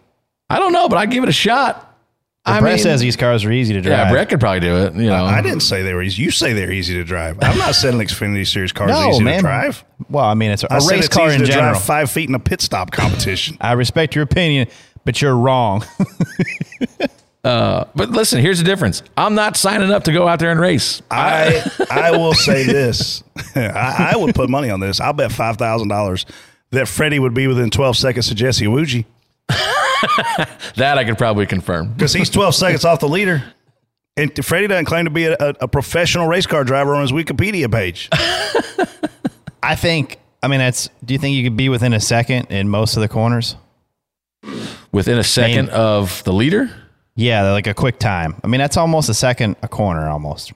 I 0.50 0.58
don't 0.58 0.72
know, 0.72 0.88
but 0.88 0.98
I'd 0.98 1.10
give 1.10 1.22
it 1.22 1.28
a 1.28 1.32
shot. 1.32 1.84
I 2.46 2.60
Brett 2.60 2.74
mean, 2.76 2.82
says 2.82 3.00
these 3.02 3.16
cars 3.16 3.44
are 3.44 3.52
easy 3.52 3.74
to 3.74 3.82
drive. 3.82 4.06
yeah, 4.06 4.10
Brett 4.10 4.30
could 4.30 4.40
probably 4.40 4.60
do 4.60 4.74
it. 4.84 4.94
You 4.94 5.08
know, 5.10 5.24
I 5.26 5.42
didn't 5.42 5.60
say 5.60 5.82
they 5.82 5.92
were 5.92 6.02
easy. 6.02 6.22
You 6.22 6.30
say 6.30 6.54
they're 6.54 6.72
easy 6.72 6.94
to 6.94 7.04
drive. 7.04 7.36
I'm 7.42 7.58
not 7.58 7.74
saying 7.74 7.98
Xfinity 7.98 8.46
Series 8.50 8.72
cars 8.72 8.90
are 8.90 9.04
No, 9.04 9.10
easy 9.10 9.22
man. 9.24 9.36
to 9.36 9.40
drive. 9.42 9.84
Well, 10.08 10.24
I 10.24 10.32
mean, 10.32 10.50
it's 10.52 10.64
a 10.64 10.72
I 10.72 10.78
said 10.78 10.90
race 10.94 11.04
it's 11.06 11.14
car 11.14 11.26
easy 11.26 11.34
in 11.34 11.40
to 11.42 11.46
general. 11.46 11.72
drive 11.72 11.82
five 11.84 12.10
feet 12.10 12.28
in 12.30 12.34
a 12.34 12.38
pit 12.38 12.62
stop 12.62 12.90
competition. 12.90 13.58
I 13.60 13.72
respect 13.72 14.14
your 14.14 14.24
opinion, 14.24 14.68
but 15.04 15.20
you're 15.20 15.36
wrong. 15.36 15.84
Uh, 17.48 17.84
but 17.94 18.10
listen, 18.10 18.40
here's 18.42 18.58
the 18.58 18.64
difference. 18.64 19.02
I'm 19.16 19.34
not 19.34 19.56
signing 19.56 19.90
up 19.90 20.04
to 20.04 20.12
go 20.12 20.28
out 20.28 20.38
there 20.38 20.50
and 20.50 20.60
race. 20.60 21.00
I 21.10 21.62
I 21.90 22.10
will 22.10 22.34
say 22.34 22.64
this. 22.64 23.22
I, 23.54 24.10
I 24.12 24.16
would 24.16 24.34
put 24.34 24.50
money 24.50 24.68
on 24.70 24.80
this. 24.80 25.00
I'll 25.00 25.12
bet 25.14 25.32
five 25.32 25.56
thousand 25.56 25.88
dollars 25.88 26.26
that 26.72 26.88
Freddie 26.88 27.18
would 27.18 27.32
be 27.34 27.46
within 27.46 27.70
twelve 27.70 27.96
seconds 27.96 28.30
of 28.30 28.36
Jesse 28.36 28.66
Iwuji 28.66 29.06
That 30.76 30.96
I 30.98 31.04
could 31.04 31.16
probably 31.18 31.46
confirm. 31.46 31.92
because 31.94 32.12
he's 32.12 32.28
twelve 32.30 32.54
seconds 32.54 32.84
off 32.84 33.00
the 33.00 33.08
leader. 33.08 33.42
And 34.16 34.44
Freddie 34.44 34.66
doesn't 34.66 34.86
claim 34.86 35.04
to 35.04 35.10
be 35.10 35.24
a, 35.26 35.36
a, 35.38 35.54
a 35.62 35.68
professional 35.68 36.26
race 36.26 36.46
car 36.46 36.64
driver 36.64 36.94
on 36.94 37.02
his 37.02 37.12
Wikipedia 37.12 37.70
page. 37.72 38.08
I 39.62 39.74
think. 39.74 40.18
I 40.42 40.48
mean, 40.48 40.58
that's. 40.58 40.88
Do 41.04 41.14
you 41.14 41.18
think 41.18 41.36
you 41.36 41.44
could 41.44 41.56
be 41.56 41.68
within 41.68 41.92
a 41.94 42.00
second 42.00 42.46
in 42.50 42.68
most 42.68 42.96
of 42.96 43.00
the 43.00 43.08
corners? 43.08 43.56
Within 44.92 45.18
a 45.18 45.24
second 45.24 45.66
Name- 45.66 45.74
of 45.74 46.22
the 46.24 46.32
leader, 46.32 46.70
Yeah, 47.18 47.50
like 47.50 47.66
a 47.66 47.74
quick 47.74 47.98
time. 47.98 48.36
I 48.44 48.46
mean, 48.46 48.60
that's 48.60 48.76
almost 48.76 49.08
a 49.08 49.14
second 49.14 49.56
a 49.60 49.66
corner, 49.66 50.08
almost. 50.08 50.52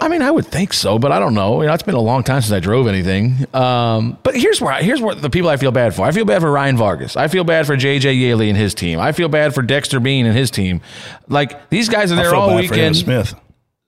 I 0.00 0.06
mean, 0.06 0.22
I 0.22 0.30
would 0.30 0.46
think 0.46 0.72
so, 0.72 0.96
but 0.96 1.10
I 1.10 1.18
don't 1.18 1.34
know. 1.34 1.60
You 1.60 1.66
know, 1.66 1.74
it's 1.74 1.82
been 1.82 1.96
a 1.96 2.00
long 2.00 2.22
time 2.22 2.40
since 2.40 2.52
I 2.52 2.60
drove 2.60 2.86
anything. 2.86 3.44
Um, 3.52 4.16
but 4.22 4.36
here's 4.36 4.60
where 4.60 4.72
I, 4.72 4.82
here's 4.82 5.00
what 5.00 5.20
the 5.20 5.28
people 5.28 5.50
I 5.50 5.56
feel 5.56 5.72
bad 5.72 5.96
for. 5.96 6.06
I 6.06 6.12
feel 6.12 6.24
bad 6.24 6.40
for 6.40 6.52
Ryan 6.52 6.76
Vargas. 6.76 7.16
I 7.16 7.26
feel 7.26 7.42
bad 7.42 7.66
for 7.66 7.76
JJ 7.76 8.16
Yeley 8.16 8.48
and 8.48 8.56
his 8.56 8.74
team. 8.74 9.00
I 9.00 9.10
feel 9.10 9.28
bad 9.28 9.56
for 9.56 9.62
Dexter 9.62 9.98
Bean 9.98 10.24
and 10.24 10.38
his 10.38 10.52
team. 10.52 10.82
Like 11.26 11.68
these 11.68 11.88
guys 11.88 12.12
are 12.12 12.14
I 12.14 12.22
there 12.22 12.30
feel 12.30 12.40
all 12.40 12.48
bad 12.50 12.68
for 12.68 12.74
Emmett 12.74 12.76
weekend. 12.76 12.96
Smith. 12.96 13.34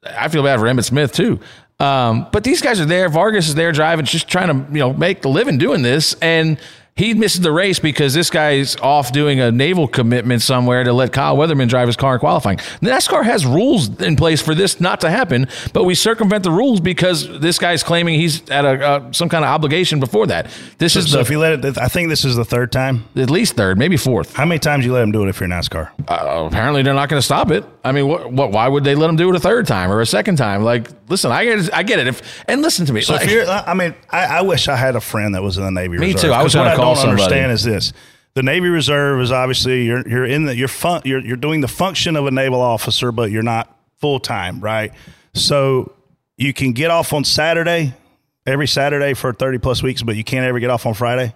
I 0.05 0.27
feel 0.29 0.43
bad 0.43 0.59
for 0.59 0.67
Emmett 0.67 0.87
Smith 0.87 1.13
too. 1.13 1.39
Um, 1.79 2.27
but 2.33 2.43
these 2.43 2.61
guys 2.61 2.81
are 2.81 2.87
there. 2.87 3.09
Vargas 3.09 3.47
is 3.47 3.55
there 3.55 3.71
driving, 3.71 4.05
just 4.05 4.27
trying 4.27 4.49
to 4.49 4.73
you 4.73 4.81
know 4.81 4.93
make 4.93 5.23
the 5.23 5.29
living 5.29 5.59
doing 5.59 5.83
this, 5.83 6.15
and 6.21 6.59
he 7.01 7.15
misses 7.15 7.41
the 7.41 7.51
race 7.53 7.79
because 7.79 8.13
this 8.15 8.29
guy's 8.31 8.77
off 8.77 9.11
doing 9.13 9.41
a 9.41 9.51
naval 9.51 9.89
commitment 9.89 10.43
somewhere 10.43 10.85
to 10.85 10.93
let 10.93 11.13
Kyle 11.13 11.37
Weatherman 11.37 11.69
drive 11.69 11.89
his 11.89 11.97
car 11.97 12.15
in 12.15 12.21
qualifying. 12.21 12.59
NASCAR 12.83 13.25
has 13.25 13.47
rules 13.47 14.01
in 14.03 14.17
place 14.17 14.43
for 14.43 14.55
this 14.55 14.81
not 14.81 15.01
to 15.01 15.11
happen, 15.11 15.49
but 15.73 15.85
we 15.85 15.95
circumvent 15.95 16.45
the 16.45 16.51
rules 16.51 16.81
because 16.81 17.27
this 17.41 17.59
guy's 17.59 17.83
claiming 17.83 18.21
he's 18.21 18.49
at 18.51 18.65
a 18.65 18.71
uh, 18.87 19.13
some 19.13 19.29
kind 19.29 19.45
of 19.45 19.49
obligation 19.51 19.99
before 20.01 20.27
that. 20.27 20.51
This 20.79 20.95
is 20.97 21.11
So 21.11 21.17
the 21.17 21.21
if 21.23 21.31
you 21.31 21.39
let 21.39 21.65
it, 21.65 21.79
I 21.79 21.89
think 21.89 22.09
this 22.11 22.25
is 22.25 22.37
the 22.37 22.45
third 22.45 22.71
time. 22.73 23.05
at 23.17 23.31
least 23.31 23.55
third, 23.57 23.79
maybe 23.79 23.97
fourth. 23.97 24.35
How 24.35 24.45
many 24.45 24.59
times 24.59 24.85
you 24.85 24.93
let 24.93 25.03
him 25.03 25.13
do 25.13 25.25
it 25.25 25.29
if 25.29 25.41
you're 25.41 25.49
NASCAR? 25.49 25.91
Uh, 26.09 26.49
apparently, 26.51 26.83
they're 26.83 26.95
not 26.95 27.09
going 27.09 27.19
to 27.21 27.25
stop 27.25 27.51
it. 27.51 27.65
I 27.83 27.93
mean, 27.93 28.07
what, 28.09 28.31
what? 28.31 28.51
Why 28.53 28.69
would 28.69 28.85
they 28.85 28.95
let 28.95 29.09
him 29.09 29.17
do 29.17 29.31
it 29.31 29.37
a 29.37 29.41
third 29.41 29.67
time 29.67 29.91
or 29.91 30.01
a 30.03 30.07
second 30.07 30.37
time? 30.37 30.63
Like, 30.65 30.89
listen, 31.09 31.33
I 31.33 31.45
get, 31.45 31.59
it, 31.61 31.71
I 31.73 31.83
get 31.83 31.99
it. 31.99 32.07
If 32.09 32.45
and 32.47 32.61
listen 32.63 32.85
to 32.87 32.93
me. 32.93 33.01
So 33.01 33.15
like- 33.15 33.25
if 33.25 33.31
you're, 33.33 33.47
I 33.47 33.73
mean, 33.75 33.95
I, 34.11 34.25
I 34.39 34.41
wish 34.43 34.69
I 34.69 34.77
had 34.77 34.97
a 34.97 35.01
friend 35.01 35.35
that 35.35 35.43
was 35.43 35.57
in 35.57 35.65
the 35.65 35.71
Navy 35.71 35.97
Me 35.97 36.09
Reserve. 36.09 36.21
too. 36.21 36.33
I 36.33 36.43
was 36.43 36.55
what 36.55 36.65
gonna 36.65 36.77
call 36.77 36.90
don't 36.95 37.03
somebody. 37.03 37.23
understand 37.23 37.53
is 37.53 37.65
this: 37.65 37.93
the 38.35 38.43
Navy 38.43 38.69
Reserve 38.69 39.21
is 39.21 39.33
obviously 39.33 39.85
you're 39.85 40.07
you're 40.09 40.25
in 40.27 40.45
the 40.45 40.57
you're 40.57 40.69
fun 40.69 41.03
you're 41.05 41.21
you're 41.25 41.37
doing 41.37 41.61
the 41.61 41.69
function 41.69 42.17
of 42.17 42.27
a 42.27 42.31
naval 42.31 42.61
officer, 42.61 43.13
but 43.13 43.31
you're 43.31 43.43
not 43.43 43.75
full 43.99 44.21
time, 44.21 44.61
right? 44.61 44.93
So 45.35 45.93
you 46.37 46.53
can 46.53 46.73
get 46.73 46.91
off 46.91 47.13
on 47.13 47.25
Saturday 47.25 47.95
every 48.47 48.67
Saturday 48.67 49.15
for 49.15 49.33
thirty 49.33 49.59
plus 49.59 49.83
weeks, 49.83 50.03
but 50.03 50.17
you 50.17 50.25
can't 50.25 50.45
ever 50.47 50.59
get 50.59 50.71
off 50.71 50.87
on 50.87 50.95
Friday. 50.95 51.35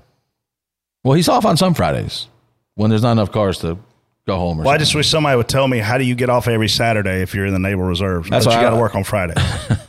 Well, 1.03 1.15
he's 1.15 1.29
off 1.29 1.45
on 1.45 1.57
some 1.57 1.75
Fridays 1.75 2.29
when 2.77 2.91
there's 2.91 3.03
not 3.03 3.13
enough 3.13 3.31
cars 3.31 3.59
to 3.59 3.79
go 4.27 4.37
home. 4.39 4.59
Or 4.61 4.65
Well, 4.65 4.73
I 4.75 4.79
just 4.79 4.95
wish 4.95 5.09
somebody 5.09 5.37
would 5.37 5.49
tell 5.49 5.69
me 5.69 5.79
how 5.79 5.99
do 5.99 6.05
you 6.05 6.15
get 6.15 6.31
off 6.31 6.49
every 6.49 6.69
Saturday 6.69 7.21
if 7.21 7.35
you're 7.35 7.45
in 7.45 7.53
the 7.53 7.59
Naval 7.59 7.85
Reserve? 7.85 8.31
That's 8.31 8.47
But 8.47 8.53
you 8.53 8.57
why 8.57 8.63
I- 8.63 8.69
got 8.71 8.75
to 8.75 8.81
work 8.81 8.95
on 8.95 9.05
Friday. 9.05 9.35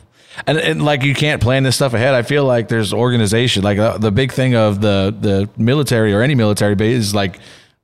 and, 0.46 0.58
and 0.58 0.82
like 0.84 1.02
you 1.02 1.14
can't 1.14 1.40
plan 1.40 1.62
this 1.62 1.76
stuff 1.76 1.94
ahead. 1.94 2.14
I 2.14 2.22
feel 2.22 2.44
like 2.44 2.68
there's 2.68 2.92
organization. 2.92 3.62
Like 3.62 3.78
uh, 3.78 3.98
the 3.98 4.10
big 4.10 4.32
thing 4.32 4.54
of 4.54 4.80
the 4.80 5.14
the 5.18 5.48
military 5.56 6.12
or 6.12 6.22
any 6.22 6.34
military 6.34 6.74
base 6.74 6.98
is 6.98 7.14
like 7.14 7.38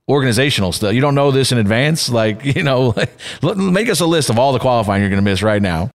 organizational 0.08 0.72
stuff. 0.72 0.92
You 0.94 1.00
don't 1.00 1.14
know 1.14 1.30
this 1.30 1.52
in 1.52 1.58
advance. 1.58 2.08
Like, 2.08 2.44
you 2.56 2.62
know, 2.62 2.94
make 3.56 3.88
us 3.88 4.00
a 4.00 4.06
list 4.06 4.30
of 4.30 4.38
all 4.38 4.52
the 4.52 4.58
qualifying 4.58 5.02
you're 5.02 5.10
going 5.10 5.22
to 5.22 5.30
miss 5.30 5.42
right 5.42 5.62
now. 5.62 5.90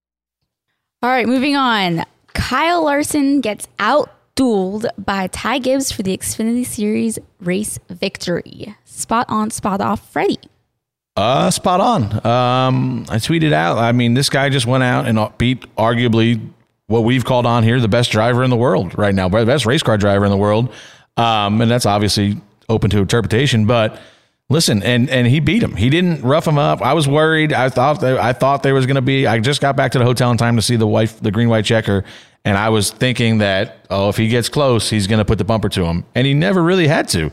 All 1.04 1.10
right, 1.10 1.28
moving 1.28 1.56
on. 1.56 2.06
Kyle 2.34 2.84
Larson 2.84 3.42
gets 3.42 3.68
outdueled 3.78 4.88
by 4.98 5.28
Ty 5.28 5.60
Gibbs 5.60 5.92
for 5.92 6.04
the 6.04 6.16
Xfinity 6.18 6.66
Series 6.66 7.20
race 7.40 7.80
victory. 7.90 8.76
Spot 8.86 9.26
on, 9.30 9.52
spot 9.52 9.80
off, 9.80 10.12
Freddie. 10.12 10.40
Uh, 11.18 11.50
spot 11.50 11.82
on. 11.82 12.04
Um, 12.26 13.06
I 13.10 13.18
tweeted 13.18 13.52
out. 13.52 13.80
I 13.80 13.92
mean, 13.92 14.14
this 14.14 14.30
guy 14.30 14.50
just 14.50 14.68
went 14.68 14.84
out 14.84 15.08
and 15.08 15.20
beat 15.40 15.62
arguably 15.76 16.40
what 16.86 17.04
we've 17.04 17.26
called 17.26 17.48
on 17.48 17.64
here 17.64 17.80
the 17.80 17.88
best 17.88 18.12
driver 18.12 18.44
in 18.44 18.52
the 18.52 18.56
world 18.56 18.98
right 18.98 19.14
now, 19.14 19.28
the 19.28 19.44
best 19.44 19.66
race 19.66 19.82
car 19.82 19.98
driver 19.98 20.26
in 20.26 20.32
the 20.32 20.38
world. 20.38 20.72
Um, 21.18 21.60
and 21.60 21.72
that's 21.72 21.88
obviously 21.88 22.40
open 22.70 22.92
to 22.92 23.00
interpretation. 23.00 23.66
But 23.66 24.00
listen, 24.50 24.84
and 24.84 25.10
and 25.10 25.26
he 25.26 25.40
beat 25.40 25.64
him. 25.64 25.76
He 25.76 25.90
didn't 25.90 26.22
rough 26.22 26.48
him 26.48 26.60
up. 26.60 26.84
I 26.84 26.94
was 26.94 27.08
worried. 27.08 27.52
I 27.52 27.70
thought 27.70 28.04
I 28.04 28.34
thought 28.34 28.62
there 28.62 28.76
was 28.76 28.86
going 28.86 28.96
to 28.96 29.02
be. 29.02 29.26
I 29.26 29.40
just 29.40 29.60
got 29.60 29.76
back 29.76 29.94
to 29.94 30.00
the 30.00 30.06
hotel 30.06 30.30
in 30.30 30.38
time 30.38 30.56
to 30.56 30.62
see 30.62 30.76
the 30.76 30.88
wife, 30.88 31.20
the 31.20 31.32
green 31.32 31.50
white 31.50 31.66
checker. 31.66 32.04
And 32.46 32.58
I 32.58 32.70
was 32.70 32.92
thinking 32.92 33.40
that, 33.40 33.88
oh, 33.90 34.08
if 34.08 34.16
he 34.16 34.30
gets 34.30 34.48
close, 34.48 34.90
he's 34.90 35.08
going 35.08 35.20
to 35.20 35.26
put 35.26 35.38
the 35.38 35.44
bumper 35.44 35.68
to 35.68 35.84
him. 35.84 36.06
And 36.16 36.26
he 36.26 36.34
never 36.34 36.64
really 36.64 36.88
had 36.88 37.10
to. 37.10 37.32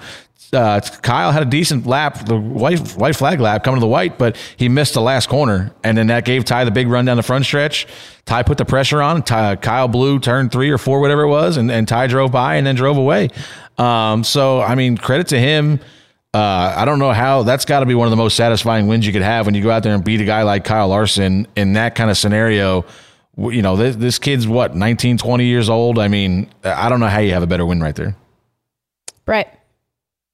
Uh, 0.54 0.80
Kyle 1.02 1.32
had 1.32 1.42
a 1.42 1.50
decent 1.50 1.86
lap, 1.86 2.26
the 2.26 2.36
white 2.36 2.80
white 2.96 3.16
flag 3.16 3.40
lap 3.40 3.64
coming 3.64 3.76
to 3.76 3.80
the 3.80 3.88
white, 3.88 4.18
but 4.18 4.36
he 4.56 4.68
missed 4.68 4.94
the 4.94 5.00
last 5.00 5.28
corner, 5.28 5.74
and 5.82 5.98
then 5.98 6.06
that 6.08 6.24
gave 6.24 6.44
Ty 6.44 6.64
the 6.64 6.70
big 6.70 6.88
run 6.88 7.04
down 7.04 7.16
the 7.16 7.22
front 7.22 7.44
stretch. 7.44 7.86
Ty 8.24 8.42
put 8.44 8.58
the 8.58 8.64
pressure 8.64 9.02
on. 9.02 9.22
Ty, 9.22 9.56
Kyle 9.56 9.88
blew 9.88 10.18
turn 10.18 10.48
three 10.48 10.70
or 10.70 10.78
four, 10.78 11.00
whatever 11.00 11.22
it 11.22 11.28
was, 11.28 11.56
and, 11.56 11.70
and 11.70 11.86
Ty 11.86 12.06
drove 12.06 12.32
by 12.32 12.56
and 12.56 12.66
then 12.66 12.74
drove 12.74 12.96
away. 12.96 13.28
Um, 13.76 14.24
so 14.24 14.60
I 14.60 14.74
mean, 14.74 14.96
credit 14.96 15.28
to 15.28 15.38
him. 15.38 15.80
Uh, 16.32 16.74
I 16.76 16.84
don't 16.84 16.98
know 16.98 17.12
how 17.12 17.44
that's 17.44 17.64
got 17.64 17.80
to 17.80 17.86
be 17.86 17.94
one 17.94 18.06
of 18.06 18.10
the 18.10 18.16
most 18.16 18.34
satisfying 18.34 18.88
wins 18.88 19.06
you 19.06 19.12
could 19.12 19.22
have 19.22 19.46
when 19.46 19.54
you 19.54 19.62
go 19.62 19.70
out 19.70 19.84
there 19.84 19.94
and 19.94 20.02
beat 20.02 20.20
a 20.20 20.24
guy 20.24 20.42
like 20.42 20.64
Kyle 20.64 20.88
Larson 20.88 21.46
in 21.54 21.74
that 21.74 21.94
kind 21.94 22.10
of 22.10 22.16
scenario. 22.16 22.84
You 23.36 23.62
know, 23.62 23.76
this, 23.76 23.94
this 23.96 24.18
kid's 24.18 24.46
what 24.46 24.74
19, 24.74 25.18
20 25.18 25.44
years 25.44 25.68
old. 25.68 25.98
I 25.98 26.08
mean, 26.08 26.50
I 26.64 26.88
don't 26.88 26.98
know 26.98 27.06
how 27.06 27.20
you 27.20 27.32
have 27.32 27.44
a 27.44 27.46
better 27.46 27.64
win 27.64 27.80
right 27.80 27.94
there. 27.94 28.16
Brett. 29.24 29.63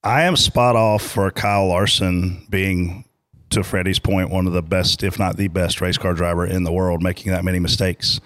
I 0.02 0.22
am 0.22 0.36
spot 0.36 0.76
off 0.76 1.02
for 1.02 1.30
Kyle 1.30 1.68
Larson 1.68 2.46
being, 2.48 3.04
to 3.50 3.62
Freddie's 3.62 3.98
point, 3.98 4.30
one 4.30 4.46
of 4.46 4.54
the 4.54 4.62
best, 4.62 5.02
if 5.02 5.18
not 5.18 5.36
the 5.36 5.48
best, 5.48 5.80
race 5.80 5.98
car 5.98 6.14
driver 6.14 6.46
in 6.46 6.64
the 6.64 6.72
world, 6.72 7.02
making 7.02 7.32
that 7.32 7.44
many 7.44 7.58
mistakes. 7.58 8.20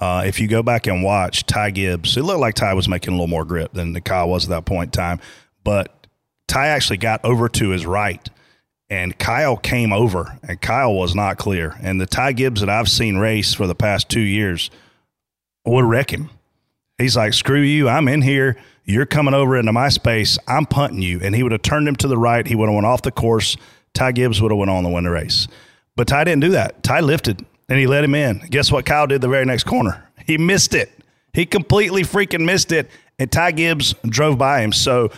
Uh, 0.00 0.22
if 0.24 0.40
you 0.40 0.48
go 0.48 0.62
back 0.62 0.86
and 0.86 1.02
watch 1.02 1.44
Ty 1.44 1.72
Gibbs, 1.72 2.16
it 2.16 2.22
looked 2.22 2.40
like 2.40 2.54
Ty 2.54 2.72
was 2.72 2.88
making 2.88 3.10
a 3.10 3.16
little 3.16 3.26
more 3.26 3.44
grip 3.44 3.74
than 3.74 3.92
the 3.92 4.00
Kyle 4.00 4.30
was 4.30 4.44
at 4.44 4.50
that 4.50 4.64
point 4.64 4.88
in 4.88 4.92
time. 4.92 5.20
But 5.62 6.06
Ty 6.48 6.68
actually 6.68 6.96
got 6.96 7.22
over 7.22 7.50
to 7.50 7.68
his 7.68 7.84
right, 7.84 8.26
and 8.88 9.18
Kyle 9.18 9.58
came 9.58 9.92
over, 9.92 10.38
and 10.42 10.58
Kyle 10.58 10.94
was 10.94 11.14
not 11.14 11.36
clear. 11.36 11.76
And 11.82 12.00
the 12.00 12.06
Ty 12.06 12.32
Gibbs 12.32 12.60
that 12.60 12.70
I've 12.70 12.88
seen 12.88 13.18
race 13.18 13.52
for 13.52 13.66
the 13.66 13.74
past 13.74 14.08
two 14.08 14.20
years 14.20 14.70
would 15.66 15.84
wreck 15.84 16.10
him. 16.10 16.30
He's 17.00 17.16
like, 17.16 17.32
screw 17.32 17.60
you. 17.60 17.88
I'm 17.88 18.08
in 18.08 18.22
here. 18.22 18.56
You're 18.84 19.06
coming 19.06 19.34
over 19.34 19.56
into 19.56 19.72
my 19.72 19.88
space. 19.88 20.38
I'm 20.46 20.66
punting 20.66 21.02
you. 21.02 21.20
And 21.22 21.34
he 21.34 21.42
would 21.42 21.52
have 21.52 21.62
turned 21.62 21.88
him 21.88 21.96
to 21.96 22.08
the 22.08 22.18
right. 22.18 22.46
He 22.46 22.54
would 22.54 22.68
have 22.68 22.74
went 22.74 22.86
off 22.86 23.02
the 23.02 23.10
course. 23.10 23.56
Ty 23.94 24.12
Gibbs 24.12 24.40
would 24.42 24.50
have 24.50 24.58
went 24.58 24.70
on 24.70 24.84
the 24.84 24.90
win 24.90 25.04
the 25.04 25.10
race. 25.10 25.48
But 25.96 26.08
Ty 26.08 26.24
didn't 26.24 26.42
do 26.42 26.50
that. 26.50 26.82
Ty 26.82 27.00
lifted 27.00 27.44
and 27.68 27.78
he 27.78 27.86
let 27.86 28.04
him 28.04 28.14
in. 28.14 28.38
Guess 28.50 28.70
what 28.70 28.84
Kyle 28.84 29.06
did 29.06 29.20
the 29.20 29.28
very 29.28 29.44
next 29.44 29.64
corner? 29.64 30.08
He 30.26 30.38
missed 30.38 30.74
it. 30.74 30.90
He 31.32 31.46
completely 31.46 32.02
freaking 32.02 32.44
missed 32.44 32.72
it. 32.72 32.90
And 33.18 33.30
Ty 33.30 33.52
Gibbs 33.52 33.94
drove 34.04 34.38
by 34.38 34.60
him. 34.60 34.72
So 34.72 35.10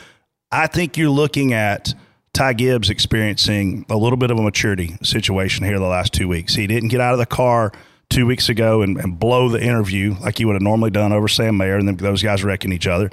I 0.50 0.66
think 0.66 0.96
you're 0.96 1.10
looking 1.10 1.52
at 1.52 1.94
Ty 2.32 2.54
Gibbs 2.54 2.90
experiencing 2.90 3.86
a 3.88 3.96
little 3.96 4.16
bit 4.16 4.30
of 4.30 4.38
a 4.38 4.42
maturity 4.42 4.96
situation 5.02 5.64
here 5.64 5.78
the 5.78 5.86
last 5.86 6.12
two 6.12 6.28
weeks. 6.28 6.54
He 6.54 6.66
didn't 6.66 6.88
get 6.88 7.00
out 7.00 7.12
of 7.12 7.18
the 7.18 7.26
car 7.26 7.72
two 8.12 8.26
weeks 8.26 8.48
ago 8.48 8.82
and, 8.82 8.98
and 8.98 9.18
blow 9.18 9.48
the 9.48 9.62
interview 9.62 10.14
like 10.20 10.38
he 10.38 10.44
would 10.44 10.54
have 10.54 10.62
normally 10.62 10.90
done 10.90 11.12
over 11.12 11.28
Sam 11.28 11.56
Mayer, 11.56 11.76
and 11.76 11.88
then 11.88 11.96
those 11.96 12.22
guys 12.22 12.44
wrecking 12.44 12.72
each 12.72 12.86
other. 12.86 13.10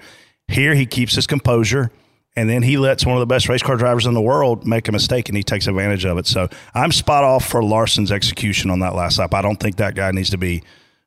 Here, 0.48 0.76
he 0.76 0.86
keeps 0.86 1.16
his 1.16 1.26
composure, 1.26 1.92
and 2.36 2.50
then 2.50 2.64
he 2.64 2.78
lets 2.78 3.06
one 3.06 3.16
of 3.16 3.20
the 3.20 3.26
best 3.26 3.48
race 3.50 3.64
car 3.64 3.78
drivers 3.78 4.06
in 4.06 4.14
the 4.14 4.22
world 4.22 4.68
make 4.68 4.88
a 4.88 4.92
mistake, 4.92 5.30
and 5.30 5.38
he 5.38 5.44
takes 5.44 5.68
advantage 5.68 6.06
of 6.06 6.18
it. 6.18 6.28
So 6.28 6.50
I'm 6.74 6.92
spot 6.92 7.24
off 7.24 7.48
for 7.48 7.64
Larson's 7.64 8.12
execution 8.12 8.70
on 8.70 8.80
that 8.80 8.96
last 8.96 9.18
lap. 9.20 9.34
I 9.34 9.42
don't 9.42 9.60
think 9.60 9.78
that 9.78 9.96
guy 9.96 10.12
needs 10.12 10.32
to 10.32 10.38
be. 10.38 10.64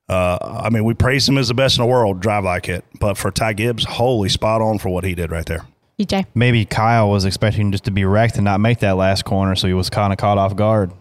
Uh, 0.09 0.39
I 0.65 0.71
mean, 0.71 0.85
we 0.85 0.95
praise 0.95 1.29
him 1.29 1.39
as 1.39 1.49
the 1.49 1.55
best 1.55 1.79
in 1.79 1.83
the 1.83 1.91
world, 1.91 2.21
drive 2.21 2.45
like 2.45 2.69
it. 2.69 2.85
But 2.99 3.17
for 3.17 3.31
Ty 3.31 3.55
Gibbs, 3.55 3.85
holy 3.85 4.29
spot 4.29 4.61
on 4.61 4.79
for 4.79 4.89
what 4.89 5.05
he 5.05 5.15
did 5.15 5.31
right 5.31 5.47
there. 5.47 5.65
EJ. 5.99 6.27
Maybe 6.35 6.65
Kyle 6.65 7.11
was 7.11 7.25
expecting 7.25 7.71
just 7.71 7.85
to 7.85 7.91
be 7.91 8.05
wrecked 8.05 8.37
and 8.37 8.45
not 8.45 8.61
make 8.61 8.81
that 8.81 8.97
last 8.97 9.25
corner, 9.25 9.55
so 9.55 9.69
he 9.69 9.75
was 9.75 9.91
kind 9.91 10.13
of 10.13 10.19
caught 10.19 10.39
off 10.39 10.57
guard. 10.57 10.93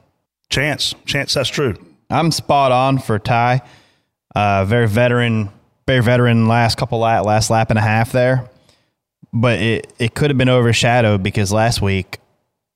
Chance, 0.50 0.96
chance, 1.06 1.34
that's 1.34 1.50
true. 1.50 1.76
I'm 2.12 2.32
spot 2.32 2.72
on 2.72 3.00
for 3.00 3.20
Ty. 3.20 3.62
Uh, 4.36 4.66
very 4.66 4.88
veteran, 4.88 5.50
very 5.88 6.02
veteran 6.02 6.48
last 6.48 6.78
couple 6.78 7.00
lap, 7.00 7.26
last 7.26 7.50
lap 7.50 7.70
and 7.70 7.80
a 7.80 7.82
half 7.82 8.12
there. 8.12 8.50
But 9.34 9.60
it, 9.60 9.94
it 9.98 10.14
could 10.14 10.30
have 10.30 10.38
been 10.38 10.50
overshadowed 10.50 11.24
because 11.24 11.52
last 11.52 11.82
week 11.82 12.20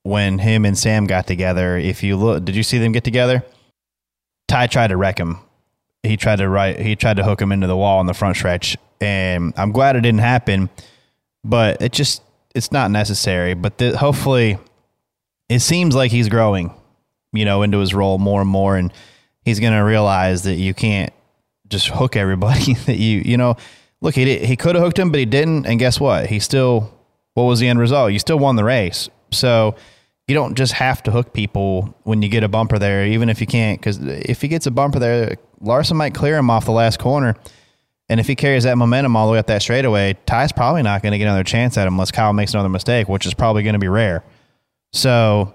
when 0.03 0.37
him 0.39 0.65
and 0.65 0.77
Sam 0.77 1.05
got 1.05 1.27
together, 1.27 1.77
if 1.77 2.03
you 2.03 2.15
look, 2.15 2.45
did 2.45 2.55
you 2.55 2.63
see 2.63 2.77
them 2.77 2.91
get 2.91 3.03
together? 3.03 3.43
Ty 4.47 4.67
tried 4.67 4.87
to 4.87 4.97
wreck 4.97 5.17
him. 5.19 5.39
He 6.03 6.17
tried 6.17 6.37
to 6.37 6.47
right, 6.47 6.79
he 6.79 6.95
tried 6.95 7.17
to 7.17 7.23
hook 7.23 7.41
him 7.41 7.51
into 7.51 7.67
the 7.67 7.75
wall 7.75 7.99
in 7.99 8.05
the 8.05 8.13
front 8.13 8.37
stretch, 8.37 8.77
and 9.01 9.53
I'm 9.57 9.71
glad 9.71 9.95
it 9.95 10.01
didn't 10.01 10.19
happen. 10.19 10.69
But 11.43 11.81
it 11.81 11.91
just 11.91 12.21
it's 12.53 12.71
not 12.71 12.91
necessary. 12.91 13.55
But 13.55 13.81
hopefully, 13.81 14.59
it 15.49 15.59
seems 15.59 15.95
like 15.95 16.11
he's 16.11 16.29
growing, 16.29 16.71
you 17.33 17.43
know, 17.43 17.63
into 17.63 17.79
his 17.79 17.95
role 17.95 18.19
more 18.19 18.41
and 18.41 18.49
more, 18.49 18.77
and 18.77 18.93
he's 19.45 19.61
going 19.61 19.73
to 19.73 19.79
realize 19.79 20.43
that 20.43 20.55
you 20.55 20.73
can't 20.73 21.13
just 21.69 21.87
hook 21.87 22.17
everybody. 22.17 22.73
that 22.85 22.97
you 22.97 23.21
you 23.23 23.37
know, 23.37 23.55
look, 24.01 24.15
he 24.15 24.25
did, 24.25 24.43
he 24.43 24.57
could 24.57 24.75
have 24.75 24.83
hooked 24.83 24.99
him, 24.99 25.11
but 25.11 25.19
he 25.19 25.25
didn't, 25.25 25.65
and 25.65 25.79
guess 25.79 25.99
what? 25.99 26.27
He 26.27 26.39
still 26.39 26.91
what 27.35 27.43
was 27.43 27.59
the 27.59 27.67
end 27.67 27.79
result? 27.79 28.11
You 28.11 28.19
still 28.19 28.39
won 28.39 28.55
the 28.55 28.63
race. 28.63 29.09
So 29.31 29.75
you 30.27 30.33
don't 30.33 30.55
just 30.55 30.73
have 30.73 31.03
to 31.03 31.11
hook 31.11 31.33
people 31.33 31.93
when 32.03 32.21
you 32.21 32.29
get 32.29 32.43
a 32.43 32.47
bumper 32.47 32.79
there, 32.79 33.05
even 33.05 33.29
if 33.29 33.39
you 33.39 33.47
can't. 33.47 33.79
Because 33.79 33.99
if 34.01 34.41
he 34.41 34.47
gets 34.47 34.65
a 34.65 34.71
bumper 34.71 34.99
there, 34.99 35.37
Larson 35.61 35.97
might 35.97 36.15
clear 36.15 36.37
him 36.37 36.49
off 36.49 36.65
the 36.65 36.71
last 36.71 36.97
corner. 36.97 37.35
And 38.07 38.19
if 38.19 38.27
he 38.27 38.35
carries 38.35 38.63
that 38.63 38.77
momentum 38.77 39.15
all 39.15 39.27
the 39.27 39.33
way 39.33 39.39
up 39.39 39.47
that 39.47 39.61
straightaway, 39.61 40.15
Ty's 40.25 40.51
probably 40.51 40.83
not 40.83 41.01
going 41.01 41.11
to 41.11 41.17
get 41.17 41.25
another 41.25 41.43
chance 41.43 41.77
at 41.77 41.87
him 41.87 41.95
unless 41.95 42.11
Kyle 42.11 42.33
makes 42.33 42.53
another 42.53 42.69
mistake, 42.69 43.09
which 43.09 43.25
is 43.25 43.33
probably 43.33 43.63
going 43.63 43.73
to 43.73 43.79
be 43.79 43.87
rare. 43.87 44.23
So 44.93 45.53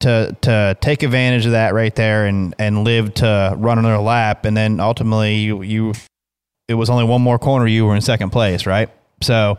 to 0.00 0.36
to 0.42 0.76
take 0.80 1.02
advantage 1.02 1.46
of 1.46 1.52
that 1.52 1.74
right 1.74 1.94
there 1.94 2.26
and 2.26 2.54
and 2.58 2.84
live 2.84 3.14
to 3.14 3.54
run 3.56 3.78
another 3.78 3.98
lap, 3.98 4.44
and 4.44 4.56
then 4.56 4.80
ultimately 4.80 5.36
you 5.36 5.62
you 5.62 5.94
it 6.68 6.74
was 6.74 6.90
only 6.90 7.04
one 7.04 7.22
more 7.22 7.38
corner 7.38 7.66
you 7.66 7.86
were 7.86 7.94
in 7.94 8.00
second 8.00 8.30
place, 8.30 8.66
right? 8.66 8.90
So 9.22 9.58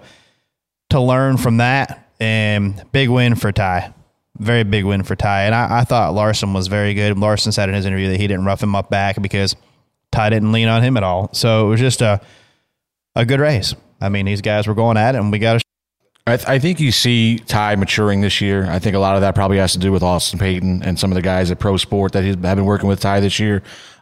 to 0.89 0.99
learn 0.99 1.37
from 1.37 1.57
that 1.57 2.07
and 2.19 2.83
big 2.91 3.09
win 3.09 3.35
for 3.35 3.51
Ty. 3.51 3.93
Very 4.37 4.63
big 4.63 4.85
win 4.85 5.03
for 5.03 5.15
Ty. 5.15 5.43
And 5.43 5.55
I, 5.55 5.79
I 5.79 5.83
thought 5.83 6.13
Larson 6.13 6.53
was 6.53 6.67
very 6.67 6.93
good. 6.93 7.17
Larson 7.17 7.51
said 7.51 7.67
in 7.67 7.75
his 7.75 7.85
interview 7.85 8.09
that 8.09 8.19
he 8.19 8.27
didn't 8.27 8.45
rough 8.45 8.63
him 8.63 8.75
up 8.75 8.89
back 8.89 9.21
because 9.21 9.55
Ty 10.11 10.29
didn't 10.29 10.51
lean 10.51 10.67
on 10.67 10.81
him 10.81 10.97
at 10.97 11.03
all. 11.03 11.29
So 11.33 11.67
it 11.67 11.69
was 11.69 11.79
just 11.79 12.01
a 12.01 12.21
a 13.15 13.25
good 13.25 13.39
race. 13.39 13.75
I 13.99 14.09
mean, 14.09 14.25
these 14.25 14.41
guys 14.41 14.67
were 14.67 14.75
going 14.75 14.97
at 14.97 15.15
it, 15.15 15.17
and 15.17 15.31
we 15.31 15.39
got 15.39 15.59
to. 15.59 15.68
I, 16.29 16.37
th- 16.37 16.47
I 16.47 16.59
think 16.59 16.79
you 16.79 16.91
see 16.91 17.39
Ty 17.39 17.75
maturing 17.75 18.21
this 18.21 18.41
year. 18.41 18.65
I 18.69 18.79
think 18.79 18.95
a 18.95 18.99
lot 18.99 19.15
of 19.15 19.21
that 19.21 19.35
probably 19.35 19.57
has 19.57 19.73
to 19.73 19.79
do 19.79 19.91
with 19.91 20.03
Austin 20.03 20.39
Payton 20.39 20.83
and 20.83 20.97
some 20.99 21.11
of 21.11 21.15
the 21.15 21.21
guys 21.21 21.51
at 21.51 21.59
Pro 21.59 21.77
Sport 21.77 22.13
that 22.13 22.23
he's 22.23 22.35
have 22.35 22.41
been 22.41 22.65
working 22.65 22.87
with 22.89 22.99
Ty 22.99 23.19
this 23.19 23.39
year. 23.39 23.61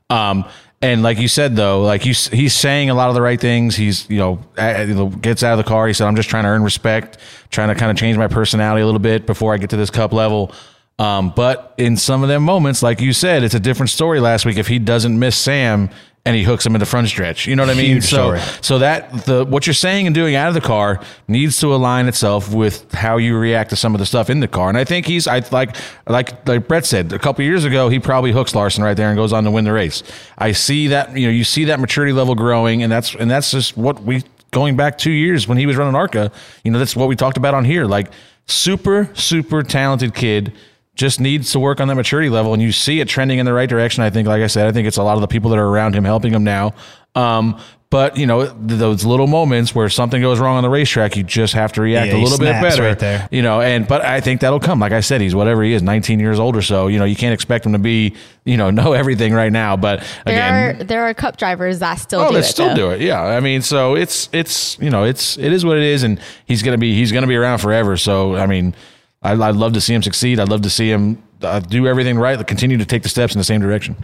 Um, 0.10 0.46
and 0.82 1.02
like 1.02 1.18
you 1.20 1.28
said, 1.28 1.56
though, 1.56 1.82
like 1.82 2.06
you, 2.06 2.12
s- 2.12 2.28
he's 2.28 2.54
saying 2.54 2.90
a 2.90 2.94
lot 2.94 3.10
of 3.10 3.16
the 3.16 3.22
right 3.22 3.40
things. 3.42 3.76
He's 3.76 4.08
you 4.10 4.18
know, 4.18 4.40
a- 4.58 4.86
you 4.86 4.94
know 4.94 5.08
gets 5.10 5.42
out 5.44 5.58
of 5.58 5.66
the 5.66 5.68
car. 5.70 5.88
He 5.88 5.94
said, 5.94 6.06
"I'm 6.08 6.16
just 6.16 6.30
trying 6.30 6.44
to 6.44 6.50
earn 6.50 6.64
respect, 6.64 7.18
trying 7.50 7.70
to 7.70 7.76
kind 7.76 7.90
of 7.92 7.98
change 7.98 8.18
my 8.18 8.28
personality 8.28 8.82
a 8.82 8.86
little 8.86 9.00
bit 9.00 9.26
before 9.26 9.54
I 9.54 9.58
get 9.58 9.72
to 9.72 9.78
this 9.78 9.90
cup 9.90 10.14
level." 10.14 10.52
Um, 11.00 11.32
but 11.36 11.74
in 11.78 11.98
some 11.98 12.24
of 12.24 12.30
them 12.30 12.44
moments, 12.44 12.82
like 12.84 13.02
you 13.02 13.14
said, 13.14 13.44
it's 13.44 13.54
a 13.56 13.60
different 13.60 13.90
story. 13.90 14.20
Last 14.20 14.46
week, 14.46 14.58
if 14.58 14.68
he 14.68 14.80
doesn't 14.80 15.18
miss 15.18 15.36
Sam 15.36 15.90
and 16.28 16.36
he 16.36 16.44
hooks 16.44 16.66
him 16.66 16.76
in 16.76 16.80
the 16.80 16.86
front 16.86 17.08
stretch, 17.08 17.48
you 17.48 17.56
know 17.56 17.64
what 17.64 17.70
I 17.70 17.74
mean? 17.74 17.86
Huge 17.86 18.04
so, 18.04 18.36
story. 18.36 18.40
so 18.62 18.80
that 18.80 19.26
the 19.26 19.46
what 19.46 19.66
you're 19.66 19.74
saying 19.74 20.08
and 20.08 20.14
doing 20.14 20.36
out 20.36 20.50
of 20.50 20.54
the 20.56 20.62
car 20.62 21.00
needs 21.30 21.58
to 21.62 21.74
align 21.74 22.10
itself 22.10 22.54
with 22.54 22.92
how 22.92 23.16
you 23.16 23.38
react 23.38 23.70
to 23.70 23.78
some 23.78 23.96
of 23.96 24.00
the 24.00 24.06
stuff 24.06 24.30
in 24.30 24.42
the 24.42 24.48
car. 24.48 24.68
And 24.68 24.78
I 24.78 24.84
think 24.84 25.06
he's 25.06 25.26
I 25.26 25.42
like 25.52 25.78
like 26.06 26.46
like 26.46 26.68
Brett 26.68 26.86
said 26.86 27.14
a 27.14 27.20
couple 27.20 27.46
years 27.46 27.64
ago 27.64 27.88
he 27.88 27.98
probably 28.00 28.34
hooks 28.34 28.54
Larson 28.54 28.84
right 28.84 28.98
there 28.98 29.08
and 29.08 29.16
goes 29.16 29.32
on 29.32 29.46
to 29.46 29.52
win 29.52 29.64
the 29.64 29.72
race. 29.72 30.04
I 30.38 30.52
see 30.52 30.88
that 30.88 31.18
you 31.18 31.28
know 31.28 31.32
you 31.32 31.46
see 31.46 31.64
that 31.66 31.80
maturity 31.80 32.12
level 32.12 32.36
growing 32.36 32.84
and 32.84 32.92
that's 32.92 33.16
and 33.16 33.32
that's 33.32 33.52
just 33.52 33.78
what 33.78 34.04
we 34.04 34.24
going 34.52 34.76
back 34.76 34.98
2 34.98 35.12
years 35.12 35.48
when 35.48 35.58
he 35.58 35.66
was 35.66 35.78
running 35.78 35.96
ARCA, 35.96 36.30
you 36.66 36.72
know 36.72 36.80
that's 36.80 36.96
what 36.96 37.08
we 37.08 37.16
talked 37.16 37.38
about 37.38 37.54
on 37.54 37.64
here 37.64 37.86
like 37.86 38.12
super 38.48 39.10
super 39.14 39.64
talented 39.64 40.14
kid 40.14 40.52
just 40.98 41.20
needs 41.22 41.52
to 41.54 41.60
work 41.60 41.80
on 41.80 41.88
that 41.88 41.96
maturity 41.96 42.30
level 42.30 42.54
and 42.54 42.62
you 42.62 42.72
see 42.72 43.00
it 43.00 43.08
trending 43.08 43.40
in 43.40 43.46
the 43.46 43.54
right 43.54 43.70
direction 43.70 44.04
i 44.04 44.10
think 44.10 44.28
like 44.28 44.42
i 44.42 44.48
said 44.48 44.68
i 44.68 44.72
think 44.72 44.88
it's 44.88 44.98
a 44.98 45.04
lot 45.04 45.16
of 45.16 45.22
the 45.22 45.28
people 45.28 45.50
that 45.52 45.58
are 45.60 45.68
around 45.68 45.96
him 45.96 46.04
helping 46.04 46.34
him 46.34 46.44
now 46.44 46.74
um, 47.16 47.60
But 47.90 48.18
you 48.18 48.26
know 48.28 48.46
those 48.46 49.06
little 49.06 49.28
moments 49.28 49.74
where 49.74 49.88
something 49.90 50.22
goes 50.22 50.40
wrong 50.40 50.58
on 50.58 50.64
the 50.64 50.70
racetrack, 50.70 51.16
you 51.16 51.24
just 51.24 51.54
have 51.54 51.72
to 51.74 51.82
react 51.82 52.12
Yeah, 52.12 52.18
a 52.18 52.22
little 52.22 52.38
bit 52.38 52.52
better. 52.62 52.84
right 52.84 53.00
there. 53.00 53.30
You 53.32 53.42
know, 53.42 53.62
and 53.62 53.88
but 53.88 54.04
I 54.04 54.20
think 54.20 54.42
that'll 54.42 54.60
come. 54.60 54.80
Like 54.82 54.92
I 54.92 55.00
said, 55.00 55.22
he's 55.22 55.34
whatever 55.34 55.64
he 55.64 55.72
is, 55.72 55.82
19 55.82 56.20
years 56.20 56.38
old 56.38 56.58
or 56.58 56.62
so. 56.62 56.88
You 56.88 57.00
know, 57.00 57.06
you 57.06 57.16
can't 57.16 57.34
expect 57.34 57.66
him 57.66 57.72
to 57.72 57.80
be 57.80 58.14
you 58.44 58.58
know 58.58 58.70
know 58.80 58.92
everything 58.92 59.34
right 59.34 59.54
now. 59.54 59.78
But 59.78 60.02
There 60.26 60.36
again, 60.36 60.54
are 60.82 60.84
there 60.84 61.02
are 61.08 61.14
cup 61.14 61.38
drivers 61.38 61.80
that 61.80 61.96
still 61.96 62.20
Oh, 62.20 62.28
do 62.28 62.34
they 62.34 62.42
it. 62.42 62.44
still 62.44 62.68
though. 62.70 62.76
do 62.76 62.90
it. 62.92 63.00
Yeah, 63.02 63.22
I 63.24 63.40
mean, 63.40 63.62
so 63.62 63.96
it's 63.96 64.28
it's 64.34 64.78
you 64.80 64.90
know 64.90 65.06
it's 65.06 65.38
it 65.38 65.54
is 65.54 65.64
what 65.64 65.78
it 65.78 65.84
is, 65.84 66.04
and 66.04 66.20
he's 66.46 66.62
gonna 66.64 66.78
be 66.78 66.94
he's 66.94 67.14
gonna 67.14 67.26
be 67.26 67.38
around 67.38 67.60
forever. 67.60 67.96
So 67.96 68.36
I 68.36 68.48
mean, 68.48 68.76
I, 69.22 69.32
I'd 69.32 69.56
love 69.56 69.74
to 69.74 69.82
see 69.82 69.94
him 69.94 70.04
succeed. 70.04 70.40
I'd 70.40 70.50
love 70.50 70.62
to 70.62 70.70
see 70.70 70.90
him 70.90 71.22
uh, 71.42 71.60
do 71.60 71.88
everything 71.88 72.18
right, 72.18 72.46
continue 72.46 72.78
to 72.78 72.86
take 72.86 73.04
the 73.04 73.10
steps 73.10 73.34
in 73.34 73.40
the 73.40 73.44
same 73.44 73.62
direction. 73.62 73.96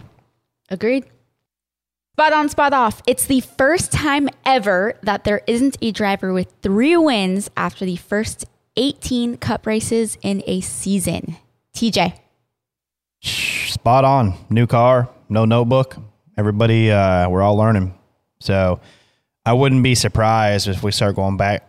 Agreed. 0.70 1.04
Spot 2.12 2.32
on, 2.32 2.48
spot 2.48 2.72
off. 2.72 3.02
It's 3.06 3.26
the 3.26 3.40
first 3.40 3.90
time 3.90 4.28
ever 4.44 4.94
that 5.02 5.24
there 5.24 5.42
isn't 5.48 5.76
a 5.82 5.90
driver 5.90 6.32
with 6.32 6.52
three 6.62 6.96
wins 6.96 7.50
after 7.56 7.84
the 7.84 7.96
first 7.96 8.44
18 8.76 9.36
cup 9.38 9.66
races 9.66 10.16
in 10.22 10.42
a 10.46 10.60
season. 10.60 11.36
TJ. 11.74 12.16
spot 13.20 14.04
on. 14.04 14.34
New 14.48 14.66
car, 14.66 15.08
no 15.28 15.44
notebook. 15.44 15.96
Everybody, 16.36 16.90
uh, 16.90 17.28
we're 17.28 17.42
all 17.42 17.56
learning. 17.56 17.98
So 18.38 18.80
I 19.44 19.52
wouldn't 19.52 19.82
be 19.82 19.94
surprised 19.94 20.68
if 20.68 20.82
we 20.82 20.92
start 20.92 21.16
going 21.16 21.36
back. 21.36 21.68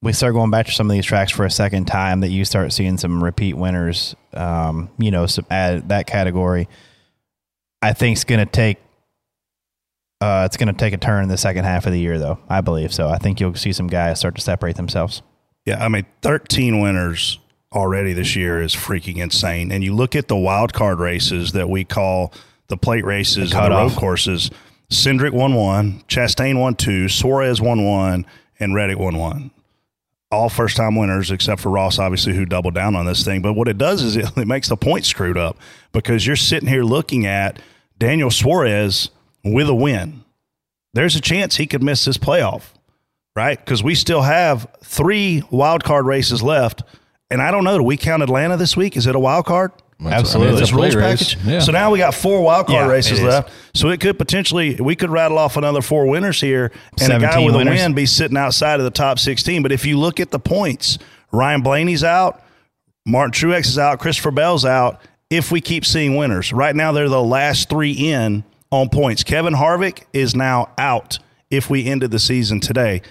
We 0.00 0.12
start 0.12 0.34
going 0.34 0.50
back 0.50 0.66
to 0.66 0.72
some 0.72 0.88
of 0.88 0.94
these 0.94 1.04
tracks 1.04 1.32
for 1.32 1.44
a 1.44 1.50
second 1.50 1.86
time 1.86 2.20
that 2.20 2.28
you 2.28 2.44
start 2.44 2.72
seeing 2.72 2.98
some 2.98 3.22
repeat 3.22 3.54
winners. 3.54 4.14
Um, 4.32 4.90
you 4.98 5.10
know, 5.10 5.26
some, 5.26 5.46
at 5.50 5.88
that 5.88 6.06
category. 6.06 6.68
I 7.82 7.92
think 7.92 8.16
it's 8.16 8.24
going 8.24 8.44
to 8.44 8.50
take. 8.50 8.78
Uh, 10.20 10.44
it's 10.46 10.56
going 10.56 10.68
to 10.68 10.72
take 10.72 10.94
a 10.94 10.98
turn 10.98 11.22
in 11.22 11.28
the 11.28 11.36
second 11.36 11.64
half 11.64 11.86
of 11.86 11.92
the 11.92 12.00
year, 12.00 12.18
though. 12.18 12.38
I 12.48 12.60
believe 12.60 12.92
so. 12.92 13.08
I 13.08 13.18
think 13.18 13.40
you'll 13.40 13.54
see 13.54 13.72
some 13.72 13.86
guys 13.86 14.18
start 14.18 14.34
to 14.34 14.40
separate 14.40 14.76
themselves. 14.76 15.22
Yeah, 15.64 15.84
I 15.84 15.88
mean, 15.88 16.06
13 16.22 16.80
winners 16.80 17.38
already 17.72 18.12
this 18.12 18.34
year 18.34 18.60
is 18.62 18.74
freaking 18.74 19.18
insane. 19.18 19.70
And 19.70 19.84
you 19.84 19.94
look 19.94 20.16
at 20.16 20.28
the 20.28 20.36
wild 20.36 20.72
card 20.72 20.98
races 20.98 21.52
that 21.52 21.68
we 21.68 21.84
call 21.84 22.32
the 22.68 22.76
plate 22.76 23.04
races 23.04 23.50
The 23.50 23.62
and 23.62 23.72
the 23.72 23.76
road 23.76 23.92
courses. 23.92 24.50
Cindric 24.90 25.32
won 25.32 25.54
one, 25.54 26.02
Chastain 26.08 26.58
won 26.58 26.74
two, 26.74 27.08
Suarez 27.08 27.60
won 27.60 27.84
one, 27.84 28.24
and 28.58 28.74
Reddick 28.74 28.98
won 28.98 29.18
one. 29.18 29.50
All 30.30 30.48
first 30.48 30.76
time 30.76 30.94
winners 30.94 31.30
except 31.30 31.60
for 31.60 31.70
Ross, 31.70 31.98
obviously, 31.98 32.34
who 32.34 32.44
doubled 32.44 32.74
down 32.74 32.94
on 32.94 33.06
this 33.06 33.24
thing. 33.24 33.40
But 33.40 33.54
what 33.54 33.68
it 33.68 33.78
does 33.78 34.02
is 34.02 34.16
it, 34.16 34.36
it 34.36 34.46
makes 34.46 34.68
the 34.68 34.76
point 34.76 35.04
screwed 35.04 35.38
up 35.38 35.58
because 35.92 36.26
you're 36.26 36.36
sitting 36.36 36.68
here 36.68 36.84
looking 36.84 37.26
at 37.26 37.60
Daniel 37.98 38.30
Suarez 38.30 39.10
with 39.44 39.68
a 39.68 39.74
win. 39.74 40.24
There's 40.94 41.16
a 41.16 41.20
chance 41.20 41.56
he 41.56 41.66
could 41.66 41.82
miss 41.82 42.04
this 42.04 42.18
playoff 42.18 42.72
right? 43.38 43.64
Because 43.64 43.84
we 43.84 43.94
still 43.94 44.22
have 44.22 44.66
three 44.82 45.44
wild 45.52 45.84
card 45.84 46.06
races 46.06 46.42
left, 46.42 46.82
and 47.30 47.40
I 47.40 47.52
don't 47.52 47.62
know. 47.62 47.78
Do 47.78 47.84
we 47.84 47.96
count 47.96 48.20
Atlanta 48.20 48.56
this 48.56 48.76
week? 48.76 48.96
Is 48.96 49.06
it 49.06 49.14
a 49.14 49.20
wild 49.20 49.46
card? 49.46 49.70
Absolutely. 50.04 50.60
This 50.60 50.72
rules 50.72 50.94
race. 50.94 51.34
package. 51.34 51.44
Yeah. 51.44 51.58
So 51.60 51.72
now 51.72 51.90
we 51.90 51.98
got 51.98 52.14
four 52.14 52.40
wild 52.40 52.66
card 52.68 52.86
Yeah, 52.86 52.92
races 52.92 53.20
left. 53.20 53.50
So 53.74 53.88
it 53.88 54.00
could 54.00 54.16
potentially 54.16 54.76
we 54.76 54.94
could 54.94 55.10
rattle 55.10 55.38
off 55.38 55.56
another 55.56 55.82
four 55.82 56.06
winners 56.06 56.40
here, 56.40 56.70
and 57.00 57.12
a 57.12 57.18
guy 57.18 57.44
with 57.44 57.56
winners. 57.56 57.80
a 57.80 57.84
win 57.84 57.94
be 57.94 58.06
sitting 58.06 58.36
outside 58.36 58.78
of 58.78 58.84
the 58.84 58.92
top 58.92 59.18
sixteen. 59.18 59.62
But 59.62 59.72
if 59.72 59.84
you 59.84 59.98
look 59.98 60.20
at 60.20 60.30
the 60.30 60.38
points, 60.38 60.98
Ryan 61.32 61.62
Blaney's 61.62 62.04
out, 62.04 62.42
Martin 63.06 63.32
Truex 63.32 63.66
is 63.66 63.78
out, 63.78 63.98
Christopher 63.98 64.30
Bell's 64.30 64.64
out. 64.64 65.00
If 65.30 65.50
we 65.50 65.60
keep 65.60 65.84
seeing 65.84 66.16
winners, 66.16 66.52
right 66.52 66.74
now 66.74 66.92
they're 66.92 67.08
the 67.08 67.22
last 67.22 67.68
three 67.68 67.92
in 67.92 68.44
on 68.70 68.88
points. 68.88 69.24
Kevin 69.24 69.54
Harvick 69.54 70.04
is 70.12 70.34
now 70.34 70.70
out 70.78 71.18
if 71.50 71.68
we 71.68 71.86
ended 71.86 72.10
the 72.12 72.18
season 72.18 72.60
today, 72.60 73.02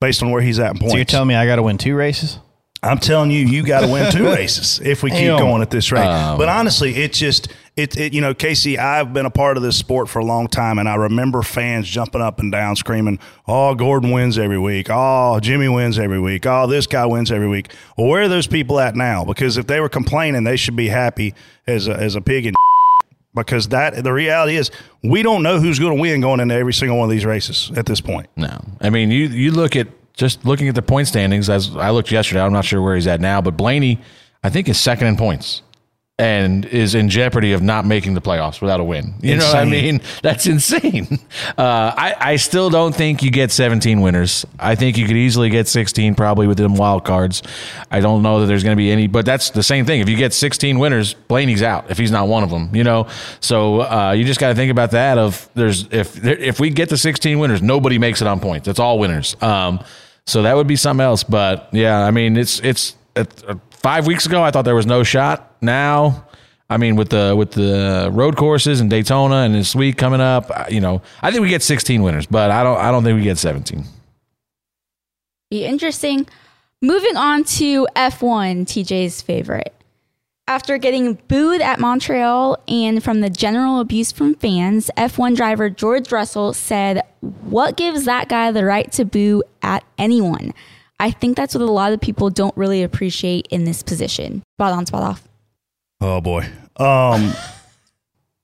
based 0.00 0.22
on 0.22 0.30
where 0.30 0.42
he's 0.42 0.58
at 0.58 0.72
in 0.72 0.78
points. 0.78 0.92
So 0.92 0.96
you're 0.96 1.04
telling 1.04 1.28
me 1.28 1.34
I 1.34 1.44
got 1.44 1.56
to 1.56 1.62
win 1.62 1.76
two 1.76 1.96
races? 1.96 2.38
I'm 2.82 2.98
telling 2.98 3.30
you, 3.30 3.46
you 3.46 3.62
got 3.62 3.80
to 3.80 3.88
win 3.88 4.12
two 4.12 4.24
races 4.34 4.80
if 4.80 5.02
we 5.02 5.10
keep 5.10 5.38
going 5.38 5.62
at 5.62 5.70
this 5.70 5.90
rate. 5.90 6.06
Um, 6.06 6.38
but 6.38 6.48
honestly, 6.48 6.94
it's 6.94 7.18
just 7.18 7.48
it, 7.74 7.96
it. 7.98 8.12
You 8.12 8.20
know, 8.20 8.34
Casey, 8.34 8.78
I've 8.78 9.12
been 9.12 9.26
a 9.26 9.30
part 9.30 9.56
of 9.56 9.62
this 9.62 9.76
sport 9.76 10.08
for 10.08 10.18
a 10.18 10.24
long 10.24 10.46
time, 10.46 10.78
and 10.78 10.88
I 10.88 10.94
remember 10.96 11.42
fans 11.42 11.88
jumping 11.88 12.20
up 12.20 12.38
and 12.38 12.52
down, 12.52 12.76
screaming, 12.76 13.18
"Oh, 13.46 13.74
Gordon 13.74 14.10
wins 14.10 14.38
every 14.38 14.58
week. 14.58 14.88
Oh, 14.90 15.40
Jimmy 15.40 15.68
wins 15.68 15.98
every 15.98 16.20
week. 16.20 16.44
Oh, 16.46 16.66
this 16.66 16.86
guy 16.86 17.06
wins 17.06 17.32
every 17.32 17.48
week." 17.48 17.72
Well, 17.96 18.08
where 18.08 18.22
are 18.22 18.28
those 18.28 18.46
people 18.46 18.78
at 18.78 18.94
now? 18.94 19.24
Because 19.24 19.56
if 19.56 19.66
they 19.66 19.80
were 19.80 19.88
complaining, 19.88 20.44
they 20.44 20.56
should 20.56 20.76
be 20.76 20.88
happy 20.88 21.34
as 21.66 21.88
a, 21.88 21.94
as 21.94 22.14
a 22.14 22.20
pig 22.20 22.46
in. 22.46 22.54
Because 23.34 23.68
that 23.68 24.02
the 24.02 24.14
reality 24.14 24.56
is, 24.56 24.70
we 25.02 25.22
don't 25.22 25.42
know 25.42 25.60
who's 25.60 25.78
going 25.78 25.94
to 25.94 26.00
win 26.00 26.22
going 26.22 26.40
into 26.40 26.54
every 26.54 26.72
single 26.72 26.96
one 26.96 27.04
of 27.04 27.10
these 27.10 27.26
races 27.26 27.70
at 27.76 27.84
this 27.84 28.00
point. 28.00 28.28
No, 28.34 28.58
I 28.80 28.88
mean 28.88 29.10
you 29.10 29.26
you 29.26 29.50
look 29.50 29.76
at 29.76 29.88
just 30.16 30.44
looking 30.44 30.68
at 30.68 30.74
the 30.74 30.82
point 30.82 31.06
standings 31.06 31.48
as 31.48 31.76
I 31.76 31.90
looked 31.90 32.10
yesterday. 32.10 32.40
I'm 32.40 32.52
not 32.52 32.64
sure 32.64 32.82
where 32.82 32.96
he's 32.96 33.06
at 33.06 33.20
now, 33.20 33.40
but 33.40 33.56
Blaney, 33.56 34.00
I 34.42 34.50
think, 34.50 34.68
is 34.68 34.80
second 34.80 35.06
in 35.06 35.16
points 35.16 35.62
and 36.18 36.64
is 36.64 36.94
in 36.94 37.10
jeopardy 37.10 37.52
of 37.52 37.60
not 37.60 37.84
making 37.84 38.14
the 38.14 38.22
playoffs 38.22 38.62
without 38.62 38.80
a 38.80 38.84
win. 38.84 39.14
You 39.20 39.36
know 39.36 39.44
what 39.44 39.56
I 39.56 39.66
mean? 39.66 40.00
That's 40.22 40.46
insane. 40.46 41.18
Uh, 41.58 41.92
I 41.94 42.16
I 42.18 42.36
still 42.36 42.70
don't 42.70 42.94
think 42.94 43.22
you 43.22 43.30
get 43.30 43.50
17 43.50 44.00
winners. 44.00 44.46
I 44.58 44.76
think 44.76 44.96
you 44.96 45.06
could 45.06 45.16
easily 45.16 45.50
get 45.50 45.68
16 45.68 46.14
probably 46.14 46.46
with 46.46 46.56
them 46.56 46.74
wild 46.74 47.04
cards. 47.04 47.42
I 47.90 48.00
don't 48.00 48.22
know 48.22 48.40
that 48.40 48.46
there's 48.46 48.62
going 48.64 48.74
to 48.74 48.80
be 48.80 48.90
any, 48.90 49.08
but 49.08 49.26
that's 49.26 49.50
the 49.50 49.62
same 49.62 49.84
thing. 49.84 50.00
If 50.00 50.08
you 50.08 50.16
get 50.16 50.32
16 50.32 50.78
winners, 50.78 51.12
Blaney's 51.12 51.62
out 51.62 51.90
if 51.90 51.98
he's 51.98 52.10
not 52.10 52.28
one 52.28 52.42
of 52.42 52.48
them. 52.48 52.74
You 52.74 52.84
know, 52.84 53.08
so 53.40 53.82
uh, 53.82 54.12
you 54.12 54.24
just 54.24 54.40
got 54.40 54.48
to 54.48 54.54
think 54.54 54.70
about 54.70 54.92
that. 54.92 55.18
Of 55.18 55.46
there's 55.54 55.86
if 55.90 56.24
if 56.24 56.58
we 56.58 56.70
get 56.70 56.88
the 56.88 56.96
16 56.96 57.38
winners, 57.38 57.60
nobody 57.60 57.98
makes 57.98 58.22
it 58.22 58.26
on 58.26 58.40
points. 58.40 58.68
It's 58.68 58.80
all 58.80 58.98
winners. 58.98 59.36
Um, 59.42 59.84
so 60.26 60.42
that 60.42 60.56
would 60.56 60.66
be 60.66 60.76
something 60.76 61.04
else. 61.04 61.22
But 61.22 61.68
yeah, 61.72 62.00
I 62.00 62.10
mean, 62.10 62.36
it's 62.36 62.60
it's 62.60 62.94
it, 63.14 63.44
uh, 63.48 63.56
five 63.70 64.06
weeks 64.06 64.26
ago. 64.26 64.42
I 64.42 64.50
thought 64.50 64.62
there 64.62 64.74
was 64.74 64.86
no 64.86 65.02
shot. 65.02 65.56
Now, 65.62 66.26
I 66.68 66.76
mean, 66.76 66.96
with 66.96 67.10
the 67.10 67.34
with 67.36 67.52
the 67.52 68.10
road 68.12 68.36
courses 68.36 68.80
and 68.80 68.90
Daytona 68.90 69.36
and 69.36 69.54
this 69.54 69.74
week 69.74 69.96
coming 69.96 70.20
up, 70.20 70.50
uh, 70.50 70.64
you 70.68 70.80
know, 70.80 71.02
I 71.22 71.30
think 71.30 71.42
we 71.42 71.48
get 71.48 71.62
16 71.62 72.02
winners, 72.02 72.26
but 72.26 72.50
I 72.50 72.62
don't 72.64 72.78
I 72.78 72.90
don't 72.90 73.04
think 73.04 73.16
we 73.16 73.22
get 73.22 73.38
17. 73.38 73.84
Be 75.50 75.64
interesting. 75.64 76.26
Moving 76.82 77.16
on 77.16 77.44
to 77.44 77.86
F1, 77.96 78.66
TJ's 78.66 79.22
favorite. 79.22 79.75
After 80.48 80.78
getting 80.78 81.14
booed 81.26 81.60
at 81.60 81.80
Montreal 81.80 82.56
and 82.68 83.02
from 83.02 83.20
the 83.20 83.28
general 83.28 83.80
abuse 83.80 84.12
from 84.12 84.36
fans, 84.36 84.92
F1 84.96 85.34
driver 85.34 85.68
George 85.68 86.12
Russell 86.12 86.52
said, 86.52 87.02
What 87.20 87.76
gives 87.76 88.04
that 88.04 88.28
guy 88.28 88.52
the 88.52 88.64
right 88.64 88.90
to 88.92 89.04
boo 89.04 89.42
at 89.62 89.82
anyone? 89.98 90.54
I 91.00 91.10
think 91.10 91.36
that's 91.36 91.54
what 91.54 91.62
a 91.62 91.72
lot 91.72 91.92
of 91.92 92.00
people 92.00 92.30
don't 92.30 92.56
really 92.56 92.84
appreciate 92.84 93.48
in 93.50 93.64
this 93.64 93.82
position. 93.82 94.44
Spot 94.56 94.72
on, 94.72 94.86
spot 94.86 95.02
off. 95.02 95.28
Oh 96.00 96.20
boy. 96.20 96.48
Um 96.76 97.32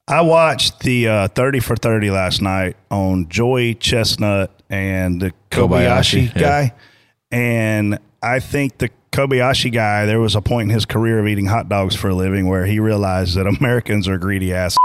I 0.09 0.23
watched 0.23 0.81
the 0.81 1.07
uh, 1.07 1.29
30 1.29 1.61
for 1.61 1.77
30 1.77 2.11
last 2.11 2.43
night 2.43 2.77
on 2.91 3.29
Joey 3.29 3.77
Chestnut 3.77 4.51
and 4.69 5.23
the 5.23 5.33
Kobayashi, 5.53 6.31
Kobayashi, 6.31 6.35
yeah. 6.35 6.41
guy. 6.41 6.75
And 7.31 8.01
I 8.21 8.41
think 8.41 8.79
the 8.79 8.91
Kobayashi 9.13 9.71
guy, 9.71 10.07
there 10.07 10.21
was 10.21 10.35
a 10.35 10.41
point 10.41 10.71
in 10.71 10.75
his 10.75 10.87
career 10.87 11.19
of 11.19 11.29
eating 11.29 11.45
hot 11.45 11.69
dogs 11.69 11.95
for 11.95 12.09
a 12.09 12.15
living 12.15 12.49
where 12.49 12.65
he 12.65 12.81
realized 12.81 13.37
that 13.37 13.47
Americans 13.61 14.09
are 14.09 14.19
greedy 14.19 14.53
ass. 14.53 14.77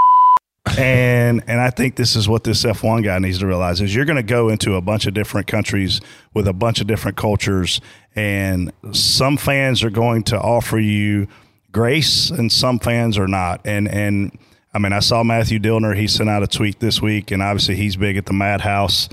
and 0.77 1.41
and 1.47 1.61
I 1.61 1.69
think 1.69 1.95
this 1.95 2.17
is 2.17 2.27
what 2.27 2.43
this 2.43 2.63
F1 2.65 3.05
guy 3.05 3.19
needs 3.19 3.39
to 3.39 3.47
realize 3.47 3.79
is 3.79 3.95
you're 3.95 4.03
going 4.03 4.17
to 4.17 4.23
go 4.23 4.49
into 4.49 4.75
a 4.75 4.81
bunch 4.81 5.07
of 5.07 5.13
different 5.13 5.47
countries 5.47 6.01
with 6.33 6.45
a 6.45 6.51
bunch 6.51 6.81
of 6.81 6.87
different 6.87 7.15
cultures 7.15 7.79
and 8.17 8.73
some 8.91 9.37
fans 9.37 9.81
are 9.81 9.89
going 9.89 10.23
to 10.23 10.37
offer 10.37 10.77
you 10.77 11.29
grace 11.71 12.29
and 12.29 12.51
some 12.51 12.79
fans 12.79 13.17
are 13.17 13.29
not. 13.29 13.61
And 13.63 13.87
and 13.87 14.37
I 14.73 14.79
mean, 14.79 14.91
I 14.91 14.99
saw 14.99 15.23
Matthew 15.23 15.57
Dillner, 15.57 15.95
he 15.95 16.05
sent 16.05 16.29
out 16.29 16.43
a 16.43 16.47
tweet 16.47 16.81
this 16.81 17.01
week 17.01 17.31
and 17.31 17.41
obviously 17.41 17.77
he's 17.77 17.95
big 17.95 18.17
at 18.17 18.25
the 18.25 18.33
Madhouse 18.33 19.07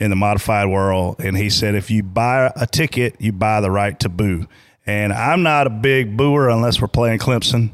in 0.00 0.10
the 0.10 0.16
modified 0.16 0.68
world 0.68 1.20
and 1.20 1.36
he 1.36 1.50
said 1.50 1.74
if 1.74 1.90
you 1.90 2.02
buy 2.02 2.50
a 2.56 2.66
ticket, 2.66 3.14
you 3.20 3.32
buy 3.32 3.60
the 3.60 3.70
right 3.70 4.00
to 4.00 4.08
boo. 4.08 4.48
And 4.86 5.12
I'm 5.12 5.42
not 5.42 5.66
a 5.66 5.70
big 5.70 6.16
booer 6.16 6.48
unless 6.48 6.80
we're 6.80 6.88
playing 6.88 7.18
Clemson 7.18 7.70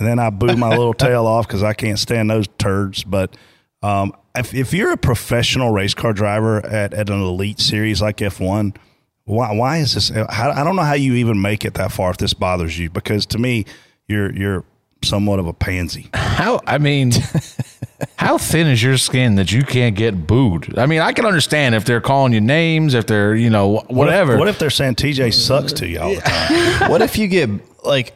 and 0.00 0.08
then 0.08 0.18
I 0.18 0.30
boo 0.30 0.56
my 0.56 0.70
little 0.70 0.94
tail 0.94 1.26
off 1.26 1.46
because 1.46 1.62
I 1.62 1.74
can't 1.74 1.98
stand 1.98 2.30
those 2.30 2.46
turds. 2.58 3.04
But 3.04 3.36
um, 3.82 4.14
if, 4.34 4.54
if 4.54 4.72
you're 4.72 4.92
a 4.92 4.96
professional 4.96 5.70
race 5.70 5.94
car 5.94 6.14
driver 6.14 6.64
at, 6.66 6.94
at 6.94 7.10
an 7.10 7.20
elite 7.20 7.60
series 7.60 8.00
like 8.00 8.16
F1, 8.16 8.76
why, 9.24 9.52
why 9.52 9.76
is 9.76 9.94
this? 9.94 10.08
How, 10.08 10.50
I 10.50 10.64
don't 10.64 10.74
know 10.74 10.82
how 10.82 10.94
you 10.94 11.14
even 11.14 11.40
make 11.40 11.66
it 11.66 11.74
that 11.74 11.92
far 11.92 12.10
if 12.10 12.16
this 12.16 12.32
bothers 12.34 12.78
you 12.78 12.88
because 12.90 13.26
to 13.26 13.38
me, 13.38 13.66
you're 14.08 14.32
you're 14.32 14.64
somewhat 15.04 15.38
of 15.38 15.46
a 15.46 15.52
pansy. 15.52 16.08
How 16.14 16.60
I 16.66 16.78
mean, 16.78 17.12
how 18.16 18.38
thin 18.38 18.66
is 18.66 18.82
your 18.82 18.96
skin 18.96 19.34
that 19.36 19.52
you 19.52 19.62
can't 19.62 19.96
get 19.96 20.26
booed? 20.26 20.78
I 20.78 20.86
mean, 20.86 21.00
I 21.00 21.12
can 21.12 21.26
understand 21.26 21.74
if 21.74 21.84
they're 21.84 22.00
calling 22.00 22.32
you 22.32 22.40
names, 22.40 22.94
if 22.94 23.06
they're 23.06 23.34
you 23.34 23.50
know 23.50 23.68
What 23.68 23.84
if- 23.90 23.96
whatever. 23.96 24.36
What 24.38 24.48
if, 24.48 24.58
they're 24.58 24.70
saying 24.70 24.96
TJ 24.96 25.32
sucks 25.34 25.72
to 25.74 25.86
you 25.88 26.00
all 26.00 26.14
the 26.14 26.20
time? 26.20 26.90
what 26.90 27.02
if 27.02 27.18
you 27.18 27.28
get 27.28 27.50
like 27.84 28.14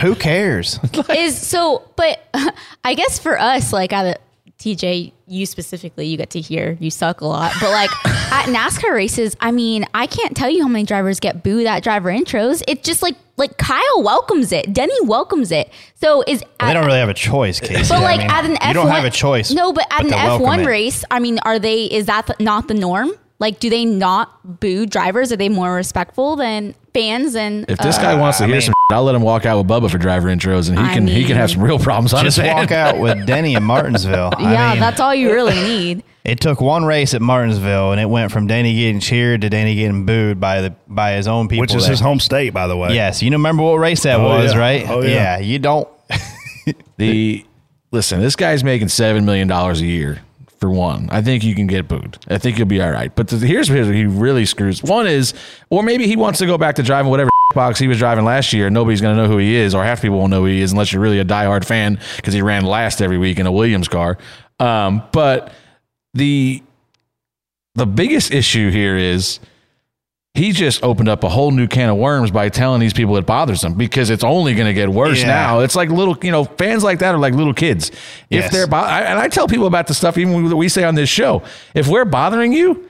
who 0.00 0.14
cares? 0.14 0.78
is 1.10 1.40
so 1.40 1.88
but 1.96 2.22
i 2.84 2.94
guess 2.94 3.18
for 3.18 3.38
us 3.38 3.72
like 3.72 3.92
at 3.92 4.16
a, 4.16 4.20
TJ, 4.58 5.12
you 5.26 5.44
specifically, 5.44 6.06
you 6.06 6.16
get 6.16 6.30
to 6.30 6.40
hear 6.40 6.78
you 6.80 6.90
suck 6.90 7.20
a 7.20 7.26
lot. 7.26 7.52
But 7.60 7.70
like 7.70 7.90
at 8.32 8.46
NASCAR 8.46 8.92
races, 8.92 9.36
I 9.38 9.50
mean, 9.52 9.84
I 9.92 10.06
can't 10.06 10.34
tell 10.34 10.48
you 10.48 10.62
how 10.62 10.68
many 10.68 10.84
drivers 10.84 11.20
get 11.20 11.42
booed 11.42 11.66
at 11.66 11.82
driver 11.82 12.10
intros. 12.10 12.62
It's 12.66 12.80
just 12.80 13.02
like 13.02 13.16
like 13.36 13.58
Kyle 13.58 14.02
welcomes 14.02 14.52
it, 14.52 14.72
Denny 14.72 14.94
welcomes 15.02 15.52
it. 15.52 15.70
So 15.94 16.22
is 16.26 16.42
they 16.60 16.72
don't 16.72 16.86
really 16.86 16.98
have 16.98 17.08
a 17.08 17.14
choice, 17.14 17.60
Casey. 17.60 17.88
But 17.88 17.98
I 17.98 18.02
like 18.02 18.18
mean, 18.20 18.30
at 18.30 18.44
an 18.44 18.56
F1, 18.56 18.68
you 18.68 18.74
don't 18.74 18.88
have 18.88 19.04
a 19.04 19.10
choice. 19.10 19.52
No, 19.52 19.72
but 19.72 19.86
at 19.90 20.04
an 20.04 20.10
F1 20.10 20.66
race, 20.66 21.04
I 21.10 21.18
mean, 21.18 21.38
are 21.40 21.58
they? 21.58 21.84
Is 21.84 22.06
that 22.06 22.26
th- 22.26 22.40
not 22.40 22.68
the 22.68 22.74
norm? 22.74 23.12
Like, 23.38 23.60
do 23.60 23.68
they 23.68 23.84
not 23.84 24.60
boo 24.60 24.86
drivers? 24.86 25.30
Are 25.32 25.36
they 25.36 25.50
more 25.50 25.74
respectful 25.74 26.36
than 26.36 26.74
fans? 26.96 27.34
And 27.36 27.64
If 27.68 27.78
this 27.78 27.98
guy 27.98 28.12
uh, 28.14 28.18
wants 28.18 28.38
to 28.38 28.44
I 28.44 28.46
hear 28.46 28.54
mean- 28.56 28.62
some, 28.62 28.74
I'll 28.90 29.02
let 29.04 29.14
him 29.14 29.22
walk 29.22 29.44
out 29.46 29.58
with 29.58 29.66
Bubba 29.66 29.90
for 29.90 29.98
driver 29.98 30.28
intros, 30.28 30.68
and 30.68 30.78
he 30.78 30.84
I 30.84 30.94
can 30.94 31.06
he 31.08 31.24
can 31.24 31.36
have 31.36 31.50
some 31.50 31.60
real 31.62 31.78
problems 31.78 32.12
on 32.14 32.24
Just 32.24 32.36
his 32.38 32.46
walk 32.46 32.70
hands. 32.70 32.72
out 32.72 32.98
with 33.00 33.26
Denny 33.26 33.54
in 33.54 33.64
Martinsville. 33.64 34.30
I 34.36 34.52
yeah, 34.52 34.70
mean, 34.72 34.80
that's 34.80 35.00
all 35.00 35.12
you 35.14 35.32
really 35.32 35.54
need. 35.54 36.04
It 36.24 36.38
took 36.40 36.60
one 36.60 36.84
race 36.84 37.12
at 37.14 37.20
Martinsville, 37.22 37.92
and 37.92 38.00
it 38.00 38.06
went 38.08 38.30
from 38.32 38.46
Denny 38.46 38.74
getting 38.74 39.00
cheered 39.00 39.40
to 39.42 39.50
Denny 39.50 39.74
getting 39.74 40.06
booed 40.06 40.38
by 40.40 40.60
the 40.60 40.74
by 40.86 41.12
his 41.14 41.26
own 41.28 41.48
people. 41.48 41.62
which 41.62 41.74
is 41.74 41.82
there. 41.84 41.90
his 41.92 42.00
home 42.00 42.20
state, 42.20 42.50
by 42.54 42.66
the 42.68 42.76
way. 42.76 42.94
Yes, 42.94 43.22
you 43.22 43.30
remember 43.32 43.62
what 43.64 43.74
race 43.74 44.02
that 44.04 44.20
Oh, 44.20 44.24
was, 44.24 44.52
oh, 44.52 44.54
yeah. 44.54 44.60
right? 44.60 44.88
Oh, 44.88 45.02
yeah. 45.02 45.38
you 45.38 45.58
don't. 45.58 45.88
The 46.96 47.44
listen, 47.92 48.20
this 48.20 48.36
guy's 48.36 48.64
making 48.64 48.88
seven 48.88 49.24
million 49.24 49.46
dollars 49.48 49.80
a 49.80 49.86
year. 49.86 50.22
One, 50.68 51.08
I 51.10 51.22
think 51.22 51.44
you 51.44 51.54
can 51.54 51.66
get 51.66 51.88
booed. 51.88 52.18
I 52.28 52.38
think 52.38 52.58
you'll 52.58 52.66
be 52.66 52.80
all 52.80 52.90
right. 52.90 53.14
But 53.14 53.30
here's 53.30 53.70
where 53.70 53.84
he 53.92 54.04
really 54.04 54.46
screws. 54.46 54.82
One 54.82 55.06
is, 55.06 55.34
or 55.70 55.82
maybe 55.82 56.06
he 56.06 56.16
wants 56.16 56.38
to 56.40 56.46
go 56.46 56.58
back 56.58 56.76
to 56.76 56.82
driving 56.82 57.10
whatever 57.10 57.30
box 57.54 57.78
he 57.78 57.88
was 57.88 57.98
driving 57.98 58.24
last 58.24 58.52
year. 58.52 58.70
Nobody's 58.70 59.00
going 59.00 59.16
to 59.16 59.22
know 59.22 59.28
who 59.28 59.38
he 59.38 59.54
is, 59.54 59.74
or 59.74 59.84
half 59.84 60.02
people 60.02 60.18
won't 60.18 60.30
know 60.30 60.40
who 60.40 60.46
he 60.46 60.60
is 60.60 60.72
unless 60.72 60.92
you're 60.92 61.02
really 61.02 61.20
a 61.20 61.24
diehard 61.24 61.64
fan 61.64 61.98
because 62.16 62.34
he 62.34 62.42
ran 62.42 62.64
last 62.64 63.00
every 63.00 63.18
week 63.18 63.38
in 63.38 63.46
a 63.46 63.52
Williams 63.52 63.88
car. 63.88 64.18
Um, 64.58 65.02
but 65.12 65.52
the 66.14 66.62
the 67.74 67.86
biggest 67.86 68.32
issue 68.32 68.70
here 68.70 68.96
is 68.96 69.38
he 70.36 70.52
just 70.52 70.82
opened 70.84 71.08
up 71.08 71.24
a 71.24 71.28
whole 71.28 71.50
new 71.50 71.66
can 71.66 71.88
of 71.88 71.96
worms 71.96 72.30
by 72.30 72.48
telling 72.48 72.80
these 72.80 72.92
people 72.92 73.16
it 73.16 73.26
bothers 73.26 73.60
them 73.62 73.74
because 73.74 74.10
it's 74.10 74.22
only 74.24 74.54
going 74.54 74.66
to 74.66 74.74
get 74.74 74.88
worse 74.88 75.20
Yeah. 75.20 75.28
now. 75.28 75.60
It's 75.60 75.74
like 75.74 75.88
little, 75.90 76.16
you 76.22 76.30
know, 76.30 76.44
fans 76.44 76.84
like 76.84 76.98
that 77.00 77.14
are 77.14 77.18
like 77.18 77.34
little 77.34 77.54
kids. 77.54 77.88
If 77.90 77.96
Yes. 78.30 78.52
they're, 78.52 78.66
bo- 78.66 78.76
I, 78.76 79.00
and 79.00 79.18
I 79.18 79.28
tell 79.28 79.48
people 79.48 79.66
about 79.66 79.86
the 79.86 79.94
stuff 79.94 80.18
even 80.18 80.48
that 80.48 80.56
we 80.56 80.68
say 80.68 80.84
on 80.84 80.94
this 80.94 81.08
show. 81.08 81.42
If 81.74 81.88
we're 81.88 82.04
bothering 82.04 82.52
you, 82.52 82.88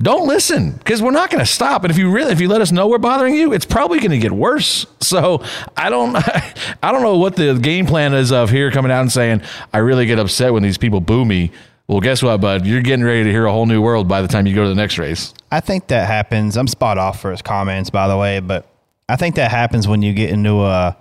don't 0.00 0.26
listen 0.26 0.72
because 0.72 1.02
we're 1.02 1.10
not 1.10 1.30
going 1.30 1.40
to 1.44 1.46
stop. 1.50 1.84
And 1.84 1.90
if 1.90 1.98
you 1.98 2.10
really, 2.10 2.32
if 2.32 2.40
you 2.40 2.48
let 2.48 2.62
us 2.62 2.72
know 2.72 2.88
we're 2.88 2.96
bothering 2.98 3.34
you, 3.34 3.52
it's 3.52 3.66
probably 3.66 3.98
going 3.98 4.12
to 4.12 4.18
get 4.18 4.32
worse. 4.32 4.86
So 5.00 5.42
I 5.76 5.90
don't, 5.90 6.16
I 6.82 6.90
don't 6.90 7.02
know 7.02 7.18
what 7.18 7.36
the 7.36 7.54
game 7.58 7.84
plan 7.86 8.14
is 8.14 8.32
of 8.32 8.50
here 8.50 8.70
coming 8.70 8.90
out 8.90 9.02
and 9.02 9.12
saying 9.12 9.42
I 9.74 9.78
really 9.78 10.06
get 10.06 10.18
upset 10.18 10.52
when 10.54 10.62
these 10.62 10.78
people 10.78 11.00
boo 11.02 11.24
me. 11.26 11.50
Well, 11.90 11.98
guess 11.98 12.22
what, 12.22 12.40
bud? 12.40 12.66
You're 12.66 12.82
getting 12.82 13.04
ready 13.04 13.24
to 13.24 13.30
hear 13.32 13.46
a 13.46 13.52
whole 13.52 13.66
new 13.66 13.82
world 13.82 14.06
by 14.06 14.22
the 14.22 14.28
time 14.28 14.46
you 14.46 14.54
go 14.54 14.62
to 14.62 14.68
the 14.68 14.76
next 14.76 14.96
race. 14.96 15.34
I 15.50 15.58
think 15.58 15.88
that 15.88 16.06
happens. 16.06 16.56
I'm 16.56 16.68
spot 16.68 16.98
off 16.98 17.20
for 17.20 17.32
his 17.32 17.42
comments, 17.42 17.90
by 17.90 18.06
the 18.06 18.16
way, 18.16 18.38
but 18.38 18.68
I 19.08 19.16
think 19.16 19.34
that 19.34 19.50
happens 19.50 19.88
when 19.88 20.00
you 20.00 20.12
get 20.12 20.30
into 20.30 20.62
a 20.62 20.96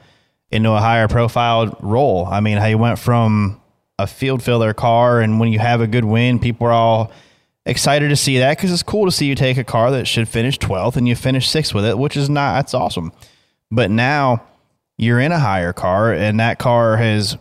into 0.50 0.72
a 0.72 0.80
higher 0.80 1.08
profile 1.08 1.78
role. 1.80 2.26
I 2.26 2.40
mean, 2.40 2.58
how 2.58 2.66
you 2.66 2.80
went 2.80 2.98
from 2.98 3.62
a 4.00 4.08
field 4.08 4.42
filler 4.42 4.74
car, 4.74 5.22
and 5.22 5.40
when 5.40 5.54
you 5.54 5.60
have 5.60 5.80
a 5.80 5.86
good 5.86 6.06
win, 6.06 6.40
people 6.40 6.66
are 6.66 6.72
all 6.72 7.12
excited 7.68 8.10
to 8.10 8.16
see 8.16 8.40
that 8.40 8.58
because 8.58 8.72
it's 8.72 8.82
cool 8.82 9.06
to 9.06 9.12
see 9.12 9.28
you 9.28 9.36
take 9.36 9.58
a 9.58 9.64
car 9.64 9.92
that 9.92 10.08
should 10.08 10.28
finish 10.28 10.58
12th 10.58 10.96
and 10.96 11.08
you 11.08 11.16
finish 11.16 11.48
sixth 11.48 11.76
with 11.76 11.86
it, 11.86 12.00
which 12.00 12.18
is 12.18 12.32
not 12.32 12.56
that's 12.56 12.74
awesome. 12.74 13.12
But 13.70 13.92
now 13.92 14.42
you're 14.98 15.20
in 15.20 15.32
a 15.32 15.40
higher 15.40 15.72
car, 15.72 16.12
and 16.12 16.40
that 16.40 16.58
car 16.58 16.98
has 16.98 17.38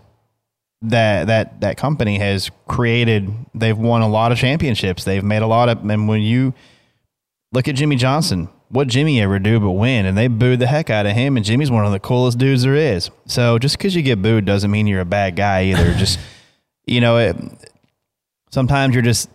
that 0.82 1.26
that 1.26 1.60
that 1.60 1.76
company 1.76 2.18
has 2.18 2.50
created. 2.66 3.32
They've 3.54 3.76
won 3.76 4.02
a 4.02 4.08
lot 4.08 4.32
of 4.32 4.38
championships. 4.38 5.04
They've 5.04 5.24
made 5.24 5.42
a 5.42 5.46
lot 5.46 5.68
of, 5.68 5.88
and 5.88 6.08
when 6.08 6.22
you 6.22 6.54
look 7.52 7.68
at 7.68 7.74
Jimmie 7.74 7.96
Johnson. 7.96 8.48
What 8.70 8.86
Jimmy 8.88 9.18
ever 9.22 9.38
do 9.38 9.58
but 9.60 9.70
win? 9.70 10.04
And 10.04 10.16
they 10.16 10.28
booed 10.28 10.58
the 10.58 10.66
heck 10.66 10.90
out 10.90 11.06
of 11.06 11.12
him. 11.12 11.38
And 11.38 11.46
Jimmy's 11.46 11.70
one 11.70 11.86
of 11.86 11.92
the 11.92 11.98
coolest 11.98 12.36
dudes 12.36 12.64
there 12.64 12.74
is. 12.74 13.10
So 13.24 13.58
just 13.58 13.78
because 13.78 13.96
you 13.96 14.02
get 14.02 14.20
booed 14.20 14.44
doesn't 14.44 14.70
mean 14.70 14.86
you're 14.86 15.00
a 15.00 15.06
bad 15.06 15.36
guy 15.36 15.64
either. 15.64 15.94
just 15.98 16.18
you 16.84 17.00
know, 17.00 17.16
it, 17.16 17.36
sometimes 18.50 18.94
you're 18.94 19.02
just 19.02 19.30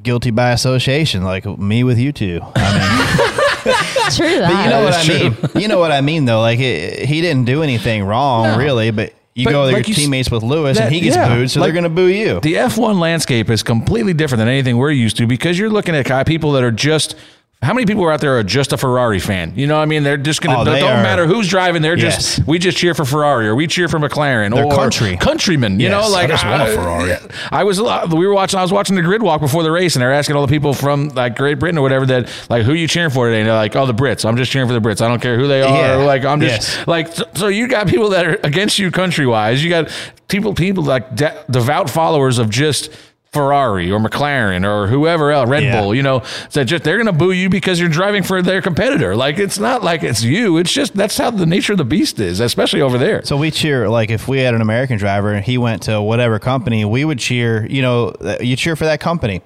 guilty 0.00 0.30
by 0.30 0.50
association, 0.52 1.24
like 1.24 1.46
me 1.58 1.82
with 1.82 1.98
you 1.98 2.12
two. 2.12 2.40
I 2.54 2.78
mean, 2.78 3.32
True 4.14 4.38
that. 4.38 4.52
but 4.52 4.64
you 4.64 4.70
know 4.70 4.84
what 4.84 4.94
I 4.94 5.04
true. 5.04 5.30
mean. 5.52 5.62
You 5.62 5.68
know 5.68 5.78
what 5.80 5.90
I 5.90 6.00
mean, 6.00 6.24
though. 6.26 6.40
Like 6.40 6.60
it, 6.60 7.08
he 7.08 7.20
didn't 7.20 7.44
do 7.44 7.64
anything 7.64 8.04
wrong, 8.04 8.56
really. 8.56 8.92
But 8.92 9.14
you 9.36 9.44
But 9.44 9.50
go 9.52 9.62
with 9.64 9.72
like 9.74 9.86
your 9.86 9.88
you 9.88 9.92
s- 9.94 9.98
teammates 10.00 10.30
with 10.30 10.42
Lewis, 10.42 10.78
that- 10.78 10.86
and 10.86 10.94
he 10.94 11.00
gets 11.00 11.14
yeah, 11.14 11.28
booed, 11.34 11.50
so 11.50 11.60
like- 11.60 11.66
they're 11.68 11.72
going 11.74 11.84
to 11.84 11.90
boo 11.90 12.06
you. 12.06 12.40
The 12.40 12.54
F1 12.54 12.98
landscape 12.98 13.50
is 13.50 13.62
completely 13.62 14.14
different 14.14 14.40
than 14.40 14.48
anything 14.48 14.76
we're 14.78 14.90
used 14.90 15.16
to 15.18 15.26
because 15.26 15.58
you're 15.58 15.70
looking 15.70 15.94
at 15.94 16.26
people 16.26 16.52
that 16.52 16.64
are 16.64 16.72
just. 16.72 17.14
How 17.62 17.72
many 17.72 17.86
people 17.86 18.04
are 18.04 18.12
out 18.12 18.20
there 18.20 18.38
are 18.38 18.42
just 18.44 18.72
a 18.74 18.76
Ferrari 18.76 19.18
fan? 19.18 19.54
You 19.56 19.66
know, 19.66 19.76
what 19.76 19.82
I 19.82 19.86
mean, 19.86 20.02
they're 20.02 20.18
just 20.18 20.42
gonna. 20.42 20.60
Oh, 20.60 20.64
they 20.64 20.78
don't 20.78 20.98
are- 20.98 21.02
matter 21.02 21.26
who's 21.26 21.48
driving. 21.48 21.80
They're 21.80 21.96
Yes. 21.98 22.36
just. 22.36 22.46
We 22.46 22.58
just 22.58 22.76
cheer 22.76 22.92
for 22.94 23.06
Ferrari 23.06 23.48
or 23.48 23.56
we 23.56 23.66
cheer 23.66 23.88
for 23.88 23.98
McLaren 23.98 24.54
They're 24.54 24.66
or 24.66 24.72
country. 24.74 25.16
countrymen. 25.16 25.80
You 25.80 25.88
Yes. 25.88 25.92
know, 26.04 26.08
like 26.12 26.24
I 26.26 26.28
just 26.28 26.44
want 26.46 26.62
a 26.62 26.66
Ferrari. 26.66 27.16
I 27.50 27.64
was. 27.64 27.80
uh, 27.80 28.06
We 28.10 28.26
were 28.26 28.34
watching. 28.34 28.58
I 28.58 28.62
was 28.62 28.72
watching 28.72 28.94
the 28.94 29.02
grid 29.02 29.22
walk 29.22 29.40
before 29.40 29.62
the 29.62 29.70
race, 29.72 29.96
and 29.96 30.02
they're 30.02 30.12
asking 30.12 30.36
all 30.36 30.46
the 30.46 30.52
people 30.52 30.74
from 30.74 31.08
like 31.14 31.34
Great 31.36 31.58
Britain 31.58 31.78
or 31.78 31.82
whatever 31.82 32.04
that 32.06 32.28
like 32.50 32.64
who 32.64 32.74
you 32.74 32.86
cheering 32.86 33.10
for 33.10 33.26
today. 33.26 33.40
And 33.40 33.48
they're 33.48 33.56
like, 33.56 33.74
oh, 33.74 33.86
the 33.86 33.94
Brits. 33.94 34.26
I'm 34.28 34.36
just 34.36 34.52
cheering 34.52 34.68
for 34.68 34.74
the 34.74 34.80
Brits. 34.86 35.00
I 35.00 35.08
don't 35.08 35.22
care 35.22 35.38
who 35.38 35.48
they 35.48 35.62
are. 35.62 35.68
Yeah. 35.76 35.94
Like 36.04 36.26
I'm 36.26 36.42
just 36.42 36.76
Yes. 36.76 36.86
like 36.86 37.12
so, 37.14 37.24
so 37.34 37.48
you 37.48 37.68
got 37.68 37.88
people 37.88 38.10
that 38.10 38.26
are 38.26 38.38
against 38.44 38.78
you 38.78 38.90
country 38.90 39.26
wise. 39.26 39.64
You 39.64 39.70
got 39.70 39.88
people 40.28 40.52
people 40.54 40.84
like 40.84 41.16
de- 41.16 41.34
devout 41.50 41.88
followers 41.88 42.38
of 42.38 42.50
just 42.50 42.90
Ferrari 43.36 43.90
or 43.90 44.00
McLaren 44.00 44.64
or 44.64 44.86
whoever 44.88 45.30
else, 45.30 45.48
Red 45.48 45.62
Yeah. 45.64 45.80
Bull. 45.80 45.94
You 45.94 46.02
know, 46.02 46.22
that 46.52 46.64
just 46.64 46.84
they're 46.84 46.96
going 46.96 47.06
to 47.06 47.12
boo 47.12 47.32
you 47.32 47.48
because 47.48 47.78
you're 47.78 47.88
driving 47.88 48.22
for 48.22 48.42
their 48.42 48.60
competitor. 48.62 49.14
Like 49.14 49.38
it's 49.38 49.58
not 49.58 49.82
like 49.84 50.02
it's 50.02 50.22
you. 50.22 50.56
It's 50.58 50.72
just 50.72 50.94
that's 50.94 51.16
how 51.18 51.30
the 51.30 51.46
nature 51.46 51.72
of 51.72 51.78
the 51.78 51.84
beast 51.84 52.18
is, 52.18 52.40
especially 52.40 52.80
over 52.80 52.98
there. 52.98 53.22
So 53.24 53.36
we 53.36 53.50
cheer 53.50 53.88
like 53.88 54.10
if 54.10 54.26
we 54.28 54.40
had 54.40 54.54
an 54.54 54.60
American 54.60 54.98
driver 54.98 55.32
and 55.32 55.44
he 55.44 55.58
went 55.58 55.82
to 55.84 56.00
whatever 56.02 56.38
company, 56.38 56.84
we 56.84 57.04
would 57.04 57.18
cheer. 57.18 57.66
You 57.66 57.82
know, 57.82 58.12
you 58.40 58.56
cheer 58.56 58.76
for 58.76 58.84
that 58.86 59.00
company, 59.00 59.42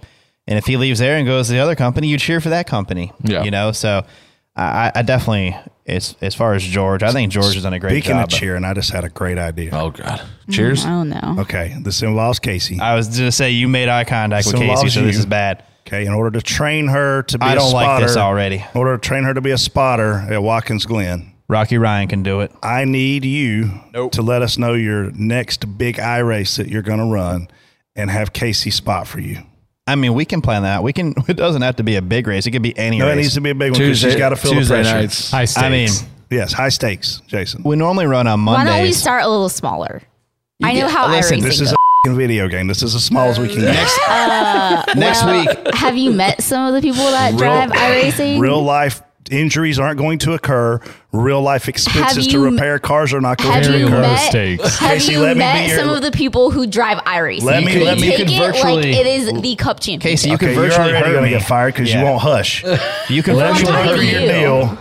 and 0.46 0.58
if 0.58 0.66
he 0.66 0.76
leaves 0.76 0.98
there 1.00 1.16
and 1.16 1.26
goes 1.26 1.46
to 1.48 1.52
the 1.52 1.58
other 1.60 1.74
company, 1.74 2.08
you 2.08 2.18
cheer 2.18 2.40
for 2.40 2.50
that 2.50 2.66
company. 2.66 3.12
Yeah. 3.22 3.42
you 3.42 3.50
know. 3.50 3.72
So 3.72 4.04
I, 4.60 4.92
I 4.94 5.02
definitely, 5.02 5.56
as 5.86 6.14
as 6.20 6.34
far 6.34 6.54
as 6.54 6.62
George, 6.62 7.02
I 7.02 7.12
think 7.12 7.32
George 7.32 7.54
has 7.54 7.62
done 7.62 7.72
a 7.72 7.78
great 7.78 7.90
job. 7.90 7.96
Speaking 8.02 8.16
job. 8.16 8.24
of 8.24 8.30
cheering, 8.30 8.64
I 8.64 8.74
just 8.74 8.90
had 8.90 9.04
a 9.04 9.08
great 9.08 9.38
idea. 9.38 9.70
oh 9.72 9.90
God, 9.90 10.22
cheers. 10.50 10.84
Oh 10.84 11.02
no. 11.02 11.36
Okay, 11.40 11.76
this 11.82 12.02
involves 12.02 12.38
Casey. 12.38 12.78
I 12.80 12.94
was 12.94 13.08
going 13.08 13.20
to 13.28 13.32
say 13.32 13.50
you 13.50 13.68
made 13.68 13.88
eye 13.88 14.04
contact 14.04 14.44
This 14.44 14.52
with 14.52 14.60
Casey, 14.60 14.70
involves 14.70 14.94
so 14.94 15.02
this 15.02 15.16
is 15.16 15.26
bad. 15.26 15.64
Okay, 15.86 16.04
in 16.06 16.12
order 16.12 16.38
to 16.38 16.44
train 16.44 16.88
her 16.88 17.22
to 17.24 17.38
be 17.38 17.44
I 17.44 17.52
a 17.52 17.56
don't 17.56 17.72
like 17.72 17.84
spotter, 17.86 18.06
this 18.06 18.16
already. 18.16 18.56
In 18.56 18.64
order 18.78 18.96
to 18.96 19.00
train 19.00 19.24
her 19.24 19.34
to 19.34 19.40
be 19.40 19.50
a 19.50 19.58
spotter 19.58 20.24
at 20.30 20.42
Watkins 20.42 20.84
Glen, 20.86 21.32
Rocky 21.48 21.78
Ryan 21.78 22.06
can 22.06 22.22
do 22.22 22.40
it. 22.40 22.52
I 22.62 22.84
need 22.84 23.24
you 23.24 23.70
Nope. 23.92 24.12
to 24.12 24.22
let 24.22 24.42
us 24.42 24.56
know 24.58 24.74
your 24.74 25.10
next 25.12 25.78
big 25.78 25.98
I 25.98 26.18
race 26.18 26.56
that 26.56 26.68
you're 26.68 26.82
going 26.82 26.98
to 27.00 27.06
run 27.12 27.48
and 27.96 28.08
have 28.10 28.32
Casey 28.32 28.70
spot 28.70 29.08
for 29.08 29.18
you. 29.20 29.38
I 29.90 29.94
mean, 29.96 30.14
we 30.14 30.24
can 30.24 30.40
plan 30.40 30.62
that. 30.62 30.82
We 30.82 30.92
can. 30.92 31.14
It 31.28 31.34
doesn't 31.36 31.62
have 31.62 31.76
to 31.76 31.82
be 31.82 31.96
a 31.96 32.02
big 32.02 32.26
race. 32.26 32.46
It 32.46 32.50
could 32.52 32.62
be 32.62 32.76
any 32.78 32.98
No, 32.98 33.08
it 33.08 33.16
needs 33.16 33.34
to 33.34 33.40
be 33.40 33.50
a 33.50 33.54
big 33.54 33.72
one 33.72 33.80
because 33.80 33.98
she's 33.98 34.16
got 34.16 34.30
to 34.30 34.36
feel 34.36 34.52
Tuesday 34.52 34.76
the 34.78 34.82
pressure. 34.82 34.96
nights. 34.98 35.30
High 35.30 35.44
stakes. 35.44 35.64
I 35.64 35.68
mean, 35.70 35.88
Yes, 36.30 36.52
high 36.52 36.68
stakes, 36.68 37.20
Jason. 37.26 37.62
we 37.64 37.74
normally 37.76 38.06
run 38.06 38.26
on 38.28 38.38
Monday. 38.40 38.58
Why 38.58 38.64
Mondays. 38.64 38.78
don't 38.78 38.88
we 38.88 38.92
start 38.92 39.24
a 39.24 39.28
little 39.28 39.48
smaller? 39.48 40.00
I 40.62 40.72
know 40.74 40.80
get- 40.82 40.90
how 40.92 41.08
listen, 41.10 41.38
iRacing 41.38 41.42
This 41.42 41.54
is 41.60 41.70
goes. 41.70 41.72
a 41.72 41.76
fing 42.08 42.16
video 42.16 42.46
game. 42.48 42.66
This 42.68 42.82
is 42.84 42.94
as 42.94 43.04
small 43.04 43.28
as 43.30 43.38
we 43.40 43.48
can 43.48 43.60
get. 43.62 43.74
next 44.96 45.24
Well, 45.24 45.40
week? 45.44 45.74
have 45.74 45.96
you 45.96 46.12
met 46.12 46.40
some 46.42 46.66
of 46.68 46.74
the 46.74 46.80
people 46.88 47.04
that 47.04 47.36
drive 47.36 47.70
iRacing? 47.70 48.38
real 48.40 48.62
life 48.62 49.02
injuries 49.30 49.78
aren't 49.78 49.98
going 49.98 50.18
to 50.20 50.32
occur. 50.34 50.80
Real 51.12 51.40
life 51.42 51.68
expenses 51.68 52.26
to 52.28 52.32
you- 52.32 52.44
repair 52.44 52.78
cars 52.78 53.12
are 53.12 53.20
not 53.20 53.38
going 53.38 53.52
Have 53.52 53.62
to 53.64 53.68
Very 53.70 53.80
you 53.80 53.86
low 53.88 53.92
occur. 53.98 54.02
met? 54.02 54.28
stakes. 54.30 54.78
Have 54.78 54.90
Casey, 54.92 55.12
you 55.12 55.20
let 55.20 55.36
me 55.36 55.40
met 55.40 55.62
be 55.64 55.68
your- 55.70 55.78
some 55.78 55.88
of 55.90 56.02
the 56.02 56.10
people 56.10 56.50
who 56.50 56.66
drive 56.66 56.98
iRacing? 57.04 57.42
Let 57.42 57.64
me- 57.64 57.74
they 57.74 57.84
let 57.84 57.96
me- 57.98 58.02
take 58.10 58.18
you 58.18 58.24
could 58.26 58.34
it 58.34 58.38
virtually- 58.38 58.76
like 58.92 58.96
it 58.96 59.06
is 59.06 59.26
the 59.42 59.56
Cup 59.56 59.80
Championship. 59.80 60.02
Casey, 60.02 60.28
you 60.28 60.34
Okay, 60.36 60.46
can 60.46 60.54
you're 60.54 60.64
virtually 60.64 60.90
already 60.90 61.06
hurt 61.06 61.12
going 61.12 61.24
to 61.32 61.38
get 61.38 61.46
fired 61.46 61.74
because 61.74 61.90
Yeah. 61.90 62.00
you 62.00 62.04
won't 62.06 62.20
hush. 62.22 62.64
You 63.08 63.22
can 63.22 63.36
Let 63.36 63.52
me 63.54 63.58
virtually 63.58 63.72
hurt 63.82 63.96
through 63.96 64.04
your 64.06 64.20
you. 64.20 64.28
deal. 64.28 64.78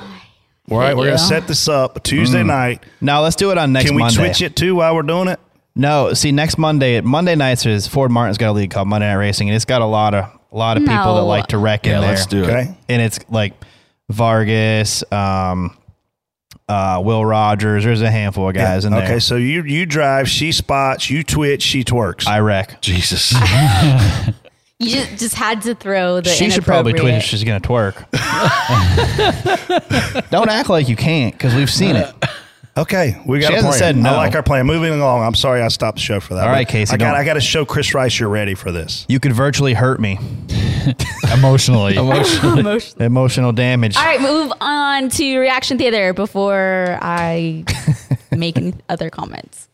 All 0.71 0.77
right, 0.77 0.95
we're 0.95 1.05
going 1.05 1.17
to 1.17 1.23
set 1.23 1.47
this 1.47 1.67
up 1.67 2.03
Tuesday 2.03 2.43
mm. 2.43 2.47
night. 2.47 2.84
Now 3.01 3.21
let's 3.23 3.35
do 3.35 3.49
it 3.51 3.57
on 3.57 3.71
next 3.73 3.88
Can 3.88 3.95
we 3.95 4.01
Monday. 4.03 4.15
switch 4.15 4.41
it 4.43 4.55
too 4.55 4.76
while 4.76 4.93
we're 4.93 5.01
doing 5.01 5.27
it? 5.27 5.39
No, 5.76 6.13
see, 6.13 6.31
next 6.31 6.57
Monday, 6.59 6.99
Monday 7.01 7.35
nights 7.35 7.65
is 7.65 7.88
Ford 7.88 8.11
Martin's 8.11 8.38
got 8.38 8.49
a 8.49 8.51
league 8.51 8.69
called 8.71 8.88
Monday 8.88 9.07
Night 9.07 9.15
Racing, 9.15 9.49
and 9.49 9.55
it's 9.55 9.65
got 9.65 9.81
a 9.81 9.85
lot 9.85 10.13
of 10.13 10.26
a 10.51 10.57
lot 10.57 10.77
of 10.77 10.84
people 10.84 11.15
that 11.15 11.21
like 11.23 11.47
to 11.47 11.57
wreck 11.57 11.85
in 11.85 11.91
there. 11.91 12.01
let's 12.01 12.26
do 12.26 12.43
it. 12.43 12.67
And 12.89 13.01
it's 13.01 13.19
like 13.30 13.53
Vargas, 14.10 15.03
um, 15.11 15.77
uh, 16.68 17.02
Will 17.03 17.26
Rogers. 17.26 17.84
There's 17.84 18.02
a 18.02 18.11
handful 18.11 18.49
of 18.49 18.56
guys 18.56 18.86
in 18.86 18.91
there. 18.91 19.03
Okay, 19.03 19.19
so 19.19 19.36
you 19.36 19.64
you 19.64 19.86
drive, 19.86 20.27
she 20.30 20.52
spots, 20.52 21.10
you 21.10 21.23
twitch, 21.23 21.61
she 21.61 21.84
twerks. 21.84 22.27
I 22.27 22.40
wreck. 22.40 22.81
Jesus. 22.81 23.34
You 24.81 24.91
just, 24.91 25.18
just 25.18 25.36
had 25.36 25.61
to 25.64 25.76
throw 25.76 26.22
the. 26.22 26.30
She 26.30 26.49
should 26.49 26.64
probably 26.64 26.94
twitch 26.94 27.15
if 27.15 27.23
she's 27.23 27.44
gonna 27.44 27.60
twerk. 27.60 27.95
Don't 30.30 30.48
act 30.49 30.69
like 30.69 30.88
you 30.88 30.95
can't, 30.95 31.34
because 31.34 31.53
we've 31.53 31.69
seen 31.69 31.98
it. 31.98 32.10
Okay, 32.80 33.22
we 33.26 33.39
got 33.39 33.47
She 33.47 33.53
a 33.53 33.56
hasn't 33.57 33.72
plan. 33.72 33.80
said 33.80 33.95
no. 33.97 34.11
I 34.11 34.15
like 34.15 34.35
our 34.35 34.41
plan. 34.43 34.65
Moving 34.65 34.93
along. 34.93 35.22
I'm 35.23 35.35
sorry 35.35 35.61
I 35.61 35.68
stopped 35.68 35.97
the 35.97 36.01
show 36.01 36.22
for 36.22 36.35
that. 36.35 36.45
All 36.47 36.49
right, 36.49 36.65
Casey, 36.65 36.93
I 36.93 36.97
got 36.97 37.14
I 37.14 37.26
got 37.26 37.34
to 37.34 37.41
show 37.41 37.65
Chris 37.65 37.93
Rice 37.93 38.18
you're 38.18 38.30
ready 38.30 38.56
for 38.56 38.72
this. 38.72 39.06
You 39.10 39.19
could 39.19 39.34
virtually 39.34 39.73
hurt 39.73 39.99
me. 39.99 40.18
Emotionally. 41.34 41.95
Emotional. 41.97 42.80
Emotional 42.99 43.51
damage. 43.51 43.97
All 43.97 44.06
right, 44.06 44.22
move 44.22 44.53
on 44.61 45.10
to 45.10 45.38
reaction 45.39 45.77
theater 45.77 46.14
before 46.14 46.97
I 47.01 47.65
make 48.31 48.56
any 48.56 48.73
other 48.88 49.10
comments. 49.10 49.68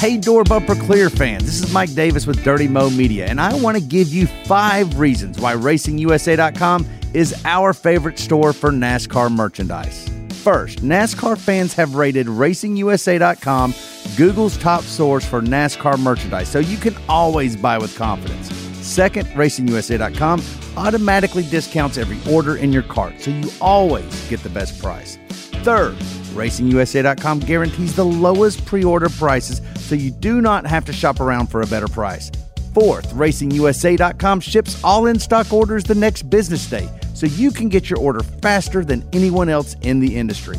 Hey, 0.00 0.18
Door 0.18 0.44
Bumper 0.44 0.76
Clear 0.76 1.10
fans, 1.10 1.44
this 1.44 1.62
is 1.62 1.72
Mike 1.72 1.94
Davis 1.94 2.26
with 2.26 2.42
Dirty 2.44 2.68
Mo 2.68 2.90
Media, 2.90 3.26
and 3.26 3.40
I 3.40 3.54
want 3.54 3.76
to 3.76 3.82
give 3.82 4.08
you 4.08 4.26
five 4.46 4.98
reasons 4.98 5.40
why 5.40 5.54
RacingUSA.com 5.54 6.86
is 7.14 7.34
our 7.44 7.72
favorite 7.72 8.18
store 8.18 8.52
for 8.52 8.70
NASCAR 8.70 9.30
merchandise. 9.30 10.08
First, 10.42 10.78
NASCAR 10.80 11.38
fans 11.38 11.74
have 11.74 11.94
rated 11.94 12.26
RacingUSA.com 12.26 13.74
Google's 14.16 14.56
top 14.58 14.82
source 14.82 15.24
for 15.24 15.40
NASCAR 15.40 15.98
merchandise, 15.98 16.48
so 16.48 16.58
you 16.58 16.76
can 16.76 16.96
always 17.08 17.56
buy 17.56 17.78
with 17.78 17.96
confidence. 17.96 18.52
Second, 18.84 19.26
RacingUSA.com 19.28 20.42
automatically 20.76 21.44
discounts 21.44 21.98
every 21.98 22.18
order 22.32 22.56
in 22.56 22.72
your 22.72 22.82
cart, 22.82 23.20
so 23.20 23.30
you 23.30 23.50
always 23.60 24.28
get 24.28 24.42
the 24.42 24.50
best 24.50 24.82
price. 24.82 25.16
Third, 25.62 25.94
RacingUSA.com 26.34 27.40
guarantees 27.40 27.94
the 27.94 28.04
lowest 28.04 28.64
pre 28.66 28.82
order 28.82 29.08
prices 29.08 29.60
so 29.76 29.94
you 29.94 30.10
do 30.10 30.40
not 30.40 30.66
have 30.66 30.84
to 30.86 30.92
shop 30.92 31.20
around 31.20 31.46
for 31.46 31.62
a 31.62 31.66
better 31.66 31.88
price. 31.88 32.32
Fourth, 32.74 33.12
RacingUSA.com 33.12 34.40
ships 34.40 34.82
all 34.82 35.06
in 35.06 35.18
stock 35.18 35.52
orders 35.52 35.84
the 35.84 35.94
next 35.94 36.30
business 36.30 36.66
day 36.68 36.88
so 37.14 37.26
you 37.26 37.50
can 37.50 37.68
get 37.68 37.90
your 37.90 37.98
order 37.98 38.22
faster 38.22 38.84
than 38.84 39.06
anyone 39.12 39.48
else 39.48 39.76
in 39.82 40.00
the 40.00 40.16
industry. 40.16 40.58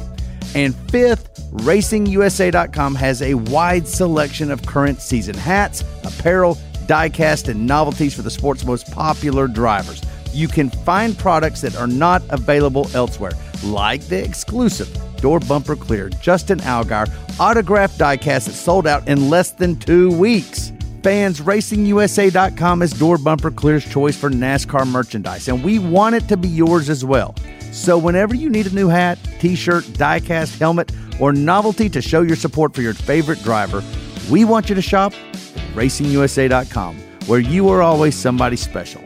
And 0.56 0.76
fifth, 0.92 1.42
RacingUSA.com 1.54 2.96
has 2.96 3.22
a 3.22 3.34
wide 3.34 3.88
selection 3.88 4.52
of 4.52 4.64
current 4.66 5.02
season 5.02 5.36
hats, 5.36 5.84
apparel, 6.04 6.56
diecast, 6.86 7.50
and 7.50 7.66
novelties 7.66 8.14
for 8.14 8.22
the 8.22 8.30
sport's 8.30 8.64
most 8.64 8.92
popular 8.92 9.48
drivers. 9.48 10.02
You 10.34 10.48
can 10.48 10.70
find 10.70 11.18
products 11.18 11.62
that 11.62 11.76
are 11.76 11.88
not 11.88 12.22
available 12.30 12.90
elsewhere, 12.94 13.32
like 13.64 14.02
the 14.08 14.24
exclusive 14.24 14.96
Door 15.18 15.40
Bumper 15.42 15.76
Clear 15.76 16.10
Justin 16.10 16.60
Allgaier 16.60 17.10
autographed 17.40 17.98
diecast 17.98 18.46
that 18.46 18.54
sold 18.54 18.86
out 18.86 19.08
in 19.08 19.30
less 19.30 19.52
than 19.52 19.78
two 19.78 20.16
weeks. 20.18 20.72
Fans, 21.04 21.42
RacingUSA.com 21.42 22.82
is 22.82 22.92
Door 22.92 23.18
Bumper 23.18 23.52
Clear's 23.52 23.84
choice 23.84 24.16
for 24.16 24.30
NASCAR 24.30 24.88
merchandise, 24.88 25.50
and 25.50 25.62
we 25.62 25.78
want 25.78 26.16
it 26.16 26.30
to 26.30 26.38
be 26.38 26.48
yours 26.48 26.90
as 26.90 27.04
well. 27.04 27.36
So, 27.74 27.98
whenever 27.98 28.34
you 28.34 28.50
need 28.50 28.68
a 28.68 28.74
new 28.74 28.88
hat, 28.88 29.20
t 29.40 29.56
shirt, 29.56 29.84
diecast, 29.84 30.58
helmet, 30.60 30.94
or 31.20 31.34
novelty 31.34 31.90
to 31.90 32.02
show 32.02 32.22
your 32.22 32.38
support 32.38 32.74
for 32.74 32.82
your 32.82 32.94
favorite 32.94 33.44
driver, 33.44 33.84
we 34.32 34.46
want 34.46 34.70
you 34.70 34.76
to 34.76 34.82
shop 34.82 35.12
at 35.14 35.76
RacingUSA.com, 35.76 36.96
where 37.28 37.40
you 37.40 37.68
are 37.68 37.82
always 37.82 38.16
somebody 38.16 38.56
special. 38.56 39.02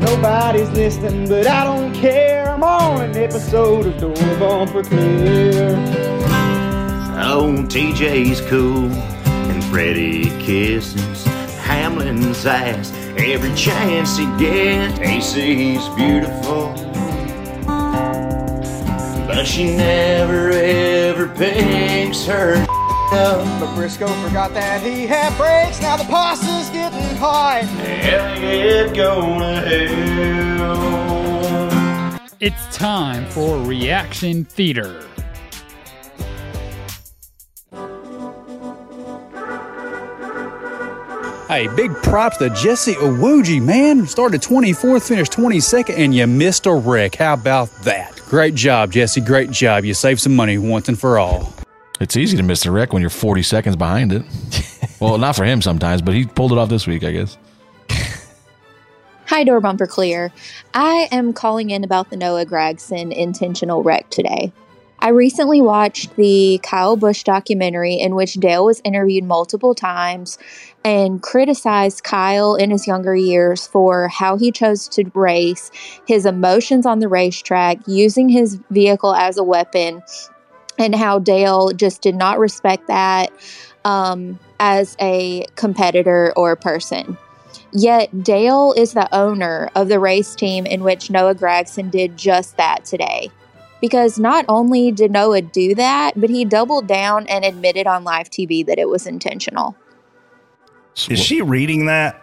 Nobody's 0.00 0.70
listening, 0.70 1.28
but 1.28 1.46
I 1.46 1.62
don't 1.62 1.94
care. 1.94 2.37
An 2.60 3.16
episode 3.16 3.86
of 3.86 4.00
Door 4.00 4.14
Bumper 4.40 4.82
Clear. 4.82 5.76
Oh, 7.20 7.64
TJ's 7.68 8.40
cool 8.42 8.90
and 8.90 9.62
Freddie 9.66 10.24
kisses 10.44 11.24
Hamlin's 11.58 12.44
ass 12.44 12.92
every 13.16 13.54
chance 13.54 14.16
he 14.18 14.26
gets. 14.38 14.98
AC's 14.98 15.88
beautiful, 15.90 16.74
but 19.28 19.44
she 19.44 19.76
never 19.76 20.50
ever 20.50 21.28
picks 21.28 22.26
her 22.26 22.54
up. 23.12 23.60
But 23.60 23.72
Briscoe 23.76 24.08
forgot 24.26 24.52
that 24.54 24.82
he 24.82 25.06
had 25.06 25.36
brakes. 25.36 25.80
Now 25.80 25.96
the 25.96 26.04
pasta's 26.04 26.70
getting 26.70 27.16
hot. 27.18 27.62
Elliot 28.02 28.96
going 28.96 29.40
to 29.40 29.60
hell. 29.60 31.27
It's 32.40 32.76
time 32.76 33.26
for 33.26 33.58
Reaction 33.64 34.44
Theater. 34.44 35.04
Hey, 41.48 41.66
big 41.74 41.92
props 41.94 42.36
to 42.36 42.50
Jesse 42.50 42.94
Iwuji, 42.94 43.60
man. 43.60 44.06
Started 44.06 44.40
24th, 44.40 45.08
finished 45.08 45.32
22nd, 45.32 45.98
and 45.98 46.14
you 46.14 46.28
missed 46.28 46.66
a 46.66 46.72
wreck. 46.72 47.16
How 47.16 47.34
about 47.34 47.70
that? 47.82 48.22
Great 48.28 48.54
job, 48.54 48.92
Jesse. 48.92 49.20
Great 49.20 49.50
job. 49.50 49.84
You 49.84 49.92
saved 49.92 50.20
some 50.20 50.36
money 50.36 50.58
once 50.58 50.88
and 50.88 50.96
for 50.96 51.18
all. 51.18 51.52
It's 51.98 52.16
easy 52.16 52.36
to 52.36 52.44
miss 52.44 52.64
a 52.66 52.70
wreck 52.70 52.92
when 52.92 53.02
you're 53.02 53.10
40 53.10 53.42
seconds 53.42 53.74
behind 53.74 54.12
it. 54.12 54.22
well, 55.00 55.18
not 55.18 55.34
for 55.34 55.44
him 55.44 55.60
sometimes, 55.60 56.02
but 56.02 56.14
he 56.14 56.24
pulled 56.24 56.52
it 56.52 56.58
off 56.58 56.68
this 56.68 56.86
week, 56.86 57.02
I 57.02 57.10
guess. 57.10 57.36
Hi, 59.28 59.44
Door 59.44 59.60
Bumper 59.60 59.86
Clear. 59.86 60.32
I 60.72 61.06
am 61.12 61.34
calling 61.34 61.68
in 61.68 61.84
about 61.84 62.08
the 62.08 62.16
Noah 62.16 62.46
Gragson 62.46 63.14
intentional 63.14 63.82
wreck 63.82 64.08
today. 64.08 64.54
I 65.00 65.10
recently 65.10 65.60
watched 65.60 66.16
the 66.16 66.58
Kyle 66.62 66.96
Busch 66.96 67.24
documentary 67.24 67.96
in 67.96 68.14
which 68.14 68.36
Dale 68.36 68.64
was 68.64 68.80
interviewed 68.84 69.24
multiple 69.24 69.74
times 69.74 70.38
and 70.82 71.20
criticized 71.20 72.04
Kyle 72.04 72.54
in 72.54 72.70
his 72.70 72.86
younger 72.86 73.14
years 73.14 73.66
for 73.66 74.08
how 74.08 74.38
he 74.38 74.50
chose 74.50 74.88
to 74.88 75.04
race, 75.12 75.70
his 76.06 76.24
emotions 76.24 76.86
on 76.86 77.00
the 77.00 77.08
racetrack, 77.08 77.80
using 77.86 78.30
his 78.30 78.58
vehicle 78.70 79.14
as 79.14 79.36
a 79.36 79.44
weapon, 79.44 80.02
and 80.78 80.94
how 80.94 81.18
Dale 81.18 81.72
just 81.72 82.00
did 82.00 82.14
not 82.14 82.38
respect 82.38 82.86
that 82.86 83.30
um, 83.84 84.38
as 84.58 84.96
a 85.02 85.44
competitor 85.54 86.32
or 86.34 86.52
a 86.52 86.56
person. 86.56 87.18
Yet 87.72 88.22
Dale 88.24 88.72
is 88.76 88.94
the 88.94 89.12
owner 89.14 89.70
of 89.74 89.88
the 89.88 89.98
race 90.00 90.34
team 90.34 90.64
in 90.66 90.82
which 90.82 91.10
Noah 91.10 91.34
Gragson 91.34 91.90
did 91.90 92.16
just 92.16 92.56
that 92.56 92.84
today. 92.84 93.30
Because 93.80 94.18
not 94.18 94.44
only 94.48 94.90
did 94.90 95.10
Noah 95.12 95.42
do 95.42 95.74
that, 95.76 96.12
but 96.16 96.30
he 96.30 96.44
doubled 96.44 96.86
down 96.88 97.26
and 97.28 97.44
admitted 97.44 97.86
on 97.86 98.02
live 98.04 98.28
TV 98.30 98.66
that 98.66 98.78
it 98.78 98.88
was 98.88 99.06
intentional. 99.06 99.76
Is 101.08 101.20
she 101.20 101.42
reading 101.42 101.86
that? 101.86 102.20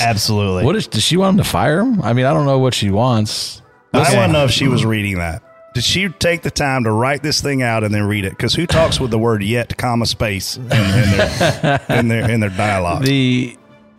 Absolutely. 0.00 0.64
What 0.64 0.74
is, 0.76 0.86
does 0.88 1.04
she 1.04 1.16
want 1.16 1.34
him 1.38 1.44
to 1.44 1.48
fire 1.48 1.80
him? 1.80 2.02
I 2.02 2.12
mean, 2.12 2.26
I 2.26 2.32
don't 2.32 2.46
know 2.46 2.58
what 2.58 2.74
she 2.74 2.90
wants. 2.90 3.62
I 3.92 4.00
Okay. 4.00 4.16
want 4.16 4.30
to 4.30 4.32
know 4.32 4.44
if 4.44 4.50
she 4.50 4.66
was 4.68 4.84
reading 4.84 5.18
that. 5.18 5.42
Did 5.74 5.84
she 5.84 6.08
take 6.08 6.42
the 6.42 6.50
time 6.50 6.84
to 6.84 6.90
write 6.90 7.22
this 7.22 7.40
thing 7.40 7.62
out 7.62 7.84
and 7.84 7.94
then 7.94 8.02
read 8.04 8.24
it? 8.24 8.30
Because 8.30 8.54
who 8.54 8.66
talks 8.66 8.98
with 8.98 9.10
the 9.10 9.18
word 9.18 9.42
"yet," 9.42 9.76
comma 9.76 10.06
space 10.06 10.56
in, 10.56 10.62
in, 10.64 10.68
their, 10.70 11.80
in 11.90 12.08
their 12.08 12.30
in 12.30 12.40
their 12.40 12.50
dialogue? 12.50 13.04
The 13.06 13.56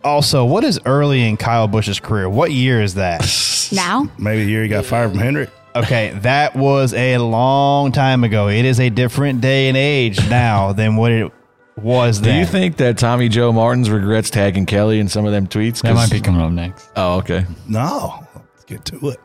also, 0.08 0.44
what 0.44 0.64
is 0.64 0.80
early 0.84 1.22
in 1.26 1.36
Kyle 1.36 1.68
Busch's 1.68 2.00
career? 2.00 2.28
What 2.28 2.50
year 2.50 2.82
is 2.82 2.94
that? 2.94 3.22
Now? 3.70 4.10
Maybe 4.18 4.46
the 4.46 4.50
year 4.50 4.62
he 4.62 4.68
got 4.70 4.86
fired 4.86 5.10
from 5.10 5.18
Hendrick. 5.18 5.50
Okay, 5.76 6.10
that 6.22 6.56
was 6.56 6.94
a 6.94 7.18
long 7.18 7.92
time 7.92 8.24
ago. 8.24 8.48
It 8.48 8.64
is 8.64 8.80
a 8.80 8.88
different 8.88 9.42
day 9.42 9.68
and 9.68 9.76
age 9.76 10.18
now 10.30 10.72
than 10.72 10.96
what 10.96 11.12
it 11.12 11.30
was 11.76 12.22
then. 12.22 12.24
Do 12.24 12.30
then. 12.30 12.40
you 12.40 12.46
think 12.46 12.76
that 12.78 12.96
Tommy 12.96 13.28
Joe 13.28 13.52
Martins 13.52 13.90
regrets 13.90 14.30
tagging 14.30 14.64
Kelly 14.64 15.00
in 15.00 15.08
some 15.08 15.26
of 15.26 15.32
them 15.32 15.46
tweets? 15.46 15.82
That 15.82 15.94
might 15.94 16.10
be 16.10 16.20
coming 16.22 16.40
up 16.40 16.50
next. 16.50 16.88
Oh, 16.96 17.18
okay. 17.18 17.44
No, 17.68 18.26
let's 18.34 18.64
get 18.64 18.86
to 18.86 19.10
it. 19.10 19.20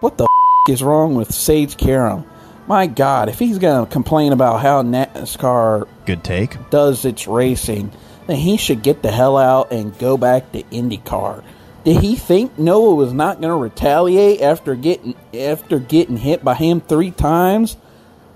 What 0.00 0.18
the 0.18 0.24
f- 0.24 0.72
is 0.72 0.82
wrong 0.82 1.14
with 1.14 1.32
Sage 1.32 1.76
Karam? 1.76 2.24
My 2.66 2.86
God, 2.88 3.28
if 3.28 3.38
he's 3.38 3.58
going 3.58 3.86
to 3.86 3.92
complain 3.92 4.32
about 4.32 4.60
how 4.62 4.82
NASCAR 4.82 5.86
good 6.06 6.24
take 6.24 6.56
does 6.70 7.04
its 7.04 7.26
racing, 7.28 7.92
then 8.26 8.36
he 8.36 8.56
should 8.56 8.82
get 8.82 9.02
the 9.02 9.10
hell 9.10 9.36
out 9.36 9.72
and 9.72 9.98
go 9.98 10.16
back 10.16 10.52
to 10.52 10.62
IndyCar. 10.64 11.44
Did 11.84 12.00
he 12.00 12.16
think 12.16 12.58
Noah 12.58 12.94
was 12.94 13.12
not 13.12 13.42
going 13.42 13.50
to 13.50 13.56
retaliate 13.56 14.40
after 14.40 14.74
getting 14.74 15.14
after 15.34 15.78
getting 15.78 16.16
hit 16.16 16.42
by 16.42 16.54
him 16.54 16.80
three 16.80 17.10
times? 17.10 17.76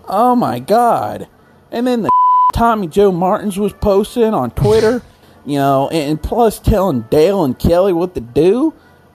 Oh 0.07 0.37
my 0.37 0.59
God! 0.59 1.29
And 1.71 1.87
then 1.87 2.03
the 2.03 2.11
Tommy 2.55 2.89
Joe 2.89 3.11
Martins 3.11 3.59
was 3.59 3.73
posting 3.73 4.35
on 4.35 4.51
Twitter, 4.51 5.03
you 5.47 5.57
know, 5.57 5.89
and 5.89 6.23
plus 6.23 6.59
telling 6.59 7.03
Dale 7.03 7.43
and 7.43 7.59
Kelly 7.59 7.95
what 7.95 8.15
to 8.15 8.21
do. 8.21 8.75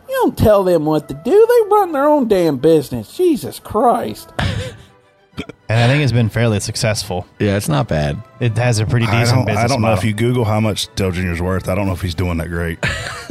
You 0.10 0.20
don't 0.24 0.38
tell 0.38 0.64
them 0.64 0.86
what 0.86 1.08
to 1.10 1.14
do; 1.14 1.48
they 1.48 1.70
run 1.70 1.92
their 1.92 2.08
own 2.08 2.28
damn 2.28 2.58
business. 2.58 3.16
Jesus 3.16 3.60
Christ! 3.60 4.32
And 5.70 5.80
I 5.80 5.88
think 5.88 6.04
it's 6.04 6.12
been 6.12 6.30
fairly 6.30 6.60
successful. 6.60 7.26
Yeah, 7.40 7.58
it's 7.58 7.68
not 7.70 7.88
bad. 7.88 8.22
It 8.40 8.56
has 8.58 8.80
a 8.80 8.86
pretty 8.86 9.06
I 9.08 9.22
decent 9.22 9.38
don't, 9.40 9.46
business 9.46 9.64
I 9.64 9.68
don't 9.68 9.82
know 9.82 9.88
model. 9.88 9.98
if 10.00 10.06
you 10.06 10.14
Google 10.14 10.46
how 10.46 10.60
much 10.60 10.94
Dale 10.96 11.12
Jr.'s 11.12 11.42
worth. 11.42 11.68
I 11.70 11.76
don't 11.76 11.88
know 11.88 11.94
if 11.94 12.02
he's 12.02 12.14
doing 12.16 12.38
that 12.38 12.50
great. 12.50 12.78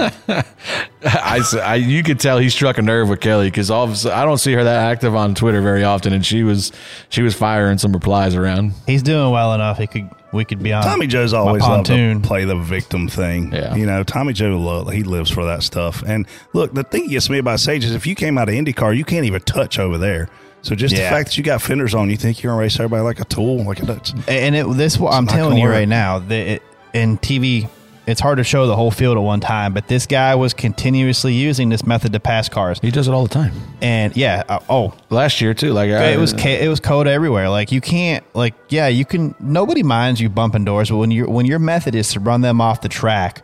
I, 1.04 1.38
s- 1.38 1.54
I- 1.54 1.74
you 1.76 2.02
could 2.02 2.20
tell 2.20 2.38
he 2.38 2.48
struck 2.48 2.78
a 2.78 2.82
nerve 2.82 3.08
with 3.08 3.20
Kelly 3.20 3.48
because 3.48 3.70
all 3.70 3.84
of 3.84 3.90
a 3.92 3.96
sudden, 3.96 4.18
I 4.18 4.24
don't 4.24 4.38
see 4.38 4.52
her 4.52 4.64
that 4.64 4.90
active 4.90 5.14
on 5.14 5.34
Twitter 5.34 5.60
very 5.60 5.84
often, 5.84 6.12
and 6.12 6.24
she 6.24 6.42
was 6.42 6.72
she 7.08 7.22
was 7.22 7.34
firing 7.34 7.78
some 7.78 7.92
replies 7.92 8.34
around. 8.34 8.72
He's 8.86 9.02
doing 9.02 9.30
well 9.30 9.52
enough. 9.54 9.78
He 9.78 9.86
could 9.86 10.08
we 10.32 10.44
could 10.44 10.62
be 10.62 10.72
on. 10.72 10.82
Tommy 10.82 11.06
Joe's 11.06 11.32
my 11.32 11.38
always 11.40 11.62
loved 11.62 11.86
to 11.86 11.92
pontoon. 11.92 12.22
play 12.22 12.44
the 12.44 12.56
victim 12.56 13.08
thing. 13.08 13.52
Yeah. 13.52 13.74
You 13.74 13.84
know, 13.86 14.02
Tommy 14.02 14.32
Joe, 14.32 14.56
lo- 14.56 14.84
he 14.86 15.02
lives 15.02 15.30
for 15.30 15.44
that 15.44 15.62
stuff. 15.62 16.02
And 16.06 16.26
look, 16.52 16.72
the 16.72 16.84
thing 16.84 17.04
that 17.04 17.10
gets 17.10 17.28
me 17.30 17.38
about 17.38 17.60
Sage 17.60 17.84
is 17.84 17.94
if 17.94 18.06
you 18.06 18.14
came 18.14 18.38
out 18.38 18.48
of 18.48 18.54
IndyCar, 18.54 18.96
you 18.96 19.04
can't 19.04 19.26
even 19.26 19.42
touch 19.42 19.78
over 19.78 19.98
there. 19.98 20.28
So 20.62 20.74
just 20.74 20.94
Yeah. 20.96 21.04
the 21.04 21.10
fact 21.16 21.28
that 21.30 21.36
you 21.38 21.42
got 21.44 21.60
fenders 21.60 21.94
on, 21.94 22.08
you 22.08 22.16
think 22.16 22.42
you're 22.42 22.52
going 22.52 22.58
to 22.60 22.62
race 22.62 22.76
everybody 22.78 23.02
like 23.02 23.20
a 23.20 23.24
tool? 23.24 23.64
Like 23.64 23.82
a, 23.82 23.86
that's, 23.86 24.14
And 24.28 24.54
it, 24.54 24.66
this, 24.76 24.98
I'm 25.00 25.26
telling 25.26 25.58
you 25.58 25.64
work. 25.64 25.72
right 25.74 25.88
now, 25.88 26.20
that 26.20 26.46
it, 26.54 26.62
in 26.94 27.18
TV, 27.18 27.68
it's 28.06 28.20
hard 28.20 28.38
to 28.38 28.44
show 28.44 28.66
the 28.66 28.74
whole 28.76 28.90
field 28.90 29.16
at 29.16 29.20
one 29.22 29.40
time. 29.40 29.72
But 29.74 29.88
this 29.88 30.06
guy 30.06 30.34
was 30.36 30.54
continuously 30.54 31.34
using 31.34 31.68
this 31.68 31.84
method 31.86 32.12
to 32.12 32.20
pass 32.20 32.48
cars, 32.48 32.78
He 32.80 32.90
does 32.90 33.06
it 33.08 33.12
all 33.12 33.22
the 33.24 33.28
time. 33.34 33.52
and 33.80 34.16
yeah, 34.16 34.42
uh, 34.48 34.58
oh, 34.68 34.92
Last 35.10 35.40
year 35.40 35.52
too, 35.54 35.72
like 35.72 35.88
it 35.90 36.18
was 36.18 36.32
ca- 36.32 36.60
it 36.60 36.68
was 36.68 36.80
code 36.80 37.06
everywhere. 37.06 37.48
Like 37.48 37.70
you 37.72 37.80
can't, 37.80 38.24
like 38.34 38.54
yeah, 38.68 38.88
you 38.88 39.04
can. 39.04 39.34
Nobody 39.40 39.82
minds 39.84 40.20
you 40.20 40.28
bumping 40.28 40.64
doors, 40.64 40.90
but 40.90 40.96
when 40.96 41.10
your 41.12 41.28
when 41.28 41.46
your 41.46 41.58
method 41.60 41.94
is 41.94 42.12
to 42.12 42.20
run 42.20 42.40
them 42.40 42.60
off 42.60 42.80
the 42.80 42.88
track, 42.88 43.42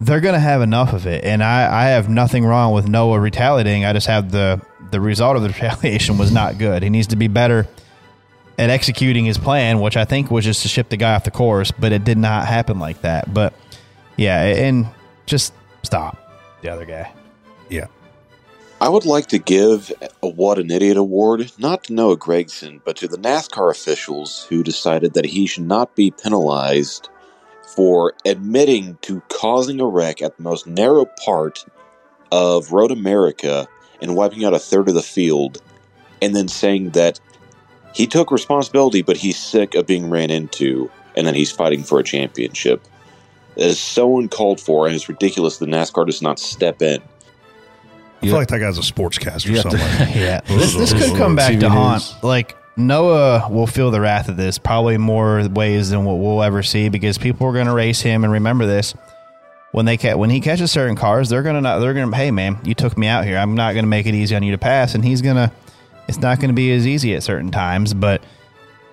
they're 0.00 0.20
gonna 0.20 0.38
have 0.38 0.62
enough 0.62 0.92
of 0.92 1.06
it. 1.06 1.24
And 1.24 1.42
I 1.42 1.82
I 1.82 1.88
have 1.88 2.08
nothing 2.08 2.44
wrong 2.44 2.72
with 2.74 2.88
Noah 2.88 3.18
retaliating. 3.18 3.84
I 3.84 3.92
just 3.92 4.06
have 4.06 4.30
the 4.30 4.60
the 4.90 5.00
result 5.00 5.36
of 5.36 5.42
the 5.42 5.48
retaliation 5.48 6.18
was 6.18 6.32
not 6.32 6.58
good. 6.58 6.82
He 6.82 6.90
needs 6.90 7.08
to 7.08 7.16
be 7.16 7.28
better 7.28 7.66
at 8.58 8.70
executing 8.70 9.24
his 9.24 9.38
plan, 9.38 9.80
which 9.80 9.96
I 9.96 10.04
think 10.04 10.30
was 10.30 10.44
just 10.44 10.62
to 10.62 10.68
ship 10.68 10.88
the 10.88 10.96
guy 10.96 11.14
off 11.14 11.24
the 11.24 11.30
course, 11.30 11.70
but 11.70 11.92
it 11.92 12.04
did 12.04 12.18
not 12.18 12.46
happen 12.46 12.78
like 12.78 13.02
that. 13.02 13.32
But 13.32 13.54
yeah, 14.16 14.42
and 14.42 14.88
just 15.26 15.52
stop 15.82 16.18
the 16.62 16.70
other 16.70 16.84
guy. 16.84 17.12
yeah. 17.68 17.86
I 18.80 18.88
would 18.88 19.04
like 19.04 19.26
to 19.28 19.38
give 19.38 19.92
a 20.22 20.28
What 20.28 20.58
an 20.60 20.70
Idiot 20.70 20.96
award 20.96 21.50
not 21.58 21.84
to 21.84 21.92
Noah 21.92 22.16
Gragson, 22.16 22.80
but 22.84 22.96
to 22.98 23.08
the 23.08 23.16
NASCAR 23.16 23.72
officials 23.72 24.46
who 24.48 24.62
decided 24.62 25.14
that 25.14 25.24
he 25.24 25.48
should 25.48 25.66
not 25.66 25.96
be 25.96 26.12
penalized 26.12 27.08
for 27.74 28.14
admitting 28.24 28.96
to 29.02 29.20
causing 29.30 29.80
a 29.80 29.86
wreck 29.86 30.22
at 30.22 30.36
the 30.36 30.42
most 30.44 30.68
narrow 30.68 31.06
part 31.24 31.64
of 32.30 32.70
Road 32.70 32.92
America 32.92 33.66
and 34.00 34.14
wiping 34.16 34.44
out 34.44 34.54
a 34.54 34.58
third 34.58 34.88
of 34.88 34.94
the 34.94 35.02
field, 35.02 35.62
and 36.22 36.34
then 36.34 36.48
saying 36.48 36.90
that 36.90 37.20
he 37.94 38.06
took 38.06 38.30
responsibility, 38.30 39.02
but 39.02 39.16
he's 39.16 39.38
sick 39.38 39.74
of 39.74 39.86
being 39.86 40.08
ran 40.10 40.30
into, 40.30 40.90
and 41.16 41.26
that 41.26 41.34
he's 41.34 41.50
fighting 41.50 41.82
for 41.82 41.98
a 41.98 42.04
championship. 42.04 42.82
It 43.56 43.66
is 43.66 43.80
so 43.80 44.18
uncalled 44.18 44.60
for, 44.60 44.86
and 44.86 44.94
it's 44.94 45.08
ridiculous 45.08 45.58
that 45.58 45.68
NASCAR 45.68 46.06
does 46.06 46.22
not 46.22 46.38
step 46.38 46.80
in. 46.82 47.02
I 48.22 48.26
feel 48.26 48.34
like 48.34 48.48
that 48.48 48.58
guy's 48.58 48.78
a 48.78 48.82
sportscaster 48.82 49.46
You 49.46 49.56
have 49.62 49.70
to- 49.70 49.78
somewhere. 49.78 50.08
yeah, 50.16 50.40
this, 50.42 50.74
this 50.74 50.92
could 50.92 51.16
come 51.16 51.34
back 51.36 51.52
TV 51.54 51.60
to 51.60 51.70
haunt. 51.70 52.02
news. 52.02 52.22
Like 52.22 52.56
Noah 52.76 53.48
will 53.50 53.66
feel 53.66 53.90
the 53.90 54.00
wrath 54.00 54.28
of 54.28 54.36
this 54.36 54.58
probably 54.58 54.96
more 54.98 55.46
ways 55.48 55.90
than 55.90 56.04
what 56.04 56.14
we'll 56.18 56.42
ever 56.42 56.62
see 56.62 56.88
because 56.88 57.18
people 57.18 57.46
are 57.48 57.52
going 57.52 57.66
to 57.66 57.72
race 57.74 58.00
him 58.00 58.22
and 58.24 58.32
remember 58.32 58.66
this 58.66 58.94
when 59.72 59.84
they 59.86 59.96
ca- 59.96 60.16
when 60.16 60.30
he 60.30 60.40
catches 60.40 60.70
certain 60.72 60.96
cars, 60.96 61.28
they're 61.28 61.42
gonna 61.42 61.60
not 61.60 61.78
they're 61.80 61.94
gonna 61.94 62.14
hey 62.16 62.30
man, 62.30 62.58
you 62.64 62.74
took 62.74 62.96
me 62.96 63.06
out 63.06 63.24
here. 63.24 63.36
I'm 63.38 63.54
not 63.54 63.74
gonna 63.74 63.86
make 63.86 64.06
it 64.06 64.14
easy 64.14 64.34
on 64.36 64.42
you 64.42 64.52
to 64.52 64.58
pass, 64.58 64.94
and 64.94 65.04
he's 65.04 65.22
gonna 65.22 65.52
it's 66.08 66.18
not 66.18 66.40
gonna 66.40 66.52
be 66.54 66.72
as 66.72 66.86
easy 66.86 67.14
at 67.14 67.22
certain 67.22 67.50
times, 67.50 67.94
but. 67.94 68.22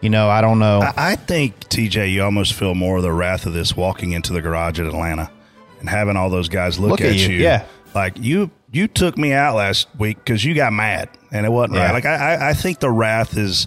You 0.01 0.09
know, 0.11 0.29
I 0.29 0.41
don't 0.41 0.59
know. 0.59 0.81
I, 0.81 0.93
I 0.97 1.15
think 1.15 1.61
TJ, 1.61 2.11
you 2.11 2.21
almost 2.21 2.53
feel 2.53 2.75
more 2.75 2.97
of 2.97 3.01
the 3.03 3.11
wrath 3.13 3.47
of 3.47 3.53
this 3.53 3.75
walking 3.75 4.11
into 4.11 4.33
the 4.33 4.41
garage 4.41 4.79
at 4.79 4.85
Atlanta 4.85 5.31
and 5.79 5.89
having 5.89 6.15
all 6.15 6.29
those 6.29 6.47
guys 6.47 6.77
look, 6.77 6.91
Look 6.91 7.01
at 7.01 7.07
at, 7.07 7.15
you, 7.15 7.29
you. 7.37 7.41
yeah. 7.41 7.65
like 7.95 8.19
you 8.19 8.51
you 8.71 8.87
took 8.87 9.17
me 9.17 9.33
out 9.33 9.55
last 9.55 9.87
week 9.97 10.17
because 10.17 10.45
you 10.45 10.53
got 10.53 10.73
mad 10.73 11.09
and 11.31 11.43
it 11.43 11.49
wasn't 11.49 11.75
Yeah. 11.75 11.85
right. 11.85 11.93
Like 11.93 12.05
I, 12.05 12.35
I, 12.35 12.49
I 12.49 12.53
think 12.53 12.79
the 12.81 12.91
wrath 12.91 13.35
is 13.35 13.65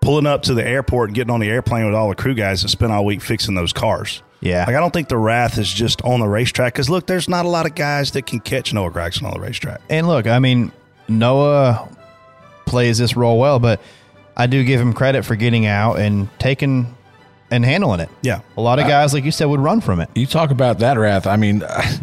pulling 0.00 0.24
up 0.24 0.42
to 0.44 0.54
the 0.54 0.66
airport 0.66 1.10
and 1.10 1.14
getting 1.16 1.32
on 1.32 1.40
the 1.40 1.48
airplane 1.50 1.84
with 1.84 1.94
all 1.94 2.08
the 2.08 2.14
crew 2.14 2.34
guys 2.34 2.62
that 2.62 2.68
spent 2.68 2.90
all 2.92 3.04
week 3.04 3.20
fixing 3.20 3.54
those 3.54 3.74
cars. 3.74 4.22
Yeah. 4.40 4.64
like 4.66 4.76
I 4.76 4.80
don't 4.80 4.92
think 4.92 5.08
the 5.08 5.16
wrath 5.16 5.58
is 5.58 5.72
just 5.72 6.02
on 6.02 6.20
the 6.20 6.28
racetrack 6.28 6.74
because 6.74 6.90
look, 6.90 7.06
there's 7.06 7.28
not 7.28 7.46
a 7.46 7.48
lot 7.48 7.66
of 7.66 7.74
guys 7.74 8.12
that 8.12 8.26
can 8.26 8.40
catch 8.40 8.72
Noah 8.72 8.90
Gragson 8.90 9.24
on 9.24 9.32
the 9.32 9.40
racetrack. 9.40 9.80
And 9.88 10.06
look, 10.06 10.26
I 10.26 10.38
mean, 10.38 10.72
Noah 11.08 11.88
plays 12.66 12.98
this 12.98 13.16
role 13.16 13.38
well, 13.38 13.58
but 13.58 13.80
I 14.36 14.46
do 14.46 14.62
give 14.64 14.80
him 14.80 14.92
credit 14.92 15.24
for 15.24 15.36
getting 15.36 15.66
out 15.66 15.98
and 15.98 16.28
taking 16.38 16.94
and 17.50 17.64
handling 17.64 18.00
it. 18.00 18.08
Yeah. 18.22 18.40
A 18.56 18.60
lot 18.60 18.78
of 18.78 18.86
guys, 18.86 19.14
like 19.14 19.24
you 19.24 19.30
said, 19.30 19.46
would 19.46 19.60
run 19.60 19.80
from 19.80 20.00
it. 20.00 20.10
You 20.14 20.26
talk 20.26 20.50
about 20.50 20.80
that 20.80 20.98
wrath. 20.98 21.26
I 21.26 21.36
mean, 21.36 21.62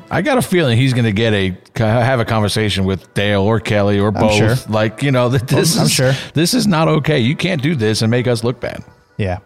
I 0.09 0.21
got 0.21 0.37
a 0.37 0.41
feeling 0.41 0.77
he's 0.77 0.93
going 0.93 1.05
to 1.05 1.11
get 1.11 1.33
a 1.33 1.57
have 1.75 2.19
a 2.19 2.25
conversation 2.25 2.85
with 2.85 3.13
Dale 3.13 3.41
or 3.41 3.59
Kelly 3.59 3.99
or 3.99 4.11
both. 4.11 4.33
sure. 4.33 4.55
Like 4.69 5.03
you 5.03 5.11
know, 5.11 5.29
that 5.29 5.47
this 5.47 5.77
I'm 5.77 5.85
is, 5.85 5.91
sure. 5.91 6.13
this 6.33 6.53
is 6.53 6.65
not 6.65 6.87
okay. 6.87 7.19
You 7.19 7.35
can't 7.35 7.61
do 7.61 7.75
this 7.75 8.01
and 8.01 8.09
make 8.09 8.27
us 8.27 8.43
look 8.43 8.59
bad. 8.59 8.83
Yeah. 9.17 9.39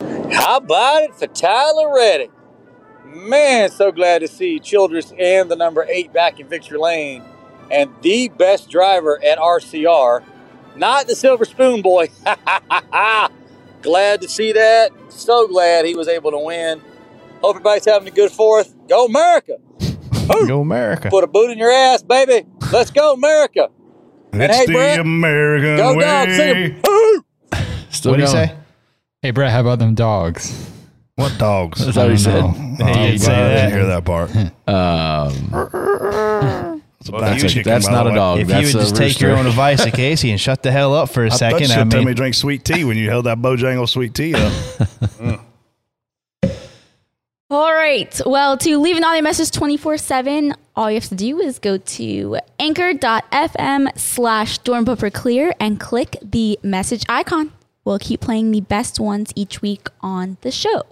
How 0.00 0.56
about 0.58 1.02
it 1.02 1.14
for 1.14 1.26
Tyler 1.26 1.94
Reddick? 1.94 2.30
Man, 3.04 3.70
so 3.70 3.90
glad 3.90 4.20
to 4.20 4.28
see 4.28 4.58
Childress 4.60 5.12
and 5.18 5.50
the 5.50 5.56
number 5.56 5.84
eight 5.88 6.12
back 6.12 6.38
in 6.38 6.46
victory 6.48 6.78
lane 6.78 7.24
and 7.70 7.90
the 8.02 8.28
best 8.28 8.70
driver 8.70 9.20
at 9.24 9.38
RCR. 9.38 10.22
Not 10.76 11.06
the 11.06 11.16
Silver 11.16 11.44
Spoon 11.44 11.82
boy. 11.82 12.08
glad 13.82 14.20
to 14.22 14.28
see 14.28 14.52
that. 14.52 14.90
So 15.08 15.48
glad 15.48 15.84
he 15.84 15.94
was 15.94 16.08
able 16.08 16.30
to 16.30 16.38
win. 16.38 16.80
Hope 17.42 17.56
everybody's 17.56 17.84
having 17.84 18.08
a 18.08 18.12
good 18.12 18.30
fourth. 18.30 18.74
Go 18.88 19.06
America. 19.06 19.56
Go 20.46 20.60
America. 20.60 21.10
Put 21.10 21.24
a 21.24 21.26
boot 21.26 21.50
in 21.50 21.58
your 21.58 21.72
ass, 21.72 22.02
baby. 22.02 22.46
Let's 22.72 22.90
go 22.90 23.14
America. 23.14 23.70
And 24.32 24.42
hey, 24.42 24.66
the 24.66 24.72
Brett, 24.72 25.00
American 25.00 25.76
Go 25.76 25.96
way. 25.96 26.04
dogs. 26.04 26.36
Sing 26.36 26.56
'em. 26.56 26.82
Still 27.90 28.12
what 28.12 28.16
do 28.18 28.22
you 28.22 28.28
say? 28.28 28.54
Hey, 29.22 29.32
Brett, 29.32 29.50
how 29.50 29.60
about 29.60 29.78
them 29.78 29.94
dogs? 29.94 30.68
What 31.16 31.36
dogs? 31.38 31.84
That's 31.84 31.96
what 31.96 32.10
he 32.10 32.16
said. 32.16 32.42
Oh, 32.42 32.48
Hey, 32.78 33.12
you 33.12 33.18
say 33.18 33.34
I 33.34 33.54
didn't 33.54 33.72
hear 33.72 33.86
that 33.86 34.04
part. 34.04 34.30
Um, 34.70 35.32
It's 37.00 37.08
a 37.08 37.12
that's, 37.12 37.42
a- 37.42 37.48
chicken, 37.48 37.70
that's 37.72 37.86
by 37.86 37.92
not 37.92 38.04
the 38.04 38.10
a 38.10 38.12
way. 38.12 38.16
dog. 38.16 38.38
If 38.40 38.48
that's 38.48 38.60
you 38.72 38.78
would 38.78 38.82
a 38.86 38.88
just 38.88 38.94
take 38.96 39.20
your 39.20 39.30
rooster. 39.30 39.40
own 39.40 39.46
advice 39.50 39.82
to 39.84 39.90
Casey 39.90 40.30
and 40.30 40.40
shut 40.40 40.62
the 40.62 40.70
hell 40.70 40.94
up 40.94 41.10
for 41.10 41.24
a 41.24 41.26
I 41.26 41.30
thought 41.30 41.38
second, 41.38 41.58
you 41.60 41.64
I 41.64 41.68
should 41.78 41.90
tell 41.90 42.00
mean, 42.00 42.06
me 42.06 42.12
to 42.12 42.16
drink 42.16 42.34
sweet 42.34 42.64
tea 42.64 42.84
when 42.84 42.96
you 42.96 43.08
held 43.10 43.26
that 43.26 43.38
Bojangle 43.38 43.88
sweet 43.88 44.14
tea 44.14 44.34
up. 44.34 44.52
All 47.50 47.72
right. 47.74 48.20
Well, 48.24 48.56
to 48.58 48.78
leave 48.78 48.96
an 48.96 49.02
audio 49.04 49.22
message 49.22 49.50
24 49.50 49.98
7, 49.98 50.54
all 50.76 50.88
you 50.90 50.94
have 51.00 51.08
to 51.08 51.14
do 51.16 51.40
is 51.40 51.58
go 51.58 51.78
to 51.78 52.38
anchor.fm 52.60 53.98
slash 53.98 54.58
door 54.58 54.82
bumper 54.84 55.10
clear 55.10 55.52
and 55.58 55.80
click 55.80 56.16
the 56.22 56.58
message 56.62 57.04
icon. 57.08 57.50
We'll 57.90 57.98
keep 57.98 58.20
playing 58.20 58.52
the 58.52 58.60
best 58.60 59.00
ones 59.00 59.32
each 59.34 59.62
week 59.62 59.88
on 60.00 60.36
the 60.42 60.52
show. 60.52 60.84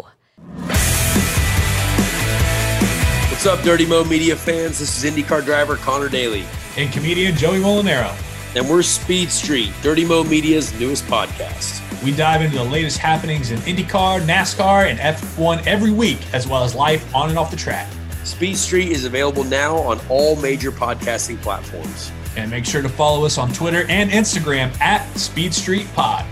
What's 3.31 3.47
up, 3.47 3.63
Dirty 3.63 3.87
Mo 3.87 4.03
Media 4.03 4.35
fans? 4.35 4.81
This 4.81 5.05
is 5.05 5.09
IndyCar 5.09 5.45
driver 5.45 5.77
Conor 5.77 6.09
Daly. 6.09 6.45
And 6.77 6.93
comedian 6.93 7.37
Joey 7.37 7.61
Mulinaro. 7.61 8.13
And 8.57 8.69
we're 8.69 8.83
Speed 8.83 9.31
Street, 9.31 9.71
Dirty 9.81 10.05
Mo 10.05 10.25
Media's 10.25 10.77
newest 10.81 11.05
podcast. 11.05 12.03
We 12.03 12.11
dive 12.17 12.43
into 12.43 12.59
the 12.59 12.65
latest 12.65 12.99
happenings 12.99 13.53
in 13.53 13.61
IndyCar, 13.61 14.23
NASCAR, 14.23 14.91
and 14.91 14.99
F1 14.99 15.65
every 15.69 15.93
week, 15.93 16.19
as 16.35 16.49
well 16.49 16.65
as 16.65 16.75
life 16.75 17.15
on 17.15 17.29
and 17.29 17.39
off 17.39 17.53
the 17.53 17.57
track. 17.57 17.89
Speed 18.25 18.57
Street 18.57 18.91
is 18.91 19.05
available 19.05 19.45
now 19.45 19.77
on 19.77 20.01
all 20.09 20.35
major 20.35 20.73
podcasting 20.73 21.41
platforms. 21.43 22.11
And 22.37 22.51
make 22.51 22.67
sure 22.67 22.83
to 22.83 22.89
follow 22.89 23.25
us 23.25 23.39
on 23.39 23.53
Twitter 23.53 23.87
and 23.89 24.11
Instagram 24.11 24.77
at 24.81 25.07
Speed 25.17 25.55
Street 25.55 25.87
Pod. 25.95 26.27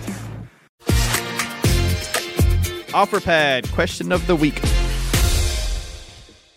OfferPad 2.97 3.71
question 3.75 4.11
of 4.11 4.27
the 4.27 4.35
week. 4.35 4.59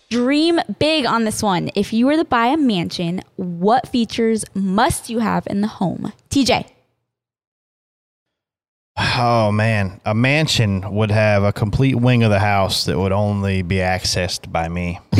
Dream 0.08 0.58
big 0.78 1.04
on 1.04 1.24
this 1.24 1.42
one. 1.42 1.70
If 1.74 1.92
you 1.92 2.06
were 2.06 2.16
to 2.16 2.24
buy 2.24 2.46
a 2.46 2.56
mansion, 2.56 3.20
what 3.36 3.86
features 3.88 4.46
must 4.54 5.10
you 5.10 5.18
have 5.18 5.46
in 5.48 5.60
the 5.60 5.66
home? 5.68 6.14
TJ. 6.30 6.66
oh 8.96 9.52
man, 9.52 10.00
a 10.06 10.14
mansion 10.14 10.94
would 10.94 11.10
have 11.10 11.42
a 11.42 11.52
complete 11.52 11.94
wing 11.96 12.22
of 12.22 12.30
the 12.30 12.38
house 12.40 12.86
that 12.86 12.98
would 12.98 13.12
only 13.12 13.60
be 13.60 13.76
accessed 13.76 14.50
by 14.50 14.66
me. 14.68 14.98